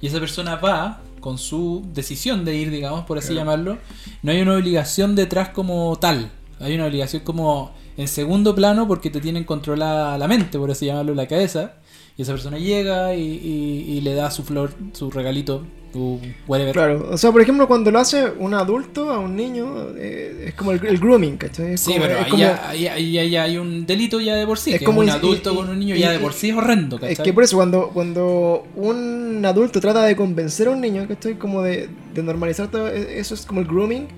y 0.00 0.08
esa 0.08 0.18
persona 0.18 0.56
va 0.56 1.02
con 1.20 1.38
su 1.38 1.84
decisión 1.94 2.44
de 2.44 2.56
ir, 2.56 2.70
digamos, 2.70 3.04
por 3.04 3.18
así 3.18 3.28
Claro. 3.28 3.40
llamarlo, 3.42 3.78
no 4.22 4.32
hay 4.32 4.40
una 4.42 4.54
obligación 4.56 5.14
detrás 5.14 5.50
como 5.50 5.96
tal. 6.00 6.30
Hay 6.58 6.74
una 6.74 6.86
obligación 6.86 7.22
como 7.22 7.72
en 7.96 8.08
segundo 8.08 8.54
plano 8.54 8.88
porque 8.88 9.10
te 9.10 9.20
tienen 9.20 9.44
controlada 9.44 10.16
la 10.18 10.26
mente, 10.26 10.58
por 10.58 10.70
así 10.70 10.86
llamarlo, 10.86 11.14
la 11.14 11.26
cabeza. 11.28 11.74
Y 12.16 12.22
esa 12.22 12.32
persona 12.32 12.58
llega 12.58 13.14
y, 13.14 13.20
y- 13.22 13.84
y 13.96 14.00
le 14.00 14.14
da 14.14 14.30
su 14.30 14.42
flor, 14.42 14.72
su 14.94 15.10
regalito, 15.10 15.66
su 15.96 16.20
whatever. 16.46 16.72
Claro, 16.74 17.08
o 17.10 17.16
sea, 17.16 17.32
por 17.32 17.40
ejemplo, 17.40 17.66
cuando 17.66 17.90
lo 17.90 17.98
hace 17.98 18.24
un 18.38 18.52
adulto 18.52 19.10
a 19.10 19.18
un 19.18 19.34
niño, 19.34 19.86
eh, 19.96 20.44
es 20.48 20.54
como 20.54 20.72
el, 20.72 20.84
el 20.86 20.98
grooming, 20.98 21.36
¿cachai? 21.38 21.72
Es 21.72 21.80
Sí, 21.80 21.92
como- 21.92 22.04
pero 22.04 22.18
es 22.18 22.24
ahí, 22.24 22.30
como- 22.30 22.42
ya, 22.42 22.68
ahí- 22.68 22.86
ahí- 22.86 23.18
ahí 23.18 23.36
hay 23.36 23.56
un 23.56 23.86
delito 23.86 24.20
ya 24.20 24.34
de 24.36 24.44
por 24.46 24.58
sí. 24.58 24.72
Es 24.74 24.78
que 24.80 24.84
como 24.84 25.00
un 25.00 25.08
adulto 25.08 25.52
y- 25.52 25.56
con 25.56 25.70
un 25.70 25.78
niño 25.78 25.96
y- 25.96 26.00
ya 26.00 26.12
de 26.12 26.18
por 26.18 26.32
sí 26.34 26.50
es 26.50 26.56
horrendo, 26.56 26.98
Es 27.00 27.18
que 27.20 27.32
por 27.32 27.44
eso, 27.44 27.56
cuando, 27.56 27.88
cuando 27.94 28.66
un 28.76 29.42
adulto 29.44 29.80
trata 29.80 30.02
de 30.04 30.14
convencer 30.14 30.68
a 30.68 30.72
un 30.72 30.80
niño, 30.82 31.06
¿cachai? 31.08 31.38
Como 31.38 31.62
de, 31.62 31.88
de 32.14 32.22
normalizar 32.22 32.70
todo, 32.70 32.88
e- 32.88 33.18
eso 33.18 33.34
es 33.34 33.46
como 33.46 33.60
el 33.60 33.66
grooming, 33.66 34.08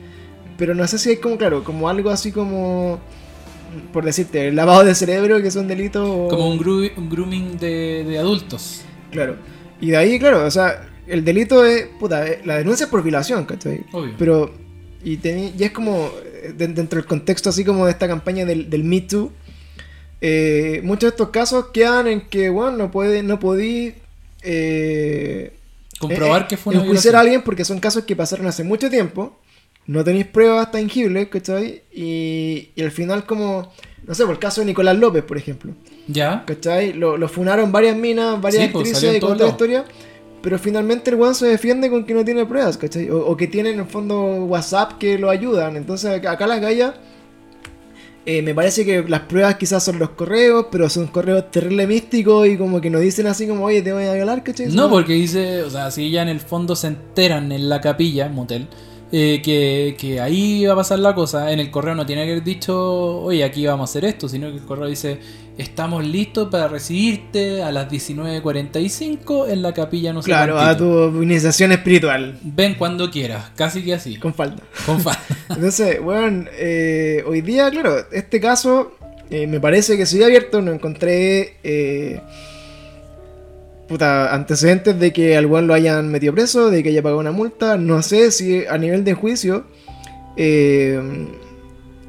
pero 0.56 0.74
no 0.74 0.86
sé 0.88 0.98
si 0.98 1.10
hay 1.10 1.16
como, 1.18 1.36
claro, 1.36 1.62
como 1.62 1.88
algo 1.88 2.10
así 2.10 2.32
como, 2.32 2.98
por 3.92 4.04
decirte, 4.04 4.48
el 4.48 4.56
lavado 4.56 4.82
de 4.82 4.94
cerebro, 4.94 5.40
que 5.42 5.50
son 5.52 5.68
delitos. 5.68 6.08
o- 6.08 6.26
Como 6.28 6.48
un, 6.50 6.58
gru- 6.58 6.90
un 6.96 7.08
grooming 7.08 7.58
de, 7.58 8.04
de 8.04 8.18
adultos. 8.18 8.82
Claro. 9.12 9.36
Y 9.80 9.90
de 9.90 9.96
ahí, 9.96 10.18
claro, 10.18 10.44
o 10.44 10.50
sea, 10.50 10.87
el 11.08 11.24
delito 11.24 11.64
es, 11.64 11.86
puta, 11.98 12.26
eh, 12.26 12.40
la 12.44 12.58
denuncia 12.58 12.84
es 12.84 12.90
por 12.90 13.02
violación, 13.02 13.44
¿cachai? 13.44 13.84
Obvio. 13.92 14.14
Pero, 14.18 14.54
y, 15.04 15.16
teni- 15.18 15.52
y 15.58 15.64
es 15.64 15.70
como, 15.72 16.10
eh, 16.42 16.52
de- 16.56 16.68
dentro 16.68 16.98
del 17.00 17.06
contexto 17.06 17.50
así 17.50 17.64
como 17.64 17.86
de 17.86 17.92
esta 17.92 18.06
campaña 18.08 18.44
del, 18.44 18.68
del 18.70 18.84
Me 18.84 19.00
Too, 19.02 19.32
eh, 20.20 20.80
muchos 20.84 21.02
de 21.02 21.14
estos 21.14 21.28
casos 21.30 21.66
quedan 21.72 22.06
en 22.08 22.20
que, 22.22 22.48
bueno, 22.50 22.76
no 22.76 22.90
puede, 22.90 23.22
no 23.22 23.38
podí, 23.38 23.94
eh, 24.42 25.52
Comprobar 25.98 26.42
eh, 26.42 26.46
que 26.48 26.56
fue 26.56 26.74
una 26.74 26.82
enjuiciar 26.82 27.14
a 27.14 27.18
violación. 27.18 27.26
alguien 27.26 27.42
porque 27.42 27.64
son 27.64 27.80
casos 27.80 28.04
que 28.04 28.14
pasaron 28.16 28.46
hace 28.46 28.64
mucho 28.64 28.88
tiempo, 28.90 29.38
no 29.86 30.04
tenéis 30.04 30.26
pruebas 30.26 30.70
tangibles, 30.70 31.28
¿cachai? 31.28 31.82
Y, 31.92 32.70
y 32.76 32.82
al 32.82 32.90
final 32.90 33.24
como, 33.26 33.72
no 34.06 34.14
sé, 34.14 34.24
por 34.24 34.32
el 34.34 34.38
caso 34.38 34.60
de 34.60 34.66
Nicolás 34.66 34.96
López, 34.98 35.24
por 35.24 35.38
ejemplo, 35.38 35.72
¿Ya? 36.06 36.44
¿cachai? 36.46 36.92
Lo, 36.92 37.16
lo 37.16 37.28
funaron 37.28 37.72
varias 37.72 37.96
minas, 37.96 38.40
varias 38.40 38.64
Sí, 38.66 38.70
pues, 38.72 38.88
actrices 38.88 39.16
y 39.16 39.20
toda 39.20 39.36
la 39.36 39.46
pero 40.42 40.58
finalmente 40.58 41.10
el 41.10 41.16
weón 41.16 41.34
se 41.34 41.46
defiende 41.46 41.90
con 41.90 42.04
que 42.04 42.14
no 42.14 42.24
tiene 42.24 42.46
pruebas, 42.46 42.76
¿cachai? 42.78 43.10
O, 43.10 43.26
o 43.26 43.36
que 43.36 43.46
tiene 43.46 43.70
en 43.70 43.80
el 43.80 43.86
fondo 43.86 44.44
WhatsApp 44.46 44.98
que 44.98 45.18
lo 45.18 45.30
ayudan, 45.30 45.76
entonces 45.76 46.10
acá 46.10 46.32
acá 46.32 46.46
la 46.46 46.58
galla... 46.58 46.94
eh, 48.26 48.42
me 48.42 48.54
parece 48.54 48.84
que 48.84 49.02
las 49.08 49.20
pruebas 49.22 49.56
quizás 49.56 49.82
son 49.84 49.98
los 49.98 50.10
correos, 50.10 50.66
pero 50.70 50.88
son 50.90 51.06
correos 51.06 51.50
terrible 51.50 51.86
místicos 51.86 52.46
y 52.46 52.58
como 52.58 52.80
que 52.80 52.90
nos 52.90 53.00
dicen 53.00 53.26
así 53.26 53.46
como, 53.46 53.64
oye, 53.64 53.80
te 53.80 53.92
voy 53.92 54.04
a 54.04 54.12
violar, 54.12 54.42
¿cachai? 54.44 54.66
No, 54.68 54.90
porque 54.90 55.14
dice, 55.14 55.62
o 55.62 55.70
sea, 55.70 55.90
si 55.90 56.10
ya 56.10 56.22
en 56.22 56.28
el 56.28 56.40
fondo 56.40 56.76
se 56.76 56.88
enteran 56.88 57.50
en 57.52 57.68
la 57.70 57.80
capilla, 57.80 58.28
motel, 58.28 58.68
eh, 59.10 59.40
que, 59.42 59.96
que 59.98 60.20
ahí 60.20 60.66
va 60.66 60.74
a 60.74 60.76
pasar 60.76 60.98
la 60.98 61.14
cosa, 61.14 61.50
en 61.52 61.60
el 61.60 61.70
correo 61.70 61.94
no 61.94 62.04
tiene 62.04 62.26
que 62.26 62.32
haber 62.32 62.44
dicho, 62.44 63.22
oye, 63.22 63.42
aquí 63.42 63.64
vamos 63.66 63.88
a 63.88 63.90
hacer 63.90 64.04
esto, 64.04 64.28
sino 64.28 64.50
que 64.50 64.56
el 64.56 64.64
correo 64.66 64.88
dice, 64.88 65.18
estamos 65.58 66.06
listos 66.06 66.48
para 66.50 66.68
recibirte 66.68 67.62
a 67.62 67.70
las 67.72 67.88
19.45 67.90 69.48
en 69.50 69.62
la 69.62 69.74
capilla, 69.74 70.12
no 70.12 70.22
sé 70.22 70.26
Claro, 70.26 70.58
a 70.58 70.76
tu 70.76 71.22
iniciación 71.22 71.72
espiritual. 71.72 72.38
Ven 72.42 72.74
cuando 72.74 73.10
quieras, 73.10 73.50
casi 73.56 73.82
que 73.82 73.94
así. 73.94 74.16
Con 74.16 74.32
falta. 74.34 74.62
Con 74.86 75.00
fa- 75.00 75.18
Entonces, 75.50 76.00
bueno, 76.00 76.46
eh, 76.52 77.22
hoy 77.26 77.40
día, 77.42 77.70
claro, 77.70 77.96
este 78.12 78.40
caso 78.40 78.92
eh, 79.30 79.46
me 79.46 79.60
parece 79.60 79.96
que 79.96 80.06
sigue 80.06 80.24
abierto. 80.24 80.62
No 80.62 80.72
encontré 80.72 81.56
eh, 81.64 82.20
puta, 83.88 84.34
antecedentes 84.34 84.98
de 84.98 85.12
que 85.12 85.36
al 85.36 85.46
lo 85.46 85.74
hayan 85.74 86.08
metido 86.08 86.32
preso, 86.34 86.70
de 86.70 86.82
que 86.82 86.90
haya 86.90 87.02
pagado 87.02 87.20
una 87.20 87.32
multa. 87.32 87.76
No 87.76 88.02
sé 88.02 88.30
si 88.30 88.64
a 88.66 88.78
nivel 88.78 89.02
de 89.04 89.14
juicio 89.14 89.64
eh, 90.36 91.00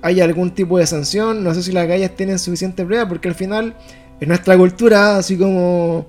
hay 0.01 0.21
algún 0.21 0.51
tipo 0.51 0.77
de 0.77 0.85
sanción. 0.87 1.43
No 1.43 1.53
sé 1.53 1.63
si 1.63 1.71
las 1.71 1.87
gallas 1.87 2.15
tienen 2.15 2.39
suficiente 2.39 2.85
prueba, 2.85 3.07
porque 3.07 3.27
al 3.27 3.35
final, 3.35 3.75
en 4.19 4.27
nuestra 4.27 4.57
cultura, 4.57 5.17
así 5.17 5.37
como 5.37 6.07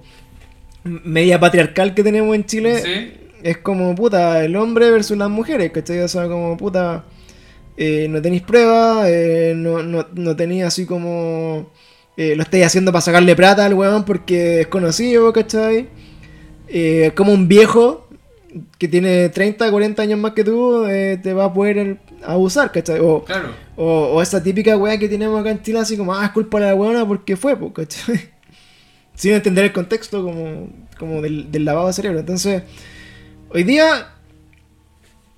media 0.85 1.39
patriarcal 1.39 1.95
que 1.95 2.03
tenemos 2.03 2.35
en 2.35 2.45
Chile, 2.47 2.83
¿Sí? 2.83 3.13
es 3.43 3.59
como, 3.59 3.95
puta, 3.95 4.45
el 4.45 4.57
hombre 4.57 4.91
versus 4.91 5.17
las 5.17 5.31
mujeres, 5.31 5.71
¿cachai? 5.73 6.01
O 6.01 6.09
sea, 6.09 6.27
como, 6.27 6.57
puta, 6.57 7.05
eh, 7.77 8.07
no 8.09 8.21
tenéis 8.23 8.43
pruebas, 8.43 9.07
eh, 9.09 9.53
no, 9.57 9.83
no, 9.83 10.07
no 10.15 10.37
tenéis 10.37 10.65
así 10.65 10.87
como... 10.87 11.71
eh, 12.17 12.35
lo 12.37 12.43
estáis 12.43 12.67
haciendo 12.67 12.93
para 12.93 13.01
sacarle 13.03 13.35
plata 13.37 13.65
al 13.65 13.75
weón 13.75 14.05
porque 14.05 14.61
es 14.63 14.67
conocido, 14.67 15.33
¿cachai? 15.33 15.89
Eh, 16.69 17.13
como 17.17 17.33
un 17.33 17.49
viejo 17.49 18.09
que 18.79 18.89
tiene 18.89 19.29
30, 19.29 19.71
40 19.71 20.03
años 20.03 20.19
más 20.19 20.33
que 20.33 20.43
tú, 20.45 20.85
eh, 20.87 21.19
te 21.23 21.33
va 21.35 21.45
a 21.45 21.55
poder 21.55 21.99
abusar, 22.25 22.73
¿cachai? 22.73 22.99
O, 23.01 23.25
Claro. 23.25 23.51
o, 23.77 23.85
o 24.15 24.23
esa 24.23 24.43
típica 24.43 24.77
weá 24.77 24.99
que 24.99 25.09
tenemos 25.09 25.41
acá 25.41 25.51
en 25.51 25.63
Chile, 25.63 25.79
así 25.79 25.97
como, 25.97 26.15
ah, 26.15 26.25
es 26.25 26.31
culpa 26.33 26.59
de 26.59 26.67
la 26.67 26.75
weona 26.75 27.07
porque 27.07 27.37
fue, 27.37 27.57
¿cachai? 27.73 28.31
Sin 29.15 29.33
entender 29.35 29.67
el 29.67 29.73
contexto 29.73 30.23
como, 30.25 30.69
como 30.99 31.21
del, 31.23 31.51
del 31.53 31.65
lavado 31.65 31.87
de 31.89 31.93
cerebro. 31.93 32.21
Entonces, 32.21 32.63
hoy 33.51 33.63
día, 33.65 34.09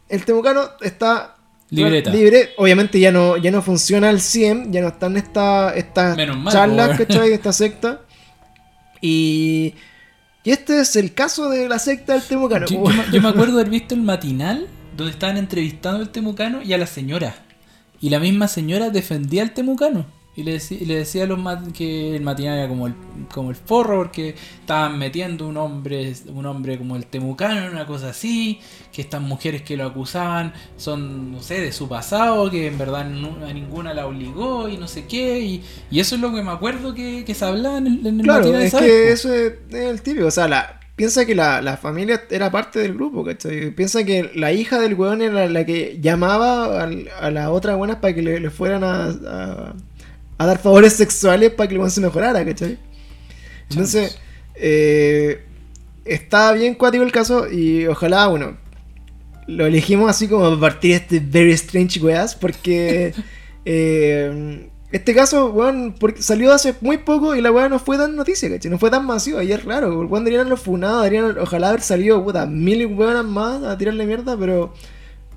el 0.09 0.25
temucano 0.25 0.63
está 0.81 1.37
Libreta. 1.71 2.11
libre. 2.11 2.51
Obviamente 2.59 3.01
ya 3.01 3.11
no, 3.11 3.37
ya 3.39 3.51
no 3.51 3.61
funciona 3.63 4.09
al 4.11 4.21
100, 4.21 4.73
ya 4.73 4.83
no 4.83 4.89
están 4.89 5.17
estas 5.17 5.77
estas 5.77 6.17
charlas. 6.51 6.99
¿cachai? 6.99 7.33
Esta 7.33 7.53
secta. 7.53 8.01
Y, 9.01 9.75
y 10.45 10.51
este 10.51 10.81
es 10.81 10.97
el 10.97 11.15
caso 11.15 11.49
de 11.51 11.69
la 11.69 11.79
secta 11.79 12.15
del 12.15 12.23
temucano. 12.23 12.67
Yo, 12.67 13.21
me- 13.21 13.29
acuerdo 13.29 13.55
haber 13.55 13.71
visto 13.71 13.95
el 13.95 14.03
matinal 14.03 14.67
donde 14.97 15.13
estaban 15.13 15.37
entrevistando 15.37 16.01
al 16.01 16.11
temucano 16.11 16.63
y 16.63 16.73
a 16.73 16.79
la 16.79 16.87
señora. 16.87 17.35
Y 18.01 18.11
la 18.11 18.19
misma 18.19 18.49
señora 18.49 18.91
defendía 18.91 19.43
al 19.43 19.55
temucano. 19.55 20.07
Y 20.35 20.45
le, 20.45 20.57
decí- 20.57 20.81
le 20.87 20.97
decía 20.97 21.25
a 21.25 21.27
los 21.27 21.39
mat- 21.39 21.73
que 21.73 22.17
el 22.17 22.23
matinal 22.23 22.59
era 22.59 22.69
como 22.69 22.87
el, 22.87 22.95
como 23.33 23.51
el 23.51 23.57
forro 23.57 23.99
porque 23.99 24.35
estaban 24.61 24.99
metiendo 24.99 25.47
un 25.47 25.59
hombre, 25.59 26.15
un 26.29 26.47
hombre 26.47 26.79
como 26.79 26.97
el 26.97 27.05
temucano 27.07 27.71
una 27.71 27.87
cosa 27.87 28.09
así, 28.11 28.59
que 28.93 29.03
estas 29.03 29.21
mujeres 29.21 29.61
que 29.63 29.77
lo 29.77 29.85
acusaban 29.87 30.55
son, 30.77 31.33
no 31.33 31.43
sé, 31.43 31.61
de 31.61 31.71
su 31.73 31.87
pasado, 31.89 32.51
que 32.51 32.67
en 32.67 32.79
verdad 32.79 33.03
a 33.03 33.53
ninguna 33.53 33.93
la 33.93 34.07
obligó 34.07 34.69
y 34.69 34.79
no 34.79 34.89
sé 34.89 35.05
qué. 35.07 35.41
Y, 35.41 35.63
y 35.91 36.01
eso 36.01 36.15
es 36.15 36.21
lo 36.23 36.33
que 36.33 36.43
me 36.43 36.51
acuerdo 36.51 36.95
que, 36.95 37.25
que 37.27 37.35
se 37.35 37.45
hablaba 37.45 37.79
en 37.79 37.87
el, 37.89 38.07
en 38.07 38.21
el 38.21 38.27
Claro, 38.27 38.31
matinal 38.31 38.63
es 38.63 38.75
que 38.75 39.11
eso 39.13 39.33
es, 39.35 39.55
es 39.71 39.75
el 39.75 40.03
típico. 40.03 40.27
O 40.27 40.31
sea, 40.31 40.47
la, 40.49 40.81
piensa 40.95 41.27
que 41.27 41.35
la, 41.35 41.61
la 41.61 41.77
familia 41.77 42.23
era 42.31 42.51
parte 42.53 42.79
del 42.79 42.95
grupo, 42.95 43.25
¿cachai? 43.25 43.71
Piensa 43.75 44.05
que 44.05 44.31
la 44.35 44.53
hija 44.53 44.79
del 44.79 44.95
weón 44.95 45.23
era 45.23 45.49
la 45.49 45.67
que 45.67 45.99
llamaba 46.01 46.83
al- 46.85 47.09
a, 47.21 47.31
las 47.33 47.49
otras 47.49 47.77
buenas 47.77 47.97
para 47.97 48.15
que 48.15 48.23
le, 48.23 48.39
le 48.41 48.51
fueran 48.51 48.85
a, 48.85 49.07
a, 49.09 49.75
a 50.39 50.47
dar 50.47 50.59
favores 50.59 50.95
sexuales 50.95 51.51
para 51.51 51.69
que 51.69 51.75
el 51.75 51.79
weón 51.79 51.91
se 51.91 52.01
mejorara, 52.01 52.45
¿cachai? 52.45 52.79
Entonces, 53.71 54.19
eh, 54.55 55.45
está 56.05 56.53
bien 56.53 56.75
cuático 56.75 57.05
el 57.05 57.13
caso 57.13 57.51
y 57.51 57.87
ojalá, 57.87 58.27
bueno, 58.27 58.57
lo 59.47 59.67
elegimos 59.67 60.11
así 60.11 60.29
como 60.29 60.45
para 60.45 60.61
partir 60.61 60.93
este 60.93 61.21
Very 61.21 61.53
Strange 61.53 62.01
Weas 62.01 62.35
porque 62.35 63.15
eh, 63.65 64.69
este 64.93 65.15
caso, 65.15 65.51
weón, 65.51 65.95
porque 65.99 66.23
salió 66.23 66.53
hace 66.53 66.75
muy 66.83 66.99
poco 66.99 67.35
y 67.35 67.41
la 67.41 67.51
weá 67.51 67.69
no 67.71 67.79
fue 67.79 67.97
tan 67.97 68.15
noticia, 68.15 68.51
¿cachai? 68.51 68.71
No 68.71 68.79
fue 68.79 68.91
tan 68.91 69.07
masiva 69.07 69.43
y 69.43 69.51
es 69.51 69.65
raro, 69.65 70.03
el 70.03 70.07
weón 70.07 70.25
deberían 70.25 70.51
los 70.51 70.61
funados, 70.61 71.05
deberían 71.05 71.39
ojalá 71.39 71.71
haber 71.71 71.81
salido, 71.81 72.23
puta, 72.23 72.45
mil 72.45 72.85
weonas 72.87 73.25
más 73.25 73.63
a 73.63 73.79
tirarle 73.79 74.05
mierda, 74.05 74.37
pero 74.37 74.75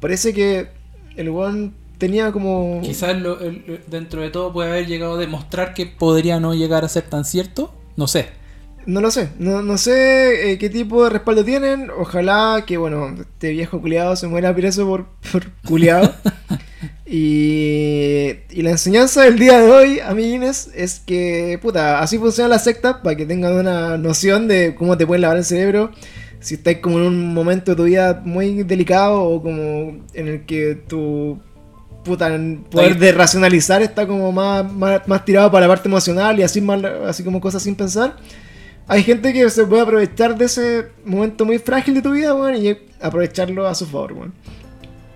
parece 0.01 0.33
que 0.33 0.67
el 1.15 1.29
weón 1.29 1.73
tenía 2.05 2.31
como... 2.31 2.81
Quizás 2.81 3.17
lo- 3.19 3.39
el- 3.39 3.81
dentro 3.87 4.21
de 4.21 4.29
todo 4.29 4.53
puede 4.53 4.69
haber 4.69 4.85
llegado 4.85 5.15
a 5.15 5.17
demostrar 5.19 5.73
que 5.73 5.85
podría 5.87 6.39
no 6.39 6.53
llegar 6.53 6.85
a 6.85 6.89
ser 6.89 7.03
tan 7.03 7.25
cierto. 7.25 7.73
No 7.97 8.07
sé. 8.07 8.27
No 8.85 9.01
lo 9.01 9.09
sé, 9.09 9.29
no, 9.39 9.63
no 9.63 9.79
sé 9.79 10.51
eh, 10.51 10.59
qué 10.59 10.69
tipo 10.69 11.03
de 11.03 11.09
respaldo 11.09 11.43
tienen. 11.43 11.89
Ojalá 11.89 12.63
que, 12.67 12.77
bueno, 12.77 13.15
este 13.19 13.49
viejo 13.49 13.81
culiado 13.81 14.15
se 14.15 14.27
muera 14.27 14.53
preso 14.55 14.85
por, 14.85 15.07
por 15.31 15.49
culiado. 15.67 16.13
y, 17.07 18.29
y 18.51 18.61
la 18.61 18.69
enseñanza 18.71 19.23
del 19.23 19.39
día 19.39 19.59
de 19.59 19.71
hoy, 19.71 19.99
amiguines, 20.01 20.69
es 20.75 20.99
que, 20.99 21.57
puta, 21.61 21.99
así 21.99 22.19
funciona 22.19 22.47
la 22.49 22.59
secta, 22.59 23.01
para 23.01 23.15
que 23.15 23.25
tengan 23.25 23.53
una 23.55 23.97
noción 23.97 24.47
de 24.47 24.75
cómo 24.75 24.95
te 24.97 25.07
pueden 25.07 25.23
lavar 25.23 25.37
el 25.37 25.45
cerebro. 25.45 25.91
Si 26.39 26.53
estás 26.55 26.75
como 26.75 26.99
en 26.99 27.05
un 27.05 27.33
momento 27.33 27.71
de 27.71 27.77
tu 27.77 27.83
vida 27.85 28.21
muy 28.23 28.61
delicado 28.61 29.19
o 29.23 29.41
como 29.41 29.97
en 30.13 30.27
el 30.27 30.45
que 30.45 30.75
tu 30.75 31.39
puta, 32.05 32.29
poder 32.71 32.93
Ahí- 32.93 32.97
de 32.99 33.11
racionalizar 33.11 33.81
está 33.81 34.07
como 34.07 34.31
más, 34.31 34.71
más, 34.71 35.05
más 35.07 35.25
tirado 35.25 35.51
para 35.51 35.67
la 35.67 35.73
parte 35.73 35.89
emocional 35.89 36.39
y 36.39 36.43
así, 36.43 36.61
más, 36.61 36.81
así 37.05 37.23
como 37.23 37.41
cosas 37.41 37.61
sin 37.63 37.75
pensar. 37.75 38.15
Hay 38.87 39.03
gente 39.03 39.33
que 39.33 39.49
se 39.49 39.65
puede 39.65 39.81
aprovechar 39.81 40.37
de 40.37 40.45
ese 40.45 40.85
momento 41.03 41.43
muy 41.43 41.57
frágil 41.57 41.95
de 41.95 42.01
tu 42.01 42.11
vida, 42.11 42.33
weón, 42.35 42.55
y 42.63 42.77
aprovecharlo 43.01 43.67
a 43.67 43.75
su 43.75 43.85
favor, 43.87 44.13
weón. 44.13 44.33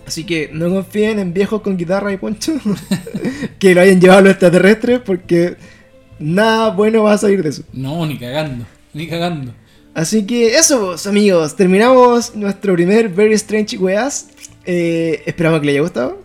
Así 0.08 0.24
que 0.26 0.50
no 0.52 0.70
confíen 0.70 1.20
en 1.20 1.34
viejos 1.34 1.62
con 1.62 1.78
guitarra 1.78 2.12
y 2.12 2.18
poncho 2.18 2.54
que 3.60 3.76
lo 3.76 3.82
hayan 3.82 4.02
llevado 4.02 4.20
a 4.20 4.24
los 4.24 4.32
extraterrestres 4.32 5.00
porque 5.06 5.56
nada 6.18 6.72
bueno 6.72 7.04
va 7.04 7.14
a 7.14 7.18
salir 7.20 7.44
de 7.44 7.50
eso. 7.50 7.64
No, 7.74 8.06
ni 8.08 8.18
cagando. 8.18 8.66
Ni 8.94 9.08
cagando. 9.08 9.54
Así 9.94 10.26
que 10.26 10.56
eso, 10.56 10.88
pues, 10.88 11.06
amigos, 11.06 11.56
terminamos 11.56 12.36
nuestro 12.36 12.74
primer 12.74 13.10
Very 13.10 13.36
Strange 13.36 13.78
Weas. 13.78 14.30
Eh, 14.66 15.22
esperamos 15.28 15.60
que 15.60 15.68
les 15.68 15.74
haya 15.74 15.82
gustado. 15.82 16.22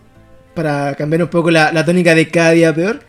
Para 0.55 0.95
cambiar 0.95 1.21
un 1.23 1.29
poco 1.29 1.51
la, 1.51 1.71
la 1.71 1.85
tónica 1.85 2.15
de 2.15 2.27
cada 2.29 2.51
día 2.51 2.73
peor. 2.73 3.01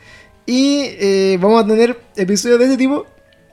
Y 0.45 0.81
eh, 1.01 1.39
vamos 1.41 1.65
a 1.65 1.67
tener 1.67 1.99
episodios 2.17 2.59
de 2.59 2.65
este 2.67 2.77
tipo. 2.77 3.07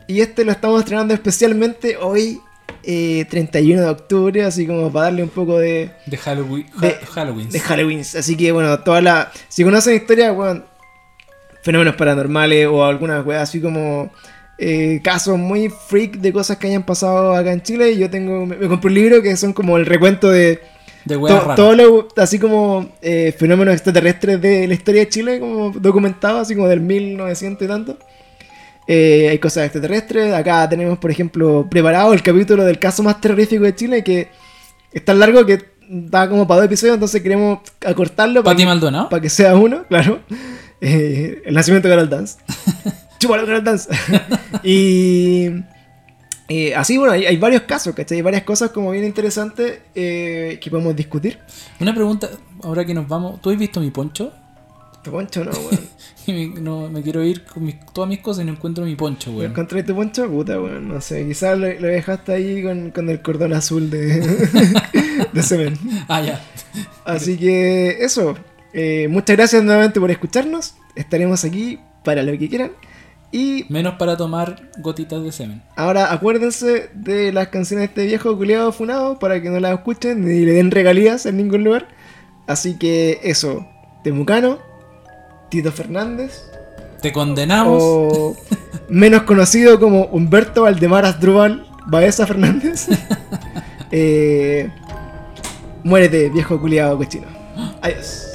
Y 0.08 0.20
este 0.22 0.44
lo 0.44 0.52
estamos 0.52 0.80
estrenando 0.82 1.14
especialmente 1.14 1.96
hoy, 1.98 2.42
eh, 2.84 3.26
31 3.30 3.82
de 3.84 3.90
octubre. 3.90 4.44
Así 4.44 4.68
como 4.68 4.92
para 4.92 5.06
darle 5.06 5.24
un 5.24 5.30
poco 5.30 5.58
de, 5.60 5.92
De 6.08 6.18
Halloween. 6.18 6.66
De- 6.82 6.88
Ha- 6.90 7.06
Halloween. 7.14 7.50
de 7.50 7.60
Halloween. 7.60 8.00
Así 8.02 8.36
que 8.36 8.52
bueno, 8.52 8.80
toda 8.80 9.02
la. 9.02 9.32
Si 9.48 9.64
conocen 9.64 9.96
historias, 9.96 10.36
bueno, 10.36 10.64
fenómenos 11.62 11.96
paranormales 11.96 12.68
o 12.68 12.84
algunas 12.84 13.26
weas 13.26 13.44
así 13.44 13.62
como 13.62 14.12
eh, 14.58 15.00
casos 15.04 15.38
muy 15.38 15.70
freak 15.70 16.18
de 16.18 16.34
cosas 16.34 16.58
que 16.58 16.68
hayan 16.68 16.84
pasado 16.84 17.34
acá 17.36 17.52
en 17.54 17.62
Chile. 17.62 17.98
Yo 17.98 18.10
tengo. 18.10 18.46
Me, 18.46 18.58
me 18.58 18.68
compré 18.68 18.90
un 18.90 18.94
libro 18.96 19.22
que 19.22 19.36
son 19.38 19.54
como 19.54 19.78
el 19.78 19.86
recuento 19.86 20.30
de 20.30 20.60
De 21.06 21.16
to- 21.18 21.54
todo 21.56 21.74
lo 21.76 22.08
así 22.18 22.40
como 22.40 22.90
eh, 23.02 23.34
fenómenos 23.38 23.74
extraterrestres 23.74 24.42
de 24.42 24.68
la 24.68 24.74
historia 24.74 25.02
de 25.02 25.10
Chile, 25.10 25.40
como 25.40 25.72
documentado, 25.72 26.40
así 26.40 26.56
como 26.56 26.68
del 26.68 26.80
1900 26.80 27.66
y 27.66 27.68
tanto. 27.68 27.98
Eh, 28.88 29.28
hay 29.30 29.40
cosas 29.40 29.64
extraterrestres. 29.66 30.34
Acá 30.34 30.68
tenemos, 30.70 30.98
por 30.98 31.12
ejemplo, 31.12 31.68
preparado 31.70 32.14
el 32.14 32.22
capítulo 32.22 32.64
del 32.64 32.80
caso 32.80 33.04
más 33.04 33.20
terrorífico 33.22 33.64
de 33.64 33.76
Chile, 33.76 34.04
que 34.04 34.30
es 34.92 35.04
tan 35.06 35.20
largo 35.20 35.46
que 35.46 35.60
da 35.90 36.30
como 36.30 36.48
para 36.48 36.60
dos 36.62 36.66
episodios, 36.68 36.94
entonces 36.96 37.22
queremos 37.22 37.60
acortarlo 37.86 38.42
para 38.44 38.56
Pati 38.56 38.66
Maldonado. 38.66 39.10
para 39.10 39.22
que 39.22 39.30
sea 39.30 39.56
uno, 39.56 39.84
claro. 39.90 40.20
Eh, 40.82 41.42
el 41.46 41.54
nacimiento 41.54 41.88
de 41.88 41.94
Carol 41.96 42.10
Dance. 42.10 42.38
Chúpalo, 43.20 43.46
Carol 43.46 43.64
Dance. 43.64 43.90
y, 44.64 45.50
Eh, 46.50 46.76
así, 46.76 46.98
bueno, 46.98 47.14
hay, 47.14 47.26
hay 47.26 47.38
varios 47.38 47.62
casos, 47.64 47.96
¿cachai? 47.96 48.18
Hay 48.18 48.22
varias 48.22 48.44
cosas 48.44 48.72
como 48.72 48.92
bien 48.92 49.06
interesantes 49.06 49.80
eh, 49.96 50.60
que 50.62 50.70
podemos 50.70 50.96
discutir. 50.96 51.40
Una 51.80 51.94
pregunta, 51.94 52.30
ahora 52.64 52.86
que 52.86 52.94
nos 52.94 53.08
vamos, 53.08 53.42
¿tú 53.42 53.50
has 53.50 53.58
visto 53.58 53.80
mi 53.80 53.92
poncho? 53.92 54.32
¿Tu 55.04 55.12
poncho 55.12 55.44
no, 55.44 55.52
weón? 55.52 55.80
Me, 56.28 56.48
no, 56.62 56.88
me 56.90 57.02
quiero 57.02 57.22
ir 57.22 57.44
con 57.44 57.66
mis- 57.66 57.76
todas 57.92 58.10
mis 58.10 58.20
cosas 58.20 58.44
y 58.44 58.46
no 58.46 58.54
encuentro 58.54 58.86
mi 58.86 58.96
poncho, 58.96 59.32
weón. 59.32 59.52
¿Encontré 59.52 59.84
tu 59.84 59.94
poncho? 59.94 60.30
Puta, 60.30 60.60
weón. 60.62 60.88
No 60.88 61.02
sé, 61.02 61.28
quizás 61.28 61.58
lo, 61.60 61.68
lo 61.68 61.88
dejaste 61.88 62.32
ahí 62.34 62.64
con, 62.64 62.92
con 62.92 63.10
el 63.10 63.22
cordón 63.22 63.52
azul 63.52 63.90
de, 63.90 64.22
de 65.34 65.44
semen. 65.44 65.78
Ah, 66.08 66.22
ya. 66.22 66.42
Así 67.04 67.38
que 67.38 67.98
eso. 68.04 68.36
Eh, 68.74 69.08
muchas 69.10 69.36
gracias 69.36 69.64
nuevamente 69.64 70.00
por 70.00 70.10
escucharnos. 70.12 70.76
Estaremos 70.96 71.44
aquí 71.44 71.80
para 72.06 72.24
lo 72.24 72.32
que 72.38 72.48
quieran. 72.48 72.72
Y 73.36 73.66
Menos 73.68 73.96
para 73.96 74.16
tomar 74.16 74.70
gotitas 74.78 75.24
de 75.24 75.32
semen. 75.32 75.62
ahora 75.76 76.14
acuérdense 76.14 76.90
de 76.94 77.32
las 77.34 77.48
canciones 77.48 77.82
de 77.82 77.86
este 77.86 78.06
viejo 78.06 78.38
culiado 78.38 78.72
funado 78.72 79.18
para 79.18 79.42
que 79.42 79.50
no 79.50 79.60
las 79.60 79.74
escuchen 79.74 80.24
ni 80.24 80.46
le 80.46 80.54
den 80.54 80.70
regalías 80.70 81.26
en 81.26 81.38
ningún 81.38 81.64
lugar. 81.64 81.88
Así 82.48 82.78
que 82.78 83.20
eso. 83.24 83.66
Temucano, 84.04 84.60
Tito 85.50 85.72
Fernández. 85.72 86.44
Te 87.02 87.12
condenamos. 87.12 87.82
O 87.82 88.36
menos 88.90 89.24
conocido 89.24 89.80
como 89.80 90.06
Humberto 90.06 90.62
Valdemar 90.64 91.04
Asdrúbal 91.06 91.66
Baeza 91.88 92.26
Fernández. 92.28 92.88
Eh, 93.96 94.72
muérete, 95.84 96.30
viejo 96.30 96.60
culiado 96.60 96.98
cochino. 96.98 97.28
Adiós. 97.80 98.33